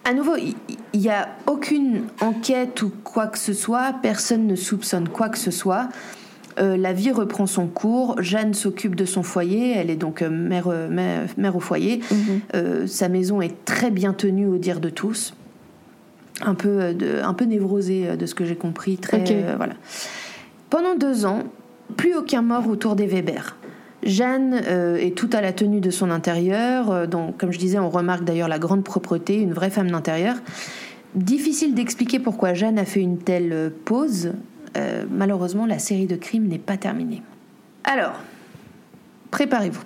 À 0.06 0.12
nouveau, 0.12 0.32
il 0.36 1.00
n'y 1.00 1.08
a 1.08 1.28
aucune 1.46 2.04
enquête 2.20 2.82
ou 2.82 2.92
quoi 3.04 3.26
que 3.26 3.38
ce 3.38 3.54
soit, 3.54 3.94
personne 4.02 4.46
ne 4.46 4.54
soupçonne 4.54 5.08
quoi 5.08 5.30
que 5.30 5.38
ce 5.38 5.50
soit. 5.50 5.88
Euh, 6.58 6.76
la 6.76 6.92
vie 6.92 7.10
reprend 7.10 7.46
son 7.46 7.66
cours, 7.66 8.20
Jeanne 8.22 8.54
s'occupe 8.54 8.94
de 8.94 9.04
son 9.04 9.22
foyer, 9.22 9.72
elle 9.76 9.90
est 9.90 9.96
donc 9.96 10.22
euh, 10.22 10.30
mère, 10.30 10.68
mère, 10.68 11.26
mère 11.36 11.56
au 11.56 11.60
foyer. 11.60 12.00
Mhm. 12.10 12.40
Euh, 12.54 12.86
sa 12.86 13.08
maison 13.08 13.40
est 13.40 13.64
très 13.64 13.90
bien 13.90 14.12
tenue 14.12 14.46
au 14.46 14.58
dire 14.58 14.80
de 14.80 14.90
tous. 14.90 15.34
Un 16.42 16.54
peu, 16.54 16.80
euh, 16.80 16.92
de, 16.92 17.22
un 17.22 17.34
peu 17.34 17.44
névrosée 17.44 18.08
euh, 18.08 18.16
de 18.16 18.26
ce 18.26 18.34
que 18.34 18.44
j'ai 18.44 18.56
compris. 18.56 18.96
Très, 18.96 19.24
euh, 19.30 19.54
voilà. 19.56 19.74
Pendant 20.68 20.96
deux 20.96 21.26
ans, 21.26 21.44
plus 21.96 22.14
aucun 22.14 22.42
mort 22.42 22.68
autour 22.68 22.96
des 22.96 23.06
Weber. 23.06 23.56
Jeanne 24.02 24.60
euh, 24.66 24.96
est 24.96 25.16
tout 25.16 25.30
à 25.32 25.40
la 25.40 25.52
tenue 25.52 25.80
de 25.80 25.90
son 25.90 26.10
intérieur, 26.10 27.08
dont, 27.08 27.32
comme 27.32 27.52
je 27.52 27.58
disais, 27.58 27.78
on 27.78 27.88
remarque 27.88 28.24
d'ailleurs 28.24 28.48
la 28.48 28.58
grande 28.58 28.84
propreté, 28.84 29.38
une 29.38 29.52
vraie 29.52 29.70
femme 29.70 29.90
d'intérieur. 29.90 30.36
Difficile 31.14 31.74
d'expliquer 31.74 32.18
pourquoi 32.18 32.54
Jeanne 32.54 32.78
a 32.78 32.84
fait 32.84 33.00
une 33.00 33.18
telle 33.18 33.72
pause. 33.84 34.32
Euh, 34.76 35.04
malheureusement, 35.10 35.66
la 35.66 35.78
série 35.78 36.06
de 36.06 36.16
crimes 36.16 36.48
n'est 36.48 36.58
pas 36.58 36.76
terminée. 36.76 37.22
Alors, 37.84 38.20
préparez-vous. 39.30 39.84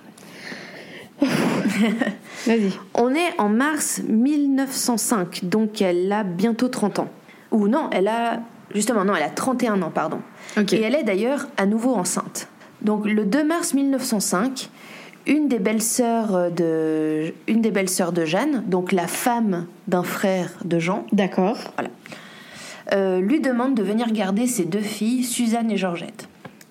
Vas-y. 2.47 2.73
On 2.95 3.15
est 3.15 3.39
en 3.39 3.49
mars 3.49 4.01
1905, 4.09 5.45
donc 5.45 5.83
elle 5.83 6.11
a 6.13 6.25
bientôt 6.25 6.69
30 6.69 7.01
ans. 7.01 7.09
Ou 7.51 7.69
non, 7.69 7.89
elle 7.93 8.09
a... 8.09 8.41
Justement, 8.75 9.05
non, 9.05 9.15
elle 9.15 9.23
a 9.23 9.31
31 9.31 9.81
ans, 9.83 9.91
pardon. 9.91 10.21
Et 10.73 10.83
elle 10.83 10.95
est 10.95 11.03
d'ailleurs 11.03 11.49
à 11.57 11.65
nouveau 11.67 11.95
enceinte. 11.95 12.49
Donc 12.83 13.07
le 13.07 13.25
2 13.25 13.45
mars 13.45 13.75
1905, 13.75 14.69
une 15.27 15.49
des 15.49 15.59
belles-sœurs 15.59 16.51
de, 16.51 17.33
une 17.47 17.61
des 17.61 17.71
belles-sœurs 17.71 18.13
de 18.13 18.25
Jeanne, 18.25 18.63
donc 18.67 18.93
la 18.93 19.07
femme 19.07 19.67
d'un 19.87 20.03
frère 20.03 20.51
de 20.65 20.79
Jean, 20.79 21.07
D'accord. 21.13 21.59
euh, 22.95 23.21
lui 23.21 23.41
demande 23.41 23.75
de 23.75 23.83
venir 23.83 24.11
garder 24.13 24.47
ses 24.47 24.65
deux 24.65 24.81
filles, 24.81 25.25
Suzanne 25.25 25.71
et 25.71 25.77
Georgette. 25.77 26.28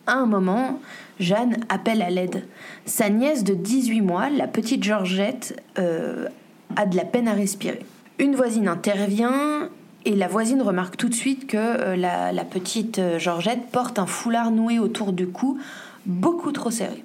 À 0.07 0.13
un 0.13 0.25
moment, 0.25 0.79
Jeanne 1.19 1.57
appelle 1.69 2.01
à 2.01 2.09
l'aide. 2.09 2.45
Sa 2.85 3.09
nièce 3.09 3.43
de 3.43 3.53
18 3.53 4.01
mois, 4.01 4.29
la 4.29 4.47
petite 4.47 4.83
Georgette, 4.83 5.61
euh, 5.77 6.27
a 6.75 6.85
de 6.85 6.95
la 6.95 7.05
peine 7.05 7.27
à 7.27 7.33
respirer. 7.33 7.85
Une 8.19 8.35
voisine 8.35 8.67
intervient 8.67 9.69
et 10.05 10.15
la 10.15 10.29
voisine 10.29 10.61
remarque 10.61 10.95
tout 10.95 11.09
de 11.09 11.13
suite 11.13 11.47
que 11.47 11.57
euh, 11.57 11.95
la, 11.97 12.31
la 12.31 12.45
petite 12.45 12.99
euh, 12.99 13.19
Georgette 13.19 13.69
porte 13.71 13.99
un 13.99 14.05
foulard 14.05 14.51
noué 14.51 14.79
autour 14.79 15.11
du 15.11 15.27
cou, 15.27 15.59
beaucoup 16.05 16.53
trop 16.53 16.71
serré. 16.71 17.03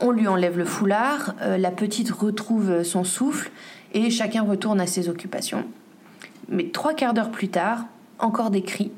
On 0.00 0.10
lui 0.10 0.28
enlève 0.28 0.58
le 0.58 0.66
foulard, 0.66 1.34
euh, 1.40 1.56
la 1.56 1.70
petite 1.70 2.10
retrouve 2.10 2.82
son 2.82 3.04
souffle 3.04 3.50
et 3.94 4.10
chacun 4.10 4.42
retourne 4.42 4.80
à 4.80 4.86
ses 4.86 5.08
occupations. 5.08 5.64
Mais 6.50 6.64
trois 6.64 6.92
quarts 6.92 7.14
d'heure 7.14 7.30
plus 7.30 7.48
tard, 7.48 7.86
encore 8.18 8.50
des 8.50 8.62
cris. 8.62 8.92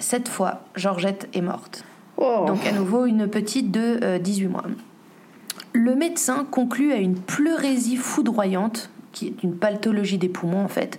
Cette 0.00 0.28
fois, 0.28 0.64
Georgette 0.74 1.28
est 1.32 1.42
morte. 1.42 1.84
Oh. 2.16 2.44
Donc 2.46 2.66
à 2.66 2.72
nouveau 2.72 3.06
une 3.06 3.28
petite 3.28 3.70
de 3.70 3.98
euh, 4.02 4.18
18 4.18 4.48
mois. 4.48 4.64
Le 5.72 5.94
médecin 5.94 6.46
conclut 6.50 6.92
à 6.92 6.96
une 6.96 7.16
pleurésie 7.16 7.96
foudroyante, 7.96 8.90
qui 9.12 9.26
est 9.26 9.42
une 9.42 9.54
pathologie 9.56 10.18
des 10.18 10.28
poumons 10.28 10.64
en 10.64 10.68
fait. 10.68 10.98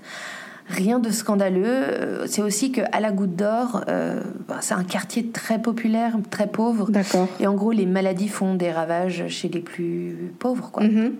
Rien 0.67 0.99
de 0.99 1.09
scandaleux. 1.09 1.63
Euh, 1.65 2.27
C'est 2.27 2.41
aussi 2.41 2.71
que 2.71 2.81
à 2.91 2.99
la 2.99 3.11
Goutte 3.11 3.35
d'Or, 3.35 3.85
euh, 3.87 4.21
bah, 4.47 4.57
c'est 4.59 4.73
un 4.73 4.83
quartier 4.83 5.27
très 5.27 5.61
populaire, 5.61 6.17
très 6.29 6.47
pauvre. 6.47 6.91
D'accord. 6.91 7.27
Et 7.39 7.47
en 7.47 7.55
gros, 7.55 7.71
les 7.71 7.85
maladies 7.85 8.27
font 8.27 8.53
des 8.53 8.71
ravages 8.71 9.27
chez 9.29 9.47
les 9.47 9.61
plus 9.61 10.33
pauvres. 10.39 10.69
Quoi. 10.71 10.83
Mhm. 10.83 11.13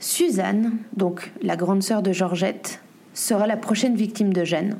Suzanne, 0.00 0.72
donc 0.96 1.32
la 1.40 1.56
grande 1.56 1.82
sœur 1.82 2.02
de 2.02 2.12
Georgette, 2.12 2.82
sera 3.14 3.46
la 3.46 3.56
prochaine 3.56 3.94
victime 3.94 4.32
de 4.32 4.44
Jeanne, 4.44 4.76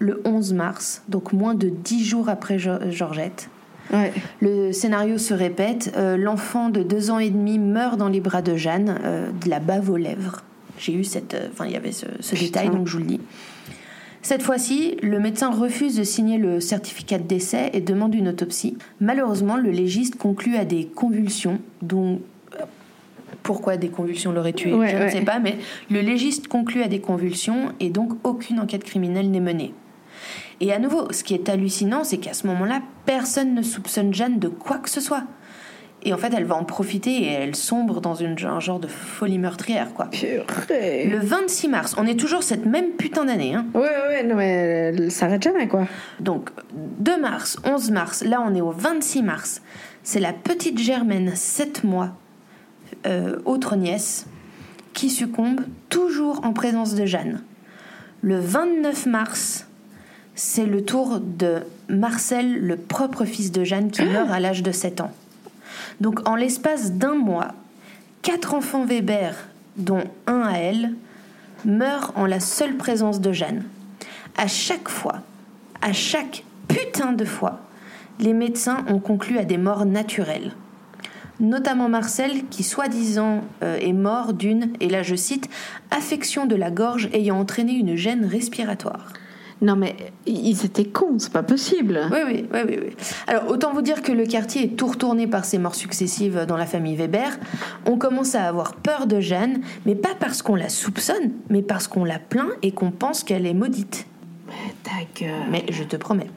le 0.00 0.22
11 0.24 0.54
mars, 0.54 1.02
donc 1.08 1.32
moins 1.32 1.54
de 1.54 1.68
dix 1.68 2.04
jours 2.04 2.28
après 2.28 2.58
Georgette. 2.58 3.50
Ouais. 3.92 4.12
Le 4.40 4.72
scénario 4.72 5.18
se 5.18 5.34
répète, 5.34 5.92
euh, 5.96 6.16
l'enfant 6.16 6.68
de 6.68 6.82
deux 6.82 7.10
ans 7.10 7.18
et 7.18 7.30
demi 7.30 7.58
meurt 7.58 7.96
dans 7.98 8.08
les 8.08 8.20
bras 8.20 8.42
de 8.42 8.56
Jeanne, 8.56 8.98
euh, 9.04 9.30
de 9.32 9.48
la 9.50 9.60
bave 9.60 9.90
aux 9.90 9.96
lèvres. 9.96 10.42
J'ai 10.78 10.94
eu 10.94 11.04
cette... 11.04 11.34
euh, 11.34 11.48
Enfin, 11.52 11.66
il 11.66 11.72
y 11.72 11.76
avait 11.76 11.92
ce, 11.92 12.06
ce 12.20 12.34
détail, 12.34 12.70
donc 12.70 12.86
je 12.86 12.92
vous 12.92 12.98
le 13.00 13.04
dis. 13.08 13.20
Cette 14.22 14.42
fois-ci, 14.42 14.96
le 15.02 15.18
médecin 15.18 15.50
refuse 15.50 15.96
de 15.96 16.04
signer 16.04 16.38
le 16.38 16.60
certificat 16.60 17.18
de 17.18 17.26
décès 17.26 17.70
et 17.72 17.80
demande 17.80 18.14
une 18.14 18.28
autopsie. 18.28 18.78
Malheureusement, 19.00 19.56
le 19.56 19.70
légiste 19.70 20.14
conclut 20.16 20.56
à 20.56 20.64
des 20.64 20.86
convulsions, 20.86 21.58
dont... 21.82 22.20
Pourquoi 23.42 23.76
des 23.76 23.88
convulsions 23.88 24.30
l'auraient 24.30 24.52
tué 24.52 24.72
Ouais, 24.72 24.90
Je 24.90 24.96
ne 25.02 25.08
sais 25.08 25.22
pas, 25.22 25.40
mais 25.40 25.56
le 25.90 26.00
légiste 26.00 26.46
conclut 26.46 26.82
à 26.82 26.88
des 26.88 27.00
convulsions 27.00 27.72
et 27.80 27.90
donc 27.90 28.12
aucune 28.22 28.60
enquête 28.60 28.84
criminelle 28.84 29.30
n'est 29.32 29.40
menée. 29.40 29.74
Et 30.62 30.72
à 30.72 30.78
nouveau, 30.78 31.08
ce 31.10 31.24
qui 31.24 31.34
est 31.34 31.48
hallucinant, 31.48 32.04
c'est 32.04 32.18
qu'à 32.18 32.34
ce 32.34 32.46
moment-là, 32.46 32.80
personne 33.04 33.52
ne 33.52 33.62
soupçonne 33.62 34.14
Jeanne 34.14 34.38
de 34.38 34.46
quoi 34.46 34.78
que 34.78 34.88
ce 34.88 35.00
soit. 35.00 35.24
Et 36.04 36.14
en 36.14 36.16
fait, 36.18 36.32
elle 36.32 36.44
va 36.44 36.54
en 36.54 36.62
profiter 36.62 37.10
et 37.10 37.32
elle 37.32 37.56
sombre 37.56 38.00
dans 38.00 38.14
une, 38.14 38.36
un 38.44 38.60
genre 38.60 38.78
de 38.78 38.86
folie 38.86 39.38
meurtrière, 39.38 39.92
quoi. 39.92 40.06
Purée. 40.06 41.08
Le 41.10 41.18
26 41.18 41.66
mars, 41.66 41.94
on 41.98 42.06
est 42.06 42.14
toujours 42.14 42.44
cette 42.44 42.64
même 42.64 42.90
putain 42.92 43.24
d'année, 43.24 43.54
hein. 43.54 43.66
Ouais, 43.74 43.80
ouais, 43.80 44.22
non, 44.22 44.36
mais 44.36 44.50
elle 44.50 45.10
s'arrête 45.10 45.42
jamais, 45.42 45.66
quoi. 45.66 45.88
Donc, 46.20 46.50
2 46.74 47.20
mars, 47.20 47.58
11 47.64 47.90
mars, 47.90 48.22
là 48.22 48.40
on 48.40 48.54
est 48.54 48.60
au 48.60 48.70
26 48.70 49.22
mars. 49.24 49.62
C'est 50.04 50.20
la 50.20 50.32
petite 50.32 50.78
Germaine, 50.78 51.32
7 51.34 51.82
mois, 51.82 52.10
euh, 53.06 53.40
autre 53.46 53.74
nièce, 53.74 54.26
qui 54.92 55.10
succombe 55.10 55.62
toujours 55.88 56.44
en 56.44 56.52
présence 56.52 56.94
de 56.94 57.04
Jeanne. 57.04 57.42
Le 58.20 58.38
29 58.38 59.06
mars, 59.06 59.66
c'est 60.34 60.66
le 60.66 60.84
tour 60.84 61.20
de 61.20 61.62
Marcel, 61.88 62.58
le 62.60 62.76
propre 62.76 63.24
fils 63.24 63.52
de 63.52 63.64
Jeanne, 63.64 63.90
qui 63.90 64.04
meurt 64.04 64.30
à 64.30 64.40
l'âge 64.40 64.62
de 64.62 64.72
7 64.72 65.00
ans. 65.00 65.12
Donc, 66.00 66.26
en 66.28 66.36
l'espace 66.36 66.92
d'un 66.92 67.14
mois, 67.14 67.48
quatre 68.22 68.54
enfants 68.54 68.84
Weber, 68.84 69.34
dont 69.76 70.04
un 70.26 70.42
à 70.42 70.58
elle, 70.58 70.94
meurent 71.64 72.12
en 72.16 72.26
la 72.26 72.40
seule 72.40 72.76
présence 72.76 73.20
de 73.20 73.32
Jeanne. 73.32 73.64
À 74.36 74.46
chaque 74.46 74.88
fois, 74.88 75.22
à 75.80 75.92
chaque 75.92 76.44
putain 76.68 77.12
de 77.12 77.24
fois, 77.24 77.60
les 78.18 78.32
médecins 78.32 78.84
ont 78.88 78.98
conclu 78.98 79.38
à 79.38 79.44
des 79.44 79.58
morts 79.58 79.84
naturelles. 79.84 80.52
Notamment 81.40 81.88
Marcel, 81.88 82.46
qui 82.50 82.62
soi-disant 82.62 83.42
euh, 83.62 83.76
est 83.78 83.92
mort 83.92 84.32
d'une, 84.32 84.72
et 84.80 84.88
là 84.88 85.02
je 85.02 85.16
cite, 85.16 85.48
affection 85.90 86.46
de 86.46 86.54
la 86.54 86.70
gorge 86.70 87.08
ayant 87.12 87.38
entraîné 87.38 87.72
une 87.72 87.96
gêne 87.96 88.24
respiratoire. 88.24 89.12
Non, 89.62 89.76
mais 89.76 89.94
ils 90.26 90.66
étaient 90.66 90.84
cons, 90.84 91.18
c'est 91.18 91.32
pas 91.32 91.44
possible. 91.44 92.00
Oui, 92.10 92.18
oui, 92.26 92.44
oui, 92.52 92.60
oui, 92.66 92.78
oui. 92.82 92.96
Alors, 93.28 93.48
autant 93.48 93.72
vous 93.72 93.80
dire 93.80 94.02
que 94.02 94.10
le 94.10 94.26
quartier 94.26 94.64
est 94.64 94.76
tout 94.76 94.88
retourné 94.88 95.28
par 95.28 95.44
ces 95.44 95.58
morts 95.58 95.76
successives 95.76 96.46
dans 96.48 96.56
la 96.56 96.66
famille 96.66 96.96
Weber. 96.96 97.38
On 97.86 97.96
commence 97.96 98.34
à 98.34 98.42
avoir 98.42 98.74
peur 98.74 99.06
de 99.06 99.20
Jeanne, 99.20 99.60
mais 99.86 99.94
pas 99.94 100.16
parce 100.18 100.42
qu'on 100.42 100.56
la 100.56 100.68
soupçonne, 100.68 101.30
mais 101.48 101.62
parce 101.62 101.86
qu'on 101.86 102.04
la 102.04 102.18
plaint 102.18 102.50
et 102.62 102.72
qu'on 102.72 102.90
pense 102.90 103.22
qu'elle 103.22 103.46
est 103.46 103.54
maudite. 103.54 104.06
Mais 104.48 104.74
ta 104.82 105.20
gueule. 105.20 105.46
Mais 105.48 105.64
je 105.70 105.84
te 105.84 105.94
promets. 105.94 106.28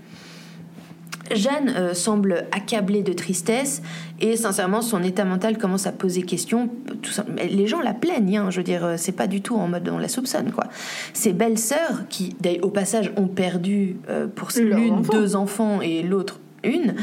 Jeanne 1.33 1.73
euh, 1.75 1.93
semble 1.93 2.45
accablée 2.51 3.01
de 3.01 3.13
tristesse 3.13 3.81
et 4.19 4.35
sincèrement 4.37 4.81
son 4.81 5.01
état 5.03 5.25
mental 5.25 5.57
commence 5.57 5.87
à 5.87 5.91
poser 5.91 6.21
question. 6.21 6.69
Tout 7.01 7.11
ça, 7.11 7.25
les 7.49 7.67
gens 7.67 7.81
la 7.81 7.93
plaignent, 7.93 8.37
hein, 8.37 8.49
je 8.51 8.57
veux 8.57 8.63
dire, 8.63 8.85
euh, 8.85 8.95
c'est 8.97 9.11
pas 9.11 9.27
du 9.27 9.41
tout 9.41 9.55
en 9.55 9.67
mode 9.67 9.89
on 9.89 9.97
la 9.97 10.07
soupçonne 10.07 10.51
quoi. 10.51 10.65
Ses 11.13 11.33
belles 11.33 11.57
sœurs 11.57 12.03
qui 12.09 12.35
au 12.61 12.69
passage 12.69 13.11
ont 13.17 13.27
perdu 13.27 13.97
euh, 14.09 14.27
pour 14.27 14.49
l'une 14.55 14.93
enfant. 14.93 15.13
deux 15.13 15.35
enfants 15.35 15.81
et 15.81 16.03
l'autre 16.03 16.39
une 16.63 16.95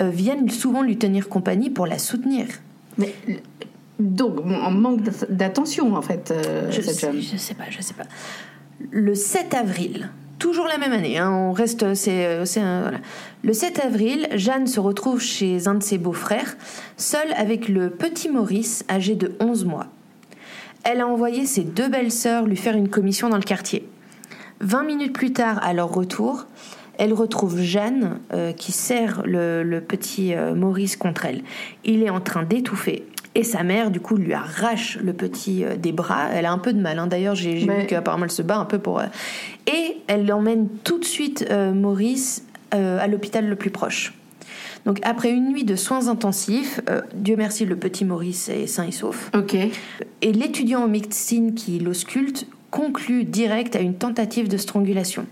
euh, 0.00 0.10
viennent 0.10 0.48
souvent 0.50 0.82
lui 0.82 0.96
tenir 0.96 1.28
compagnie 1.28 1.70
pour 1.70 1.86
la 1.86 1.98
soutenir. 1.98 2.46
Mais 2.98 3.14
donc, 3.98 4.40
en 4.44 4.70
manque 4.70 5.02
d'at- 5.02 5.26
d'attention, 5.28 5.94
en 5.96 6.02
fait, 6.02 6.32
Je 6.70 6.80
cette 6.80 6.94
sais, 6.94 7.06
jeune. 7.12 7.20
je 7.20 7.36
sais 7.36 7.54
pas, 7.54 7.64
je 7.70 7.80
sais 7.82 7.94
pas. 7.94 8.04
Le 8.92 9.14
7 9.16 9.54
avril, 9.54 10.10
toujours 10.38 10.66
la 10.66 10.78
même 10.78 10.92
année. 10.92 11.18
hein, 11.18 11.30
on 11.30 11.52
reste, 11.52 11.94
c'est, 11.94 12.26
euh. 12.26 12.90
Le 13.42 13.52
7 13.52 13.84
avril, 13.84 14.28
Jeanne 14.34 14.66
se 14.66 14.80
retrouve 14.80 15.20
chez 15.20 15.68
un 15.68 15.74
de 15.74 15.82
ses 15.82 15.98
beaux-frères, 15.98 16.56
seule 16.96 17.32
avec 17.36 17.68
le 17.68 17.90
petit 17.90 18.28
Maurice, 18.28 18.84
âgé 18.90 19.14
de 19.14 19.32
11 19.40 19.64
mois. 19.64 19.86
Elle 20.84 21.00
a 21.00 21.06
envoyé 21.06 21.46
ses 21.46 21.62
deux 21.62 21.88
belles-sœurs 21.88 22.46
lui 22.46 22.56
faire 22.56 22.76
une 22.76 22.88
commission 22.88 23.28
dans 23.28 23.36
le 23.36 23.42
quartier. 23.42 23.88
20 24.60 24.84
minutes 24.84 25.12
plus 25.12 25.32
tard, 25.32 25.60
à 25.62 25.72
leur 25.72 25.92
retour, 25.92 26.46
elle 26.98 27.12
retrouve 27.12 27.60
Jeanne 27.60 28.18
euh, 28.32 28.52
qui 28.52 28.72
serre 28.72 29.22
le, 29.24 29.62
le 29.62 29.80
petit 29.80 30.34
euh, 30.34 30.54
Maurice 30.54 30.96
contre 30.96 31.26
elle. 31.26 31.42
Il 31.84 32.02
est 32.02 32.10
en 32.10 32.20
train 32.20 32.42
d'étouffer. 32.42 33.06
Et 33.34 33.44
sa 33.44 33.62
mère, 33.62 33.90
du 33.90 34.00
coup, 34.00 34.16
lui 34.16 34.32
arrache 34.32 34.98
le 35.02 35.12
petit 35.12 35.64
euh, 35.64 35.76
des 35.76 35.92
bras. 35.92 36.28
Elle 36.32 36.46
a 36.46 36.52
un 36.52 36.58
peu 36.58 36.72
de 36.72 36.80
mal. 36.80 36.98
hein. 36.98 37.06
D'ailleurs, 37.06 37.34
j'ai 37.34 37.64
Ouais. 37.66 37.80
vu 37.82 37.86
qu'apparemment 37.86 38.24
elle 38.24 38.30
se 38.30 38.42
bat 38.42 38.56
un 38.56 38.64
peu 38.64 38.78
pour. 38.78 38.98
euh, 38.98 39.06
Et 39.66 39.98
elle 40.06 40.32
emmène 40.32 40.68
tout 40.84 40.98
de 40.98 41.04
suite 41.04 41.46
euh, 41.50 41.72
Maurice 41.72 42.44
euh, 42.74 42.98
à 42.98 43.06
l'hôpital 43.06 43.46
le 43.48 43.54
plus 43.56 43.70
proche. 43.70 44.14
Donc, 44.86 45.00
après 45.02 45.30
une 45.30 45.52
nuit 45.52 45.64
de 45.64 45.76
soins 45.76 46.08
intensifs, 46.08 46.80
euh, 46.88 47.02
Dieu 47.14 47.36
merci, 47.36 47.64
le 47.64 47.76
petit 47.76 48.04
Maurice 48.04 48.48
est 48.48 48.66
sain 48.66 48.86
et 48.86 48.92
sauf. 48.92 49.30
Ok. 49.34 49.54
Et 50.22 50.32
l'étudiant 50.32 50.82
en 50.84 50.88
médecine 50.88 51.54
qui 51.54 51.78
l'ausculte 51.78 52.46
conclut 52.70 53.24
direct 53.24 53.76
à 53.76 53.80
une 53.80 53.94
tentative 53.94 54.48
de 54.48 54.56
strangulation. 54.56 55.26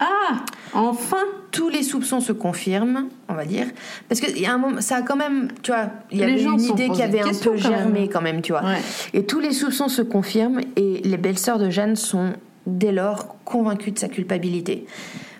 Ah, 0.00 0.44
enfin 0.72 1.18
Tous 1.52 1.68
les 1.68 1.82
soupçons 1.84 2.20
se 2.20 2.32
confirment, 2.32 3.08
on 3.28 3.34
va 3.34 3.44
dire, 3.44 3.66
parce 4.08 4.20
que 4.20 4.28
il 4.30 4.40
y 4.40 4.46
a 4.46 4.52
un 4.52 4.58
moment, 4.58 4.80
ça 4.80 4.96
a 4.96 5.02
quand 5.02 5.14
même, 5.16 5.48
tu 5.62 5.70
vois, 5.70 5.86
il 6.10 6.18
y 6.18 6.22
avait 6.24 6.42
une 6.42 6.60
idée 6.60 6.88
qui 6.90 7.00
avait 7.02 7.20
un 7.20 7.30
peu 7.32 7.56
germé 7.56 8.08
quand 8.08 8.20
même, 8.20 8.42
tu 8.42 8.52
vois. 8.52 8.62
Ouais. 8.64 8.80
Et 9.12 9.24
tous 9.24 9.38
les 9.40 9.52
soupçons 9.52 9.88
se 9.88 10.02
confirment 10.02 10.60
et 10.76 11.00
les 11.04 11.16
belles-sœurs 11.16 11.58
de 11.58 11.70
Jeanne 11.70 11.94
sont 11.96 12.32
dès 12.66 12.90
lors 12.92 13.36
convaincues 13.44 13.92
de 13.92 13.98
sa 13.98 14.08
culpabilité. 14.08 14.84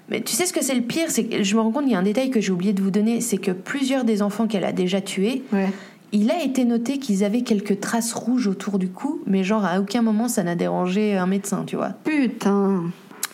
Mais 0.08 0.20
tu 0.20 0.34
sais 0.34 0.46
ce 0.46 0.52
que 0.52 0.62
c'est 0.62 0.74
le 0.74 0.82
pire, 0.82 1.06
c'est 1.08 1.24
que 1.24 1.42
je 1.42 1.56
me 1.56 1.60
rends 1.62 1.72
compte 1.72 1.84
qu'il 1.84 1.92
y 1.92 1.96
a 1.96 1.98
un 1.98 2.02
détail 2.04 2.30
que 2.30 2.40
j'ai 2.40 2.52
oublié 2.52 2.72
de 2.72 2.82
vous 2.82 2.90
donner, 2.92 3.20
c'est 3.20 3.38
que 3.38 3.50
plusieurs 3.50 4.04
des 4.04 4.22
enfants 4.22 4.46
qu'elle 4.46 4.64
a 4.64 4.72
déjà 4.72 5.00
tués, 5.00 5.42
Ouais. 5.52 5.70
il 6.12 6.30
a 6.30 6.42
été 6.44 6.64
noté 6.64 6.98
qu'ils 6.98 7.24
avaient 7.24 7.40
quelques 7.42 7.80
traces 7.80 8.12
rouges 8.12 8.46
autour 8.46 8.78
du 8.78 8.88
cou, 8.88 9.20
mais 9.26 9.42
genre 9.42 9.64
à 9.64 9.80
aucun 9.80 10.02
moment 10.02 10.28
ça 10.28 10.42
n'a 10.44 10.54
dérangé 10.54 11.16
un 11.16 11.26
médecin, 11.26 11.64
tu 11.66 11.74
vois. 11.76 11.94
Putain. 12.04 12.82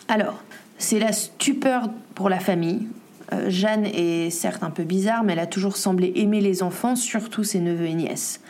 Alors, 0.07 0.41
c'est 0.81 0.99
la 0.99 1.11
stupeur 1.13 1.89
pour 2.15 2.29
la 2.29 2.39
famille. 2.39 2.87
Euh, 3.33 3.49
Jeanne 3.49 3.85
est 3.85 4.29
certes 4.29 4.63
un 4.63 4.69
peu 4.71 4.83
bizarre, 4.83 5.23
mais 5.23 5.33
elle 5.33 5.39
a 5.39 5.45
toujours 5.47 5.77
semblé 5.77 6.11
aimer 6.15 6.41
les 6.41 6.63
enfants, 6.63 6.95
surtout 6.95 7.43
ses 7.43 7.59
neveux 7.59 7.85
et 7.85 7.93
nièces. 7.93 8.41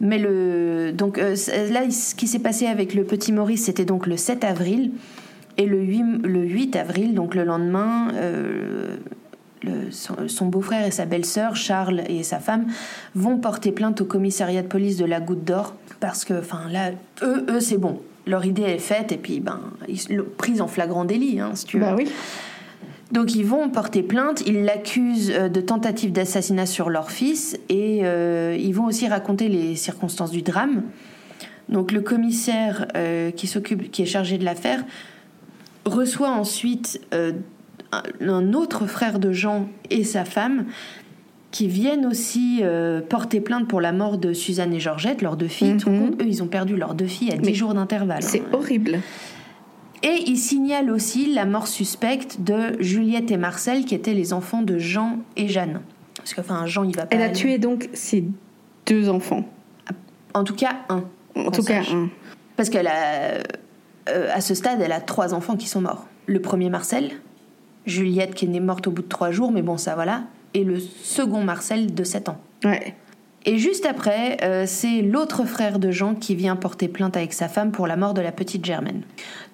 Mais 0.00 0.18
le 0.18 0.92
donc 0.92 1.18
euh, 1.18 1.34
c- 1.34 1.70
là, 1.70 1.90
ce 1.90 2.14
qui 2.14 2.28
s'est 2.28 2.38
passé 2.38 2.66
avec 2.66 2.94
le 2.94 3.02
petit 3.04 3.32
Maurice, 3.32 3.64
c'était 3.64 3.84
donc 3.84 4.06
le 4.06 4.16
7 4.16 4.44
avril 4.44 4.92
et 5.56 5.66
le 5.66 5.80
8, 5.80 6.02
le 6.24 6.42
8 6.44 6.76
avril, 6.76 7.14
donc 7.14 7.34
le 7.34 7.42
lendemain, 7.42 8.12
euh, 8.14 8.96
le- 9.64 9.90
son, 9.90 10.14
son 10.28 10.46
beau-frère 10.46 10.86
et 10.86 10.92
sa 10.92 11.04
belle-sœur, 11.04 11.56
Charles 11.56 12.02
et 12.08 12.22
sa 12.22 12.38
femme, 12.38 12.66
vont 13.16 13.38
porter 13.38 13.72
plainte 13.72 14.00
au 14.00 14.04
commissariat 14.04 14.62
de 14.62 14.68
police 14.68 14.98
de 14.98 15.04
la 15.04 15.18
Goutte 15.20 15.44
d'Or 15.44 15.74
parce 15.98 16.24
que, 16.24 16.34
enfin 16.38 16.60
là, 16.70 16.90
eux, 17.22 17.44
eux 17.50 17.60
c'est 17.60 17.78
bon. 17.78 18.00
Leur 18.28 18.44
idée 18.44 18.62
est 18.62 18.78
faite 18.78 19.10
et 19.10 19.16
puis 19.16 19.40
ben 19.40 19.60
ils 19.88 20.22
prise 20.22 20.60
en 20.60 20.68
flagrant 20.68 21.04
délit, 21.04 21.40
hein, 21.40 21.52
si 21.54 21.64
tu 21.64 21.78
veux. 21.78 21.84
Bah 21.84 21.94
oui. 21.96 22.08
Donc 23.10 23.34
ils 23.34 23.44
vont 23.44 23.70
porter 23.70 24.02
plainte, 24.02 24.42
ils 24.46 24.64
l'accusent 24.64 25.32
euh, 25.34 25.48
de 25.48 25.60
tentative 25.60 26.12
d'assassinat 26.12 26.66
sur 26.66 26.90
leur 26.90 27.10
fils 27.10 27.58
et 27.70 28.00
euh, 28.04 28.54
ils 28.58 28.72
vont 28.72 28.84
aussi 28.84 29.08
raconter 29.08 29.48
les 29.48 29.74
circonstances 29.76 30.30
du 30.30 30.42
drame. 30.42 30.82
Donc 31.68 31.92
le 31.92 32.00
commissaire 32.00 32.88
euh, 32.96 33.30
qui 33.30 33.46
s'occupe, 33.46 33.90
qui 33.90 34.02
est 34.02 34.06
chargé 34.06 34.38
de 34.38 34.44
l'affaire, 34.44 34.84
reçoit 35.84 36.30
ensuite 36.30 37.00
euh, 37.14 37.32
un 37.92 38.52
autre 38.52 38.86
frère 38.86 39.18
de 39.18 39.32
Jean 39.32 39.68
et 39.90 40.04
sa 40.04 40.24
femme 40.24 40.66
qui 41.50 41.66
viennent 41.66 42.04
aussi 42.04 42.60
euh, 42.62 43.00
porter 43.00 43.40
plainte 43.40 43.68
pour 43.68 43.80
la 43.80 43.92
mort 43.92 44.18
de 44.18 44.32
Suzanne 44.32 44.72
et 44.74 44.80
Georgette, 44.80 45.22
leurs 45.22 45.36
deux 45.36 45.48
filles. 45.48 45.74
Mhm. 45.74 45.80
compte 45.98 46.22
Eux, 46.22 46.26
ils 46.26 46.42
ont 46.42 46.46
perdu 46.46 46.76
leurs 46.76 46.94
deux 46.94 47.06
filles 47.06 47.32
à 47.32 47.36
10 47.36 47.46
Mais 47.46 47.54
jours 47.54 47.74
d'intervalle. 47.74 48.22
C'est 48.22 48.40
hein. 48.40 48.50
horrible. 48.52 49.00
Et 50.02 50.24
il 50.26 50.36
signale 50.36 50.90
aussi 50.90 51.32
la 51.32 51.44
mort 51.44 51.66
suspecte 51.66 52.40
de 52.40 52.80
Juliette 52.80 53.30
et 53.30 53.36
Marcel, 53.36 53.84
qui 53.84 53.94
étaient 53.94 54.14
les 54.14 54.32
enfants 54.32 54.62
de 54.62 54.78
Jean 54.78 55.18
et 55.36 55.48
Jeanne. 55.48 55.80
Parce 56.16 56.34
que, 56.34 56.40
enfin, 56.40 56.66
Jean, 56.66 56.84
il 56.84 56.94
va 56.94 57.06
pas. 57.06 57.16
Elle 57.16 57.22
a 57.22 57.30
tué 57.30 57.58
donc 57.58 57.88
ses 57.94 58.24
deux 58.86 59.08
enfants. 59.08 59.48
En 60.34 60.44
tout 60.44 60.54
cas, 60.54 60.76
un. 60.88 61.04
En 61.34 61.50
tout 61.50 61.64
cas, 61.64 61.80
un. 61.90 62.10
Parce 62.56 62.68
qu'elle 62.68 62.86
a. 62.86 63.40
euh, 64.10 64.28
à 64.32 64.40
ce 64.40 64.54
stade, 64.54 64.80
elle 64.80 64.92
a 64.92 65.00
trois 65.00 65.34
enfants 65.34 65.56
qui 65.56 65.66
sont 65.66 65.80
morts. 65.80 66.06
Le 66.26 66.40
premier, 66.40 66.70
Marcel. 66.70 67.10
Juliette, 67.86 68.34
qui 68.34 68.44
est 68.44 68.48
née 68.48 68.60
morte 68.60 68.86
au 68.86 68.90
bout 68.90 69.02
de 69.02 69.08
trois 69.08 69.30
jours, 69.30 69.50
mais 69.50 69.62
bon, 69.62 69.78
ça 69.78 69.94
voilà. 69.94 70.24
Et 70.54 70.64
le 70.64 70.78
second, 70.78 71.42
Marcel, 71.42 71.94
de 71.94 72.04
7 72.04 72.28
ans. 72.28 72.38
Ouais. 72.64 72.94
Et 73.44 73.56
juste 73.58 73.86
après, 73.86 74.38
euh, 74.42 74.64
c'est 74.66 75.00
l'autre 75.00 75.44
frère 75.44 75.78
de 75.78 75.90
Jean 75.90 76.14
qui 76.14 76.34
vient 76.34 76.56
porter 76.56 76.88
plainte 76.88 77.16
avec 77.16 77.32
sa 77.32 77.48
femme 77.48 77.70
pour 77.70 77.86
la 77.86 77.96
mort 77.96 78.12
de 78.12 78.20
la 78.20 78.32
petite 78.32 78.64
Germaine. 78.64 79.02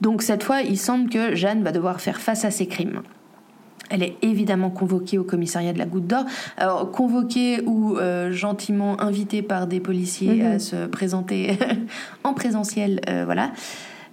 Donc 0.01 0.23
cette 0.23 0.43
fois, 0.43 0.63
il 0.63 0.79
semble 0.79 1.11
que 1.11 1.35
Jeanne 1.35 1.63
va 1.63 1.71
devoir 1.71 2.01
faire 2.01 2.21
face 2.21 2.45
à 2.45 2.51
ses 2.51 2.67
crimes. 2.67 3.03
Elle 3.91 4.03
est 4.03 4.17
évidemment 4.23 4.71
convoquée 4.71 5.19
au 5.19 5.25
commissariat 5.25 5.75
de 5.75 5.79
la 5.79 5.85
Goutte 5.85 6.07
d'Or. 6.07 6.25
Alors, 6.57 6.91
convoquée 6.91 7.61
ou 7.67 7.99
euh, 7.99 8.33
gentiment 8.33 8.99
invitée 9.01 9.43
par 9.43 9.67
des 9.67 9.79
policiers 9.79 10.43
Mhm. 10.43 10.53
à 10.53 10.59
se 10.59 10.87
présenter 10.87 11.59
en 12.25 12.33
présentiel, 12.33 13.01
euh, 13.09 13.25
voilà. 13.27 13.53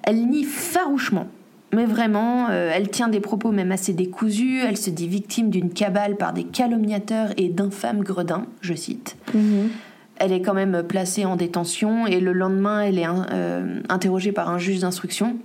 Elle 0.03 0.27
nie 0.27 0.43
farouchement. 0.43 1.27
Mais 1.73 1.85
vraiment, 1.85 2.49
euh, 2.49 2.71
elle 2.73 2.89
tient 2.89 3.07
des 3.07 3.21
propos 3.21 3.51
même 3.51 3.71
assez 3.71 3.93
décousus. 3.93 4.59
Elle 4.59 4.77
se 4.77 4.89
dit 4.89 5.07
victime 5.07 5.49
d'une 5.49 5.71
cabale 5.71 6.17
par 6.17 6.33
des 6.33 6.43
calomniateurs 6.43 7.29
et 7.37 7.47
d'infâmes 7.47 8.03
gredins, 8.03 8.45
je 8.59 8.73
cite. 8.73 9.15
Mhm. 9.33 9.69
Elle 10.17 10.33
est 10.33 10.41
quand 10.41 10.53
même 10.53 10.83
placée 10.83 11.25
en 11.25 11.35
détention 11.35 12.05
et 12.05 12.19
le 12.19 12.33
lendemain, 12.33 12.81
elle 12.81 12.99
est 12.99 13.07
euh, 13.07 13.79
interrogée 13.89 14.31
par 14.31 14.49
un 14.49 14.57
juge 14.57 14.79
d'instruction. 14.79 15.37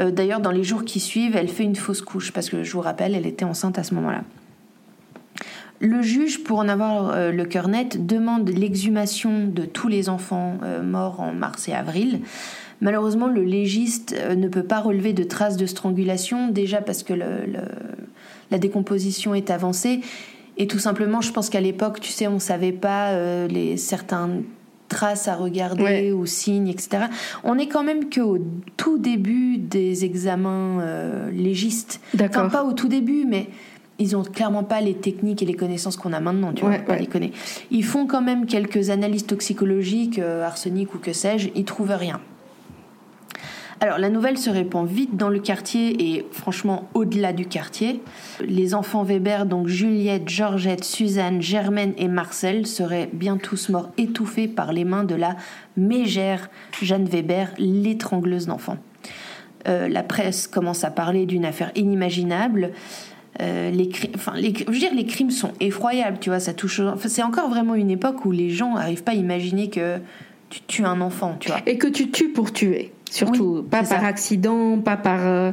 Euh, 0.00 0.10
D'ailleurs, 0.10 0.40
dans 0.40 0.50
les 0.50 0.64
jours 0.64 0.84
qui 0.84 0.98
suivent, 0.98 1.36
elle 1.36 1.48
fait 1.48 1.62
une 1.62 1.76
fausse 1.76 2.00
couche 2.00 2.32
parce 2.32 2.48
que 2.48 2.64
je 2.64 2.72
vous 2.72 2.80
rappelle, 2.80 3.14
elle 3.14 3.26
était 3.26 3.44
enceinte 3.44 3.78
à 3.78 3.84
ce 3.84 3.94
moment-là. 3.94 4.22
Le 5.80 6.00
juge, 6.02 6.42
pour 6.42 6.60
en 6.60 6.68
avoir 6.68 7.30
le 7.32 7.44
cœur 7.44 7.68
net, 7.68 8.06
demande 8.06 8.48
l'exhumation 8.48 9.46
de 9.46 9.64
tous 9.64 9.88
les 9.88 10.08
enfants 10.08 10.58
morts 10.82 11.20
en 11.20 11.32
mars 11.32 11.68
et 11.68 11.74
avril. 11.74 12.20
Malheureusement, 12.84 13.26
le 13.26 13.42
légiste 13.42 14.14
euh, 14.16 14.34
ne 14.36 14.46
peut 14.46 14.62
pas 14.62 14.78
relever 14.80 15.12
de 15.12 15.24
traces 15.24 15.56
de 15.56 15.66
strangulation, 15.66 16.48
déjà 16.48 16.80
parce 16.82 17.02
que 17.02 17.14
le- 17.14 17.46
le- 17.46 17.58
la 18.50 18.58
décomposition 18.58 19.34
est 19.34 19.50
avancée, 19.50 20.00
et 20.58 20.66
tout 20.68 20.78
simplement, 20.78 21.20
je 21.22 21.32
pense 21.32 21.48
qu'à 21.50 21.60
l'époque, 21.62 21.98
tu 22.00 22.12
sais, 22.12 22.28
on 22.28 22.38
savait 22.38 22.72
pas 22.72 23.12
euh, 23.12 23.48
les 23.48 23.76
certaines 23.78 24.44
traces 24.88 25.28
à 25.28 25.34
regarder 25.34 25.82
Ouais. 25.82 26.12
ou 26.12 26.26
signes, 26.26 26.68
etc. 26.68 27.06
On 27.42 27.56
est 27.58 27.66
quand 27.68 27.82
même 27.82 28.10
qu'au 28.10 28.38
tout 28.76 28.98
début 28.98 29.56
des 29.56 30.04
examens 30.04 30.80
euh, 30.82 31.30
légistes. 31.32 32.00
Enfin, 32.14 32.18
D'accord. 32.18 32.50
pas 32.50 32.64
au 32.64 32.74
tout 32.74 32.86
début, 32.88 33.24
mais 33.26 33.48
ils 33.98 34.14
ont 34.14 34.22
clairement 34.22 34.62
pas 34.62 34.80
les 34.82 34.94
techniques 34.94 35.42
et 35.42 35.46
les 35.46 35.54
connaissances 35.54 35.96
qu'on 35.96 36.12
a 36.12 36.20
maintenant, 36.20 36.52
tu 36.52 36.60
vois, 36.60 36.70
Ouais, 36.72 36.82
pas 36.84 36.92
ouais. 36.92 36.98
les 37.00 37.06
connaît. 37.06 37.32
Ils 37.70 37.82
font 37.84 38.06
quand 38.06 38.20
même 38.22 38.44
quelques 38.44 38.90
analyses 38.90 39.24
toxicologiques, 39.26 40.18
euh, 40.18 40.44
arsenic 40.44 40.94
ou 40.94 40.98
que 40.98 41.12
sais-je, 41.14 41.48
ils 41.56 41.64
trouvent 41.64 41.90
rien. 41.98 42.20
Alors 43.84 43.98
la 43.98 44.08
nouvelle 44.08 44.38
se 44.38 44.48
répand 44.48 44.88
vite 44.88 45.14
dans 45.14 45.28
le 45.28 45.38
quartier 45.38 46.16
et 46.16 46.26
franchement 46.30 46.88
au-delà 46.94 47.34
du 47.34 47.44
quartier. 47.44 48.00
Les 48.40 48.74
enfants 48.74 49.02
Weber, 49.02 49.44
donc 49.44 49.66
Juliette, 49.66 50.26
Georgette, 50.26 50.84
Suzanne, 50.84 51.42
Germaine 51.42 51.92
et 51.98 52.08
Marcel, 52.08 52.66
seraient 52.66 53.10
bien 53.12 53.36
tous 53.36 53.68
morts 53.68 53.90
étouffés 53.98 54.48
par 54.48 54.72
les 54.72 54.86
mains 54.86 55.04
de 55.04 55.14
la 55.14 55.36
mégère 55.76 56.48
Jeanne 56.80 57.04
Weber, 57.04 57.52
l'étrangleuse 57.58 58.46
d'enfants. 58.46 58.78
Euh, 59.68 59.86
la 59.86 60.02
presse 60.02 60.46
commence 60.46 60.82
à 60.82 60.90
parler 60.90 61.26
d'une 61.26 61.44
affaire 61.44 61.70
inimaginable. 61.74 62.70
Euh, 63.42 63.70
les, 63.70 63.90
crimes 63.90 65.30
sont 65.30 65.52
effroyables, 65.60 66.16
tu 66.20 66.30
vois, 66.30 66.40
ça 66.40 66.54
touche. 66.54 66.80
c'est 67.04 67.22
encore 67.22 67.50
vraiment 67.50 67.74
une 67.74 67.90
époque 67.90 68.24
où 68.24 68.30
les 68.30 68.48
gens 68.48 68.76
n'arrivent 68.76 69.04
pas 69.04 69.12
à 69.12 69.16
imaginer 69.16 69.68
que 69.68 69.98
tu 70.48 70.62
tues 70.62 70.86
un 70.86 71.02
enfant, 71.02 71.36
tu 71.38 71.50
vois. 71.50 71.60
Et 71.66 71.76
que 71.76 71.86
tu 71.86 72.10
tues 72.10 72.30
pour 72.30 72.50
tuer, 72.50 72.93
surtout. 73.10 73.60
Oui, 73.62 73.68
pas 73.70 73.82
par 73.84 74.00
ça. 74.00 74.06
accident, 74.06 74.78
pas 74.80 74.96
par. 74.96 75.20
euh, 75.26 75.52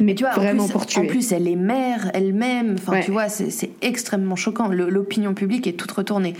mais 0.00 0.14
Tu 0.14 0.24
vois, 0.24 0.32
en 0.32 0.36
vraiment 0.36 0.64
plus- 0.64 0.72
pour 0.72 0.86
tuer. 0.86 1.00
En 1.02 1.06
plus, 1.06 1.32
elle 1.32 1.48
est 1.48 1.56
mère 1.56 2.10
elle-même. 2.14 2.76
Enfin, 2.78 2.92
Ouais. 2.92 3.04
tu 3.04 3.10
vois, 3.10 3.28
c'est 3.28 3.50
c'est 3.50 3.70
extrêmement 3.82 4.36
choquant. 4.36 4.68
L'opinion 4.68 5.34
publique 5.34 5.66
est 5.66 5.72
toute 5.74 5.90
retournée. 5.92 6.34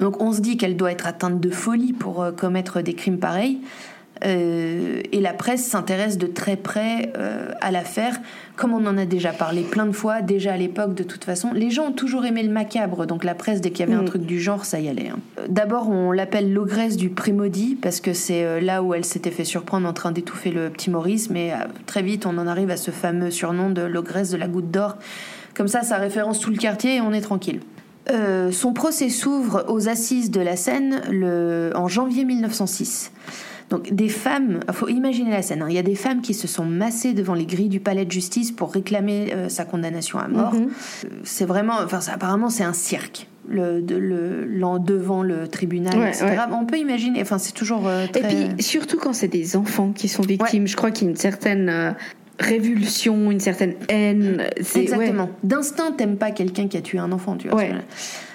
Donc, 0.00 0.22
on 0.22 0.32
se 0.32 0.40
dit 0.40 0.56
qu'elle 0.56 0.76
doit 0.76 0.92
être 0.92 1.06
atteinte 1.06 1.40
de 1.40 1.50
folie 1.50 1.92
pour 1.92 2.22
euh, 2.22 2.32
commettre 2.32 2.80
des 2.80 2.94
crimes 2.94 3.18
pareils. 3.18 3.58
Euh, 4.24 5.00
et 5.12 5.20
la 5.20 5.32
presse 5.32 5.64
s'intéresse 5.64 6.18
de 6.18 6.26
très 6.26 6.56
près 6.56 7.12
euh, 7.16 7.52
à 7.60 7.70
l'affaire, 7.70 8.20
comme 8.56 8.74
on 8.74 8.86
en 8.86 8.98
a 8.98 9.06
déjà 9.06 9.32
parlé 9.32 9.62
plein 9.62 9.86
de 9.86 9.92
fois, 9.92 10.20
déjà 10.20 10.52
à 10.52 10.56
l'époque 10.56 10.94
de 10.94 11.02
toute 11.02 11.24
façon. 11.24 11.52
Les 11.54 11.70
gens 11.70 11.86
ont 11.86 11.92
toujours 11.92 12.24
aimé 12.26 12.42
le 12.42 12.50
macabre, 12.50 13.06
donc 13.06 13.24
la 13.24 13.34
presse, 13.34 13.60
dès 13.60 13.70
qu'il 13.70 13.86
y 13.86 13.88
avait 13.88 13.98
un 13.98 14.02
mm. 14.02 14.06
truc 14.06 14.22
du 14.22 14.40
genre, 14.40 14.64
ça 14.64 14.78
y 14.78 14.88
allait. 14.88 15.08
Hein. 15.08 15.18
D'abord, 15.48 15.88
on 15.88 16.12
l'appelle 16.12 16.52
l'ogresse 16.52 16.96
du 16.96 17.08
Prémaudit, 17.08 17.76
parce 17.80 18.00
que 18.00 18.12
c'est 18.12 18.44
euh, 18.44 18.60
là 18.60 18.82
où 18.82 18.92
elle 18.92 19.04
s'était 19.04 19.30
fait 19.30 19.44
surprendre 19.44 19.88
en 19.88 19.92
train 19.92 20.12
d'étouffer 20.12 20.50
le 20.50 20.68
petit 20.68 20.90
Maurice, 20.90 21.30
mais 21.30 21.52
très 21.86 22.02
vite, 22.02 22.26
on 22.26 22.36
en 22.36 22.46
arrive 22.46 22.70
à 22.70 22.76
ce 22.76 22.90
fameux 22.90 23.30
surnom 23.30 23.70
de 23.70 23.82
l'ogresse 23.82 24.30
de 24.30 24.36
la 24.36 24.48
goutte 24.48 24.70
d'or. 24.70 24.96
Comme 25.54 25.68
ça, 25.68 25.82
ça 25.82 25.96
référence 25.96 26.40
tout 26.40 26.50
le 26.50 26.56
quartier 26.56 26.96
et 26.96 27.00
on 27.00 27.12
est 27.12 27.20
tranquille. 27.20 27.60
son 28.50 28.72
procès 28.72 29.08
s'ouvre 29.08 29.64
aux 29.68 29.88
assises 29.88 30.30
de 30.30 30.40
la 30.40 30.56
Seine 30.56 31.02
le, 31.10 31.72
en 31.74 31.88
janvier 31.88 32.24
1906. 32.24 33.12
Donc 33.70 33.94
des 33.94 34.08
femmes, 34.08 34.60
il 34.66 34.74
faut 34.74 34.88
imaginer 34.88 35.30
la 35.30 35.42
scène, 35.42 35.62
hein. 35.62 35.66
il 35.68 35.76
y 35.76 35.78
a 35.78 35.82
des 35.82 35.94
femmes 35.94 36.22
qui 36.22 36.34
se 36.34 36.48
sont 36.48 36.64
massées 36.64 37.14
devant 37.14 37.34
les 37.34 37.46
grilles 37.46 37.68
du 37.68 37.78
palais 37.78 38.04
de 38.04 38.10
justice 38.10 38.50
pour 38.50 38.72
réclamer 38.72 39.32
euh, 39.32 39.48
sa 39.48 39.64
condamnation 39.64 40.18
à 40.18 40.26
mort. 40.26 40.54
Mhm. 40.54 40.70
Euh, 41.04 41.08
c'est 41.22 41.44
vraiment, 41.44 41.74
enfin 41.84 42.00
apparemment 42.12 42.50
c'est 42.50 42.64
un 42.64 42.72
cirque. 42.72 43.28
Le, 43.48 43.80
devant 43.80 45.24
le 45.24 45.48
tribunal, 45.48 46.08
etc. 46.08 46.42
On 46.52 46.66
peut 46.66 46.78
imaginer, 46.78 47.20
enfin 47.20 47.38
c'est 47.38 47.52
toujours 47.52 47.88
euh, 47.88 48.06
Et 48.14 48.20
puis 48.22 48.62
surtout 48.62 48.96
quand 48.96 49.12
c'est 49.12 49.28
des 49.28 49.56
enfants 49.56 49.90
qui 49.92 50.06
sont 50.06 50.22
victimes, 50.22 50.68
je 50.68 50.76
crois 50.76 50.92
qu'il 50.92 51.06
y 51.06 51.08
a 51.08 51.10
une 51.10 51.16
certaine 51.16 51.96
révulsion, 52.38 53.30
une 53.32 53.40
certaine 53.40 53.74
haine. 53.88 54.44
Exactement. 54.56 55.30
D'instinct, 55.42 55.92
t'aimes 55.92 56.16
pas 56.16 56.30
quelqu'un 56.30 56.68
qui 56.68 56.76
a 56.76 56.80
tué 56.80 56.98
un 56.98 57.10
enfant, 57.10 57.36
tu 57.36 57.48
vois. 57.48 57.60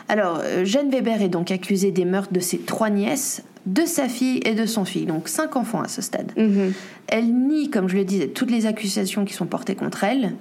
Alors, 0.08 0.42
Jeanne 0.64 0.90
Weber 0.90 1.22
est 1.22 1.30
donc 1.30 1.52
accusée 1.52 1.92
des 1.92 2.06
meurtres 2.06 2.32
de 2.32 2.40
ses 2.40 2.60
trois 2.60 2.90
nièces, 2.90 3.44
de 3.66 3.86
sa 3.86 4.08
fille 4.08 4.40
et 4.46 4.54
de 4.54 4.66
son 4.66 4.86
fils, 4.86 5.06
donc 5.06 5.28
cinq 5.28 5.56
enfants 5.56 5.82
à 5.82 5.88
ce 5.88 6.02
stade. 6.02 6.32
Mhm. 6.38 6.74
Elle 7.08 7.34
nie, 7.34 7.70
comme 7.70 7.88
je 7.88 7.98
le 7.98 8.06
disais, 8.06 8.28
toutes 8.28 8.52
les 8.52 8.66
accusations 8.66 9.26
qui 9.26 9.34
sont 9.34 9.46
portées 9.46 9.76
contre 9.76 10.04
elle. 10.04 10.34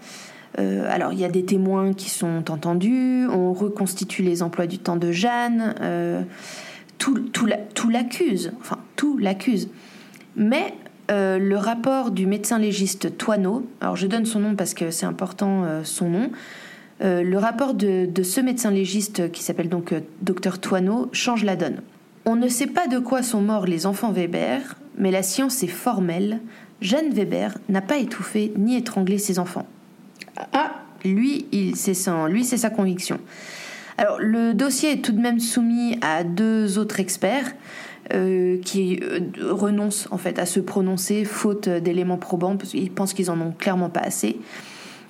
Euh, 0.58 0.86
alors, 0.88 1.12
il 1.12 1.18
y 1.18 1.24
a 1.24 1.28
des 1.28 1.44
témoins 1.44 1.92
qui 1.94 2.10
sont 2.10 2.50
entendus, 2.50 3.26
on 3.28 3.52
reconstitue 3.52 4.22
les 4.22 4.42
emplois 4.42 4.66
du 4.66 4.78
temps 4.78 4.96
de 4.96 5.10
Jeanne, 5.10 5.74
euh, 5.80 6.22
tout, 6.98 7.18
tout 7.20 7.90
l'accuse, 7.90 8.52
enfin, 8.60 8.78
tout 8.96 9.18
l'accuse. 9.18 9.68
Mais 10.36 10.74
euh, 11.10 11.38
le 11.38 11.56
rapport 11.56 12.10
du 12.10 12.26
médecin 12.26 12.58
légiste 12.58 13.16
Toineau, 13.16 13.66
alors 13.80 13.96
je 13.96 14.06
donne 14.06 14.26
son 14.26 14.40
nom 14.40 14.54
parce 14.54 14.74
que 14.74 14.90
c'est 14.90 15.06
important 15.06 15.64
son 15.82 16.08
nom, 16.08 16.30
le 17.04 17.36
rapport 17.36 17.74
de, 17.74 18.08
ce 18.22 18.40
médecin 18.40 18.70
légiste 18.70 19.30
qui 19.30 19.42
s'appelle 19.42 19.68
donc 19.68 19.94
docteur 20.22 20.58
Toineau 20.58 21.08
change 21.12 21.44
la 21.44 21.54
donne. 21.54 21.82
On 22.24 22.36
ne 22.36 22.48
sait 22.48 22.66
pas 22.66 22.86
de 22.86 22.98
quoi 22.98 23.22
sont 23.22 23.42
morts 23.42 23.66
les 23.66 23.84
enfants 23.84 24.10
Weber, 24.10 24.76
mais 24.96 25.10
la 25.10 25.22
science 25.22 25.62
est 25.62 25.68
formelle. 25.68 26.40
Jeanne 26.80 27.10
Weber 27.12 27.58
n'a 27.68 27.82
pas 27.82 27.98
étouffé 27.98 28.52
ni 28.56 28.76
étranglé 28.76 29.18
ses 29.18 29.38
enfants. 29.38 29.66
Ah 30.52 30.72
Lui, 31.04 31.46
c'est 31.74 31.94
lui, 32.28 32.44
c'est 32.44 32.56
sa 32.56 32.70
conviction. 32.70 33.18
Alors, 33.98 34.18
le 34.18 34.54
dossier 34.54 34.92
est 34.92 35.04
tout 35.04 35.12
de 35.12 35.20
même 35.20 35.38
soumis 35.38 35.98
à 36.00 36.24
deux 36.24 36.78
autres 36.78 36.98
experts 36.98 37.52
euh, 38.12 38.58
qui 38.60 39.00
euh, 39.02 39.20
renoncent 39.50 40.08
en 40.10 40.18
fait 40.18 40.38
à 40.38 40.46
se 40.46 40.60
prononcer 40.60 41.24
faute 41.24 41.68
d'éléments 41.68 42.16
probants 42.16 42.56
parce 42.56 42.70
qu'ils 42.70 42.90
pensent 42.90 43.14
qu'ils 43.14 43.30
en 43.30 43.40
ont 43.40 43.52
clairement 43.52 43.90
pas 43.90 44.00
assez. 44.00 44.36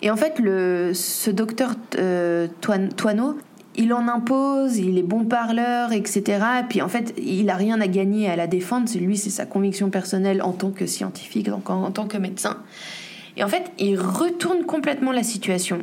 Et 0.05 0.11
en 0.11 0.17
fait, 0.17 0.39
le, 0.39 0.93
ce 0.95 1.31
docteur 1.31 1.75
euh, 1.99 2.47
Toineau 2.61 3.37
il 3.77 3.93
en 3.93 4.09
impose, 4.09 4.77
il 4.77 4.99
est 4.99 5.03
bon 5.03 5.25
parleur, 5.25 5.93
etc. 5.93 6.23
Et 6.61 6.65
puis 6.69 6.81
en 6.83 6.89
fait, 6.89 7.15
il 7.19 7.51
a 7.51 7.57
rien 7.57 7.81
à 7.81 7.89
gagner 7.89 8.29
à 8.31 8.37
la 8.37 8.47
défendre. 8.47 8.89
C'est 8.89 8.99
lui, 8.99 9.17
c'est 9.17 9.31
sa 9.31 9.47
conviction 9.47 9.91
personnelle 9.91 10.43
en 10.43 10.53
tant 10.53 10.71
que 10.71 10.87
scientifique, 10.87 11.49
donc 11.49 11.71
en, 11.71 11.91
tant 11.91 12.07
que 12.07 12.17
médecin. 12.17 12.59
Et 13.37 13.43
en 13.43 13.49
fait, 13.49 13.73
il 13.79 13.99
retourne 13.99 14.65
complètement 14.65 15.11
la 15.11 15.23
situation. 15.23 15.79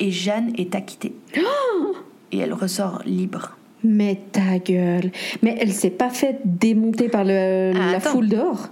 Et 0.00 0.10
Jeanne 0.10 0.52
est 0.58 0.74
acquittée. 0.74 1.14
et 2.32 2.38
elle 2.38 2.52
ressort 2.52 3.02
libre. 3.06 3.56
Mais 3.84 4.20
ta 4.32 4.58
gueule. 4.58 5.10
Mais 5.42 5.56
elle 5.60 5.72
s'est 5.72 5.90
pas 5.90 6.10
faite 6.10 6.40
démonter 6.44 7.08
par 7.08 7.24
le, 7.24 7.72
la 7.72 8.00
foule 8.00 8.28
d'or. 8.28 8.68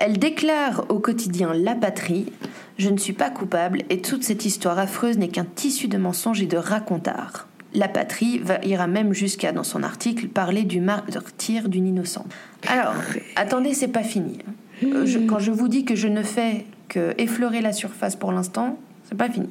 Elle 0.00 0.18
déclare 0.18 0.86
au 0.88 0.98
quotidien 0.98 1.52
La 1.54 1.74
Patrie 1.74 2.32
Je 2.78 2.88
ne 2.88 2.96
suis 2.96 3.12
pas 3.12 3.30
coupable 3.30 3.82
et 3.90 4.00
toute 4.00 4.24
cette 4.24 4.44
histoire 4.44 4.78
affreuse 4.78 5.18
n'est 5.18 5.28
qu'un 5.28 5.44
tissu 5.44 5.88
de 5.88 5.98
mensonges 5.98 6.42
et 6.42 6.46
de 6.46 6.56
racontars. 6.56 7.48
La 7.74 7.88
Patrie 7.88 8.38
va, 8.38 8.62
ira 8.64 8.86
même 8.86 9.12
jusqu'à, 9.14 9.52
dans 9.52 9.64
son 9.64 9.82
article, 9.82 10.28
parler 10.28 10.64
du 10.64 10.80
martyr 10.80 11.68
d'une 11.68 11.86
innocente. 11.86 12.30
Alors, 12.68 12.94
attendez, 13.36 13.72
c'est 13.72 13.88
pas 13.88 14.02
fini. 14.02 14.38
Euh, 14.82 15.26
quand 15.26 15.38
je 15.38 15.50
vous 15.50 15.68
dis 15.68 15.84
que 15.84 15.94
je 15.94 16.08
ne 16.08 16.22
fais 16.22 16.66
que 16.88 17.14
effleurer 17.16 17.60
la 17.60 17.72
surface 17.72 18.16
pour 18.16 18.32
l'instant, 18.32 18.78
c'est 19.04 19.16
pas 19.16 19.30
fini. 19.30 19.48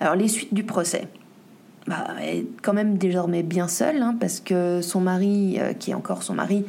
Alors, 0.00 0.14
les 0.14 0.28
suites 0.28 0.52
du 0.52 0.64
procès 0.64 1.08
bah, 1.86 2.06
elle 2.20 2.28
est 2.28 2.46
quand 2.62 2.72
même 2.72 2.96
désormais 2.96 3.42
bien 3.42 3.68
seule, 3.68 4.02
hein, 4.02 4.16
parce 4.18 4.40
que 4.40 4.80
son 4.82 5.00
mari, 5.00 5.56
euh, 5.58 5.72
qui 5.72 5.90
est 5.90 5.94
encore 5.94 6.22
son 6.22 6.34
mari, 6.34 6.64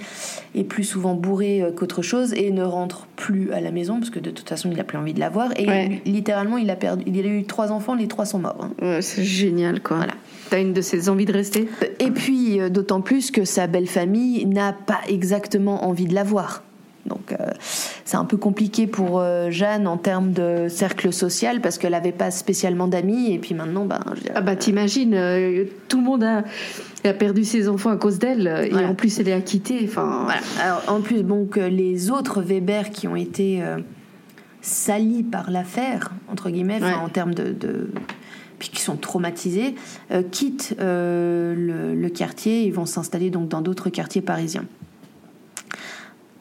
est 0.56 0.64
plus 0.64 0.84
souvent 0.84 1.14
bourré 1.14 1.62
euh, 1.62 1.72
qu'autre 1.72 2.02
chose 2.02 2.34
et 2.34 2.52
ne 2.52 2.64
rentre 2.64 3.08
plus 3.16 3.52
à 3.52 3.62
la 3.62 3.72
maison, 3.72 4.00
parce 4.00 4.10
que 4.10 4.20
de 4.20 4.32
toute 4.32 4.50
façon, 4.50 4.70
il 4.72 4.78
n'a 4.78 4.84
plus 4.84 4.98
envie 4.98 5.14
de 5.14 5.20
la 5.20 5.30
voir. 5.30 5.52
Et 5.58 6.02
littéralement, 6.06 6.58
il 6.58 6.70
a, 6.70 6.76
perdu, 6.76 7.04
il 7.06 7.26
a 7.26 7.30
eu 7.30 7.46
trois 7.46 7.72
enfants, 7.72 7.96
les 7.96 8.08
trois 8.08 8.26
sont 8.26 8.40
morts. 8.40 8.70
Hein. 8.82 9.00
c'est 9.02 9.24
génial, 9.24 9.82
quoi. 9.82 9.98
Voilà. 9.98 10.14
T'as 10.50 10.62
une 10.62 10.74
de 10.74 10.82
ces 10.82 11.10
envies 11.10 11.26
de 11.26 11.34
rester? 11.34 11.68
Et 12.00 12.12
puis, 12.12 12.60
euh, 12.60 12.70
d'autant 12.70 13.02
plus 13.02 13.32
que 13.32 13.46
sa 13.46 13.68
belle 13.68 13.88
famille 13.88 14.46
n'a 14.46 14.74
pas 14.74 15.00
exactement 15.08 15.86
envie 15.86 16.06
de 16.06 16.14
la 16.14 16.24
voir. 16.24 16.64
Donc 17.06 17.34
euh, 17.34 17.52
c'est 18.06 18.16
un 18.16 18.24
peu 18.24 18.38
compliqué 18.38 18.88
pour 18.88 19.20
euh, 19.20 19.50
Jeanne 19.52 19.88
en 19.88 19.98
termes 19.98 20.32
de 20.32 20.68
cercle 20.70 21.12
social 21.12 21.60
parce 21.60 21.78
qu'elle 21.78 21.92
n'avait 21.92 22.14
pas 22.14 22.32
spécialement 22.32 22.88
d'amis 22.88 23.34
et 23.34 23.40
puis 23.40 23.54
maintenant 23.54 23.86
ben 23.86 24.00
ah 24.34 24.42
bah 24.42 24.56
t'imagines 24.56 25.14
euh, 25.14 25.66
tout 25.90 25.98
le 25.98 26.04
monde 26.04 26.24
a, 26.24 26.44
a, 27.04 27.14
perdu 27.14 27.44
ses 27.44 27.68
enfants 27.68 27.90
à 27.90 27.98
cause 27.98 28.20
d'elle 28.20 28.70
et 28.72 28.86
en 28.86 28.96
plus 28.96 29.20
elle 29.20 29.28
est 29.28 29.34
acquittée 29.34 29.82
enfin. 29.84 30.28
Alors, 30.62 30.84
en 30.88 31.02
plus 31.02 31.24
donc 31.24 31.58
les 31.58 32.10
autres 32.10 32.42
Weber 32.42 32.92
qui 32.92 33.08
ont 33.08 33.18
été 33.18 33.62
salis 34.62 35.24
par 35.24 35.52
l'affaire 35.52 36.12
entre 36.32 36.50
guillemets 36.50 36.82
en 36.84 37.10
termes 37.10 37.34
de, 37.34 37.92
puis 38.60 38.70
qui 38.70 38.80
sont 38.80 38.96
traumatisés 38.96 39.76
quittent 40.32 40.76
le, 40.80 41.94
le, 41.96 42.10
quartier 42.10 42.64
ils 42.64 42.74
vont 42.74 42.86
s'installer 42.86 43.30
donc 43.30 43.50
dans 43.50 43.62
d'autres 43.62 43.90
quartiers 43.90 44.22
parisiens. 44.22 44.66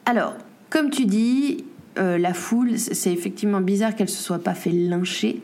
Alors, 0.05 0.33
comme 0.73 0.89
tu 0.89 1.05
dis, 1.05 1.65
euh, 1.99 2.17
la 2.17 2.33
foule, 2.33 2.79
c'est 2.79 3.13
effectivement 3.13 3.61
bizarre 3.61 3.95
qu'elle 3.95 4.09
se 4.09 4.23
soit 4.23 4.39
pas 4.39 4.55
fait 4.55 4.71
lyncher. 4.71 5.39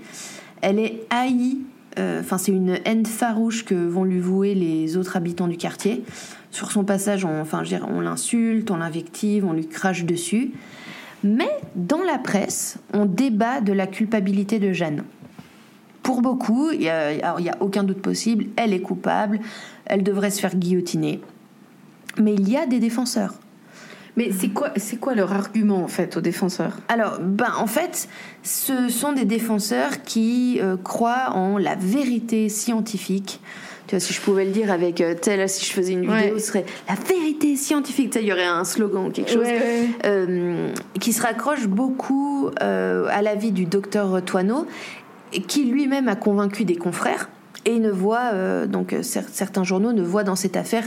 Elle 0.61 0.80
est 0.80 1.01
haïe, 1.11 1.60
euh, 1.99 2.22
enfin 2.22 2.39
c'est 2.39 2.51
une 2.51 2.80
haine 2.84 3.06
farouche 3.06 3.64
que 3.64 3.76
vont 3.76 4.06
lui 4.06 4.19
vouer 4.19 4.56
les 4.56 4.97
autres 4.97 5.18
habitants 5.18 5.47
du 5.47 5.56
quartier. 5.56 6.03
Sur 6.49 6.72
son 6.72 6.84
passage, 6.84 7.26
on, 7.26 7.41
enfin, 7.41 7.61
on 7.88 8.01
l'insulte, 8.01 8.72
on 8.72 8.77
l'invective, 8.77 9.45
on 9.45 9.53
lui 9.53 9.68
crache 9.68 10.03
dessus. 10.03 10.53
Mais 11.23 11.51
dans 11.76 12.01
la 12.01 12.18
presse, 12.18 12.80
on 12.95 13.06
débat 13.06 13.61
de 13.61 13.72
la 13.72 13.85
culpabilité 13.85 14.57
de 14.57 14.73
Jeanne. 14.73 15.03
Pour 16.01 16.23
beaucoup, 16.23 16.72
il 16.72 16.80
n'y 16.80 16.89
a, 16.89 17.35
a, 17.35 17.57
aucun 17.60 17.84
doute 17.84 18.01
possible, 18.01 18.45
elle 18.56 18.73
est 18.73 18.81
coupable, 18.81 19.41
elle 19.85 20.01
devrait 20.01 20.31
se 20.31 20.39
faire 20.39 20.56
guillotiner. 20.56 21.22
Mais 22.18 22.34
il 22.34 22.49
y 22.49 22.57
a 22.57 22.65
des 22.65 22.80
défenseurs. 22.80 23.35
Mais 24.19 24.31
c'est 24.37 24.49
quoi, 24.49 24.71
c'est 24.75 24.97
quoi 24.97 25.15
leur 25.15 25.31
argument 25.31 25.81
en 25.81 25.87
fait 25.87 26.17
aux 26.17 26.21
défenseurs? 26.21 26.73
Alors, 26.89 27.19
ben 27.21 27.53
en 27.57 27.67
fait, 27.67 28.09
ce 28.43 28.89
sont 28.89 29.13
des 29.13 29.23
défenseurs 29.23 30.03
qui 30.03 30.59
euh, 30.61 30.75
croient 30.75 31.31
en 31.35 31.57
la 31.57 31.75
vérité 31.75 32.49
scientifique. 32.49 33.39
Tu 33.87 33.95
vois, 33.95 34.01
si 34.01 34.11
je 34.11 34.19
pouvais 34.19 34.43
le 34.43 34.51
dire 34.51 34.73
avec 34.73 34.99
euh, 34.99 35.13
tel, 35.13 35.47
si 35.47 35.65
je 35.65 35.71
faisais 35.71 35.93
une 35.93 36.01
vidéo, 36.01 36.37
ce 36.37 36.47
serait 36.47 36.65
la 36.89 36.95
vérité 36.95 37.55
scientifique. 37.55 38.13
il 38.19 38.27
y 38.27 38.33
aurait 38.33 38.43
un 38.43 38.65
slogan 38.65 39.07
ou 39.07 39.09
quelque 39.09 39.31
chose 39.31 39.47
euh, 40.03 40.67
qui 40.99 41.13
se 41.13 41.21
raccroche 41.21 41.67
beaucoup 41.67 42.49
à 42.59 43.21
l'avis 43.21 43.53
du 43.53 43.63
docteur 43.63 44.21
Toineau, 44.21 44.67
qui 45.47 45.63
lui-même 45.63 46.09
a 46.09 46.17
convaincu 46.17 46.65
des 46.65 46.75
confrères 46.75 47.29
et 47.63 47.79
ne 47.79 47.89
voit 47.89 48.65
donc 48.67 48.95
certains 49.01 49.63
journaux 49.63 49.93
ne 49.93 50.01
voient 50.01 50.23
dans 50.23 50.35
cette 50.35 50.57
affaire 50.57 50.83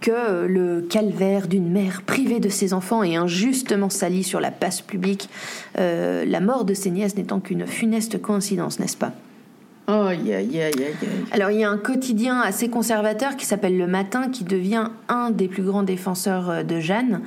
que 0.00 0.46
le 0.46 0.80
calvaire 0.80 1.46
d'une 1.46 1.70
mère 1.70 2.02
privée 2.02 2.40
de 2.40 2.48
ses 2.48 2.72
enfants 2.72 3.02
et 3.02 3.16
injustement 3.16 3.90
salie 3.90 4.24
sur 4.24 4.40
la 4.40 4.50
place 4.50 4.80
publique, 4.80 5.28
euh, 5.78 6.24
la 6.26 6.40
mort 6.40 6.64
de 6.64 6.74
ses 6.74 6.90
nièces 6.90 7.16
n'étant 7.16 7.40
qu'une 7.40 7.66
funeste 7.66 8.20
coïncidence, 8.20 8.80
n'est-ce 8.80 8.96
pas? 8.96 9.12
Oh, 9.88 10.10
yeah, 10.10 10.40
yeah, 10.40 10.70
yeah, 10.70 10.88
Alors, 11.32 11.50
il 11.50 11.58
y 11.58 11.64
a 11.64 11.70
un 11.70 11.78
quotidien 11.78 12.40
assez 12.40 12.68
conservateur 12.68 13.36
qui 13.36 13.44
s'appelle 13.44 13.76
Le 13.76 13.86
Matin, 13.88 14.28
qui 14.28 14.44
devient 14.44 14.88
un 15.08 15.30
des 15.30 15.48
plus 15.48 15.64
grands 15.64 15.82
défenseurs 15.82 16.50
euh, 16.50 16.62
de 16.62 16.80
Jeanne. 16.80 17.20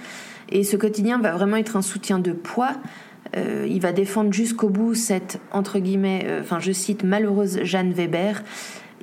Et 0.50 0.64
ce 0.64 0.78
quotidien 0.78 1.20
va 1.20 1.32
vraiment 1.34 1.58
être 1.58 1.76
un 1.76 1.82
soutien 1.82 2.20
de 2.20 2.32
poids. 2.32 2.74
Euh, 3.36 3.68
il 3.70 3.82
va 3.82 3.92
défendre 3.92 4.32
jusqu'au 4.32 4.70
bout 4.70 4.94
cette, 4.94 5.40
entre 5.52 5.80
guillemets, 5.80 6.26
enfin, 6.40 6.60
je 6.60 6.72
cite, 6.72 7.04
malheureuse 7.04 7.64
Jeanne 7.64 7.92
Weber, 7.92 8.44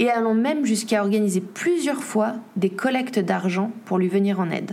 et 0.01 0.11
allons 0.11 0.35
même 0.35 0.65
jusqu'à 0.65 1.03
organiser 1.03 1.41
plusieurs 1.43 2.03
fois 2.03 2.33
des 2.57 2.71
collectes 2.71 3.19
d'argent 3.19 3.71
pour 3.85 3.99
lui 3.99 4.09
venir 4.09 4.41
en 4.41 4.51
aide. 4.51 4.73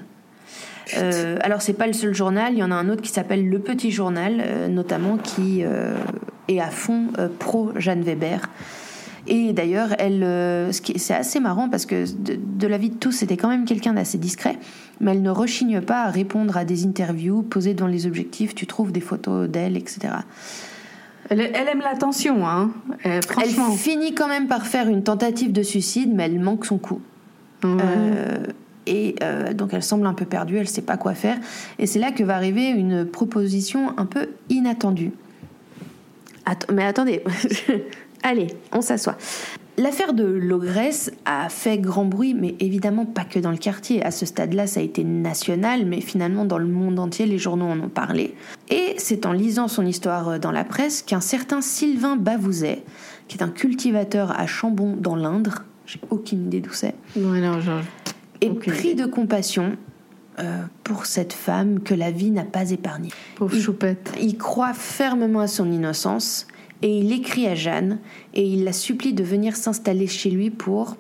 Euh, 0.96 1.38
alors 1.42 1.62
c'est 1.62 1.74
pas 1.74 1.86
le 1.86 1.92
seul 1.92 2.16
journal, 2.16 2.54
il 2.54 2.60
y 2.60 2.64
en 2.64 2.72
a 2.72 2.76
un 2.76 2.88
autre 2.88 3.02
qui 3.02 3.12
s'appelle 3.12 3.48
Le 3.48 3.60
Petit 3.60 3.92
Journal, 3.92 4.42
euh, 4.42 4.70
notamment 4.70 5.18
qui 5.18 5.64
euh, 5.64 5.98
est 6.48 6.62
à 6.62 6.70
fond 6.70 7.08
pro 7.40 7.74
Jeanne 7.76 8.02
Weber. 8.02 8.50
Et 9.30 9.52
d'ailleurs, 9.52 9.90
elle, 10.00 10.72
c'est 10.72 11.14
assez 11.14 11.42
marrant 11.42 11.68
parce 11.68 11.86
que 11.86 12.10
de, 12.10 12.40
de 12.42 12.68
la 12.68 12.78
vie 12.78 12.92
de 12.92 12.96
tous, 12.96 13.12
c'était 13.12 13.36
quand 13.36 13.50
même 13.50 13.66
quelqu'un 13.66 13.92
d'assez 13.92 14.18
discret, 14.18 14.58
mais 15.02 15.12
elle 15.12 15.22
ne 15.22 15.30
rechigne 15.30 15.82
pas 15.82 16.04
à 16.04 16.10
répondre 16.10 16.56
à 16.56 16.64
des 16.64 16.86
interviews, 16.86 17.42
poser 17.42 17.74
dans 17.74 17.88
les 17.88 18.08
objectifs, 18.08 18.56
tu 18.56 18.66
trouves 18.66 18.94
des 18.94 19.02
photos 19.02 19.50
d'elle, 19.50 19.76
etc. 19.76 20.14
Elle, 21.30 21.42
aime 21.42 21.80
l'attention, 21.80 22.48
hein. 22.48 22.72
franchement. 23.28 23.70
Elle 23.72 23.78
finit 23.78 24.14
quand 24.14 24.28
même 24.28 24.48
par 24.48 24.66
faire 24.66 24.88
une 24.88 25.04
tentative 25.04 25.52
de 25.52 25.64
suicide, 25.64 26.12
mais 26.14 26.24
elle 26.24 26.40
manque 26.40 26.66
son 26.66 26.78
coup. 26.78 27.02
Euh, 27.66 28.38
et 28.86 29.16
euh, 29.22 29.54
donc 29.54 29.74
elle 29.74 29.84
semble 29.84 30.06
un 30.06 30.14
peu 30.14 30.26
perdue, 30.26 30.56
elle 30.56 30.64
ne 30.64 30.68
sait 30.68 30.82
pas 30.82 30.98
quoi 30.98 31.14
faire. 31.14 31.38
Et 31.80 31.88
c'est 31.88 32.00
là 32.00 32.12
que 32.12 32.24
va 32.24 32.36
arriver 32.36 32.70
une 32.70 33.06
proposition 33.06 33.94
un 33.98 34.06
peu 34.06 34.30
inattendue. 34.50 35.12
mais 36.72 36.86
attendez, 36.86 37.24
allez, 38.24 38.48
on 38.72 38.82
s'assoit. 38.82 39.18
L'affaire 39.80 40.14
de 40.14 40.24
l'ogresse 40.24 41.12
a 41.26 41.50
fait 41.50 41.78
grand 41.78 42.06
bruit, 42.06 42.34
mais 42.34 42.56
évidemment 42.60 43.06
pas 43.06 43.24
que 43.24 43.38
dans 43.38 43.52
le 43.52 43.58
quartier. 43.58 44.04
À 44.04 44.10
ce 44.10 44.26
stade-là, 44.26 44.66
ça 44.66 44.80
a 44.80 44.84
été 44.84 45.04
national, 45.04 45.86
mais 45.86 46.02
finalement 46.02 46.46
dans 46.46 46.58
le 46.58 46.66
monde 46.66 46.98
entier, 46.98 47.28
les 47.28 47.38
journaux 47.38 47.68
en 47.68 47.80
ont 47.80 47.90
parlé. 47.90 48.34
Et 48.70 48.96
c'est 48.98 49.28
en 49.28 49.34
lisant 49.34 49.68
son 49.68 49.86
histoire 49.86 50.40
dans 50.40 50.52
la 50.52 50.64
presse 50.64 51.04
qu'un 51.04 51.22
certain 51.22 51.62
Sylvain 51.62 52.16
Bavouzet, 52.16 52.84
qui 53.28 53.38
est 53.38 53.44
un 53.44 53.50
cultivateur 53.50 54.32
à 54.40 54.48
Chambon 54.48 54.96
dans 55.00 55.16
l'Indre, 55.16 55.64
j'ai 55.86 56.02
aucune 56.10 56.48
idée 56.48 56.60
d'où 56.60 56.74
c'est, 56.74 56.96
est 58.42 58.50
pris 58.50 58.96
de 58.96 59.06
compassion 59.06 59.78
euh, 60.40 60.64
pour 60.84 61.06
cette 61.06 61.34
femme 61.34 61.82
que 61.82 61.94
la 61.94 62.12
vie 62.12 62.32
n'a 62.32 62.44
pas 62.44 62.72
épargnée. 62.72 63.10
Pauvre 63.36 63.56
choupette. 63.58 64.12
Il 64.20 64.38
croit 64.38 64.74
fermement 64.74 65.40
à 65.40 65.48
son 65.48 65.72
innocence 65.72 66.48
et 66.82 67.00
il 67.00 67.12
écrit 67.12 67.48
à 67.48 67.56
Jeanne 67.56 68.00
et 68.34 68.44
il 68.44 68.64
la 68.64 68.74
supplie 68.74 69.14
de 69.14 69.24
venir 69.24 69.56
s'installer 69.56 70.08
chez 70.08 70.30
lui 70.30 70.50
pour 70.50 70.96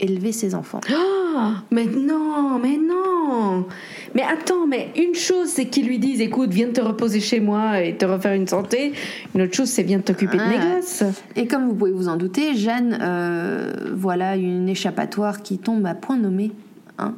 élever 0.00 0.32
ses 0.32 0.54
enfants. 0.54 0.80
Oh, 0.90 1.50
mais 1.70 1.86
non, 1.86 2.58
mais 2.58 2.76
non 2.76 3.66
Mais 4.14 4.22
attends, 4.22 4.66
mais 4.66 4.90
une 4.96 5.14
chose 5.14 5.48
c'est 5.48 5.66
qu'ils 5.66 5.86
lui 5.86 5.98
disent 5.98 6.20
écoute, 6.20 6.50
viens 6.50 6.68
te 6.68 6.80
reposer 6.80 7.20
chez 7.20 7.40
moi 7.40 7.80
et 7.80 7.96
te 7.96 8.04
refaire 8.04 8.34
une 8.34 8.48
santé. 8.48 8.92
Une 9.34 9.42
autre 9.42 9.54
chose 9.54 9.68
c'est 9.68 9.82
viens 9.82 10.00
t'occuper 10.00 10.36
de 10.36 10.42
mes 10.42 10.76
gosses. 10.76 11.04
Et 11.36 11.46
comme 11.46 11.68
vous 11.68 11.74
pouvez 11.74 11.92
vous 11.92 12.08
en 12.08 12.16
douter, 12.16 12.54
Jeanne, 12.54 12.98
euh, 13.00 13.72
voilà 13.94 14.36
une 14.36 14.68
échappatoire 14.68 15.42
qui 15.42 15.58
tombe 15.58 15.86
à 15.86 15.94
point 15.94 16.16
nommé. 16.16 16.52
Hein. 16.98 17.14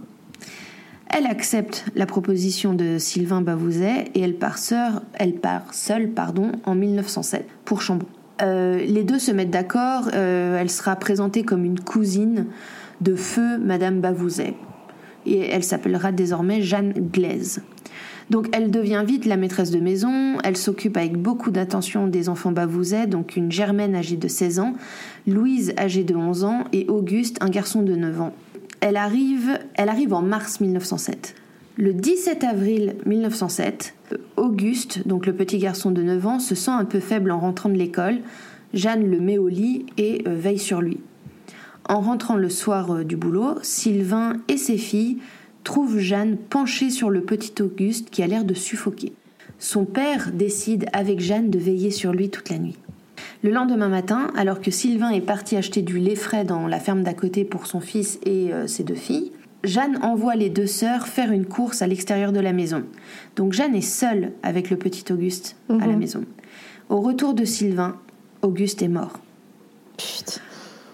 Elle 1.08 1.26
accepte 1.26 1.86
la 1.94 2.06
proposition 2.06 2.74
de 2.74 2.98
Sylvain 2.98 3.40
Bavouzet 3.40 4.06
et 4.14 4.20
elle 4.20 4.34
part, 4.34 4.58
seule 4.58 6.10
pardon, 6.10 6.52
en 6.64 6.74
1907 6.74 7.46
pour 7.64 7.80
Chambon. 7.80 8.06
Euh, 8.42 8.78
les 8.78 9.04
deux 9.04 9.18
se 9.18 9.30
mettent 9.30 9.50
d'accord, 9.50 10.10
euh, 10.14 10.58
elle 10.58 10.68
sera 10.70 10.96
présentée 10.96 11.42
comme 11.42 11.64
une 11.64 11.80
cousine 11.80 12.46
de 13.00 13.14
feu 13.14 13.58
Madame 13.58 14.00
Bavouzet. 14.00 14.54
Et 15.24 15.40
elle 15.40 15.64
s'appellera 15.64 16.12
désormais 16.12 16.60
Jeanne 16.60 16.92
Glaise. 16.92 17.62
Donc 18.28 18.48
elle 18.52 18.70
devient 18.72 19.04
vite 19.06 19.24
la 19.24 19.36
maîtresse 19.36 19.70
de 19.70 19.78
maison, 19.78 20.38
elle 20.42 20.56
s'occupe 20.56 20.96
avec 20.96 21.16
beaucoup 21.16 21.52
d'attention 21.52 22.08
des 22.08 22.28
enfants 22.28 22.50
Bavouzet, 22.50 23.06
donc 23.06 23.36
une 23.36 23.52
Germaine 23.52 23.94
âgée 23.94 24.16
de 24.16 24.26
16 24.26 24.58
ans, 24.58 24.72
Louise 25.28 25.72
âgée 25.78 26.02
de 26.02 26.14
11 26.14 26.44
ans 26.44 26.64
et 26.72 26.86
Auguste, 26.88 27.38
un 27.40 27.48
garçon 27.48 27.82
de 27.82 27.94
9 27.94 28.20
ans. 28.20 28.32
Elle 28.80 28.96
arrive, 28.96 30.12
en 30.12 30.22
mars 30.22 30.60
1907. 30.60 31.34
Le 31.76 31.92
17 31.92 32.44
avril 32.44 32.96
1907, 33.04 33.94
Auguste, 34.36 35.06
donc 35.06 35.26
le 35.26 35.34
petit 35.34 35.58
garçon 35.58 35.90
de 35.90 36.02
9 36.02 36.26
ans, 36.26 36.38
se 36.38 36.54
sent 36.54 36.70
un 36.70 36.84
peu 36.84 37.00
faible 37.00 37.30
en 37.30 37.38
rentrant 37.38 37.68
de 37.68 37.74
l'école. 37.76 38.18
Jeanne 38.72 39.10
le 39.10 39.20
met 39.20 39.38
au 39.38 39.48
lit 39.48 39.86
et 39.98 40.22
euh, 40.26 40.34
veille 40.34 40.58
sur 40.58 40.80
lui. 40.80 41.00
En 41.88 42.00
rentrant 42.00 42.36
le 42.36 42.48
soir 42.48 42.92
euh, 42.92 43.04
du 43.04 43.16
boulot, 43.16 43.56
Sylvain 43.62 44.38
et 44.48 44.56
ses 44.56 44.78
filles 44.78 45.18
trouvent 45.64 45.98
Jeanne 45.98 46.36
penchée 46.36 46.90
sur 46.90 47.10
le 47.10 47.22
petit 47.22 47.60
Auguste 47.62 48.10
qui 48.10 48.22
a 48.22 48.26
l'air 48.26 48.44
de 48.44 48.54
suffoquer. 48.54 49.12
Son 49.58 49.84
père 49.84 50.30
décide 50.32 50.86
avec 50.92 51.20
Jeanne 51.20 51.50
de 51.50 51.58
veiller 51.58 51.90
sur 51.90 52.12
lui 52.12 52.30
toute 52.30 52.50
la 52.50 52.58
nuit. 52.58 52.76
Le 53.42 53.50
lendemain 53.50 53.88
matin, 53.88 54.30
alors 54.36 54.60
que 54.60 54.70
Sylvain 54.70 55.10
est 55.10 55.20
parti 55.20 55.56
acheter 55.56 55.82
du 55.82 55.98
lait 55.98 56.16
frais 56.16 56.44
dans 56.44 56.66
la 56.66 56.80
ferme 56.80 57.02
d'à 57.02 57.14
côté 57.14 57.44
pour 57.44 57.66
son 57.66 57.80
fils 57.80 58.18
et 58.24 58.52
euh, 58.52 58.66
ses 58.66 58.84
deux 58.84 58.94
filles, 58.94 59.32
Jeanne 59.64 59.98
envoie 60.02 60.36
les 60.36 60.50
deux 60.50 60.66
sœurs 60.66 61.08
faire 61.08 61.32
une 61.32 61.46
course 61.46 61.82
à 61.82 61.86
l'extérieur 61.86 62.32
de 62.32 62.40
la 62.40 62.52
maison. 62.52 62.84
Donc 63.34 63.52
Jeanne 63.52 63.74
est 63.74 63.80
seule 63.80 64.32
avec 64.42 64.70
le 64.70 64.76
petit 64.76 65.12
Auguste 65.12 65.56
à 65.68 65.86
la 65.86 65.86
mhm. 65.88 65.98
maison. 65.98 66.24
Au 66.88 67.00
retour 67.00 67.34
de 67.34 67.44
Sylvain, 67.44 67.96
Auguste 68.42 68.82
est 68.82 68.88
mort. 68.88 69.20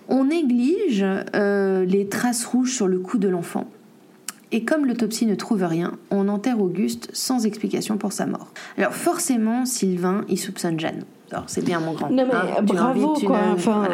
On 0.09 0.25
néglige 0.25 1.05
euh, 1.35 1.85
les 1.85 2.09
traces 2.09 2.45
rouges 2.45 2.75
sur 2.75 2.89
le 2.89 2.99
cou 2.99 3.19
de 3.19 3.29
l'enfant. 3.29 3.67
Et 4.53 4.65
comme 4.65 4.87
l'autopsie 4.87 5.27
ne 5.27 5.35
trouve 5.35 5.65
rien, 5.65 5.99
on 6.11 6.29
enterre 6.29 6.61
Auguste 6.61 7.09
sans 7.13 7.47
explication 7.47 7.97
pour 7.97 8.13
sa 8.13 8.27
mort. 8.27 8.53
Alors 8.77 8.95
forcément, 8.95 9.65
Sylvain, 9.65 10.25
il 10.29 10.39
soupçonne 10.39 10.79
Jeanne. 10.79 11.05
Alors 11.33 11.45
c'est 11.49 11.65
bien 11.65 11.81
mon 11.81 11.93
grand. 11.93 12.11
Non 12.11 12.27
mais 12.27 12.35
hein, 12.35 12.63
bravo 12.63 13.15
quoi. 13.15 13.41
Enfin... 13.55 13.89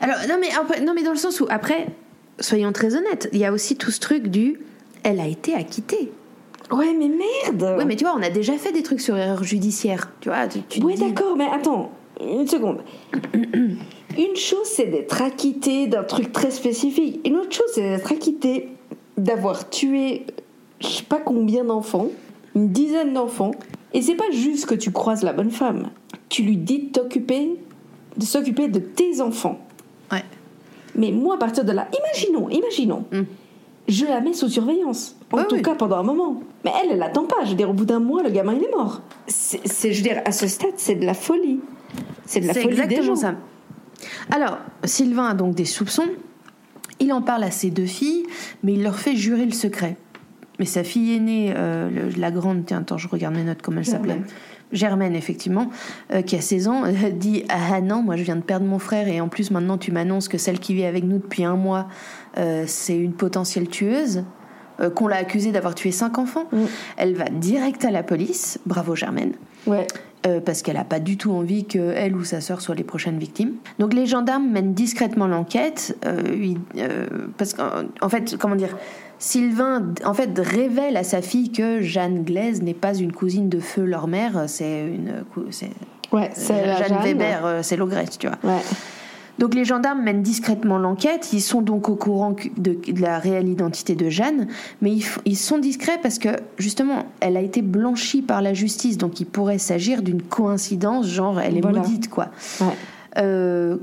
Alors 0.00 0.16
non 0.28 0.36
mais 0.40 0.80
non 0.82 0.92
mais 0.94 1.02
dans 1.02 1.10
le 1.10 1.16
sens 1.16 1.40
où 1.40 1.46
après, 1.48 1.86
soyons 2.40 2.72
très 2.72 2.96
honnêtes, 2.96 3.28
il 3.32 3.38
y 3.38 3.44
a 3.44 3.52
aussi 3.52 3.76
tout 3.76 3.90
ce 3.90 4.00
truc 4.00 4.28
du, 4.28 4.60
elle 5.02 5.20
a 5.20 5.26
été 5.26 5.54
acquittée. 5.54 6.12
Ouais, 6.72 6.94
mais 6.98 7.08
merde 7.08 7.78
Ouais, 7.78 7.84
mais 7.84 7.94
tu 7.94 8.02
vois, 8.02 8.14
on 8.18 8.22
a 8.22 8.30
déjà 8.30 8.54
fait 8.54 8.72
des 8.72 8.82
trucs 8.82 9.00
sur 9.00 9.16
erreur 9.16 9.44
judiciaire. 9.44 10.10
Tu 10.20 10.28
vois, 10.28 10.48
tu, 10.48 10.82
Ouais, 10.82 10.96
d'accord, 10.96 11.36
mais 11.36 11.46
attends, 11.46 11.92
une 12.20 12.48
seconde. 12.48 12.80
une 13.34 14.36
chose, 14.36 14.66
c'est 14.66 14.86
d'être 14.86 15.22
acquitté 15.22 15.86
d'un 15.86 16.02
truc 16.02 16.32
très 16.32 16.50
spécifique. 16.50 17.20
Une 17.24 17.36
autre 17.36 17.52
chose, 17.52 17.70
c'est 17.72 17.82
d'être 17.82 18.10
acquitté 18.10 18.70
d'avoir 19.16 19.70
tué 19.70 20.26
je 20.80 20.88
sais 20.88 21.04
pas 21.04 21.18
combien 21.18 21.64
d'enfants, 21.64 22.08
une 22.54 22.68
dizaine 22.68 23.12
d'enfants. 23.12 23.52
Et 23.94 24.02
c'est 24.02 24.14
pas 24.14 24.30
juste 24.30 24.66
que 24.66 24.74
tu 24.74 24.90
croises 24.90 25.22
la 25.22 25.32
bonne 25.32 25.50
femme. 25.50 25.90
Tu 26.28 26.42
lui 26.42 26.56
dis 26.56 26.78
de 26.78 26.92
t'occuper, 26.92 27.58
de 28.16 28.24
s'occuper 28.24 28.68
de 28.68 28.78
tes 28.78 29.20
enfants. 29.20 29.60
Ouais. 30.10 30.24
Mais 30.94 31.12
moi, 31.12 31.36
à 31.36 31.38
partir 31.38 31.64
de 31.64 31.72
là, 31.72 31.88
imaginons, 31.92 32.48
imaginons, 32.48 33.04
hmm. 33.12 33.22
je 33.88 34.04
la 34.06 34.20
mets 34.20 34.32
sous 34.32 34.48
surveillance. 34.48 35.16
En 35.32 35.44
tout 35.44 35.60
cas, 35.60 35.74
pendant 35.74 35.96
un 35.96 36.02
moment. 36.02 36.40
Mais 36.64 36.72
elle, 36.82 36.92
elle 36.92 36.98
l'attend 36.98 37.24
pas. 37.24 37.44
Je 37.44 37.50
veux 37.50 37.56
dire, 37.56 37.70
au 37.70 37.74
bout 37.74 37.84
d'un 37.84 38.00
mois, 38.00 38.22
le 38.22 38.30
gamin, 38.30 38.54
il 38.54 38.64
est 38.64 38.70
mort. 38.70 39.02
C'est, 39.26 39.92
je 39.92 39.96
veux 39.96 40.08
dire, 40.08 40.22
à 40.24 40.32
ce 40.32 40.46
stade, 40.46 40.74
c'est 40.76 40.94
de 40.94 41.04
la 41.04 41.14
folie. 41.14 41.60
C'est 42.24 42.40
de 42.40 42.46
la 42.46 42.54
folie 42.54 42.68
exactement 42.68 43.14
des 43.14 43.20
ça. 43.20 43.34
Alors, 44.30 44.58
Sylvain 44.84 45.28
a 45.28 45.34
donc 45.34 45.54
des 45.54 45.64
soupçons. 45.64 46.08
Il 46.98 47.12
en 47.12 47.22
parle 47.22 47.44
à 47.44 47.50
ses 47.50 47.70
deux 47.70 47.86
filles, 47.86 48.24
mais 48.62 48.74
il 48.74 48.82
leur 48.82 48.98
fait 48.98 49.16
jurer 49.16 49.44
le 49.44 49.52
secret. 49.52 49.96
Mais 50.58 50.64
sa 50.64 50.84
fille 50.84 51.14
aînée, 51.14 51.52
euh, 51.54 52.10
la 52.16 52.30
grande, 52.30 52.64
tiens, 52.64 52.78
attends, 52.78 52.96
je 52.96 53.08
regarde 53.08 53.34
mes 53.34 53.44
notes, 53.44 53.60
comment 53.62 53.78
elle 53.78 53.86
s'appelait 53.86 54.22
Germaine, 54.72 55.14
effectivement, 55.14 55.70
euh, 56.12 56.22
qui 56.22 56.36
a 56.36 56.40
16 56.40 56.68
ans, 56.68 56.82
dit 57.12 57.44
Ah 57.48 57.80
non, 57.80 58.02
moi 58.02 58.16
je 58.16 58.22
viens 58.22 58.36
de 58.36 58.42
perdre 58.42 58.66
mon 58.66 58.78
frère 58.78 59.08
et 59.08 59.20
en 59.20 59.28
plus 59.28 59.50
maintenant 59.50 59.78
tu 59.78 59.92
m'annonces 59.92 60.28
que 60.28 60.38
celle 60.38 60.58
qui 60.58 60.74
vit 60.74 60.84
avec 60.84 61.04
nous 61.04 61.18
depuis 61.18 61.44
un 61.44 61.56
mois, 61.56 61.88
euh, 62.38 62.64
c'est 62.66 62.96
une 62.96 63.12
potentielle 63.12 63.68
tueuse, 63.68 64.24
euh, 64.80 64.90
qu'on 64.90 65.06
l'a 65.06 65.16
accusée 65.16 65.52
d'avoir 65.52 65.74
tué 65.74 65.92
cinq 65.92 66.18
enfants. 66.18 66.46
Mm. 66.52 66.64
Elle 66.96 67.14
va 67.14 67.24
direct 67.26 67.84
à 67.84 67.90
la 67.90 68.02
police, 68.02 68.58
bravo 68.66 68.94
Germaine. 68.94 69.32
Ouais. 69.66 69.86
parce 70.44 70.62
qu'elle 70.62 70.74
n'a 70.74 70.84
pas 70.84 70.98
du 70.98 71.16
tout 71.16 71.30
envie 71.30 71.66
que 71.66 71.92
elle 71.94 72.16
ou 72.16 72.24
sa 72.24 72.40
sœur 72.40 72.60
soient 72.60 72.74
les 72.74 72.82
prochaines 72.82 73.18
victimes. 73.18 73.52
Donc 73.78 73.94
les 73.94 74.06
gendarmes 74.06 74.48
mènent 74.48 74.74
discrètement 74.74 75.28
l'enquête, 75.28 75.96
parce 77.36 77.54
qu'en 77.54 78.08
fait, 78.08 78.36
comment 78.36 78.56
dire, 78.56 78.76
Sylvain, 79.18 79.94
en 80.04 80.14
fait, 80.14 80.30
révèle 80.38 80.96
à 80.96 81.04
sa 81.04 81.22
fille 81.22 81.50
que 81.50 81.80
Jeanne 81.80 82.22
Glaise 82.22 82.62
n'est 82.62 82.74
pas 82.74 82.94
une 82.94 83.12
cousine 83.12 83.48
de 83.48 83.60
feu 83.60 83.84
leur 83.84 84.08
mère, 84.08 84.44
c'est 84.46 84.86
une. 84.86 85.24
Ouais, 86.12 86.30
c'est 86.34 86.64
Jeanne, 86.76 86.98
Weber, 87.02 87.44
euh, 87.44 87.60
c'est 87.62 87.76
l'ogresse, 87.76 88.18
tu 88.18 88.28
vois. 88.28 88.60
Donc 89.38 89.54
les 89.54 89.64
gendarmes 89.64 90.02
mènent 90.02 90.22
discrètement 90.22 90.78
l'enquête, 90.78 91.32
ils 91.32 91.42
sont 91.42 91.60
donc 91.60 91.88
au 91.90 91.94
courant 91.94 92.34
de, 92.56 92.78
la 92.98 93.18
réelle 93.18 93.48
identité 93.48 93.94
de 93.94 94.08
Jeanne, 94.08 94.48
mais 94.80 94.96
ils, 95.26 95.36
sont 95.36 95.58
discrets 95.58 95.98
parce 96.02 96.18
que 96.18 96.30
justement, 96.56 97.04
elle 97.20 97.36
a 97.36 97.42
été 97.42 97.60
blanchie 97.60 98.22
par 98.22 98.40
la 98.40 98.54
justice, 98.54 98.96
donc 98.96 99.20
il 99.20 99.26
pourrait 99.26 99.58
s'agir 99.58 100.02
d'une 100.02 100.22
coïncidence, 100.22 101.06
genre 101.06 101.38
elle 101.38 101.58
est 101.58 101.64
maudite, 101.64 102.08
quoi. 102.08 102.28
Euh, 103.18 103.76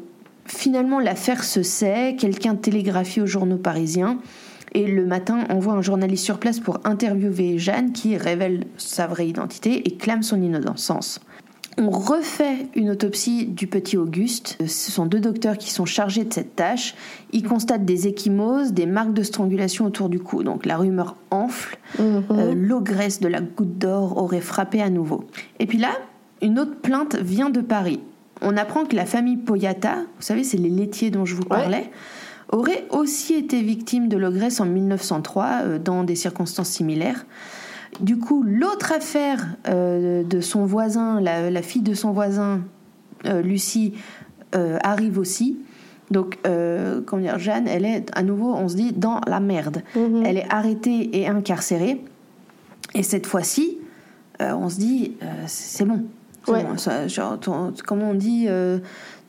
finalement, 0.46 1.00
l'affaire 1.00 1.44
se 1.44 1.62
sait, 1.62 2.16
quelqu'un 2.18 2.56
télégraphie 2.56 3.22
aux 3.22 3.28
journaux 3.28 3.58
parisiens. 3.58 4.18
Et 4.74 4.88
le 4.88 5.06
matin, 5.06 5.46
on 5.50 5.60
voit 5.60 5.74
un 5.74 5.82
journaliste 5.82 6.26
sur 6.26 6.40
place 6.40 6.60
pour 6.60 6.80
interviewer 6.84 7.60
Jeanne 7.60 7.92
qui 7.92 8.18
révèle 8.18 8.66
sa 8.78 9.08
vraie 9.08 9.28
identité 9.28 9.88
et 9.88 9.96
clame 9.98 10.24
son 10.24 10.42
innocence. 10.42 11.20
On 11.78 11.90
refait 11.90 12.68
une 12.76 12.92
autopsie 12.92 13.48
du 13.48 13.68
petit 13.68 13.98
Auguste. 13.98 14.58
Ce 14.60 14.92
sont 14.92 15.06
deux 15.06 15.20
docteurs 15.20 15.58
qui 15.58 15.72
sont 15.72 15.86
chargés 15.86 16.24
de 16.24 16.34
cette 16.34 16.56
tâche. 16.56 16.94
Ils 17.32 17.44
constatent 17.44 17.86
des 17.86 18.08
échymoses, 18.08 18.74
des 18.74 18.86
marques 18.86 19.14
de 19.14 19.24
strangulation 19.24 19.86
autour 19.86 20.10
du 20.10 20.20
cou. 20.20 20.44
Donc 20.44 20.66
la 20.66 20.78
rumeur 20.78 21.16
enfle. 21.32 21.78
Euh, 22.00 22.54
L'ogresse 22.56 23.20
de 23.20 23.28
la 23.28 23.42
goutte 23.42 23.78
d'or 23.78 24.18
aurait 24.18 24.42
frappé 24.42 24.82
à 24.82 24.90
nouveau. 24.90 25.26
Et 25.60 25.66
puis 25.66 25.80
là, 25.80 25.92
une 26.42 26.60
autre 26.60 26.76
plainte 26.76 27.16
vient 27.16 27.50
de 27.50 27.62
Paris. 27.62 28.02
On 28.42 28.58
apprend 28.58 28.86
que 28.86 28.96
la 28.96 29.06
famille 29.06 29.38
Poyata, 29.38 29.96
vous 29.96 30.22
savez, 30.22 30.44
c'est 30.44 30.58
les 30.58 30.70
laitiers 30.70 31.10
dont 31.10 31.26
je 31.26 31.34
vous 31.34 31.46
parlais, 31.46 31.90
aurait 32.54 32.86
aussi 32.90 33.34
été 33.34 33.62
victime 33.62 34.08
de 34.08 34.18
l'ogresse 34.18 34.60
en 34.60 34.66
1903 34.66 35.46
euh, 35.64 35.80
dans 35.80 36.04
des 36.04 36.16
circonstances 36.16 36.70
similaires. 36.70 37.26
Du 38.00 38.18
coup, 38.18 38.44
l'autre 38.44 38.92
affaire 38.92 39.46
euh, 39.68 40.24
de 40.24 40.42
son 40.42 40.66
voisin, 40.66 41.20
la, 41.22 41.52
la 41.52 41.62
fille 41.62 41.82
de 41.82 41.94
son 41.94 42.12
voisin, 42.12 42.62
euh, 43.26 43.42
Lucie, 43.42 43.94
euh, 44.56 44.78
arrive 44.84 45.18
aussi. 45.20 45.60
Donc, 46.12 46.38
comment 46.44 47.22
dire, 47.24 47.40
Jeanne, 47.40 47.68
elle 47.68 47.86
est 47.86 48.06
à 48.14 48.22
nouveau, 48.22 48.54
on 48.54 48.68
se 48.68 48.76
dit, 48.76 48.92
dans 48.94 49.20
la 49.26 49.40
merde. 49.40 49.82
Mhm. 49.96 50.24
Elle 50.26 50.38
est 50.38 50.46
arrêtée 50.54 51.10
et 51.20 51.28
incarcérée. 51.28 52.04
Et 52.94 53.02
cette 53.02 53.26
fois-ci, 53.26 53.80
on 54.40 54.70
se 54.70 54.78
dit, 54.78 55.14
c'est 55.48 55.86
bon. 55.86 56.04
Ouais. 56.48 56.64
bon. 56.66 56.78
Ça, 56.78 57.08
genre, 57.08 57.40
ton- 57.40 57.74
comment 57.88 58.12
on 58.12 58.14
dit, 58.14 58.48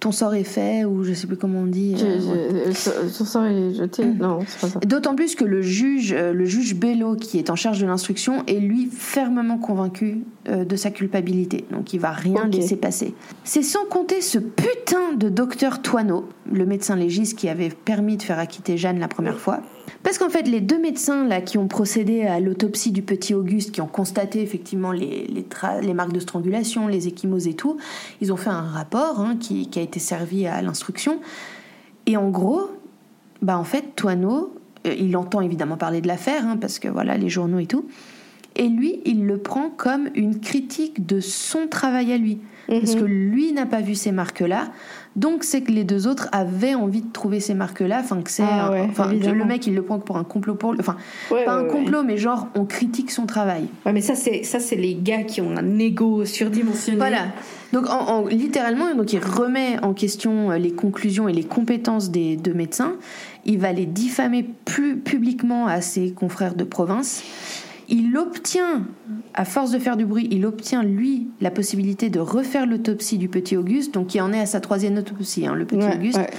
ton 0.01 0.13
sort 0.13 0.35
est 0.35 0.45
fait, 0.45 0.85
ou 0.85 1.03
je 1.03 1.13
sais 1.15 1.27
plus 1.27 1.37
comment 1.37 1.61
on 1.61 1.67
dit. 1.67 1.97
Je- 1.97 2.05
euh, 2.05 2.67
je- 2.69 2.75
Son 2.75 2.91
son 3.09 3.25
sang 3.25 3.45
est 3.47 3.75
jeté. 3.75 4.05
Non, 4.05 4.41
c'est 4.47 4.61
pas 4.61 4.69
ça. 4.69 4.79
D'autant 4.81 5.15
plus 5.15 5.35
que 5.35 5.45
le 5.45 5.63
juge, 5.63 6.13
euh, 6.13 6.33
le 6.33 6.45
juge 6.45 6.75
Bello, 6.75 7.17
qui 7.17 7.39
est 7.39 7.49
en 7.49 7.57
charge 7.57 7.81
de 7.81 7.87
l'instruction, 7.87 8.45
est 8.47 8.59
lui 8.61 8.87
fermement 8.93 9.57
convaincu 9.59 10.25
euh, 10.49 10.65
de 10.67 10.77
sa 10.77 10.91
culpabilité. 10.91 11.65
Donc 11.71 11.95
il 11.95 12.01
va 12.01 12.11
rien 12.11 12.45
Ok. 12.47 12.55
laisser 12.55 12.77
passer. 12.77 13.15
C'est 13.45 13.63
sans 13.63 13.87
compter 13.87 14.21
ce 14.21 14.39
putain 14.39 15.15
de 15.19 15.31
docteur 15.31 15.81
Toineau, 15.81 16.29
le 16.53 16.67
médecin 16.67 16.97
légiste 16.97 17.39
qui 17.39 17.49
avait 17.49 17.71
permis 17.71 18.19
de 18.19 18.23
faire 18.23 18.39
acquitter 18.39 18.77
Jeanne 18.77 18.99
la 18.99 19.09
première 19.09 19.39
fois. 19.39 19.61
Parce 20.03 20.19
qu'en 20.19 20.29
fait, 20.29 20.47
les 20.49 20.61
deux 20.61 20.79
médecins 20.79 21.25
là 21.27 21.41
qui 21.41 21.57
ont 21.57 21.69
procédé 21.69 22.23
à 22.25 22.41
l'autopsie 22.41 22.93
du 22.93 23.03
petit 23.03 23.35
Auguste, 23.35 23.71
qui 23.73 23.81
ont 23.81 23.87
constaté 23.87 24.43
effectivement 24.43 24.93
les, 24.93 25.27
les, 25.29 25.47
les 25.83 25.95
marques 25.95 26.13
de 26.13 26.21
strangulation, 26.21 26.89
les 26.89 27.09
échymoses 27.09 27.47
et 27.47 27.55
tout, 27.55 27.79
ils 28.21 28.33
ont 28.33 28.37
fait 28.37 28.51
un 28.51 28.63
rapport 28.63 29.21
hein, 29.21 29.37
qui, 29.39 29.69
qui 29.69 29.79
a 29.79 29.83
été 29.83 30.01
servi 30.01 30.47
à 30.47 30.61
l'instruction. 30.63 31.21
Et 32.07 32.17
en 32.17 32.29
gros, 32.31 32.71
bah 33.41 33.59
en 33.59 33.65
fait, 33.65 33.95
Toineau, 33.97 34.55
euh, 34.87 34.95
il 34.99 35.17
entend 35.17 35.41
évidemment 35.41 35.77
parler 35.79 36.01
de 36.03 36.09
l'affaire, 36.09 36.47
hein, 36.47 36.59
parce 36.61 36.79
que 36.79 36.89
voilà, 36.89 37.17
les 37.17 37.29
journaux 37.31 37.59
et 37.59 37.67
tout. 37.67 37.87
Et 38.57 38.69
lui, 38.69 39.01
il 39.05 39.27
le 39.27 39.39
prend 39.39 39.69
comme 39.71 40.11
une 40.15 40.39
critique 40.39 41.07
de 41.07 41.21
son 41.21 41.67
travail 41.67 42.13
à 42.13 42.19
lui. 42.19 42.39
Parce 42.69 42.95
Mhm. 42.95 43.01
que 43.01 43.05
lui 43.05 43.53
n'a 43.53 43.67
pas 43.67 43.81
vu 43.81 43.95
ces 43.95 44.13
marques-là. 44.13 44.71
Donc 45.17 45.45
c'est 45.45 45.61
que 45.63 45.71
les 45.71 45.85
deux 45.85 46.07
autres 46.09 46.29
avaient 46.33 46.75
envie 46.75 47.03
de 47.03 47.13
trouver 47.13 47.39
ces 47.39 47.55
marques-là. 47.55 48.01
Enfin, 48.01 48.21
que 48.23 48.31
c'est. 48.31 48.43
Ah 48.45 48.71
ouais, 48.73 48.87
enfin, 48.91 49.11
évidemment. 49.11 49.35
le 49.37 49.45
mec, 49.45 49.67
il 49.67 49.75
le 49.75 49.83
prend 49.83 49.99
pour 50.01 50.17
un 50.17 50.25
complot 50.25 50.57
pour. 50.57 50.75
Enfin, 50.79 50.97
Ouais, 51.31 51.45
pas 51.45 51.53
un 51.55 51.65
complot, 51.65 52.03
mais 52.03 52.17
genre, 52.17 52.49
on 52.57 52.65
critique 52.65 53.11
son 53.13 53.27
travail. 53.27 53.67
Ouais, 53.87 53.93
mais 53.93 54.01
ça, 54.01 54.15
c'est 54.17 54.43
ça, 54.43 54.59
c'est 54.59 54.77
les 54.77 54.95
gars 55.01 55.23
qui 55.23 55.41
ont 55.41 55.57
un 55.57 55.79
ego 55.79 56.25
surdimensionné. 56.25 56.99
Voilà. 56.99 57.27
Donc, 57.73 57.89
en, 57.91 58.07
en- 58.07 58.27
littéralement, 58.27 58.95
donc, 58.95 59.13
il 59.13 59.19
remet 59.25 59.79
en 59.83 59.95
question 59.95 60.51
euh, 60.53 60.59
les 60.59 60.73
conclusions 60.73 61.29
et 61.29 61.33
les 61.33 61.43
compétences 61.45 62.11
des 62.11 62.37
deux 62.37 62.55
médecins. 62.55 62.95
Il 63.47 63.59
va 63.59 63.73
les 63.73 63.87
diffamer 63.87 64.49
plus 64.65 64.97
publiquement 64.97 65.67
à 65.67 65.81
ses 65.81 66.13
confrères 66.13 66.55
de 66.55 66.65
province. 66.65 67.23
Il 67.89 68.17
obtient, 68.17 68.87
à 69.35 69.45
force 69.45 69.71
de 69.71 69.79
faire 69.79 69.97
du 69.97 70.07
bruit, 70.07 70.29
il 70.31 70.47
obtient, 70.47 70.83
lui, 70.83 71.29
la 71.41 71.51
possibilité 71.51 72.11
de 72.11 72.21
refaire 72.21 72.67
l'autopsie 72.67 73.19
du 73.19 73.29
petit 73.29 73.57
Auguste, 73.57 73.95
donc 73.95 74.09
qui 74.09 74.21
en 74.21 74.33
est 74.33 74.41
à 74.41 74.47
sa 74.47 74.61
troisième 74.61 74.97
autopsie, 74.97 75.47
hein, 75.47 75.55
le 75.55 75.67
petit 75.67 75.87
Ouais, 75.87 75.97
Auguste. 75.97 76.19
ouais. 76.19 76.31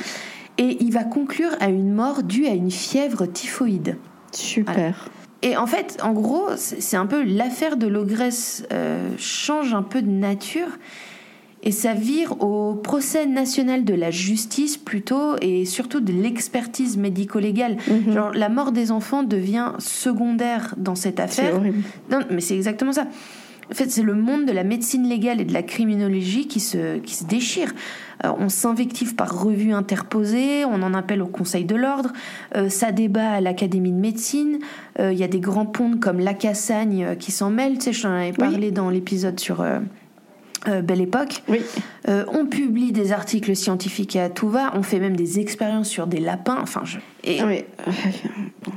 Et 0.58 0.78
il 0.80 0.92
va 0.92 1.04
conclure 1.04 1.52
à 1.60 1.68
une 1.68 1.94
mort 1.94 2.24
due 2.24 2.48
à 2.48 2.54
une 2.54 2.72
fièvre 2.72 3.26
typhoïde. 3.26 3.98
Super. 4.32 5.10
Et 5.42 5.58
en 5.58 5.68
fait, 5.68 5.98
en 6.02 6.14
gros, 6.14 6.48
c'est 6.56 6.82
c'est 6.82 6.98
un 6.98 7.06
peu 7.06 7.24
l'affaire 7.24 7.78
de 7.78 7.88
l'ogresse 7.88 8.66
euh, 8.72 9.10
change 9.18 9.74
un 9.74 9.84
peu 9.84 10.02
de 10.02 10.10
nature 10.10 10.70
et 11.66 11.72
ça 11.72 11.94
vire 11.94 12.42
au 12.42 12.76
procès 12.76 13.26
national 13.26 13.84
de 13.84 13.94
la 13.96 14.12
justice 14.12 14.78
plutôt 14.78 15.36
et 15.42 15.66
surtout 15.66 16.00
de 16.00 16.14
l'expertise 16.14 16.96
médico-légale. 16.98 17.78
Mhm. 17.88 18.14
Genre 18.14 18.32
la 18.34 18.50
mort 18.50 18.72
des 18.72 18.92
enfants 18.92 19.24
devient 19.24 19.72
secondaire 19.80 20.76
dans 20.78 20.96
cette 20.96 21.16
C'est 21.18 21.42
affaire. 21.42 21.56
horrible. 21.56 21.82
Non, 22.12 22.20
mais 22.30 22.42
c'est 22.42 22.56
exactement 22.56 22.94
ça. 22.94 23.08
En 23.72 23.74
fait, 23.74 23.90
c'est 23.90 24.04
le 24.04 24.14
monde 24.14 24.46
de 24.46 24.52
la 24.52 24.64
médecine 24.64 25.10
légale 25.10 25.42
et 25.42 25.44
de 25.44 25.54
la 25.54 25.64
criminologie 25.64 26.48
qui 26.48 26.60
se, 26.60 27.00
qui 27.00 27.16
se 27.16 27.24
déchire. 27.24 27.74
Euh, 28.24 28.30
on 28.38 28.48
s'invective 28.48 29.16
par 29.16 29.42
revue 29.44 29.74
interposée, 29.74 30.66
on 30.66 30.84
en 30.84 30.94
appelle 30.94 31.24
au 31.24 31.28
Conseil 31.28 31.66
de 31.66 31.76
l'Ordre, 31.76 32.14
euh, 32.56 32.70
ça 32.70 32.92
débat 32.92 33.32
à 33.32 33.42
l'Académie 33.42 33.92
de 33.92 33.98
médecine, 33.98 34.60
euh, 35.00 35.12
il 35.12 35.18
y 35.18 35.24
a 35.24 35.28
des 35.28 35.40
grands 35.40 35.66
pontes 35.66 36.00
comme 36.00 36.20
la 36.20 36.36
Cassagne 36.36 37.16
qui 37.20 37.32
s'en 37.32 37.50
mêlent, 37.50 37.80
tu 37.80 37.86
sais, 37.86 37.94
j'en 37.94 38.12
avais 38.12 38.34
parlé 38.34 38.70
dans 38.70 38.92
l'épisode 38.92 39.40
sur 39.40 39.66
euh, 40.68 40.82
Belle 40.82 41.02
Époque. 41.02 41.44
Oui. 41.48 41.62
Euh, 42.08 42.26
on 42.28 42.46
publie 42.46 42.92
des 42.92 43.12
articles 43.12 43.56
scientifiques 43.56 44.16
à 44.16 44.30
tout 44.30 44.50
va, 44.50 44.72
on 44.76 44.84
fait 44.84 45.00
même 45.00 45.16
des 45.16 45.40
expériences 45.40 45.90
sur 45.90 46.08
des 46.08 46.20
lapins, 46.20 46.58
enfin... 46.62 46.82
Je... 46.84 46.98
Et, 47.24 47.44
Oui. 47.44 47.64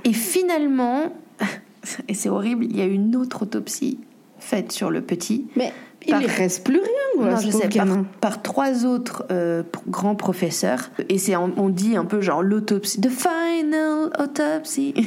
et 0.05 0.13
finalement, 0.13 1.13
et 2.09 2.15
c'est 2.15 2.29
horrible, 2.29 2.65
il 2.65 2.77
y 2.77 2.81
a 2.81 2.87
une 2.87 3.17
autre 3.17 3.43
autopsie 3.43 3.99
faite 4.39 4.73
sur 4.73 4.91
le 4.91 5.01
petit. 5.01 5.47
Mais 5.57 5.73
il 6.07 6.15
ne 6.15 6.27
reste 6.27 6.65
plus 6.65 6.79
rien, 6.79 7.17
quoi, 7.17 7.31
Non, 7.31 7.37
je 7.39 7.51
sais, 7.51 7.69
par, 7.69 7.87
par 8.21 8.43
trois 8.43 8.87
autres 8.87 9.27
euh, 9.31 9.63
grands 9.89 10.15
professeurs. 10.15 10.91
Et 11.09 11.19
c'est, 11.19 11.37
on, 11.37 11.69
dit 11.69 11.97
un 11.97 12.05
peu 12.05 12.21
genre 12.21 12.43
l'autopsie, 12.43 13.01
the 13.01 13.11
final 13.11 14.11
autopsy. 14.19 14.95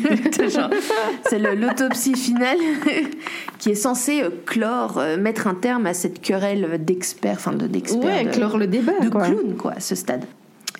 C'est 1.29 1.39
l'autopsie 1.39 2.15
finale 2.15 2.57
qui 3.57 3.69
est 3.71 3.75
censée 3.75 4.21
euh, 4.21 4.29
clore, 4.45 4.97
euh, 4.97 5.17
mettre 5.17 5.47
un 5.47 5.55
terme 5.55 5.85
à 5.87 5.93
cette 5.93 6.21
querelle 6.21 6.83
d'experts, 6.83 7.37
enfin 7.37 7.53
de, 7.53 7.67
d'experts. 7.67 8.03
Ouais, 8.03 8.25
de- 8.25 8.31
clore 8.31 8.57
le 8.57 8.67
débat, 8.67 8.99
de 9.01 9.09
quoi. 9.09 9.27
clown, 9.27 9.55
quoi, 9.57 9.73
à 9.77 9.79
ce 9.79 9.95
stade. 9.95 10.25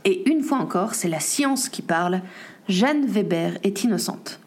Et 0.04 0.30
une 0.30 0.44
fois 0.44 0.58
encore, 0.58 0.94
c'est 0.94 1.10
la 1.10 1.20
science 1.20 1.70
qui 1.70 1.82
parle. 1.82 2.22
Jeanne 2.68 3.06
Weber 3.06 3.58
est 3.64 3.84
innocente. 3.84 4.40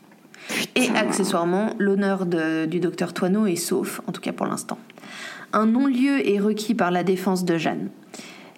Et 0.76 0.88
accessoirement, 0.90 1.70
l'honneur 1.78 2.26
du 2.26 2.80
docteur 2.80 3.12
Toineau 3.12 3.46
est 3.46 3.56
sauf, 3.56 4.00
en 4.06 4.12
tout 4.12 4.20
cas 4.20 4.32
pour 4.32 4.46
l'instant. 4.46 4.78
Un 5.54 5.66
non-lieu 5.66 6.28
est 6.28 6.40
requis 6.40 6.74
par 6.74 6.90
la 6.90 7.04
défense 7.04 7.44
de 7.44 7.56
Jeanne. 7.56 7.88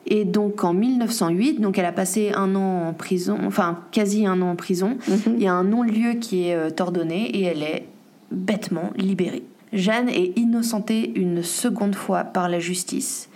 Et 0.06 0.24
donc 0.24 0.64
en 0.64 0.72
1908, 0.72 1.60
donc 1.60 1.78
elle 1.78 1.84
a 1.84 1.92
passé 1.92 2.32
un 2.34 2.54
an 2.54 2.88
en 2.88 2.92
prison, 2.94 3.38
enfin 3.44 3.80
quasi 3.90 4.24
un 4.24 4.40
an 4.40 4.50
en 4.50 4.56
prison, 4.56 4.96
il 5.26 5.42
y 5.42 5.46
a 5.46 5.52
un 5.52 5.64
non-lieu 5.64 6.14
qui 6.14 6.48
est 6.48 6.54
euh, 6.54 6.70
ordonné 6.78 7.24
et 7.36 7.42
elle 7.42 7.62
est 7.62 7.86
bêtement 8.30 8.92
libérée. 8.96 9.42
Jeanne 9.72 10.08
est 10.08 10.38
innocentée 10.38 11.12
une 11.16 11.42
seconde 11.42 11.94
fois 11.94 12.24
par 12.24 12.48
la 12.48 12.60
justice 12.60 13.28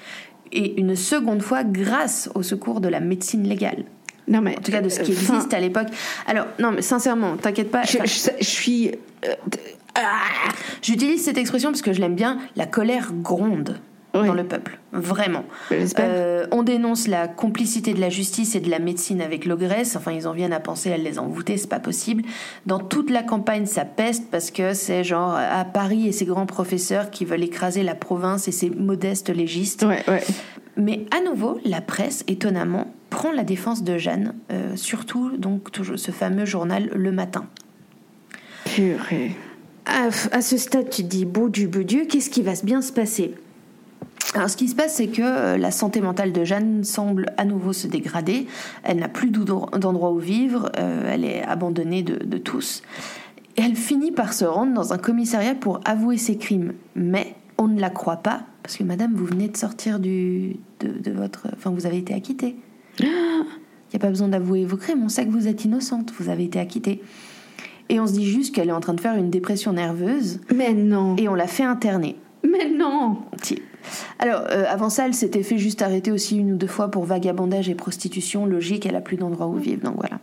et 0.52 0.80
une 0.80 0.96
seconde 0.96 1.42
fois 1.42 1.64
grâce 1.64 2.30
au 2.34 2.42
secours 2.42 2.80
de 2.80 2.88
la 2.88 3.00
médecine 3.00 3.46
légale. 3.46 3.84
Non, 4.30 4.40
mais. 4.40 4.56
En 4.56 4.62
tout 4.62 4.72
cas 4.72 4.80
de 4.80 4.88
ce 4.88 5.00
qui 5.00 5.12
euh, 5.12 5.14
existe 5.14 5.52
à 5.52 5.60
l'époque. 5.60 5.88
Alors 6.26 6.46
non 6.58 6.70
mais 6.72 6.82
sincèrement, 6.82 7.36
t'inquiète 7.36 7.70
pas. 7.70 7.82
Je, 7.82 7.98
enfin, 7.98 8.04
je- 8.06 8.30
je 8.44 8.48
suis. 8.48 8.88
euh, 9.26 9.34
ah, 9.96 10.52
J'utilise 10.82 11.24
cette 11.24 11.36
expression 11.38 11.70
parce 11.70 11.82
que 11.82 11.92
je 11.92 12.00
l'aime 12.00 12.14
bien. 12.14 12.38
La 12.56 12.66
colère 12.66 13.10
gronde 13.12 13.78
dans 14.12 14.34
le 14.34 14.42
peuple, 14.42 14.80
vraiment. 14.92 15.44
J'espère. 15.70 16.06
Euh, 16.08 16.46
on 16.50 16.64
dénonce 16.64 17.06
la 17.06 17.28
complicité 17.28 17.94
de 17.94 18.00
la 18.00 18.08
justice 18.08 18.56
et 18.56 18.60
de 18.60 18.68
la 18.68 18.80
médecine 18.80 19.20
avec 19.20 19.44
l'ogresse. 19.44 19.94
Enfin, 19.94 20.10
ils 20.10 20.26
en 20.26 20.32
viennent 20.32 20.52
à 20.52 20.58
penser 20.58 20.90
à 20.92 20.96
les 20.96 21.20
envoûter, 21.20 21.56
c'est 21.58 21.68
pas 21.68 21.78
possible. 21.78 22.24
Dans 22.66 22.80
toute 22.80 23.08
la 23.10 23.22
campagne, 23.22 23.66
ça 23.66 23.84
peste 23.84 24.24
parce 24.30 24.50
que 24.50 24.74
c'est 24.74 25.04
genre 25.04 25.34
à 25.36 25.64
Paris 25.64 26.08
et 26.08 26.12
ses 26.12 26.24
grands 26.24 26.46
professeurs 26.46 27.10
qui 27.10 27.24
veulent 27.24 27.44
écraser 27.44 27.84
la 27.84 27.94
province 27.94 28.48
et 28.48 28.52
ses 28.52 28.70
modestes 28.70 29.30
légistes. 29.30 29.84
Ouais, 29.84 30.02
ouais. 30.08 30.24
Mais 30.76 31.06
à 31.16 31.20
nouveau, 31.22 31.60
la 31.64 31.80
presse, 31.80 32.24
étonnamment, 32.26 32.92
prend 33.10 33.32
la 33.32 33.44
défense 33.44 33.82
de 33.82 33.98
Jeanne, 33.98 34.34
euh, 34.50 34.76
surtout 34.76 35.36
donc 35.36 35.70
toujours 35.72 35.98
ce 35.98 36.10
fameux 36.12 36.44
journal 36.46 36.90
Le 36.94 37.12
Matin. 37.12 37.46
Purée. 38.64 39.36
À, 39.86 40.08
à 40.32 40.40
ce 40.40 40.56
stade, 40.56 40.90
tu 40.90 41.02
te 41.02 41.08
dis, 41.08 41.24
beau 41.24 41.48
du 41.48 41.66
beau 41.66 41.82
Dieu, 41.82 42.04
qu'est-ce 42.08 42.30
qui 42.30 42.42
va 42.42 42.52
bien 42.62 42.82
se 42.82 42.92
passer? 42.92 43.34
Alors, 44.34 44.48
ce 44.48 44.56
qui 44.56 44.68
se 44.68 44.76
passe, 44.76 44.94
c'est 44.94 45.08
que 45.08 45.22
euh, 45.22 45.56
la 45.56 45.72
santé 45.72 46.00
mentale 46.00 46.32
de 46.32 46.44
Jeanne 46.44 46.84
semble 46.84 47.32
à 47.36 47.44
nouveau 47.44 47.72
se 47.72 47.88
dégrader. 47.88 48.46
Elle 48.84 48.98
n'a 48.98 49.08
plus 49.08 49.30
d'endro- 49.30 49.76
d'endroit 49.76 50.12
où 50.12 50.18
vivre. 50.18 50.70
euh, 50.78 51.10
elle 51.12 51.24
est 51.24 51.42
abandonnée 51.42 52.04
de, 52.04 52.24
de 52.24 52.38
tous. 52.38 52.82
Et 53.56 53.62
elle 53.62 53.74
finit 53.74 54.12
par 54.12 54.32
se 54.32 54.44
rendre 54.44 54.72
dans 54.72 54.92
un 54.92 54.98
commissariat 54.98 55.56
pour 55.56 55.80
avouer 55.84 56.16
ses 56.16 56.36
crimes. 56.36 56.74
Mais 56.94 57.34
on 57.58 57.66
ne 57.66 57.80
la 57.80 57.90
croit 57.90 58.18
pas, 58.18 58.42
parce 58.62 58.76
que 58.76 58.84
madame, 58.84 59.14
vous 59.14 59.24
venez 59.26 59.48
de 59.48 59.56
sortir 59.56 59.98
du, 59.98 60.56
de, 60.78 60.88
de 61.02 61.10
votre. 61.10 61.48
Enfin, 61.56 61.70
vous 61.70 61.86
avez 61.86 61.98
été 61.98 62.14
acquittée. 62.14 62.54
Il 63.92 63.96
n'y 63.96 63.96
a 63.96 63.98
pas 63.98 64.10
besoin 64.10 64.28
d'avouer 64.28 64.64
vos 64.64 64.76
crimes. 64.76 65.02
On 65.04 65.08
sait 65.08 65.26
que 65.26 65.30
vous 65.30 65.48
êtes 65.48 65.64
innocente. 65.64 66.12
Vous 66.18 66.28
avez 66.28 66.44
été 66.44 66.60
acquittée. 66.60 67.02
Et 67.88 67.98
on 67.98 68.06
se 68.06 68.12
dit 68.12 68.24
juste 68.24 68.54
qu'elle 68.54 68.68
est 68.68 68.72
en 68.72 68.80
train 68.80 68.94
de 68.94 69.00
faire 69.00 69.16
une 69.16 69.30
dépression 69.30 69.72
nerveuse. 69.72 70.38
Mais 70.54 70.72
non. 70.72 71.16
Et 71.16 71.28
on 71.28 71.34
l'a 71.34 71.48
fait 71.48 71.64
interner. 71.64 72.16
Mais 72.44 72.70
non. 72.70 73.18
Si. 73.42 73.60
Alors, 74.20 74.44
euh, 74.50 74.64
avant 74.68 74.90
ça, 74.90 75.06
elle 75.06 75.14
s'était 75.14 75.42
fait 75.42 75.58
juste 75.58 75.82
arrêter 75.82 76.12
aussi 76.12 76.36
une 76.36 76.52
ou 76.52 76.56
deux 76.56 76.68
fois 76.68 76.88
pour 76.88 77.04
vagabondage 77.04 77.68
et 77.68 77.74
prostitution. 77.74 78.46
Logique, 78.46 78.86
elle 78.86 78.94
a 78.94 79.00
plus 79.00 79.16
d'endroit 79.16 79.48
où 79.48 79.56
vivre, 79.56 79.82
donc 79.82 79.96
voilà. 79.96 80.20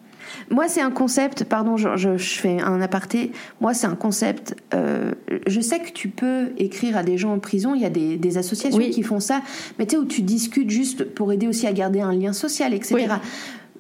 Moi, 0.49 0.68
c'est 0.68 0.82
un 0.82 0.91
concept, 0.91 1.44
pardon, 1.44 1.78
je, 1.78 1.95
je- 1.98 2.18
je 2.18 2.40
fais 2.40 2.60
un 2.62 2.82
aparté. 2.82 3.32
Moi, 3.62 3.74
c'est 3.74 3.88
un 3.88 3.95
concept. 3.95 4.56
euh, 4.74 5.12
je 5.48 5.62
sais 5.62 5.80
que 5.80 5.91
tu 5.91 6.08
peux 6.10 6.49
écrire 6.58 6.98
à 6.98 7.04
des 7.04 7.18
gens 7.18 7.34
en 7.34 7.40
prison, 7.40 7.76
il 7.76 7.82
y 7.82 7.86
a 7.86 7.90
des, 7.90 8.18
des 8.18 8.38
associations 8.38 8.78
Oui. 8.80 8.90
qui 8.91 9.04
font 9.04 9.20
ça, 9.20 9.41
mais 9.80 9.86
tu 9.86 9.95
sais, 9.95 10.02
où 10.02 10.06
tu 10.06 10.22
discutes 10.22 10.70
juste 10.70 11.04
pour 11.06 11.32
aider 11.32 11.48
aussi 11.48 11.68
à 11.68 11.74
garder 11.74 12.02
un 12.02 12.14
lien 12.14 12.34
social, 12.34 12.74
etc. 12.74 12.95
Oui. 12.95 13.08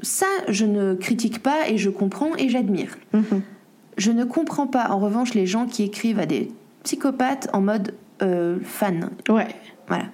Ça, 0.01 0.27
je 0.47 0.65
ne 0.65 0.93
critique 0.93 1.41
pas 1.41 1.67
et 1.69 1.77
je 1.77 1.89
comprends 1.89 2.35
et 2.37 2.49
j'admire. 2.49 2.97
Mhm. 3.13 3.41
Je 3.97 4.11
ne 4.11 4.23
comprends 4.25 4.67
pas, 4.67 4.89
en 4.91 4.99
revanche, 4.99 5.33
les 5.33 5.47
gens 5.47 5.65
qui 5.65 5.83
écrivent 5.83 6.19
à 6.19 6.27
des 6.27 6.51
psychopathes 6.83 7.49
en 7.53 7.61
mode 7.61 7.93
euh, 8.21 8.57
fan. 8.63 9.09
Ouais. 9.27 9.47
Voilà. 9.87 10.05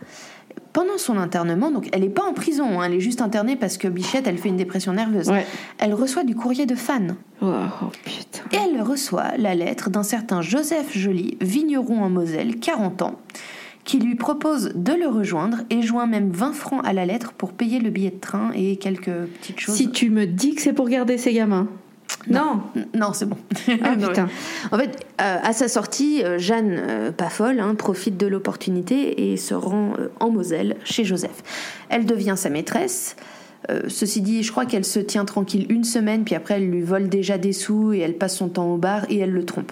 Pendant 0.74 0.98
son 0.98 1.18
internement, 1.18 1.70
donc 1.70 1.88
elle 1.92 2.02
n'est 2.02 2.10
pas 2.10 2.24
en 2.24 2.34
prison, 2.34 2.80
hein, 2.80 2.86
elle 2.86 2.96
est 2.96 3.00
juste 3.00 3.22
internée 3.22 3.56
parce 3.56 3.78
que 3.78 3.88
Bichette, 3.88 4.26
elle 4.26 4.40
fait 4.40 4.50
une 4.50 4.58
dépression 4.58 4.94
nerveuse. 4.94 5.30
Ouais. 5.30 5.46
Elle 5.78 5.94
reçoit 5.94 6.24
du 6.24 6.34
courrier 6.34 6.66
de 6.66 6.74
fans. 6.74 7.16
Oh, 7.44 7.52
oh, 7.84 7.86
putain. 8.04 8.42
Et 8.52 8.56
elle 8.56 8.82
reçoit 8.82 9.38
la 9.38 9.54
lettre 9.54 9.92
d'un 9.92 10.02
certain 10.02 10.42
Joseph 10.42 10.98
Joly, 10.98 11.38
vigneron 11.42 12.02
en 12.02 12.10
Moselle, 12.10 12.60
40 12.60 13.04
ans, 13.04 13.20
qui 13.84 14.00
lui 14.00 14.16
propose 14.16 14.72
de 14.74 14.94
le 14.94 15.08
rejoindre 15.08 15.58
et 15.70 15.84
joint 15.84 16.08
même 16.08 16.32
20 16.32 16.54
francs 16.54 16.82
à 16.84 16.92
la 16.92 17.06
lettre 17.06 17.34
pour 17.34 17.54
payer 17.54 17.80
le 17.80 17.92
billet 17.92 18.12
de 18.12 18.20
train 18.20 18.52
et 18.56 18.78
quelques 18.78 19.12
petites 19.12 19.60
choses. 19.60 19.76
Si 19.76 19.92
tu 19.92 20.10
me 20.10 20.26
dis 20.26 20.56
que 20.56 20.62
c'est 20.62 20.74
pour 20.74 20.90
garder 20.90 21.20
ses 21.20 21.34
gamins. 21.34 21.68
Non. 22.28 22.62
Non, 22.94 23.14
c'est 23.14 23.26
bon. 23.26 23.38
Ah 23.82 23.96
Non, 23.96 24.08
putain. 24.08 24.30
En 24.72 24.78
fait, 24.78 25.06
euh, 25.22 25.38
à 25.42 25.54
sa 25.54 25.68
sortie, 25.68 26.24
euh, 26.24 26.38
Jeanne, 26.38 26.76
euh, 26.78 27.12
pas 27.12 27.30
folle, 27.30 27.60
hein, 27.60 27.76
profite 27.76 28.18
de 28.18 28.28
l'opportunité 28.28 29.32
et 29.32 29.38
se 29.38 29.54
rend 29.54 29.94
euh, 30.00 30.10
en 30.20 30.30
Moselle 30.30 30.78
chez 30.84 31.04
Joseph. 31.04 31.44
Elle 31.90 32.06
devient 32.06 32.36
sa 32.38 32.50
maîtresse. 32.50 33.16
Ceci 33.88 34.20
dit, 34.20 34.44
je 34.44 34.52
crois 34.52 34.66
qu'elle 34.66 34.84
se 34.84 35.00
tient 35.00 35.24
tranquille 35.24 35.66
une 35.70 35.86
semaine, 35.86 36.26
puis 36.26 36.36
après 36.36 36.56
elle 36.56 36.70
lui 36.70 36.82
vole 36.82 37.08
déjà 37.08 37.38
des 37.38 37.54
sous 37.54 37.94
et 37.94 38.00
elle 38.00 38.18
passe 38.18 38.36
son 38.36 38.50
temps 38.50 38.70
au 38.74 38.76
bar 38.76 39.06
et 39.10 39.20
elle 39.20 39.32
le 39.32 39.46
trompe. 39.46 39.72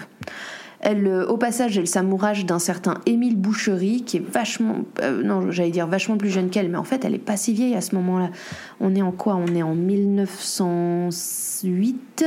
Elle, 0.81 1.07
euh, 1.07 1.25
au 1.27 1.37
passage, 1.37 1.77
elle 1.77 1.87
s'amourage 1.87 2.45
d'un 2.45 2.59
certain 2.59 2.95
Émile 3.05 3.37
Boucherie, 3.37 4.03
qui 4.03 4.17
est 4.17 4.25
vachement, 4.25 4.79
euh, 5.01 5.23
non, 5.23 5.49
j'allais 5.51 5.69
dire 5.69 5.87
vachement 5.87 6.17
plus 6.17 6.29
jeune 6.29 6.49
qu'elle, 6.49 6.67
mais 6.69 6.77
en 6.77 6.83
fait, 6.83 7.05
elle 7.05 7.13
est 7.13 7.19
pas 7.19 7.37
si 7.37 7.53
vieille 7.53 7.75
à 7.75 7.81
ce 7.81 7.93
moment-là. 7.95 8.31
On 8.79 8.95
est 8.95 9.03
en 9.03 9.11
quoi? 9.11 9.35
On 9.35 9.45
est 9.55 9.61
en 9.61 9.75
1908. 9.75 12.25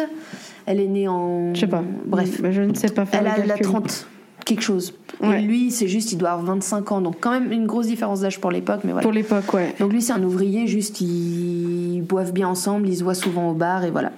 Elle 0.67 0.81
est 0.81 0.87
née 0.87 1.09
en. 1.09 1.53
Je 1.53 1.61
sais 1.61 1.67
pas. 1.67 1.83
Bref, 2.07 2.39
Mais 2.43 2.53
je 2.53 2.63
ne 2.63 2.75
sais 2.75 2.91
pas 2.91 3.05
faire 3.07 3.21
elle 3.21 3.27
le 3.27 3.33
a 3.33 3.39
la 3.39 3.55
calcul. 3.55 3.67
30 3.67 4.07
quelque 4.45 4.63
chose. 4.63 4.95
Ouais. 5.23 5.41
Et 5.41 5.43
lui, 5.43 5.71
c'est 5.71 5.89
juste, 5.89 6.13
il 6.13 6.19
doit 6.19 6.31
avoir 6.31 6.57
25 6.57 6.93
ans, 6.93 7.01
donc 7.01 7.17
quand 7.21 7.31
même 7.31 7.51
une 7.51 7.67
grosse 7.67 7.87
différence 7.87 8.21
d'âge 8.21 8.41
pour 8.41 8.51
l'époque, 8.51 8.81
mais 8.85 8.93
voilà. 8.93 9.03
Pour 9.03 9.13
l'époque, 9.13 9.53
ouais. 9.55 9.75
Donc 9.81 9.93
lui, 9.93 10.03
c'est 10.03 10.13
un 10.13 10.23
ouvrier, 10.23 10.67
juste 10.67 11.01
ils 11.01 12.03
boivent 12.03 12.33
bien 12.33 12.49
ensemble, 12.49 12.89
ils 12.89 12.97
se 12.97 13.05
voient 13.05 13.15
souvent 13.15 13.51
au 13.51 13.55
bar 13.55 13.85
et 13.85 13.91
voilà. 13.91 14.13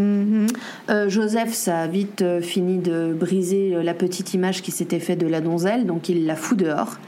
Mhm. 0.00 0.46
Euh, 0.88 1.08
Joseph, 1.08 1.52
ça 1.52 1.80
a 1.80 1.86
vite 1.86 2.22
euh, 2.22 2.40
fini 2.40 2.78
de 2.78 3.14
briser 3.18 3.74
euh, 3.74 3.82
la 3.82 3.94
petite 3.94 4.34
image 4.34 4.62
qui 4.62 4.70
s'était 4.70 5.00
faite 5.00 5.18
de 5.18 5.26
la 5.26 5.40
donzelle, 5.40 5.86
donc 5.86 6.08
il 6.08 6.26
la 6.26 6.36
fout 6.36 6.58
dehors. 6.58 6.98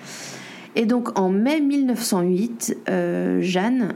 Et 0.77 0.87
donc 0.87 1.19
en 1.19 1.29
mai 1.29 1.61
1908, 1.61 2.79
euh, 2.89 3.41
Jeanne, 3.41 3.95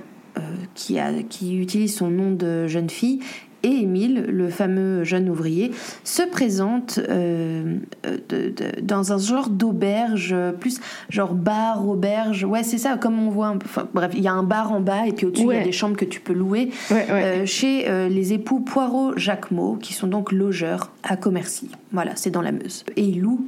qui 0.74 1.56
utilise 1.58 1.96
son 1.96 2.10
nom 2.10 2.30
de 2.32 2.66
jeune 2.66 2.90
fille, 2.90 3.20
et 3.66 3.82
Émile, 3.82 4.24
le 4.28 4.48
fameux 4.48 5.04
jeune 5.04 5.28
ouvrier, 5.28 5.72
se 6.04 6.22
présentent 6.22 6.98
euh, 7.08 7.76
euh, 8.06 8.16
de- 8.28 8.50
de- 8.50 8.80
dans 8.82 9.12
un 9.12 9.18
genre 9.18 9.48
d'auberge, 9.50 10.30
euh, 10.32 10.52
plus 10.52 10.80
genre 11.10 11.34
bar, 11.34 11.86
auberge. 11.88 12.44
Ouais, 12.44 12.62
c'est 12.62 12.78
ça, 12.78 12.96
comme 12.96 13.18
on 13.18 13.30
voit. 13.30 13.48
un 13.48 13.56
peu- 13.58 13.66
enfin, 13.68 13.88
bref, 13.94 14.12
il 14.14 14.22
y 14.22 14.28
a 14.28 14.32
un 14.32 14.42
bar 14.42 14.72
en 14.72 14.80
bas 14.80 15.06
et 15.06 15.12
puis 15.12 15.26
au-dessus, 15.26 15.46
il 15.50 15.56
y 15.56 15.60
a 15.60 15.64
des 15.64 15.72
chambres 15.72 15.96
que 15.96 16.04
tu 16.04 16.20
peux 16.20 16.32
louer. 16.32 16.70
Ouais, 16.90 16.96
ouais. 16.96 17.10
Euh, 17.10 17.46
chez 17.46 17.88
euh, 17.88 18.08
les 18.08 18.32
époux 18.32 18.60
Poirot-Jacquemot, 18.60 19.76
qui 19.80 19.92
sont 19.94 20.06
donc 20.06 20.32
logeurs 20.32 20.90
à 21.02 21.16
Commercy. 21.16 21.68
Voilà, 21.92 22.12
c'est 22.16 22.30
dans 22.30 22.42
la 22.42 22.52
Meuse. 22.52 22.84
Et 22.96 23.02
ils 23.02 23.20
louent 23.20 23.44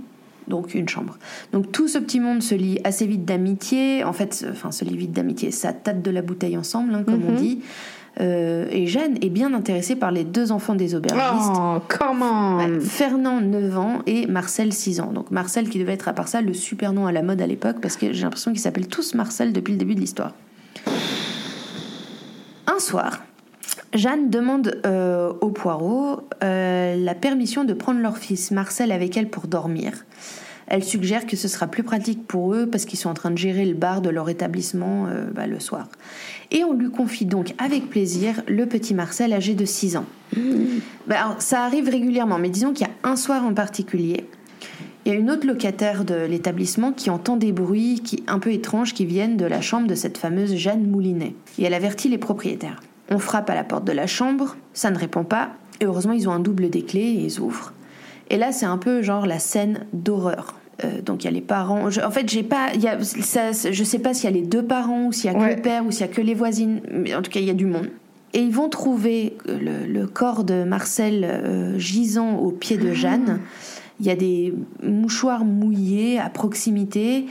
donc 0.46 0.74
une 0.74 0.88
chambre. 0.88 1.18
Donc 1.52 1.72
tout 1.72 1.88
ce 1.88 1.98
petit 1.98 2.20
monde 2.20 2.42
se 2.42 2.54
lie 2.54 2.78
assez 2.84 3.06
vite 3.06 3.24
d'amitié. 3.26 4.02
En 4.04 4.12
fait, 4.14 4.46
enfin, 4.50 4.70
se 4.70 4.84
lie 4.84 4.96
vite 4.96 5.12
d'amitié. 5.12 5.50
Ça 5.50 5.72
tâte 5.74 6.00
de 6.02 6.10
la 6.10 6.22
bouteille 6.22 6.56
ensemble, 6.56 6.94
hein, 6.94 7.02
comme 7.04 7.22
on 7.28 7.32
Mhm. 7.32 7.36
dit. 7.36 7.60
Euh, 8.20 8.66
et 8.70 8.86
Jeanne 8.86 9.16
est 9.22 9.28
bien 9.28 9.54
intéressée 9.54 9.94
par 9.94 10.10
les 10.10 10.24
deux 10.24 10.50
enfants 10.50 10.74
des 10.74 10.94
aubergistes. 10.94 11.52
Oh, 11.54 11.78
comment 11.88 12.58
Ouais, 12.58 12.80
Fernand, 12.80 13.40
9 13.40 13.78
ans, 13.78 13.98
et 14.06 14.26
Marcel, 14.26 14.72
6 14.72 15.00
ans. 15.00 15.12
Donc 15.12 15.30
Marcel 15.30 15.68
qui 15.68 15.78
devait 15.78 15.92
être 15.92 16.08
à 16.08 16.12
part 16.12 16.28
ça 16.28 16.40
le 16.40 16.52
super 16.52 16.92
nom 16.92 17.06
à 17.06 17.12
la 17.12 17.22
mode 17.22 17.40
à 17.40 17.46
l'époque, 17.46 17.76
parce 17.80 17.96
que 17.96 18.12
j'ai 18.12 18.22
l'impression 18.22 18.50
qu'ils 18.50 18.60
s'appellent 18.60 18.88
tous 18.88 19.14
Marcel 19.14 19.52
depuis 19.52 19.72
le 19.72 19.78
début 19.78 19.94
de 19.94 20.00
l'histoire. 20.00 20.32
Un 22.66 22.80
soir, 22.80 23.22
Jeanne 23.94 24.30
demande 24.30 24.80
euh, 24.84 25.32
au 25.40 25.50
poireau 25.50 26.20
euh, 26.42 26.96
la 26.96 27.14
permission 27.14 27.64
de 27.64 27.72
prendre 27.72 28.00
leur 28.00 28.18
fils 28.18 28.50
Marcel 28.50 28.92
avec 28.92 29.16
elle 29.16 29.28
pour 29.28 29.46
dormir. 29.46 30.04
Elle 30.66 30.84
suggère 30.84 31.26
que 31.26 31.36
ce 31.36 31.48
sera 31.48 31.66
plus 31.66 31.82
pratique 31.82 32.26
pour 32.26 32.54
eux 32.54 32.66
parce 32.66 32.84
qu'ils 32.84 32.98
sont 32.98 33.08
en 33.08 33.14
train 33.14 33.30
de 33.30 33.38
gérer 33.38 33.64
le 33.64 33.74
bar 33.74 34.02
de 34.02 34.10
leur 34.10 34.28
établissement 34.28 35.06
euh, 35.06 35.24
bah, 35.34 35.46
le 35.46 35.60
soir. 35.60 35.88
Et 36.50 36.64
on 36.64 36.72
lui 36.72 36.90
confie 36.90 37.26
donc 37.26 37.54
avec 37.58 37.90
plaisir 37.90 38.42
le 38.48 38.66
petit 38.66 38.94
Marcel 38.94 39.32
âgé 39.32 39.54
de 39.54 39.64
6 39.64 39.96
ans. 39.96 40.06
Bah, 41.06 41.24
alors, 41.24 41.42
ça 41.42 41.64
arrive 41.64 41.88
régulièrement, 41.88 42.38
mais 42.38 42.48
disons 42.48 42.72
qu'il 42.72 42.86
y 42.86 42.90
a 42.90 43.08
un 43.08 43.16
soir 43.16 43.44
en 43.44 43.54
particulier. 43.54 44.26
Il 45.04 45.12
y 45.12 45.14
a 45.14 45.18
une 45.18 45.30
autre 45.30 45.46
locataire 45.46 46.04
de 46.04 46.26
l'établissement 46.26 46.92
qui 46.92 47.08
entend 47.08 47.36
des 47.36 47.52
bruits 47.52 48.00
qui, 48.04 48.24
un 48.26 48.38
peu 48.38 48.52
étranges 48.52 48.92
qui 48.92 49.06
viennent 49.06 49.36
de 49.36 49.46
la 49.46 49.60
chambre 49.60 49.86
de 49.86 49.94
cette 49.94 50.18
fameuse 50.18 50.54
Jeanne 50.54 50.86
Moulinet. 50.86 51.34
Et 51.58 51.64
elle 51.64 51.74
avertit 51.74 52.08
les 52.08 52.18
propriétaires. 52.18 52.80
On 53.10 53.18
frappe 53.18 53.48
à 53.48 53.54
la 53.54 53.64
porte 53.64 53.84
de 53.84 53.92
la 53.92 54.06
chambre, 54.06 54.56
ça 54.74 54.90
ne 54.90 54.98
répond 54.98 55.24
pas, 55.24 55.52
et 55.80 55.86
heureusement 55.86 56.12
ils 56.12 56.28
ont 56.28 56.32
un 56.32 56.40
double 56.40 56.68
des 56.68 56.82
clés 56.82 57.00
et 57.00 57.24
ils 57.24 57.40
ouvrent. 57.40 57.72
Et 58.28 58.36
là 58.36 58.52
c'est 58.52 58.66
un 58.66 58.76
peu 58.76 59.00
genre 59.00 59.24
la 59.24 59.38
scène 59.38 59.86
d'horreur. 59.94 60.57
Euh, 60.84 61.00
donc 61.02 61.24
il 61.24 61.26
y 61.26 61.28
a 61.28 61.32
les 61.32 61.40
parents. 61.40 61.90
je- 61.90 62.00
en 62.00 62.10
fait, 62.10 62.28
j'ai 62.30 62.42
pas. 62.44 62.72
Y 62.74 62.86
a, 62.86 62.98
ça, 63.02 63.50
je 63.52 63.84
sais 63.84 63.98
pas 63.98 64.14
s'il 64.14 64.30
y 64.30 64.32
a 64.32 64.36
les 64.36 64.46
deux 64.46 64.62
parents 64.62 65.06
ou 65.06 65.12
s'il 65.12 65.30
y 65.30 65.34
a 65.34 65.38
que 65.38 65.56
le 65.56 65.60
père 65.60 65.84
ou 65.84 65.90
s'il 65.90 66.02
y 66.02 66.04
a 66.04 66.08
que 66.08 66.20
les 66.20 66.34
voisines. 66.34 66.80
Mais 66.92 67.14
en 67.14 67.22
tout 67.22 67.30
cas, 67.30 67.40
il 67.40 67.46
y 67.46 67.50
a 67.50 67.54
du 67.54 67.66
monde. 67.66 67.88
Et 68.34 68.40
ils 68.40 68.52
vont 68.52 68.68
trouver 68.68 69.36
euh, 69.48 69.58
le, 69.86 69.92
le 69.92 70.06
corps 70.06 70.44
de 70.44 70.62
Marcel 70.64 71.24
euh, 71.24 71.78
gisant 71.78 72.36
au 72.36 72.50
pied 72.52 72.76
de 72.76 72.92
Jeanne. 72.92 73.40
Il 74.00 74.06
y 74.06 74.10
a 74.10 74.16
des 74.16 74.54
mouchoirs 74.84 75.44
mouillés 75.44 76.20
à 76.20 76.28
proximité. 76.28 77.24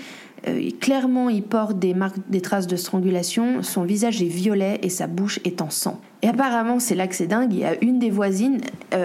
Euh, 0.47 0.69
clairement, 0.81 1.29
il 1.29 1.43
porte 1.43 1.79
des 1.79 1.93
marques, 1.93 2.17
des 2.29 2.41
traces 2.41 2.67
de 2.67 2.75
strangulation. 2.75 3.63
Son 3.63 3.83
visage 3.83 4.21
est 4.21 4.25
violet 4.27 4.79
et 4.83 4.89
sa 4.89 5.07
bouche 5.07 5.39
est 5.45 5.61
en 5.61 5.69
sang. 5.69 5.99
Et 6.23 6.27
apparemment, 6.27 6.79
c'est 6.79 6.95
là 6.95 7.07
que 7.07 7.15
c'est 7.15 7.27
dingue. 7.27 7.53
Il 7.53 7.59
y 7.59 7.63
a 7.65 7.75
une 7.81 7.99
des 7.99 8.09
voisines. 8.09 8.59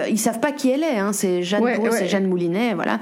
ils 0.09 0.17
savent 0.19 0.39
pas 0.39 0.51
qui 0.51 0.69
elle 0.69 0.83
est. 0.83 0.97
Hein, 0.97 1.13
c'est 1.13 1.43
Jeanne 1.43 1.63
ouais. 1.63 1.79
c'est 1.91 2.07
Jeanne 2.07 2.27
Moulinet. 2.27 2.73
Voilà. 2.73 2.99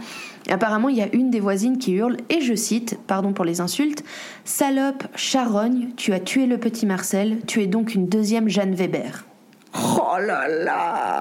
Apparemment, 0.49 0.89
il 0.89 0.97
y 0.97 1.01
a 1.01 1.13
une 1.13 1.29
des 1.29 1.39
voisines 1.39 1.77
qui 1.77 1.93
hurle, 1.93 2.17
et 2.29 2.41
je 2.41 2.53
cite, 2.53 2.97
pardon 3.07 3.33
pour 3.33 3.45
les 3.45 3.61
insultes, 3.61 4.03
Salope, 4.43 5.03
charogne, 5.15 5.89
tu 5.95 6.13
as 6.13 6.19
tué 6.19 6.45
le 6.45 6.57
petit 6.57 6.85
Marcel, 6.85 7.39
tu 7.47 7.61
es 7.61 7.67
donc 7.67 7.93
une 7.93 8.07
deuxième 8.07 8.49
Jeanne 8.49 8.73
Weber. 8.73 9.25
Oh 9.73 10.17
là 10.19 10.47
là 10.47 11.19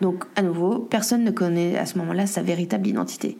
Donc, 0.00 0.24
à 0.34 0.42
nouveau, 0.42 0.78
personne 0.78 1.22
ne 1.22 1.30
connaît 1.30 1.78
à 1.78 1.86
ce 1.86 1.98
moment-là 1.98 2.26
sa 2.26 2.42
véritable 2.42 2.88
identité. 2.88 3.38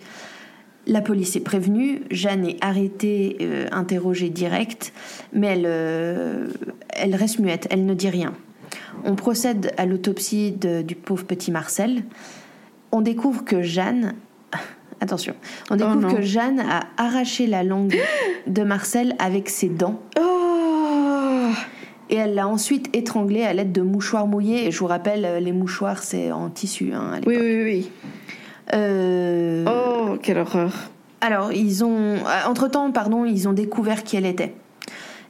La 0.86 1.00
police 1.00 1.36
est 1.36 1.40
prévenue, 1.40 2.02
Jeanne 2.10 2.44
est 2.44 2.56
arrêtée, 2.60 3.36
euh, 3.40 3.66
interrogée 3.70 4.30
direct, 4.30 4.92
mais 5.32 5.48
elle, 5.48 5.66
euh, 5.66 6.48
elle 6.88 7.14
reste 7.14 7.38
muette, 7.38 7.68
elle 7.70 7.86
ne 7.86 7.94
dit 7.94 8.08
rien. 8.08 8.34
On 9.04 9.14
procède 9.14 9.72
à 9.78 9.86
l'autopsie 9.86 10.52
du 10.52 10.94
pauvre 10.94 11.24
petit 11.24 11.50
Marcel. 11.50 12.02
On 12.90 13.00
découvre 13.00 13.44
que 13.44 13.62
Jeanne. 13.62 14.14
Attention, 15.02 15.34
on 15.68 15.74
découvre 15.74 15.96
non. 15.96 16.14
que 16.14 16.22
Jeanne 16.22 16.60
a 16.60 16.84
arraché 16.96 17.48
la 17.48 17.64
langue 17.64 17.98
de 18.46 18.62
Marcel 18.62 19.16
avec 19.18 19.48
ses 19.48 19.68
dents 19.68 20.00
Oh 20.16 21.48
et 22.08 22.16
elle 22.16 22.34
l'a 22.34 22.46
ensuite 22.46 22.94
étranglé 22.94 23.42
à 23.42 23.52
l'aide 23.52 23.72
de 23.72 23.80
mouchoirs 23.80 24.26
mouillés. 24.26 24.66
Et 24.66 24.70
je 24.70 24.78
vous 24.78 24.86
rappelle, 24.86 25.24
euh, 25.24 25.40
les 25.40 25.52
mouchoirs, 25.52 26.02
c'est 26.02 26.30
en 26.30 26.50
tissu 26.50 26.92
hein, 26.92 27.14
à. 27.14 27.20
Oui, 27.26 27.36
oui, 27.40 27.62
oui. 27.64 27.90
Euh, 28.74 29.64
Oh, 29.66 30.18
quelle 30.22 30.38
horreur. 30.38 30.72
Alors, 31.20 31.52
ils 31.52 31.84
ont, 31.84 32.16
entre 32.46 32.68
temps, 32.68 32.92
pardon, 32.92 33.24
ils 33.24 33.48
ont 33.48 33.52
découvert 33.52 34.04
qui 34.04 34.16
elle 34.16 34.26
était. 34.26 34.54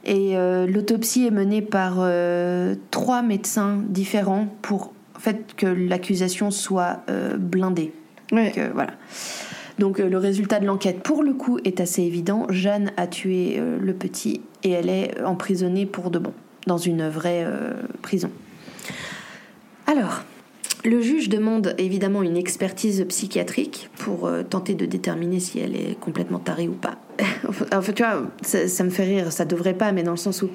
Et 0.05 0.37
euh, 0.37 0.67
l'autopsie 0.67 1.25
est 1.25 1.31
menée 1.31 1.61
par 1.61 1.95
euh, 1.99 2.75
trois 2.91 3.21
médecins 3.21 3.81
différents 3.87 4.47
pour 4.61 4.91
en 5.15 5.19
fait 5.19 5.55
que 5.55 5.65
l'accusation 5.65 6.51
soit 6.51 6.99
euh, 7.09 7.37
blindée. 7.37 7.93
Ouais. 8.31 8.47
Donc, 8.47 8.57
euh, 8.57 8.69
voilà. 8.73 8.91
Donc 9.79 9.99
euh, 9.99 10.09
le 10.09 10.17
résultat 10.17 10.59
de 10.59 10.65
l'enquête, 10.65 11.01
pour 11.01 11.23
le 11.23 11.33
coup, 11.33 11.59
est 11.63 11.79
assez 11.79 12.03
évident. 12.03 12.45
Jeanne 12.49 12.91
a 12.97 13.07
tué 13.07 13.55
euh, 13.57 13.77
le 13.79 13.93
petit 13.93 14.41
et 14.63 14.71
elle 14.71 14.89
est 14.89 15.21
emprisonnée 15.23 15.85
pour 15.85 16.11
de 16.11 16.19
bon 16.19 16.33
dans 16.67 16.77
une 16.77 17.09
vraie 17.09 17.43
euh, 17.45 17.73
prison. 18.01 18.31
Alors, 19.87 20.23
Le 20.85 21.01
juge 21.01 21.29
demande 21.29 21.75
évidemment 21.77 22.23
une 22.23 22.35
expertise 22.35 23.05
psychiatrique 23.07 23.89
pour 23.97 24.29
tenter 24.49 24.75
de 24.75 24.85
déterminer 24.85 25.39
si 25.39 25.59
elle 25.59 25.77
est 25.77 25.97
complètement 25.97 26.39
tarée 26.39 26.67
ou 26.67 26.73
pas. 26.73 26.97
en 27.73 27.81
fait, 27.81 27.93
tu 27.93 28.03
vois, 28.03 28.23
ça, 28.41 28.83
me 28.83 28.89
fait 28.89 29.05
rire, 29.05 29.31
ça 29.31 29.45
devrait 29.45 29.75
pas, 29.75 29.93
mais 29.93 30.03
dans 30.03 30.11
le 30.11 30.17
sens 30.17 30.41
où. 30.41 30.49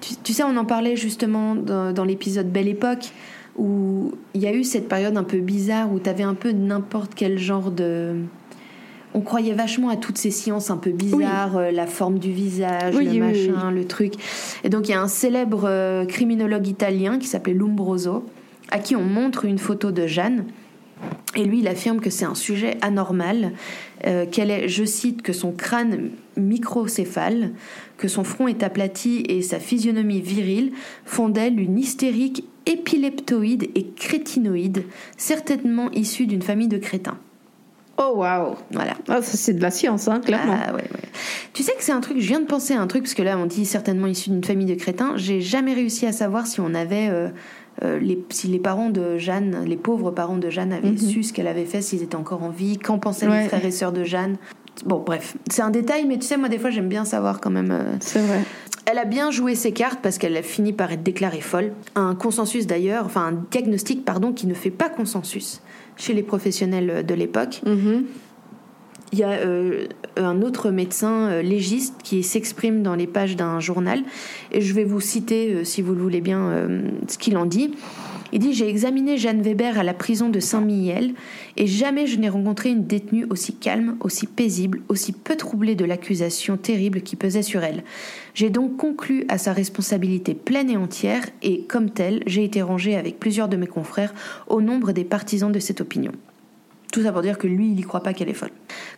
Tu, 0.00 0.32
sais, 0.32 0.44
on 0.44 0.56
en 0.56 0.64
parlait 0.64 0.96
justement 0.96 1.54
dans, 1.54 1.92
dans 1.92 2.04
l'épisode 2.04 2.50
Belle 2.50 2.68
Époque, 2.68 3.12
où 3.58 4.12
il 4.34 4.40
y 4.40 4.46
a 4.46 4.52
eu 4.52 4.64
cette 4.64 4.88
période 4.88 5.16
un 5.16 5.24
peu 5.24 5.38
bizarre 5.38 5.92
où 5.92 5.98
tu 5.98 6.08
avais 6.08 6.22
un 6.22 6.34
peu 6.34 6.52
n'importe 6.52 7.14
quel 7.14 7.38
genre 7.38 7.70
de. 7.70 8.16
On 9.14 9.20
croyait 9.20 9.54
vachement 9.54 9.88
à 9.88 9.96
toutes 9.96 10.18
ces 10.18 10.30
sciences 10.30 10.70
un 10.70 10.76
peu 10.76 10.90
bizarres, 10.90 11.56
euh, 11.56 11.70
la 11.70 11.86
forme 11.86 12.18
du 12.18 12.32
visage, 12.32 12.94
Oui, 12.94 13.04
le 13.04 13.10
oui, 13.10 13.18
machin, 13.20 13.70
le 13.70 13.86
truc. 13.86 14.14
Et 14.64 14.68
donc 14.68 14.88
il 14.88 14.92
y 14.92 14.94
a 14.94 15.00
un 15.00 15.08
célèbre 15.08 15.64
euh, 15.64 16.04
criminologue 16.04 16.66
italien 16.66 17.18
qui 17.18 17.26
s'appelait 17.26 17.54
Lombroso, 17.54 18.26
à 18.70 18.78
qui 18.78 18.96
on 18.96 19.04
montre 19.04 19.44
une 19.44 19.58
photo 19.58 19.90
de 19.90 20.06
Jeanne. 20.06 20.44
Et 21.36 21.44
lui, 21.44 21.58
il 21.58 21.68
affirme 21.68 22.00
que 22.00 22.08
c'est 22.08 22.24
un 22.24 22.34
sujet 22.34 22.78
anormal, 22.80 23.52
euh, 24.06 24.24
qu'elle 24.24 24.50
est, 24.50 24.68
je 24.68 24.84
cite, 24.84 25.20
que 25.20 25.34
son 25.34 25.52
crâne 25.52 26.10
microcéphale, 26.36 27.52
que 27.98 28.08
son 28.08 28.24
front 28.24 28.48
est 28.48 28.62
aplati 28.62 29.22
et 29.28 29.42
sa 29.42 29.60
physionomie 29.60 30.20
virile 30.20 30.72
font 31.04 31.28
d'elle 31.28 31.60
une 31.60 31.78
hystérique 31.78 32.44
épileptoïde 32.64 33.68
et 33.74 33.86
crétinoïde, 33.94 34.84
certainement 35.16 35.90
issue 35.92 36.26
d'une 36.26 36.42
famille 36.42 36.68
de 36.68 36.78
crétins. 36.78 37.18
Oh 37.98 38.12
waouh 38.16 38.54
Voilà. 38.72 38.92
Ah, 39.08 39.22
ça 39.22 39.36
c'est 39.36 39.54
de 39.54 39.62
la 39.62 39.70
science, 39.70 40.08
hein, 40.08 40.20
clairement. 40.20 40.56
Ah, 40.66 40.72
ouais, 40.74 40.82
ouais. 40.82 41.08
Tu 41.54 41.62
sais 41.62 41.72
que 41.72 41.82
c'est 41.82 41.92
un 41.92 42.00
truc, 42.00 42.18
je 42.20 42.26
viens 42.28 42.40
de 42.40 42.46
penser 42.46 42.74
à 42.74 42.80
un 42.80 42.86
truc, 42.86 43.04
parce 43.04 43.14
que 43.14 43.22
là 43.22 43.38
on 43.38 43.46
dit 43.46 43.64
certainement 43.64 44.06
issu 44.06 44.30
d'une 44.30 44.44
famille 44.44 44.66
de 44.66 44.74
crétins. 44.74 45.14
J'ai 45.16 45.40
jamais 45.40 45.72
réussi 45.74 46.06
à 46.06 46.12
savoir 46.12 46.46
si 46.46 46.60
on 46.60 46.74
avait. 46.74 47.08
euh, 47.10 47.28
euh, 47.84 47.98
les, 47.98 48.18
si 48.30 48.46
les 48.48 48.58
parents 48.58 48.88
de 48.88 49.18
Jeanne, 49.18 49.64
les 49.66 49.76
pauvres 49.76 50.10
parents 50.10 50.38
de 50.38 50.48
Jeanne 50.48 50.72
avaient 50.72 50.92
Mhm. 50.92 50.96
su 50.98 51.22
ce 51.22 51.34
qu'elle 51.34 51.46
avait 51.46 51.66
fait, 51.66 51.82
s'ils 51.82 52.02
étaient 52.02 52.16
encore 52.16 52.42
en 52.42 52.48
vie, 52.48 52.78
qu'en 52.78 52.98
pensaient 52.98 53.28
Ouais. 53.28 53.42
les 53.42 53.48
frères 53.48 53.64
et 53.66 53.70
sœurs 53.70 53.92
de 53.92 54.02
Jeanne. 54.02 54.36
Bon, 54.86 54.98
bref, 55.04 55.36
c'est 55.50 55.60
un 55.60 55.68
détail, 55.68 56.06
mais 56.06 56.16
tu 56.18 56.26
sais, 56.26 56.38
moi 56.38 56.48
des 56.48 56.58
fois 56.58 56.70
j'aime 56.70 56.88
bien 56.88 57.04
savoir 57.04 57.38
quand 57.38 57.50
même. 57.50 57.70
euh, 57.70 57.92
C'est 58.00 58.20
vrai. 58.20 58.40
elle 58.86 58.96
a 58.96 59.04
bien 59.04 59.30
joué 59.30 59.54
ses 59.54 59.72
cartes 59.72 60.00
parce 60.02 60.16
qu'elle 60.16 60.36
a 60.38 60.42
fini 60.42 60.72
par 60.72 60.90
être 60.90 61.02
déclarée 61.02 61.42
folle. 61.42 61.72
Un 61.96 62.14
consensus 62.14 62.66
d'ailleurs, 62.66 63.04
enfin 63.04 63.26
un 63.28 63.44
diagnostic, 63.50 64.06
pardon, 64.06 64.32
qui 64.32 64.46
ne 64.46 64.54
fait 64.54 64.70
pas 64.70 64.88
consensus 64.88 65.60
chez 65.96 66.14
les 66.14 66.22
professionnels 66.22 67.04
de 67.06 67.14
l'époque. 67.14 67.60
Mhm. 67.66 68.04
Il 69.12 69.20
y 69.20 69.22
a 69.22 69.30
euh, 69.30 69.86
un 70.16 70.42
autre 70.42 70.70
médecin 70.70 71.28
euh, 71.28 71.42
légiste 71.42 71.94
qui 72.02 72.22
s'exprime 72.22 72.82
dans 72.82 72.94
les 72.94 73.06
pages 73.06 73.36
d'un 73.36 73.60
journal 73.60 74.02
et 74.50 74.60
je 74.60 74.74
vais 74.74 74.84
vous 74.84 75.00
citer, 75.00 75.52
euh, 75.52 75.64
si 75.64 75.80
vous 75.80 75.94
le 75.94 76.02
voulez 76.02 76.20
bien, 76.20 76.50
ce 77.06 77.16
qu'il 77.16 77.36
en 77.36 77.46
dit. 77.46 77.70
Il 78.32 78.40
dit 78.40 78.52
J'ai 78.52 78.68
examiné 78.68 79.16
Jeanne 79.16 79.42
Weber 79.42 79.78
à 79.78 79.84
la 79.84 79.94
prison 79.94 80.28
de 80.28 80.40
Saint-Mihiel 80.40 81.14
et 81.56 81.66
jamais 81.68 82.06
je 82.06 82.18
n'ai 82.18 82.28
rencontré 82.28 82.70
une 82.70 82.84
détenue 82.84 83.26
aussi 83.30 83.54
calme, 83.54 83.96
aussi 84.00 84.26
paisible, 84.26 84.82
aussi 84.88 85.12
peu 85.12 85.36
troublée 85.36 85.76
de 85.76 85.84
l'accusation 85.84 86.56
terrible 86.56 87.02
qui 87.02 87.14
pesait 87.14 87.42
sur 87.42 87.62
elle. 87.62 87.84
J'ai 88.36 88.50
donc 88.50 88.76
conclu 88.76 89.24
à 89.30 89.38
sa 89.38 89.54
responsabilité 89.54 90.34
pleine 90.34 90.68
et 90.68 90.76
entière 90.76 91.24
et, 91.40 91.62
comme 91.62 91.88
telle, 91.88 92.22
j'ai 92.26 92.44
été 92.44 92.60
rangé 92.60 92.94
avec 92.94 93.18
plusieurs 93.18 93.48
de 93.48 93.56
mes 93.56 93.66
confrères 93.66 94.12
au 94.46 94.60
nombre 94.60 94.92
des 94.92 95.04
partisans 95.04 95.50
de 95.50 95.58
cette 95.58 95.80
opinion. 95.80 96.12
Tout 96.92 97.02
ça 97.02 97.12
pour 97.12 97.22
dire 97.22 97.38
que 97.38 97.46
lui, 97.46 97.70
il 97.70 97.80
y 97.80 97.82
croit 97.82 98.02
pas 98.02 98.12
qu'elle 98.12 98.28
est 98.28 98.34
folle. 98.34 98.50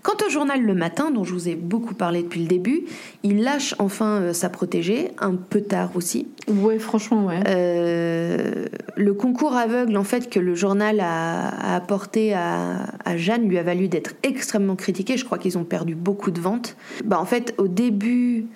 Quant 0.02 0.16
au 0.26 0.28
journal 0.28 0.60
Le 0.60 0.74
Matin, 0.74 1.12
dont 1.12 1.22
je 1.22 1.32
vous 1.32 1.48
ai 1.48 1.54
beaucoup 1.54 1.94
parlé 1.94 2.24
depuis 2.24 2.40
le 2.40 2.48
début, 2.48 2.82
il 3.22 3.44
lâche 3.44 3.76
enfin 3.78 4.20
euh, 4.20 4.32
sa 4.32 4.48
protégée, 4.48 5.12
un 5.18 5.36
peu 5.36 5.60
tard 5.60 5.92
aussi. 5.94 6.26
Ouais, 6.48 6.80
franchement, 6.80 7.26
ouais. 7.26 7.40
Euh, 7.46 8.66
le 8.96 9.14
concours 9.14 9.54
aveugle 9.54 9.96
en 9.96 10.04
fait 10.04 10.28
que 10.28 10.40
le 10.40 10.56
journal 10.56 10.98
a, 10.98 11.48
a 11.48 11.76
apporté 11.76 12.34
à, 12.34 12.86
à 13.04 13.16
Jeanne 13.16 13.48
lui 13.48 13.56
a 13.56 13.62
valu 13.62 13.86
d'être 13.86 14.14
extrêmement 14.24 14.74
critiqué. 14.74 15.16
Je 15.16 15.24
crois 15.24 15.38
qu'ils 15.38 15.56
ont 15.58 15.64
perdu 15.64 15.94
beaucoup 15.94 16.32
de 16.32 16.40
ventes. 16.40 16.76
Bah, 17.04 17.20
en 17.20 17.24
fait, 17.24 17.54
au 17.56 17.68
début, 17.68 18.46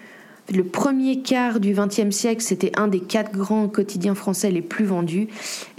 le 0.52 0.64
premier 0.64 1.20
quart 1.20 1.60
du 1.60 1.72
XXe 1.72 2.10
siècle, 2.10 2.42
c'était 2.42 2.72
un 2.76 2.88
des 2.88 3.00
quatre 3.00 3.32
grands 3.32 3.68
quotidiens 3.68 4.14
français 4.14 4.50
les 4.50 4.62
plus 4.62 4.84
vendus. 4.84 5.28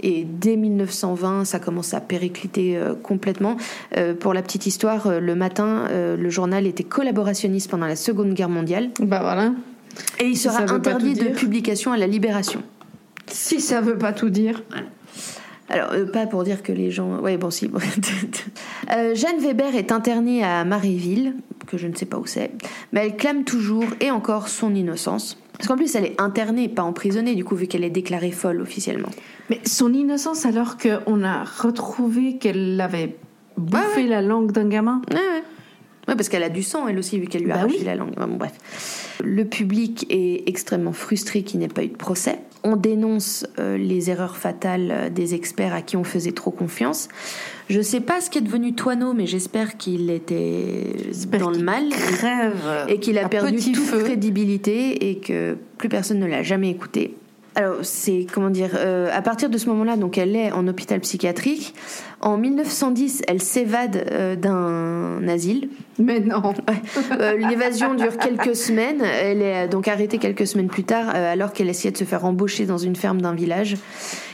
Et 0.00 0.24
dès 0.24 0.56
1920, 0.56 1.44
ça 1.44 1.58
commence 1.58 1.94
à 1.94 2.00
péricliter 2.00 2.76
euh, 2.76 2.94
complètement. 2.94 3.56
Euh, 3.96 4.14
pour 4.14 4.32
la 4.32 4.42
petite 4.42 4.66
histoire, 4.66 5.06
euh, 5.06 5.20
le 5.20 5.34
matin, 5.34 5.88
le 5.90 6.30
journal 6.30 6.66
était 6.66 6.84
collaborationniste 6.84 7.70
pendant 7.70 7.86
la 7.86 7.96
Seconde 7.96 8.34
Guerre 8.34 8.48
mondiale. 8.48 8.90
Bah 9.00 9.20
voilà. 9.22 9.52
Et 10.18 10.26
il 10.26 10.36
sera 10.36 10.62
interdit 10.72 11.14
de 11.14 11.28
publication 11.28 11.92
à 11.92 11.96
la 11.96 12.06
Libération. 12.06 12.62
Si 13.26 13.60
ça 13.60 13.80
veut 13.80 13.98
pas 13.98 14.12
tout 14.12 14.30
dire. 14.30 14.62
Alors, 15.68 15.92
euh, 15.92 16.04
pas 16.06 16.26
pour 16.26 16.44
dire 16.44 16.62
que 16.62 16.72
les 16.72 16.90
gens. 16.90 17.18
Ouais, 17.20 17.36
bon, 17.36 17.50
si. 17.50 17.70
Euh, 18.92 19.14
Jeanne 19.14 19.38
Weber 19.38 19.74
est 19.76 19.92
internée 19.92 20.44
à 20.44 20.62
Maréville, 20.64 21.34
que 21.66 21.78
je 21.78 21.86
ne 21.88 21.94
sais 21.94 22.04
pas 22.04 22.18
où 22.18 22.26
c'est, 22.26 22.50
mais 22.92 23.06
elle 23.06 23.16
clame 23.16 23.44
toujours 23.44 23.84
et 24.00 24.10
encore 24.10 24.48
son 24.48 24.74
innocence. 24.74 25.38
Parce 25.56 25.68
qu'en 25.68 25.76
plus, 25.76 25.94
elle 25.94 26.04
est 26.04 26.20
internée, 26.20 26.68
pas 26.68 26.82
emprisonnée, 26.82 27.34
du 27.34 27.44
coup, 27.44 27.56
vu 27.56 27.66
qu'elle 27.66 27.82
est 27.84 27.90
déclarée 27.90 28.30
folle 28.30 28.60
officiellement. 28.60 29.08
Mais 29.48 29.60
son 29.64 29.92
innocence, 29.94 30.44
alors 30.44 30.76
qu'on 30.76 31.24
a 31.24 31.44
retrouvé 31.44 32.36
qu'elle 32.36 32.78
avait 32.80 33.16
bouffé 33.56 34.06
la 34.06 34.20
langue 34.20 34.52
d'un 34.52 34.68
gamin. 34.68 35.00
Ouais, 35.10 35.16
ouais. 35.16 35.42
Ouais, 36.08 36.14
parce 36.16 36.28
qu'elle 36.28 36.42
a 36.42 36.50
du 36.50 36.62
sang, 36.62 36.86
elle 36.86 36.98
aussi, 36.98 37.18
vu 37.18 37.26
qu'elle 37.26 37.44
lui 37.44 37.50
a 37.52 37.54
Bah 37.54 37.60
arraché 37.60 37.76
oui. 37.78 37.84
la 37.84 37.94
langue. 37.94 38.12
Ouais, 38.18 38.26
bon, 38.26 38.36
bref. 38.36 39.16
Le 39.24 39.46
public 39.46 40.04
est 40.10 40.46
extrêmement 40.46 40.92
frustré 40.92 41.42
qu'il 41.42 41.60
n'ait 41.60 41.68
pas 41.68 41.84
eu 41.84 41.88
de 41.88 41.96
procès. 41.96 42.38
On 42.64 42.76
dénonce 42.76 43.46
euh, 43.58 43.76
les 43.76 44.10
erreurs 44.10 44.36
fatales 44.36 44.90
euh, 44.90 45.10
des 45.10 45.34
experts 45.34 45.74
à 45.74 45.82
qui 45.82 45.96
on 45.96 46.04
faisait 46.04 46.32
trop 46.32 46.50
confiance. 46.50 47.08
Je 47.68 47.80
sais 47.80 48.00
pas 48.00 48.20
ce 48.20 48.30
qui 48.30 48.38
est 48.38 48.42
devenu 48.42 48.74
Toineau, 48.74 49.12
mais 49.12 49.26
j'espère 49.26 49.76
qu'il 49.76 50.10
était 50.10 50.94
dans 51.38 51.50
le 51.50 51.58
mal. 51.58 51.90
Crève. 51.90 52.86
et 52.88 52.98
qu'il 52.98 53.18
a 53.18 53.28
perdu 53.28 53.56
toute 53.56 53.76
feu. 53.76 54.02
crédibilité 54.02 55.10
et 55.10 55.18
que 55.18 55.56
plus 55.78 55.88
personne 55.88 56.18
ne 56.18 56.26
l'a 56.26 56.42
jamais 56.42 56.70
écouté. 56.70 57.14
Alors 57.56 57.76
c'est 57.82 58.26
comment 58.32 58.50
dire 58.50 58.70
euh, 58.74 59.08
à 59.12 59.22
partir 59.22 59.48
de 59.48 59.58
ce 59.58 59.68
moment-là 59.68 59.96
donc 59.96 60.18
elle 60.18 60.34
est 60.34 60.50
en 60.50 60.66
hôpital 60.66 61.00
psychiatrique. 61.00 61.74
En 62.24 62.38
1910 62.38 63.20
elle 63.28 63.42
s'évade 63.42 64.06
euh, 64.10 64.34
d'un 64.34 65.28
asile. 65.28 65.68
Mais 65.98 66.20
non. 66.20 66.54
Euh, 67.20 67.36
L'évasion 67.36 67.94
dure 67.94 68.16
quelques 68.16 68.56
semaines. 68.56 69.02
Elle 69.02 69.42
est 69.42 69.66
euh, 69.66 69.68
donc 69.68 69.88
arrêtée 69.88 70.16
quelques 70.18 70.46
semaines 70.46 70.68
plus 70.68 70.84
tard 70.84 71.12
euh, 71.14 71.32
alors 71.32 71.52
qu'elle 71.52 71.68
essayait 71.68 71.92
de 71.92 71.98
se 71.98 72.04
faire 72.04 72.24
embaucher 72.24 72.64
dans 72.64 72.78
une 72.78 72.96
ferme 72.96 73.20
d'un 73.20 73.34
village. 73.34 73.76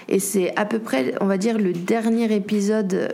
Et 0.09 0.21
c'est 0.21 0.57
à 0.57 0.65
peu 0.65 0.79
près 0.79 1.15
on 1.21 1.27
va 1.27 1.37
dire 1.37 1.59
le 1.59 1.73
dernier 1.73 2.33
épisode 2.33 3.13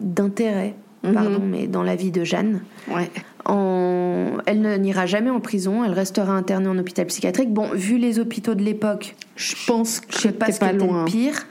d'intérêt 0.00 0.74
pardon 1.02 1.40
mais 1.42 1.66
dans 1.68 1.84
la 1.84 1.94
vie 1.94 2.10
de 2.10 2.24
Jeanne. 2.24 2.62
Ouais. 2.90 3.08
En- 3.46 4.38
Elle 4.46 4.80
n'ira 4.80 5.06
jamais 5.06 5.30
en 5.30 5.40
prison, 5.40 5.84
elle 5.84 5.92
restera 5.92 6.32
internée 6.32 6.68
en 6.68 6.78
hôpital 6.78 7.06
psychiatrique. 7.06 7.52
Bon, 7.52 7.68
vu 7.72 7.98
les 7.98 8.18
hôpitaux 8.18 8.54
de 8.54 8.62
l'époque, 8.62 9.14
Je 9.36 9.54
pense 9.66 10.00
que 10.00 10.12
je 10.14 10.18
sais 10.18 10.32
pas 10.32 10.50
ce 10.50 10.64
loin. 10.76 11.00
le 11.00 11.04
pire. 11.04 11.46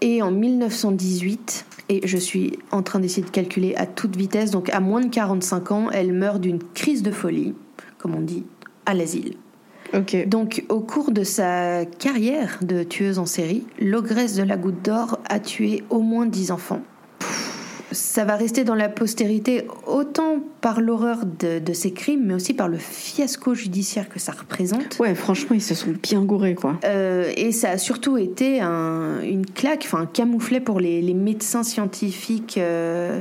Et 0.00 0.22
en 0.22 0.30
1918, 0.30 1.64
et 1.88 2.06
je 2.06 2.16
suis 2.18 2.58
en 2.70 2.82
train 2.82 2.98
d'essayer 3.00 3.24
de 3.24 3.30
calculer 3.30 3.74
à 3.76 3.86
toute 3.86 4.16
vitesse, 4.16 4.50
donc 4.50 4.70
à 4.70 4.80
moins 4.80 5.00
de 5.00 5.08
45 5.08 5.72
ans, 5.72 5.90
elle 5.92 6.12
meurt 6.12 6.40
d'une 6.40 6.58
crise 6.74 7.02
de 7.02 7.10
folie, 7.10 7.54
comme 7.98 8.14
on 8.14 8.20
dit, 8.20 8.44
à 8.86 8.94
l'asile. 8.94 9.34
Donc, 10.26 10.64
au 10.68 10.80
cours 10.80 11.12
de 11.12 11.24
sa 11.24 11.86
carrière 11.86 12.58
de 12.60 12.82
tueuse 12.82 13.18
en 13.18 13.24
série, 13.24 13.64
l'ogresse 13.80 14.34
de 14.36 14.42
la 14.42 14.58
Goutte 14.58 14.84
d'Or 14.84 15.18
a 15.30 15.40
tué 15.40 15.82
au 15.88 16.00
moins 16.00 16.26
10 16.26 16.50
enfants. 16.50 16.82
Ça 18.00 18.24
va 18.24 18.36
rester 18.36 18.62
dans 18.62 18.76
la 18.76 18.88
postérité 18.88 19.66
autant 19.88 20.36
par 20.60 20.80
l'horreur 20.80 21.26
de, 21.26 21.58
de 21.58 21.72
ses 21.72 21.90
crimes, 21.92 22.26
mais 22.26 22.34
aussi 22.34 22.54
par 22.54 22.68
le 22.68 22.78
fiasco 22.78 23.54
judiciaire 23.54 24.08
que 24.08 24.20
ça 24.20 24.30
représente. 24.30 24.98
Ouais, 25.00 25.16
franchement, 25.16 25.56
ils 25.56 25.62
se 25.62 25.74
sont 25.74 25.92
bien 26.00 26.22
gourés, 26.22 26.54
quoi. 26.54 26.78
Euh, 26.84 27.32
et 27.36 27.50
ça 27.50 27.70
a 27.70 27.78
surtout 27.78 28.16
été 28.16 28.60
un- 28.60 29.20
une 29.22 29.44
claque, 29.46 29.82
enfin 29.84 30.02
un 30.02 30.06
camouflet 30.06 30.60
pour 30.60 30.78
les, 30.78 31.02
les 31.02 31.14
médecins 31.14 31.64
scientifiques. 31.64 32.56
euh, 32.58 33.20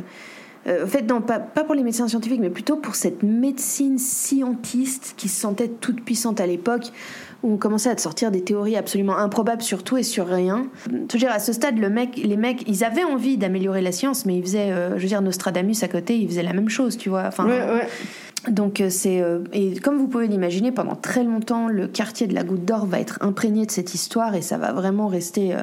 euh, 0.67 0.83
en 0.83 0.87
fait, 0.87 1.01
non, 1.03 1.21
pas, 1.21 1.39
pas 1.39 1.63
pour 1.63 1.73
les 1.73 1.83
médecins 1.83 2.07
scientifiques, 2.07 2.41
mais 2.41 2.49
plutôt 2.51 2.75
pour 2.75 2.93
cette 2.95 3.23
médecine 3.23 3.97
scientiste 3.97 5.15
qui 5.17 5.27
se 5.29 5.39
sentait 5.41 5.69
toute 5.69 6.03
puissante 6.03 6.39
à 6.39 6.45
l'époque, 6.45 6.91
où 7.43 7.53
on 7.53 7.57
commençait 7.57 7.89
à 7.89 7.95
te 7.95 8.01
sortir 8.01 8.31
des 8.31 8.41
théories 8.41 8.75
absolument 8.75 9.17
improbables 9.17 9.61
sur 9.61 9.83
tout 9.83 9.97
et 9.97 10.03
sur 10.03 10.27
rien. 10.27 10.67
Je 10.87 11.13
veux 11.13 11.19
dire, 11.19 11.31
à 11.31 11.39
ce 11.39 11.53
stade, 11.53 11.77
le 11.77 11.89
mec, 11.89 12.17
les 12.17 12.37
mecs, 12.37 12.63
ils 12.67 12.83
avaient 12.83 13.03
envie 13.03 13.37
d'améliorer 13.37 13.81
la 13.81 13.91
science, 13.91 14.25
mais 14.25 14.37
ils 14.37 14.41
faisaient, 14.43 14.71
euh, 14.71 14.97
je 14.97 15.01
veux 15.03 15.07
dire, 15.07 15.21
Nostradamus 15.21 15.75
à 15.83 15.87
côté, 15.87 16.17
ils 16.17 16.27
faisaient 16.27 16.43
la 16.43 16.53
même 16.53 16.69
chose, 16.69 16.97
tu 16.97 17.09
vois. 17.09 17.23
Enfin, 17.27 17.45
Ouais, 17.45 17.61
ouais. 17.61 17.87
donc 18.49 18.81
euh, 18.81 18.89
c'est 18.89 19.21
euh, 19.21 19.39
et 19.53 19.79
comme 19.79 19.97
vous 19.97 20.07
pouvez 20.07 20.27
l'imaginer, 20.27 20.71
pendant 20.71 20.95
très 20.95 21.23
longtemps, 21.23 21.67
le 21.67 21.87
quartier 21.87 22.27
de 22.27 22.33
la 22.33 22.43
Goutte 22.43 22.65
d'Or 22.65 22.85
va 22.85 22.99
être 22.99 23.17
imprégné 23.21 23.65
de 23.65 23.71
cette 23.71 23.93
histoire 23.93 24.33
et 24.35 24.41
ça 24.41 24.57
va 24.57 24.73
vraiment 24.73 25.07
rester 25.07 25.53
euh, 25.53 25.59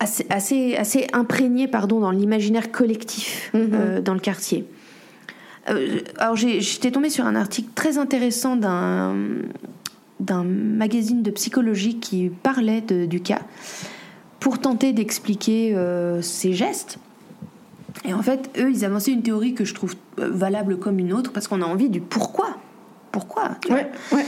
assez, 0.00 0.26
assez, 0.28 0.76
assez 0.76 1.06
imprégné, 1.14 1.66
pardon, 1.68 2.00
dans 2.00 2.10
l'imaginaire 2.10 2.70
collectif 2.70 3.50
euh, 3.54 4.00
dans 4.02 4.14
le 4.14 4.20
quartier. 4.20 4.66
Alors 6.18 6.36
j'étais 6.36 6.92
tombée 6.92 7.10
sur 7.10 7.26
un 7.26 7.34
article 7.34 7.70
très 7.74 7.98
intéressant 7.98 8.54
d'un 8.54 9.16
d'un 10.20 10.44
magazine 10.44 11.22
de 11.22 11.30
psychologie 11.30 11.98
qui 11.98 12.30
parlait 12.30 12.80
de- 12.80 13.06
du 13.06 13.20
cas 13.20 13.40
pour 14.40 14.58
tenter 14.58 14.92
d'expliquer 14.92 15.74
euh, 15.74 16.22
ses 16.22 16.52
gestes. 16.52 16.98
Et 18.04 18.12
en 18.14 18.22
fait, 18.22 18.50
eux, 18.58 18.70
ils 18.70 18.84
avançaient 18.84 19.12
une 19.12 19.22
théorie 19.22 19.54
que 19.54 19.64
je 19.64 19.74
trouve 19.74 19.94
euh, 20.18 20.30
valable 20.30 20.78
comme 20.78 20.98
une 20.98 21.12
autre 21.12 21.32
parce 21.32 21.48
qu'on 21.48 21.62
a 21.62 21.66
envie 21.66 21.88
du 21.88 22.00
pourquoi. 22.00 22.56
Pourquoi 23.12 23.52
Ouais, 23.70 23.90
ouais. 24.12 24.24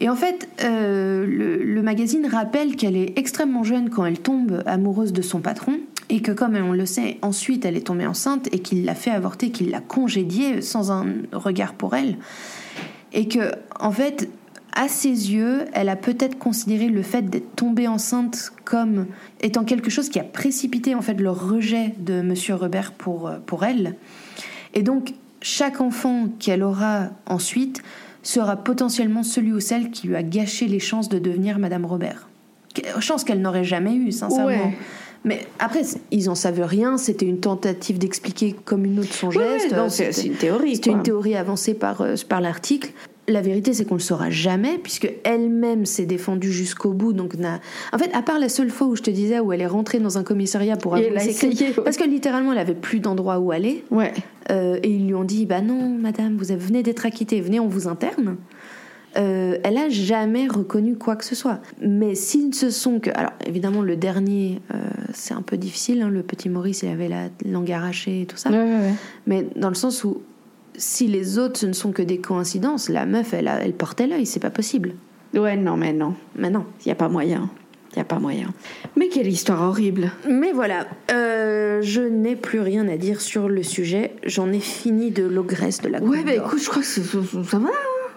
et 0.00 0.08
en 0.08 0.16
fait, 0.16 0.48
euh, 0.64 1.26
le, 1.26 1.62
le 1.62 1.82
magazine 1.82 2.26
rappelle 2.26 2.76
qu'elle 2.76 2.96
est 2.96 3.18
extrêmement 3.18 3.62
jeune 3.62 3.90
quand 3.90 4.06
elle 4.06 4.18
tombe 4.18 4.62
amoureuse 4.66 5.12
de 5.12 5.20
son 5.22 5.40
patron 5.40 5.74
et 6.08 6.22
que 6.22 6.32
comme 6.32 6.56
on 6.56 6.72
le 6.72 6.86
sait, 6.86 7.18
ensuite 7.22 7.64
elle 7.64 7.76
est 7.76 7.86
tombée 7.88 8.06
enceinte 8.06 8.48
et 8.52 8.60
qu'il 8.60 8.84
l'a 8.84 8.94
fait 8.94 9.10
avorter, 9.10 9.50
qu'il 9.50 9.70
l'a 9.70 9.80
congédiée 9.80 10.62
sans 10.62 10.90
un 10.92 11.06
regard 11.32 11.74
pour 11.74 11.94
elle. 11.94 12.16
Et 13.12 13.28
que, 13.28 13.52
en 13.78 13.92
fait, 13.92 14.28
à 14.76 14.88
ses 14.88 15.32
yeux, 15.32 15.64
elle 15.72 15.88
a 15.88 15.96
peut-être 15.96 16.38
considéré 16.38 16.88
le 16.88 17.02
fait 17.02 17.22
d'être 17.22 17.56
tombée 17.56 17.88
enceinte 17.88 18.52
comme 18.64 19.06
étant 19.40 19.64
quelque 19.64 19.90
chose 19.90 20.10
qui 20.10 20.20
a 20.20 20.24
précipité 20.24 20.94
en 20.94 21.00
fait 21.00 21.14
le 21.14 21.30
rejet 21.30 21.94
de 21.98 22.20
Monsieur 22.20 22.54
Robert 22.54 22.92
pour, 22.92 23.26
euh, 23.26 23.38
pour 23.44 23.64
elle. 23.64 23.96
Et 24.74 24.82
donc, 24.82 25.14
chaque 25.40 25.80
enfant 25.80 26.28
qu'elle 26.38 26.62
aura 26.62 27.08
ensuite 27.24 27.82
sera 28.22 28.56
potentiellement 28.56 29.22
celui 29.22 29.52
ou 29.52 29.60
celle 29.60 29.90
qui 29.90 30.08
lui 30.08 30.16
a 30.16 30.22
gâché 30.22 30.66
les 30.66 30.80
chances 30.80 31.08
de 31.08 31.18
devenir 31.18 31.58
Madame 31.58 31.86
Robert. 31.86 32.28
Chance 33.00 33.24
qu'elle 33.24 33.40
n'aurait 33.40 33.64
jamais 33.64 33.94
eu, 33.94 34.12
sincèrement. 34.12 34.46
Ouais. 34.46 34.76
Mais 35.24 35.46
après, 35.58 35.82
ils 36.10 36.28
en 36.28 36.34
savent 36.34 36.60
rien. 36.62 36.98
C'était 36.98 37.24
une 37.24 37.40
tentative 37.40 37.98
d'expliquer 37.98 38.54
comme 38.64 38.84
une 38.84 38.98
autre 38.98 39.14
son 39.14 39.30
geste. 39.30 39.74
c'est 39.88 40.26
une 40.26 40.34
théorie. 40.34 40.76
c'était 40.76 40.90
une 40.90 41.02
théorie 41.02 41.34
avancée 41.34 41.72
par, 41.72 42.02
euh, 42.02 42.14
par 42.28 42.42
l'article. 42.42 42.92
La 43.28 43.40
vérité, 43.40 43.72
c'est 43.74 43.84
qu'on 43.84 43.94
le 43.96 44.00
saura 44.00 44.30
jamais, 44.30 44.78
puisque 44.78 45.12
elle-même 45.24 45.84
s'est 45.84 46.06
défendue 46.06 46.52
jusqu'au 46.52 46.92
bout. 46.92 47.12
Donc, 47.12 47.34
n'a- 47.34 47.60
en 47.92 47.98
fait, 47.98 48.10
à 48.14 48.22
part 48.22 48.38
la 48.38 48.48
seule 48.48 48.70
fois 48.70 48.86
où 48.86 48.94
je 48.94 49.02
te 49.02 49.10
disais 49.10 49.40
où 49.40 49.52
elle 49.52 49.60
est 49.62 49.66
rentrée 49.66 49.98
dans 49.98 50.16
un 50.16 50.22
commissariat 50.22 50.76
pour 50.76 50.96
Et 50.96 51.00
avouer 51.06 51.10
elle 51.10 51.16
a 51.18 51.20
ses 51.20 51.34
crimes, 51.34 51.50
essayé, 51.52 51.72
parce 51.72 51.96
que 51.96 52.04
littéralement, 52.04 52.52
elle 52.52 52.58
avait 52.58 52.74
plus 52.74 53.00
d'endroit 53.00 53.38
où 53.40 53.50
aller. 53.50 53.84
Ouais. 53.90 54.12
Euh, 54.52 54.78
et 54.82 54.90
ils 54.90 55.06
lui 55.06 55.14
ont 55.14 55.24
dit 55.24 55.44
Bah 55.44 55.60
non, 55.60 55.88
madame, 55.88 56.36
vous 56.36 56.54
venez 56.56 56.84
d'être 56.84 57.04
acquittée, 57.04 57.40
venez, 57.40 57.58
on 57.58 57.66
vous 57.66 57.88
interne. 57.88 58.36
Euh, 59.16 59.56
elle 59.64 59.78
a 59.78 59.88
jamais 59.88 60.46
reconnu 60.46 60.96
quoi 60.96 61.16
que 61.16 61.24
ce 61.24 61.34
soit. 61.34 61.60
Mais 61.80 62.14
s'ils 62.14 62.48
ne 62.50 62.54
se 62.54 62.68
sont 62.70 63.00
que. 63.00 63.10
Alors, 63.14 63.32
évidemment, 63.46 63.80
le 63.82 63.96
dernier, 63.96 64.60
euh, 64.74 64.78
c'est 65.14 65.32
un 65.34 65.40
peu 65.42 65.56
difficile. 65.56 66.02
hein, 66.02 66.10
le 66.10 66.22
petit 66.22 66.48
Maurice, 66.50 66.82
il 66.82 66.90
avait 66.90 67.08
la 67.08 67.28
langue 67.44 67.72
arrachée 67.72 68.22
et 68.22 68.26
tout 68.26 68.36
ça. 68.36 68.50
Ouais, 68.50 68.56
ouais, 68.58 68.64
ouais. 68.64 68.94
Mais 69.26 69.46
dans 69.56 69.68
le 69.70 69.74
sens 69.74 70.04
où, 70.04 70.20
si 70.78 71.06
les 71.06 71.38
autres, 71.38 71.58
ce 71.58 71.66
ne 71.66 71.72
sont 71.72 71.92
que 71.92 72.02
des 72.02 72.18
coïncidences, 72.18 72.88
la 72.88 73.06
meuf, 73.06 73.32
elle, 73.34 73.50
elle 73.62 73.72
portait 73.74 74.06
l'œil, 74.06 74.26
c'est 74.26 74.40
pas 74.40 74.50
possible. 74.50 74.94
Ouais, 75.34 75.56
non, 75.56 75.76
mais 75.76 75.92
non. 75.92 76.14
Mais 76.36 76.50
non. 76.50 76.64
Il 76.84 76.88
n'y 76.88 76.92
a 76.92 76.96
pas 76.96 77.08
moyen. 77.08 77.50
Il 77.92 77.96
n'y 77.96 78.02
a 78.02 78.04
pas 78.04 78.18
moyen. 78.18 78.52
Mais 78.96 79.08
quelle 79.08 79.26
histoire 79.26 79.62
horrible. 79.62 80.10
Mais 80.28 80.52
voilà, 80.52 80.86
euh, 81.12 81.80
je 81.82 82.02
n'ai 82.02 82.36
plus 82.36 82.60
rien 82.60 82.86
à 82.88 82.96
dire 82.96 83.20
sur 83.20 83.48
le 83.48 83.62
sujet. 83.62 84.12
J'en 84.24 84.52
ai 84.52 84.60
fini 84.60 85.10
de 85.10 85.24
l'ogresse 85.24 85.80
de 85.80 85.88
la 85.88 86.02
Ouais, 86.02 86.22
bah 86.22 86.34
écoute, 86.34 86.60
je 86.62 86.68
crois 86.68 86.82
que 86.82 86.88
ça, 86.88 87.00
ça 87.02 87.58
va. 87.58 87.68
hein. 87.68 87.70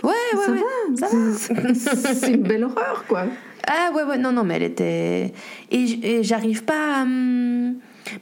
Ouais, 0.04 0.12
ouais, 0.34 0.46
ça 0.46 0.52
ouais. 0.52 0.60
va. 1.00 1.34
ça 1.38 1.54
va. 1.54 1.74
C'est- 2.14 2.32
une 2.34 2.44
belle 2.44 2.64
horreur, 2.66 3.06
quoi. 3.08 3.26
Ah 3.68 3.92
ouais, 3.96 4.04
ouais, 4.04 4.18
non, 4.18 4.32
non, 4.32 4.44
mais 4.44 4.56
elle 4.56 4.64
était... 4.64 5.34
Et, 5.72 6.24
j'arrive 6.24 6.64
pas 6.64 7.00
à... 7.00 7.02
hum, 7.04 7.76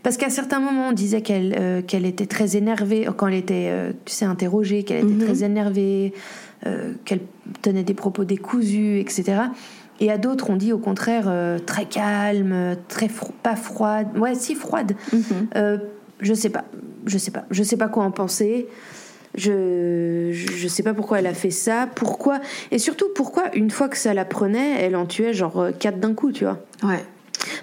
Parce 0.03 0.17
qu'à 0.17 0.29
certains 0.29 0.59
moments, 0.59 0.89
on 0.89 0.91
disait 0.91 1.21
qu'elle 1.21 1.55
euh, 1.59 1.81
qu'elle 1.81 2.05
était 2.05 2.25
très 2.25 2.57
énervée, 2.57 3.07
quand 3.17 3.27
elle 3.27 3.33
était, 3.35 3.67
euh, 3.69 3.91
tu 4.05 4.13
sais, 4.13 4.25
interrogée, 4.25 4.83
qu'elle 4.83 5.05
était 5.05 5.13
Mhm. 5.13 5.25
très 5.25 5.43
énervée, 5.43 6.13
euh, 6.65 6.93
qu'elle 7.05 7.19
tenait 7.61 7.83
des 7.83 7.93
propos 7.93 8.23
décousus, 8.25 8.99
etc. 8.99 9.41
Et 9.99 10.11
à 10.11 10.17
d'autres, 10.17 10.49
on 10.49 10.55
dit 10.55 10.73
au 10.73 10.77
contraire 10.77 11.25
euh, 11.27 11.57
très 11.59 11.85
calme, 11.85 12.75
très 12.87 13.07
fro- 13.07 13.31
pas 13.43 13.55
froide, 13.55 14.07
ouais, 14.17 14.35
si 14.35 14.53
froide. 14.55 14.93
Euh, 15.55 15.77
je 16.19 16.33
sais 16.33 16.49
pas, 16.49 16.65
je 17.05 17.17
sais 17.17 17.31
pas, 17.31 17.45
je 17.51 17.63
sais 17.63 17.77
pas 17.77 17.87
quoi 17.87 18.03
en 18.03 18.11
penser. 18.11 18.67
Je, 19.35 20.31
je 20.33 20.67
sais 20.67 20.81
pas 20.83 20.93
pourquoi 20.95 21.19
elle 21.19 21.27
a 21.27 21.33
fait 21.33 21.51
ça, 21.51 21.87
pourquoi 21.93 22.39
et 22.71 22.79
surtout 22.79 23.05
pourquoi 23.15 23.55
une 23.55 23.69
fois 23.69 23.87
que 23.87 23.97
ça 23.97 24.13
la 24.15 24.25
prenait, 24.25 24.81
elle 24.81 24.95
en 24.95 25.05
tuait 25.05 25.33
genre 25.33 25.59
euh, 25.59 25.71
quatre 25.71 25.99
d'un 25.99 26.13
coup, 26.15 26.31
tu 26.31 26.43
vois? 26.45 26.57
Ouais. 26.83 27.03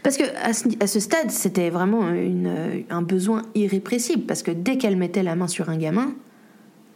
Parce 0.02 0.16
que 0.16 0.24
à 0.42 0.52
ce, 0.52 0.68
à 0.80 0.86
ce 0.86 1.00
stade, 1.00 1.30
c'était 1.30 1.70
vraiment 1.70 2.08
une, 2.10 2.84
un 2.90 3.02
besoin 3.02 3.42
irrépressible 3.54 4.24
parce 4.24 4.42
que 4.42 4.50
dès 4.50 4.78
qu'elle 4.78 4.96
mettait 4.96 5.22
la 5.22 5.36
main 5.36 5.48
sur 5.48 5.68
un 5.68 5.76
gamin, 5.76 6.14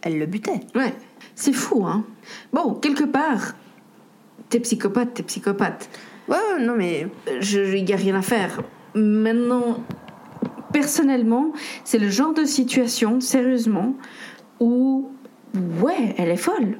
elle 0.01 0.17
le 0.17 0.25
butait. 0.25 0.61
Ouais. 0.75 0.93
C'est 1.35 1.53
fou, 1.53 1.85
hein. 1.85 2.05
Bon, 2.53 2.73
quelque 2.75 3.03
part, 3.03 3.55
t'es 4.49 4.59
psychopathe, 4.59 5.13
t'es 5.13 5.23
psychopathe. 5.23 5.89
Ouais, 6.27 6.37
ouais, 6.37 6.63
non 6.63 6.75
mais 6.75 7.07
Il 7.27 7.83
n'y 7.83 7.93
a 7.93 7.97
rien 7.97 8.15
à 8.15 8.21
faire. 8.21 8.61
Maintenant, 8.93 9.83
personnellement, 10.71 11.51
c'est 11.83 11.99
le 11.99 12.09
genre 12.09 12.33
de 12.33 12.45
situation, 12.45 13.19
sérieusement, 13.19 13.95
où, 14.59 15.09
ouais, 15.81 16.15
elle 16.17 16.29
est 16.29 16.37
folle. 16.37 16.77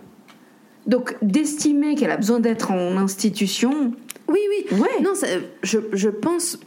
Donc, 0.88 1.16
d'estimer 1.22 1.96
qu'elle 1.96 2.12
a 2.12 2.18
besoin 2.18 2.40
d'être 2.40 2.72
en 2.72 2.98
institution, 2.98 3.94
oui, 4.30 4.40
oui. 4.50 4.80
Ouais. 4.80 5.02
Non, 5.04 5.16
ça- 5.16 5.28
je, 5.64 5.80
je 5.94 6.10
pense 6.10 6.60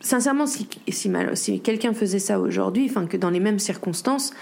sincèrement 0.00 0.46
si 0.46 0.66
si, 0.88 1.60
quelqu'un 1.60 1.92
faisait 1.92 2.18
ça 2.18 2.40
aujourd'hui, 2.40 2.86
enfin 2.88 3.06
que 3.06 3.16
dans 3.16 3.30
les 3.30 3.40
mêmes 3.40 3.58
circonstances, 3.58 4.32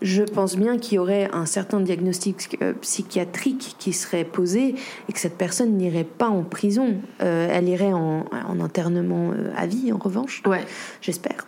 je 0.00 0.22
pense 0.22 0.56
bien 0.56 0.78
qu'il 0.78 0.94
y 0.94 0.98
aurait 0.98 1.28
un 1.32 1.44
certain 1.44 1.80
diagnostic 1.80 2.56
euh, 2.62 2.72
psychiatrique 2.80 3.74
qui 3.80 3.92
serait 3.92 4.24
posé 4.24 4.76
et 5.08 5.12
que 5.12 5.18
cette 5.18 5.36
personne 5.36 5.72
n'irait 5.76 6.04
pas 6.04 6.28
en 6.28 6.44
prison. 6.44 6.98
Euh, 7.20 7.48
elle 7.50 7.68
irait 7.68 7.92
en, 7.92 8.24
en 8.30 8.60
internement 8.60 9.32
euh, 9.32 9.50
à 9.56 9.66
vie, 9.66 9.92
en 9.92 9.98
revanche. 9.98 10.42
ouais. 10.46 10.64
J'espère. 11.00 11.46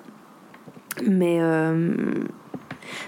Mais, 1.06 1.38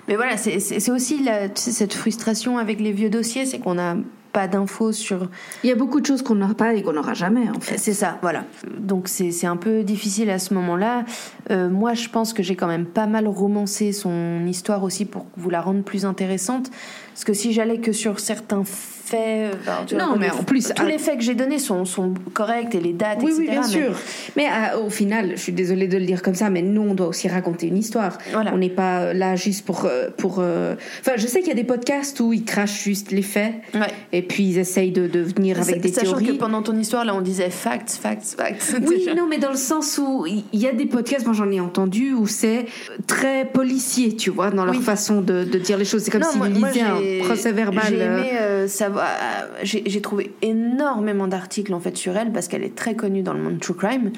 mais 0.09 0.15
voilà, 0.17 0.37
c'est- 0.37 0.91
aussi 0.91 1.23
la- 1.25 1.49
tu 1.49 1.61
sais, 1.61 1.73
cette 1.73 1.93
frustration 1.95 2.59
avec 2.59 2.81
les 2.81 2.93
vieux 2.93 3.11
dossiers, 3.11 3.45
c'est 3.45 3.59
qu'on 3.59 3.75
n'a 3.75 3.97
pas 4.33 4.49
d'infos 4.49 4.93
sur. 4.93 5.29
Il 5.63 5.69
y 5.69 5.73
a 5.73 5.77
beaucoup 5.77 6.01
de 6.01 6.07
choses 6.07 6.23
qu'on 6.23 6.35
n'a 6.35 6.55
pas 6.55 6.75
et 6.75 6.83
qu'on 6.83 6.93
n'aura 6.93 7.15
jamais, 7.15 7.49
en 7.51 7.61
fait. 7.61 7.79
C'est 7.79 7.93
ça, 7.93 8.19
voilà. 8.23 8.45
Donc 8.79 9.09
c'est 9.09 9.31
c'est 9.31 9.47
un 9.47 9.57
peu 9.57 9.83
difficile 9.83 10.31
à 10.31 10.39
ce 10.39 10.55
moment-là. 10.55 11.05
Euh, 11.51 11.69
moi, 11.69 11.95
je 11.95 12.09
pense 12.09 12.33
que 12.33 12.43
j'ai 12.43 12.57
quand 12.57 12.67
même 12.67 12.87
pas 12.87 13.07
mal 13.07 13.29
romancé 13.29 13.93
son 13.93 14.47
histoire 14.47 14.83
aussi 14.83 15.05
pour 15.05 15.27
vous 15.37 15.51
la 15.51 15.61
rendre 15.61 15.83
plus 15.83 16.05
intéressante. 16.05 16.71
Parce 17.13 17.25
que 17.25 17.35
si 17.35 17.53
j'allais 17.53 17.79
que 17.79 17.93
sur 17.93 18.21
certains 18.21 18.65
faits. 18.65 19.02
Enfin, 19.07 19.85
tu 19.87 19.95
vois, 19.95 20.05
Non, 20.07 20.17
mais 20.19 20.27
les- 20.29 20.33
en 20.33 20.43
plus, 20.43 20.73
Tous 20.75 20.83
à- 20.83 20.87
les 20.87 20.99
faits 20.99 21.19
que 21.19 21.25
j'ai 21.25 21.35
donnés 21.35 21.59
sont, 21.59 21.85
sont 21.85 22.15
corrects 22.33 22.75
et 22.75 22.81
les 22.81 22.93
dates, 22.93 23.19
Oui, 23.23 23.31
etc. 23.33 23.39
oui, 23.41 23.49
bien 23.51 23.61
mais- 23.63 23.67
sûr. 23.69 23.93
Mais 24.37 24.47
euh, 24.47 24.81
au 24.81 24.91
final, 24.91 25.33
je 25.37 25.41
suis 25.41 25.53
désolée 25.53 25.89
de 25.89 25.99
le 25.99 26.05
dire 26.07 26.23
comme 26.23 26.35
ça, 26.35 26.51
mais 26.51 26.63
nous, 26.63 26.83
on 26.83 26.95
doit 26.95 27.09
aussi 27.09 27.29
raconter 27.29 27.67
une 27.67 27.77
histoire. 27.77 28.19
Voilà. 28.33 28.53
On 28.55 28.59
n'est 28.59 28.69
pas 28.71 29.01
euh, 29.01 29.13
là 29.13 29.37
juste 29.37 29.65
pour... 29.65 29.85
euh, 29.85 30.09
pour 30.17 30.37
euh, 30.39 30.75
Enfin, 31.01 31.13
je 31.17 31.27
sais 31.27 31.41
qu'il 31.41 31.49
y 31.49 31.53
a 31.53 31.55
des 31.57 31.65
podcasts 31.65 32.21
où 32.21 32.33
ils 32.33 32.45
crachent 32.45 32.83
juste 32.83 33.11
les 33.13 33.23
faits, 33.23 33.55
Ouais. 33.75 33.81
et 34.13 34.23
puis 34.23 34.45
ils 34.45 34.59
essayent 34.59 34.93
de, 34.93 35.07
de 35.07 35.21
venir 35.21 35.61
avec 35.61 35.81
des 35.81 35.89
Sachant 35.93 36.11
théories. 36.19 36.27
que 36.27 36.33
pendant 36.33 36.63
ton 36.63 36.77
histoire, 36.79 37.05
là, 37.05 37.15
on 37.15 37.21
disait 37.21 37.51
facts, 37.51 37.91
facts, 38.01 38.35
facts. 38.37 38.77
Oui, 38.87 39.07
non, 39.17 39.27
mais 39.29 39.39
dans 39.39 39.51
le 39.51 39.57
sens 39.57 39.99
où 40.03 40.27
il 40.27 40.45
y 40.61 40.67
a 40.67 40.73
des 40.73 40.87
podcasts, 40.87 41.25
moi 41.27 41.35
j'en 41.35 41.51
ai 41.51 41.61
entendu, 41.61 42.13
où 42.13 42.27
c'est 42.27 42.67
très 43.07 43.45
policier, 43.45 44.17
tu 44.17 44.31
vois, 44.31 44.51
dans 44.51 44.65
leur 44.65 44.75
Oui. 44.77 44.83
façon 44.83 45.21
de, 45.21 45.45
de 45.45 45.59
dire 45.59 45.79
les 45.79 45.85
choses. 45.85 46.03
C'est 46.03 46.11
comme 46.11 46.23
s'ils 46.23 46.43
lisaient 46.43 46.81
un 46.83 47.25
procès 47.25 47.53
verbal. 47.53 47.85
J'ai 47.89 48.01
euh, 48.03 48.19
aimé 48.19 48.31
euh, 48.41 48.69
savoir. 48.69 49.02
Euh, 49.03 49.61
J'ai 49.63 50.01
trouvé 50.01 50.33
énormément 50.43 51.27
d'articles 51.27 51.75
en 51.75 51.81
fait 51.81 51.97
sur 51.97 52.17
elle 52.17 52.33
parce 52.33 52.49
qu'elle 52.49 52.65
est 52.65 52.75
très 52.75 52.95
connue 52.95 53.23
dans 53.23 53.35
le 53.35 53.41
monde 53.41 53.61
true 53.61 53.75
crime. 53.75 54.13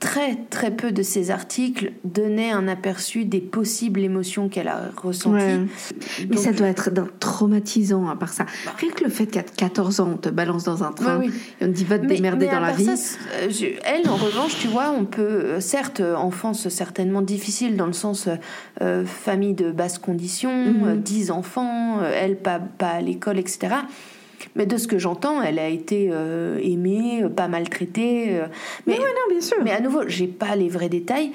Très 0.00 0.34
très 0.48 0.70
peu 0.70 0.92
de 0.92 1.02
ces 1.02 1.30
articles 1.30 1.92
donnaient 2.04 2.50
un 2.52 2.68
aperçu 2.68 3.26
des 3.26 3.40
possibles 3.40 4.00
émotions 4.00 4.48
qu'elle 4.48 4.68
a 4.68 4.90
ressenties. 4.96 5.34
Ouais. 5.44 5.60
Mais 6.30 6.38
ça 6.38 6.52
doit 6.52 6.68
être 6.68 6.90
d'un 6.90 7.06
traumatisant 7.20 8.08
à 8.08 8.16
part 8.16 8.30
ça. 8.32 8.46
Rien 8.78 8.90
que 8.92 9.04
le 9.04 9.10
fait 9.10 9.26
qu'à 9.26 9.42
14 9.42 10.00
ans, 10.00 10.10
on 10.14 10.16
te 10.16 10.30
balance 10.30 10.64
dans 10.64 10.84
un 10.84 10.92
train 10.92 11.18
Ouais, 11.18 11.26
oui. 11.28 11.34
et 11.60 11.64
on 11.64 11.68
te 11.68 11.72
dit 11.72 11.84
va 11.84 11.98
te 11.98 12.06
Mais- 12.06 12.14
démerder 12.16 12.46
mais 12.46 12.52
dans 12.52 12.60
la 12.60 12.72
vie. 12.72 12.96
ça, 12.96 13.18
euh, 13.42 13.50
elle, 13.84 14.08
en 14.08 14.16
revanche, 14.16 14.56
tu 14.58 14.68
vois, 14.68 14.90
on 14.98 15.04
peut, 15.04 15.20
euh, 15.22 15.60
certes, 15.60 16.00
euh, 16.00 16.14
enfance 16.16 16.68
certainement 16.70 17.20
difficile 17.20 17.76
dans 17.76 17.86
le 17.86 17.92
sens 17.92 18.26
euh, 18.80 19.04
famille 19.04 19.52
de 19.52 19.70
basse 19.70 19.98
condition, 19.98 20.50
euh, 20.86 20.96
10 20.96 21.30
enfants, 21.30 21.98
euh, 22.00 22.10
elle 22.14 22.36
pas, 22.38 22.58
pas 22.58 22.88
à 22.88 23.00
l'école, 23.02 23.38
etc. 23.38 23.74
Mais 24.56 24.66
de 24.66 24.76
ce 24.76 24.88
que 24.88 24.98
j'entends, 24.98 25.42
elle 25.42 25.58
a 25.58 25.68
été 25.68 26.08
euh, 26.10 26.58
aimée, 26.62 27.24
pas 27.34 27.48
maltraitée. 27.48 28.38
euh, 28.38 28.46
mais, 28.86 28.98
non, 28.98 29.04
bien 29.30 29.40
sûr. 29.40 29.56
mais 29.62 29.70
à 29.70 29.80
nouveau, 29.80 30.02
j'ai 30.08 30.26
pas 30.26 30.56
les 30.56 30.68
vrais 30.68 30.88
détails. 30.88 31.32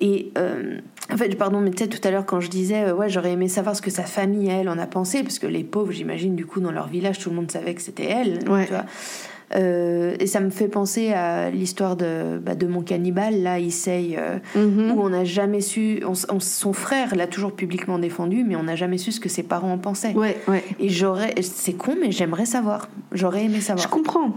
Et 0.00 0.32
euh, 0.38 0.78
en 1.12 1.16
fait, 1.16 1.36
pardon, 1.36 1.60
mais 1.60 1.70
peut-être 1.70 2.00
tout 2.00 2.08
à 2.08 2.10
l'heure 2.10 2.24
quand 2.24 2.40
je 2.40 2.48
disais, 2.48 2.84
euh, 2.84 2.94
ouais, 2.94 3.08
j'aurais 3.08 3.32
aimé 3.32 3.48
savoir 3.48 3.76
ce 3.76 3.82
que 3.82 3.90
sa 3.90 4.04
famille, 4.04 4.48
elle, 4.48 4.68
en 4.68 4.78
a 4.78 4.86
pensé, 4.86 5.22
parce 5.22 5.38
que 5.38 5.46
les 5.46 5.62
pauvres, 5.62 5.92
j'imagine, 5.92 6.34
du 6.34 6.46
coup, 6.46 6.60
dans 6.60 6.72
leur 6.72 6.88
village, 6.88 7.18
tout 7.18 7.30
le 7.30 7.36
monde 7.36 7.50
savait 7.50 7.74
que 7.74 7.82
c'était 7.82 8.04
elle. 8.04 8.48
Ouais. 8.48 8.64
Tu 8.64 8.72
vois. 8.72 8.84
Euh, 9.56 10.14
et 10.20 10.26
ça 10.28 10.38
me 10.40 10.50
fait 10.50 10.68
penser 10.68 11.12
à 11.12 11.50
l'histoire 11.50 11.96
de, 11.96 12.38
bah, 12.38 12.54
de 12.54 12.66
mon 12.68 12.82
cannibale, 12.82 13.42
là, 13.42 13.58
Issei, 13.58 14.14
euh, 14.16 14.38
Mhm. 14.54 14.92
où 14.92 15.00
on 15.02 15.08
n'a 15.08 15.24
jamais 15.24 15.60
su. 15.60 16.02
on- 16.06 16.34
on- 16.34 16.40
son 16.40 16.72
frère 16.72 17.16
l'a 17.16 17.26
toujours 17.26 17.52
publiquement 17.52 17.98
défendu, 17.98 18.44
mais 18.44 18.54
on 18.54 18.62
n'a 18.62 18.76
jamais 18.76 18.96
su 18.98 19.10
ce 19.10 19.18
que 19.18 19.28
ses 19.28 19.42
parents 19.42 19.72
en 19.72 19.78
pensaient. 19.78 20.12
Ouais, 20.14 20.36
ouais. 20.46 20.62
Et 20.78 20.88
j'aurais. 20.88 21.34
C'est 21.42 21.72
con, 21.72 21.96
mais 22.00 22.12
j'aimerais 22.12 22.46
savoir. 22.46 22.88
J'aurais 23.12 23.44
aimé 23.44 23.56
Je 23.56 23.64
savoir. 23.64 23.90
comprends. 23.90 24.36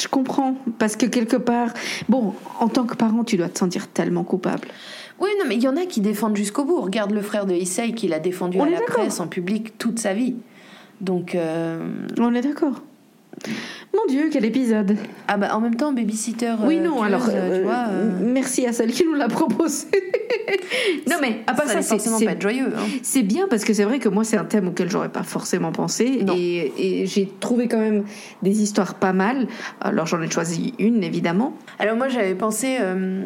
Je 0.00 0.08
comprends. 0.08 0.56
Parce 0.78 0.96
que 0.96 1.06
quelque 1.06 1.36
part, 1.36 1.68
bon, 2.08 2.34
en 2.58 2.68
tant 2.68 2.84
que 2.84 2.96
parent, 2.96 3.22
tu 3.24 3.36
dois 3.36 3.48
te 3.48 3.58
sentir 3.58 3.88
tellement 3.88 4.24
coupable. 4.24 4.66
Oui, 5.20 5.28
non, 5.38 5.44
mais 5.46 5.54
il 5.54 5.62
y 5.62 5.68
en 5.68 5.76
a 5.76 5.86
qui 5.86 6.00
défendent 6.00 6.34
jusqu'au 6.36 6.64
bout. 6.64 6.80
Regarde 6.80 7.12
le 7.12 7.20
frère 7.20 7.46
de 7.46 7.54
Issei 7.54 7.92
qui 7.92 8.08
l'a 8.08 8.18
défendu 8.18 8.58
On 8.58 8.64
à 8.64 8.70
la 8.70 8.78
d'accord. 8.78 8.96
presse 9.04 9.20
en 9.20 9.28
public 9.28 9.78
toute 9.78 10.00
sa 10.00 10.14
vie. 10.14 10.34
Donc, 11.00 11.34
euh, 11.36 11.78
On 12.18 12.34
est 12.34 12.40
d'accord. 12.40 12.82
Mon 13.94 14.06
Dieu, 14.08 14.30
quel 14.32 14.44
épisode. 14.46 14.96
ah 15.28 15.36
bah 15.36 15.54
en 15.54 15.60
même 15.60 15.74
temps, 15.76 15.92
babysitter. 15.92 16.54
oui, 16.64 16.78
euh, 16.78 16.82
non, 16.84 16.92
tueuse, 16.96 17.04
alors, 17.04 17.28
euh, 17.28 17.54
tu 17.56 17.60
euh, 17.60 17.62
vois. 17.62 17.86
euh, 17.90 18.10
merci 18.22 18.66
à 18.66 18.72
celle 18.72 18.90
qui 18.90 19.04
nous 19.04 19.14
l'a 19.14 19.28
proposé. 19.28 19.86
non, 21.10 21.16
mais 21.20 21.40
à 21.46 21.52
part 21.52 21.66
ça 21.68 21.82
c'est 21.82 22.24
pas 22.24 22.38
joyeux. 22.40 22.72
Hein. 22.74 22.80
C'est 23.02 23.22
bien 23.22 23.48
parce 23.48 23.64
que 23.64 23.74
c'est 23.74 23.84
vrai 23.84 23.98
que 23.98 24.08
moi 24.08 24.24
c'est 24.24 24.38
un 24.38 24.44
thème 24.46 24.68
auquel 24.68 24.90
j'aurais 24.90 25.10
pas 25.10 25.22
forcément 25.22 25.72
pensé 25.72 26.22
Non. 26.24 26.34
et, 26.36 26.72
et 26.78 27.06
j'ai 27.06 27.30
trouvé 27.40 27.68
quand 27.68 27.78
même 27.78 28.04
des 28.42 28.62
histoires 28.62 28.94
pas 28.94 29.12
mal. 29.12 29.46
Alors 29.80 30.06
j'en 30.06 30.22
ai 30.22 30.30
choisi 30.30 30.72
une 30.78 31.04
évidemment. 31.04 31.54
Alors 31.78 31.96
moi 31.96 32.08
j'avais 32.08 32.34
pensé, 32.34 32.78
euh, 32.80 33.24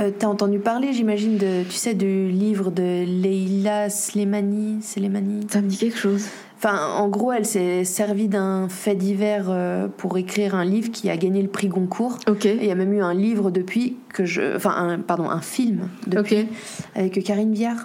euh, 0.00 0.10
t'as 0.18 0.26
entendu 0.26 0.58
parler 0.58 0.92
j'imagine 0.92 1.36
de, 1.38 1.62
tu 1.64 1.76
sais, 1.76 1.94
du 1.94 2.28
livre 2.28 2.70
de 2.72 3.04
Leila 3.04 3.90
Slemani, 3.90 4.82
Slemani. 4.82 5.46
Ça 5.50 5.60
me 5.60 5.68
dit 5.68 5.76
quelque 5.78 5.98
chose. 5.98 6.26
Enfin 6.64 6.94
en 6.96 7.08
gros 7.08 7.32
elle 7.32 7.44
s'est 7.44 7.82
servie 7.82 8.28
d'un 8.28 8.68
fait 8.68 8.94
divers 8.94 9.46
euh, 9.48 9.88
pour 9.88 10.16
écrire 10.16 10.54
un 10.54 10.64
livre 10.64 10.92
qui 10.92 11.10
a 11.10 11.16
gagné 11.16 11.42
le 11.42 11.48
prix 11.48 11.66
Goncourt. 11.66 12.18
Ok. 12.28 12.46
Et 12.46 12.56
il 12.60 12.66
y 12.66 12.70
a 12.70 12.76
même 12.76 12.92
eu 12.92 13.02
un 13.02 13.14
livre 13.14 13.50
depuis 13.50 13.96
que 14.10 14.24
je, 14.24 14.54
enfin 14.54 14.70
un, 14.70 15.00
pardon 15.00 15.28
un 15.28 15.40
film 15.40 15.88
depuis 16.06 16.46
avec 16.94 17.20
Karine 17.24 17.52
Viard. 17.52 17.84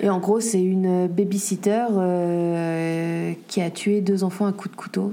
Et 0.00 0.10
en 0.10 0.18
gros 0.18 0.40
c'est 0.40 0.60
une 0.60 1.06
babysitter 1.06 1.86
euh, 1.92 3.32
qui 3.46 3.62
a 3.62 3.70
tué 3.70 4.00
deux 4.00 4.24
enfants 4.24 4.46
à 4.46 4.52
coups 4.52 4.72
de 4.72 4.76
couteau. 4.76 5.12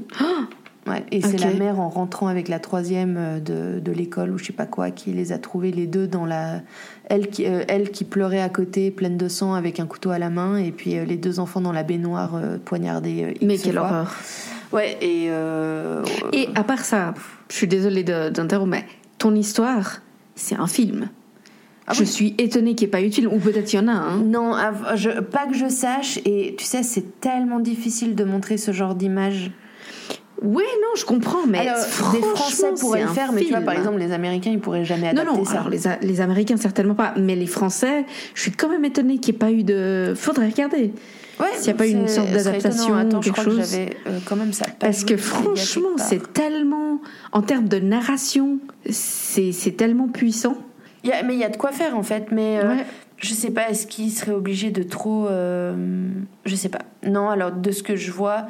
Ouais, 0.89 1.03
et 1.11 1.21
c'est 1.21 1.37
la 1.37 1.53
mère 1.53 1.79
en 1.79 1.89
rentrant 1.89 2.27
avec 2.27 2.47
la 2.47 2.59
troisième 2.59 3.15
euh, 3.17 3.39
de, 3.39 3.79
de 3.79 3.91
l'école 3.91 4.31
ou 4.31 4.37
je 4.37 4.45
sais 4.45 4.53
pas 4.53 4.65
quoi 4.65 4.89
qui 4.89 5.11
les 5.11 5.31
a 5.31 5.37
trouvés 5.37 5.71
les 5.71 5.85
deux 5.85 6.07
dans 6.07 6.25
la 6.25 6.61
elle 7.05 7.27
qui 7.29 7.45
euh, 7.45 7.63
elle 7.67 7.91
qui 7.91 8.05
pleurait 8.05 8.41
à 8.41 8.49
côté 8.49 8.89
pleine 8.91 9.17
de 9.17 9.27
sang 9.27 9.53
avec 9.53 9.79
un 9.79 9.85
couteau 9.85 10.09
à 10.09 10.19
la 10.19 10.29
main 10.29 10.57
et 10.57 10.71
puis 10.71 10.97
euh, 10.97 11.05
les 11.05 11.17
deux 11.17 11.39
enfants 11.39 11.61
dans 11.61 11.71
la 11.71 11.83
baignoire 11.83 12.35
euh, 12.35 12.57
poignardés 12.63 13.35
Mais 13.41 13.57
quelle 13.57 13.73
fois. 13.73 13.83
horreur. 13.83 14.15
ouais 14.71 14.97
et 15.01 15.29
Et 16.33 16.49
à 16.55 16.63
part 16.63 16.85
ça, 16.85 17.13
je 17.51 17.55
suis 17.55 17.67
désolée 17.67 18.03
d'interrompre, 18.03 18.71
mais 18.71 18.85
ton 19.17 19.35
histoire, 19.35 20.01
c'est 20.35 20.55
un 20.55 20.67
film. 20.67 21.09
Ah 21.87 21.93
je 21.93 22.01
oui. 22.01 22.07
suis 22.07 22.35
étonnée 22.37 22.75
qu'il 22.75 22.87
n'y 22.87 22.95
ait 22.95 23.09
pas 23.09 23.11
film, 23.11 23.33
ou 23.33 23.39
peut-être 23.39 23.73
il 23.73 23.77
y 23.77 23.79
en 23.79 23.87
a 23.87 23.93
un. 23.93 24.17
non 24.17 24.53
je, 24.95 25.19
pas 25.21 25.47
que 25.47 25.55
je 25.55 25.67
sache 25.67 26.19
et 26.23 26.55
tu 26.57 26.63
sais 26.63 26.83
c'est 26.83 27.19
tellement 27.19 27.59
difficile 27.59 28.13
de 28.15 28.23
montrer 28.23 28.57
ce 28.57 28.71
genre 28.71 28.93
d'image 28.93 29.51
Ouais, 30.41 30.63
non, 30.63 30.95
je 30.95 31.03
comprends, 31.05 31.45
mais 31.47 31.59
Alors, 31.59 31.75
des 31.83 31.89
franchement, 31.89 32.35
Français 32.35 32.67
pourraient 32.79 33.01
le 33.03 33.09
faire 33.09 33.33
mais 33.33 33.41
tu 33.43 33.49
vois 33.49 33.59
par 33.61 33.73
exemple 33.73 33.97
les 33.99 34.11
Américains 34.13 34.51
ils 34.51 34.59
pourraient 34.59 34.85
jamais 34.85 35.11
Non, 35.13 35.21
adapter 35.23 35.39
non, 35.39 35.45
ça 35.45 35.51
alors 35.59 35.69
les, 35.69 35.79
les 36.01 36.21
Américains 36.21 36.55
certainement 36.57 36.95
pas, 36.95 37.13
mais 37.17 37.35
les 37.35 37.45
Français, 37.47 38.05
je 38.35 38.41
suis 38.41 38.51
quand 38.51 38.69
même 38.69 38.85
étonnée 38.85 39.17
qu'il 39.17 39.33
n'y 39.33 39.37
ait 39.37 39.39
pas 39.39 39.51
eu 39.51 39.63
de. 39.63 40.13
Faudrait 40.15 40.47
regarder. 40.49 40.93
Ouais, 41.41 41.47
S'il 41.57 41.67
y 41.67 41.69
a 41.71 41.73
pas 41.73 41.87
une 41.87 42.07
c'est- 42.07 42.15
sorte 42.15 42.31
d'adaptation 42.31 42.99
je 42.99 43.17
quelque 43.19 43.35
que 43.35 43.41
chose. 43.41 43.57
j'avais, 43.71 43.89
euh, 44.07 44.19
quand 44.25 44.35
même 44.35 44.51
ça. 44.51 44.65
Parce 44.79 45.03
que 45.05 45.15
franchement, 45.17 45.89
c'est 45.97 46.33
tellement. 46.33 46.99
En 47.31 47.41
termes 47.41 47.67
de 47.69 47.79
narration, 47.79 48.59
c'est 48.89 49.75
tellement 49.77 50.07
puissant. 50.07 50.57
Il 51.03 51.09
y 51.09 51.13
a- 51.13 51.23
mais 51.23 51.33
il 51.33 51.39
y 51.39 51.45
a 51.45 51.49
de 51.49 51.57
quoi 51.57 51.71
faire 51.71 51.97
en 51.97 52.03
fait. 52.03 52.27
Mais 52.31 52.59
euh, 52.61 52.67
Ouais. 52.75 52.85
je 53.17 53.33
sais 53.33 53.51
pas, 53.51 53.69
est-ce 53.69 53.87
qu'il 53.87 54.11
serait 54.11 54.33
obligé 54.33 54.69
de 54.71 54.83
trop. 54.83 55.27
euh, 55.27 55.73
je 56.45 56.55
sais 56.55 56.69
pas. 56.69 56.81
Non, 57.05 57.29
alors 57.29 57.51
de 57.51 57.71
ce 57.71 57.83
que 57.83 57.95
je 57.95 58.11
vois, 58.11 58.47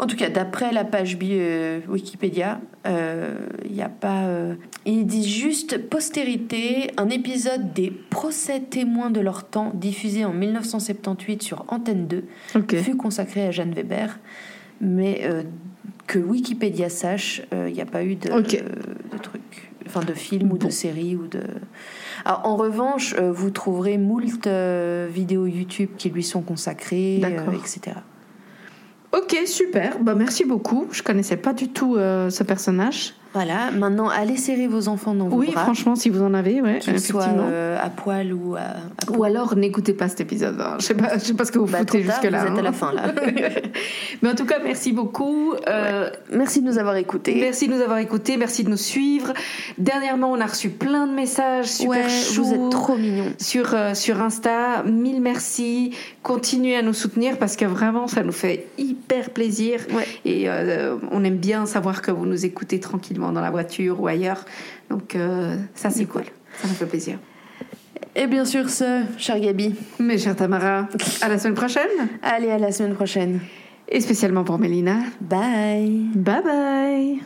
en 0.00 0.06
tout 0.06 0.16
cas 0.16 0.30
d'après 0.30 0.72
la 0.72 0.84
page 0.84 1.16
bi 1.18 1.30
euh, 1.32 1.80
Wikipédia, 1.88 2.60
euh, 2.86 3.34
il 3.66 3.72
n'y 3.72 3.82
a 3.82 3.88
pas. 3.88 4.22
euh, 4.24 4.54
ils 4.86 5.06
disent 5.06 5.28
juste 5.28 5.78
postérité, 5.88 6.90
un 6.96 7.08
épisode 7.10 7.72
des 7.74 7.90
procès 7.90 8.60
témoins 8.60 9.10
de 9.10 9.20
leur 9.20 9.44
temps 9.44 9.70
diffusé 9.74 10.24
en 10.24 10.32
1978 10.32 11.42
sur 11.42 11.64
Antenne 11.68 12.06
2 12.06 12.24
Ok. 12.56 12.76
fut 12.76 12.96
consacré 12.96 13.46
à 13.46 13.50
Jeanne 13.50 13.72
Weber. 13.74 14.18
Mais 14.80 15.20
euh, 15.24 15.42
que 16.06 16.18
Wikipédia 16.18 16.88
sache, 16.88 17.42
euh, 17.52 17.68
il 17.68 17.74
n'y 17.74 17.82
a 17.82 17.86
pas 17.86 18.02
eu 18.02 18.14
de, 18.16 18.30
trucs, 19.22 19.70
enfin 19.86 20.00
de 20.00 20.14
films 20.14 20.50
ou 20.52 20.56
de 20.58 20.64
Bon. 20.64 20.70
séries 20.70 21.14
ou 21.16 21.26
de. 21.26 21.42
Alors, 22.24 22.40
en 22.44 22.56
revanche, 22.56 23.14
euh, 23.18 23.30
vous 23.30 23.50
trouverez 23.50 23.98
moult 23.98 24.46
euh, 24.46 25.08
vidéos 25.12 25.46
YouTube 25.46 25.90
qui 25.98 26.08
lui 26.08 26.22
sont 26.22 26.40
consacrées, 26.40 27.20
euh, 27.22 27.52
etc. 27.52 27.98
Ok, 29.12 29.36
super. 29.46 29.98
Bah, 30.00 30.14
merci 30.14 30.44
beaucoup. 30.44 30.86
Je 30.92 31.02
connaissais 31.02 31.36
pas 31.36 31.52
du 31.52 31.68
tout 31.68 31.96
euh, 31.96 32.30
ce 32.30 32.44
personnage. 32.44 33.14
Voilà. 33.32 33.70
Maintenant, 33.70 34.08
allez 34.08 34.36
serrer 34.36 34.66
vos 34.66 34.88
enfants 34.88 35.14
dans 35.14 35.28
vos 35.28 35.36
Oui, 35.36 35.52
bras, 35.52 35.62
franchement, 35.62 35.94
si 35.94 36.10
vous 36.10 36.22
en 36.22 36.34
avez, 36.34 36.60
ouais, 36.60 36.80
qu'ils 36.80 37.00
soient 37.00 37.26
euh, 37.28 37.78
à 37.80 37.88
poil 37.88 38.32
ou 38.32 38.56
à. 38.56 38.60
à 38.60 39.10
Ou 39.16 39.22
alors, 39.22 39.54
n'écoutez 39.54 39.92
pas 39.92 40.08
cet 40.08 40.20
épisode. 40.20 40.60
hein. 40.60 40.76
Je 40.80 40.86
sais 40.86 40.94
pas, 40.94 41.14
je 41.14 41.20
sais 41.24 41.34
pas 41.34 41.44
ce 41.44 41.52
que 41.52 41.58
vous 41.60 41.66
Bah, 41.66 41.78
foutez 41.78 42.02
jusque 42.02 42.24
là. 42.24 42.44
vous 42.44 42.52
êtes 42.52 42.56
à 42.56 42.60
hein. 42.60 42.62
la 42.62 42.72
fin 42.72 42.92
là. 42.92 43.02
Mais 44.22 44.28
en 44.30 44.34
tout 44.34 44.46
cas, 44.46 44.56
merci 44.62 44.90
beaucoup. 44.92 45.54
Euh, 45.68 46.10
Merci 46.32 46.60
de 46.60 46.66
nous 46.66 46.78
avoir 46.78 46.96
écoutés. 46.96 47.36
Merci 47.40 47.68
de 47.68 47.74
nous 47.74 47.80
avoir 47.80 47.98
écoutés, 47.98 48.36
merci 48.36 48.64
de 48.64 48.70
nous 48.70 48.76
suivre. 48.76 49.32
Dernièrement, 49.78 50.32
on 50.32 50.40
a 50.40 50.46
reçu 50.46 50.68
plein 50.70 51.06
de 51.06 51.12
messages 51.12 51.66
super 51.66 51.90
Ouais, 51.90 52.08
chauds 52.08 52.42
vous 52.42 52.54
êtes 52.54 52.70
trop 52.70 52.96
mignons. 52.96 53.32
sur, 53.38 53.74
euh, 53.74 53.94
sur 53.94 54.20
Insta. 54.20 54.82
Mille 54.84 55.20
merci. 55.20 55.94
Continuez 56.22 56.76
à 56.76 56.82
nous 56.82 56.92
soutenir 56.94 57.38
parce 57.38 57.54
que 57.56 57.64
vraiment, 57.64 58.08
ça 58.08 58.22
nous 58.24 58.32
fait 58.32 58.66
hyper 58.76 59.30
plaisir. 59.30 59.80
Ouais. 59.92 60.06
Et 60.24 60.50
euh, 60.50 60.96
on 61.12 61.22
aime 61.24 61.36
bien 61.36 61.64
savoir 61.66 62.02
que 62.02 62.10
vous 62.10 62.26
nous 62.26 62.44
écoutez 62.44 62.80
tranquillement 62.80 63.19
dans 63.20 63.40
la 63.40 63.50
voiture 63.50 64.00
ou 64.00 64.06
ailleurs. 64.06 64.44
Donc, 64.88 65.14
euh, 65.14 65.56
ça, 65.74 65.90
c'est 65.90 66.06
cool. 66.06 66.24
Ça 66.60 66.68
nous 66.68 66.74
fait 66.74 66.86
plaisir. 66.86 67.18
Et 68.16 68.26
bien 68.26 68.44
sûr, 68.44 68.68
ce, 68.68 69.02
cher 69.18 69.38
Gabi. 69.38 69.74
Mais 69.98 70.18
chère 70.18 70.34
Tamara, 70.34 70.88
à 71.20 71.28
la 71.28 71.38
semaine 71.38 71.54
prochaine. 71.54 72.08
Allez, 72.22 72.50
à 72.50 72.58
la 72.58 72.72
semaine 72.72 72.94
prochaine. 72.94 73.40
Et 73.88 74.00
spécialement 74.00 74.44
pour 74.44 74.58
Mélina. 74.58 74.98
Bye. 75.20 76.06
Bye 76.14 76.42
bye. 76.42 77.20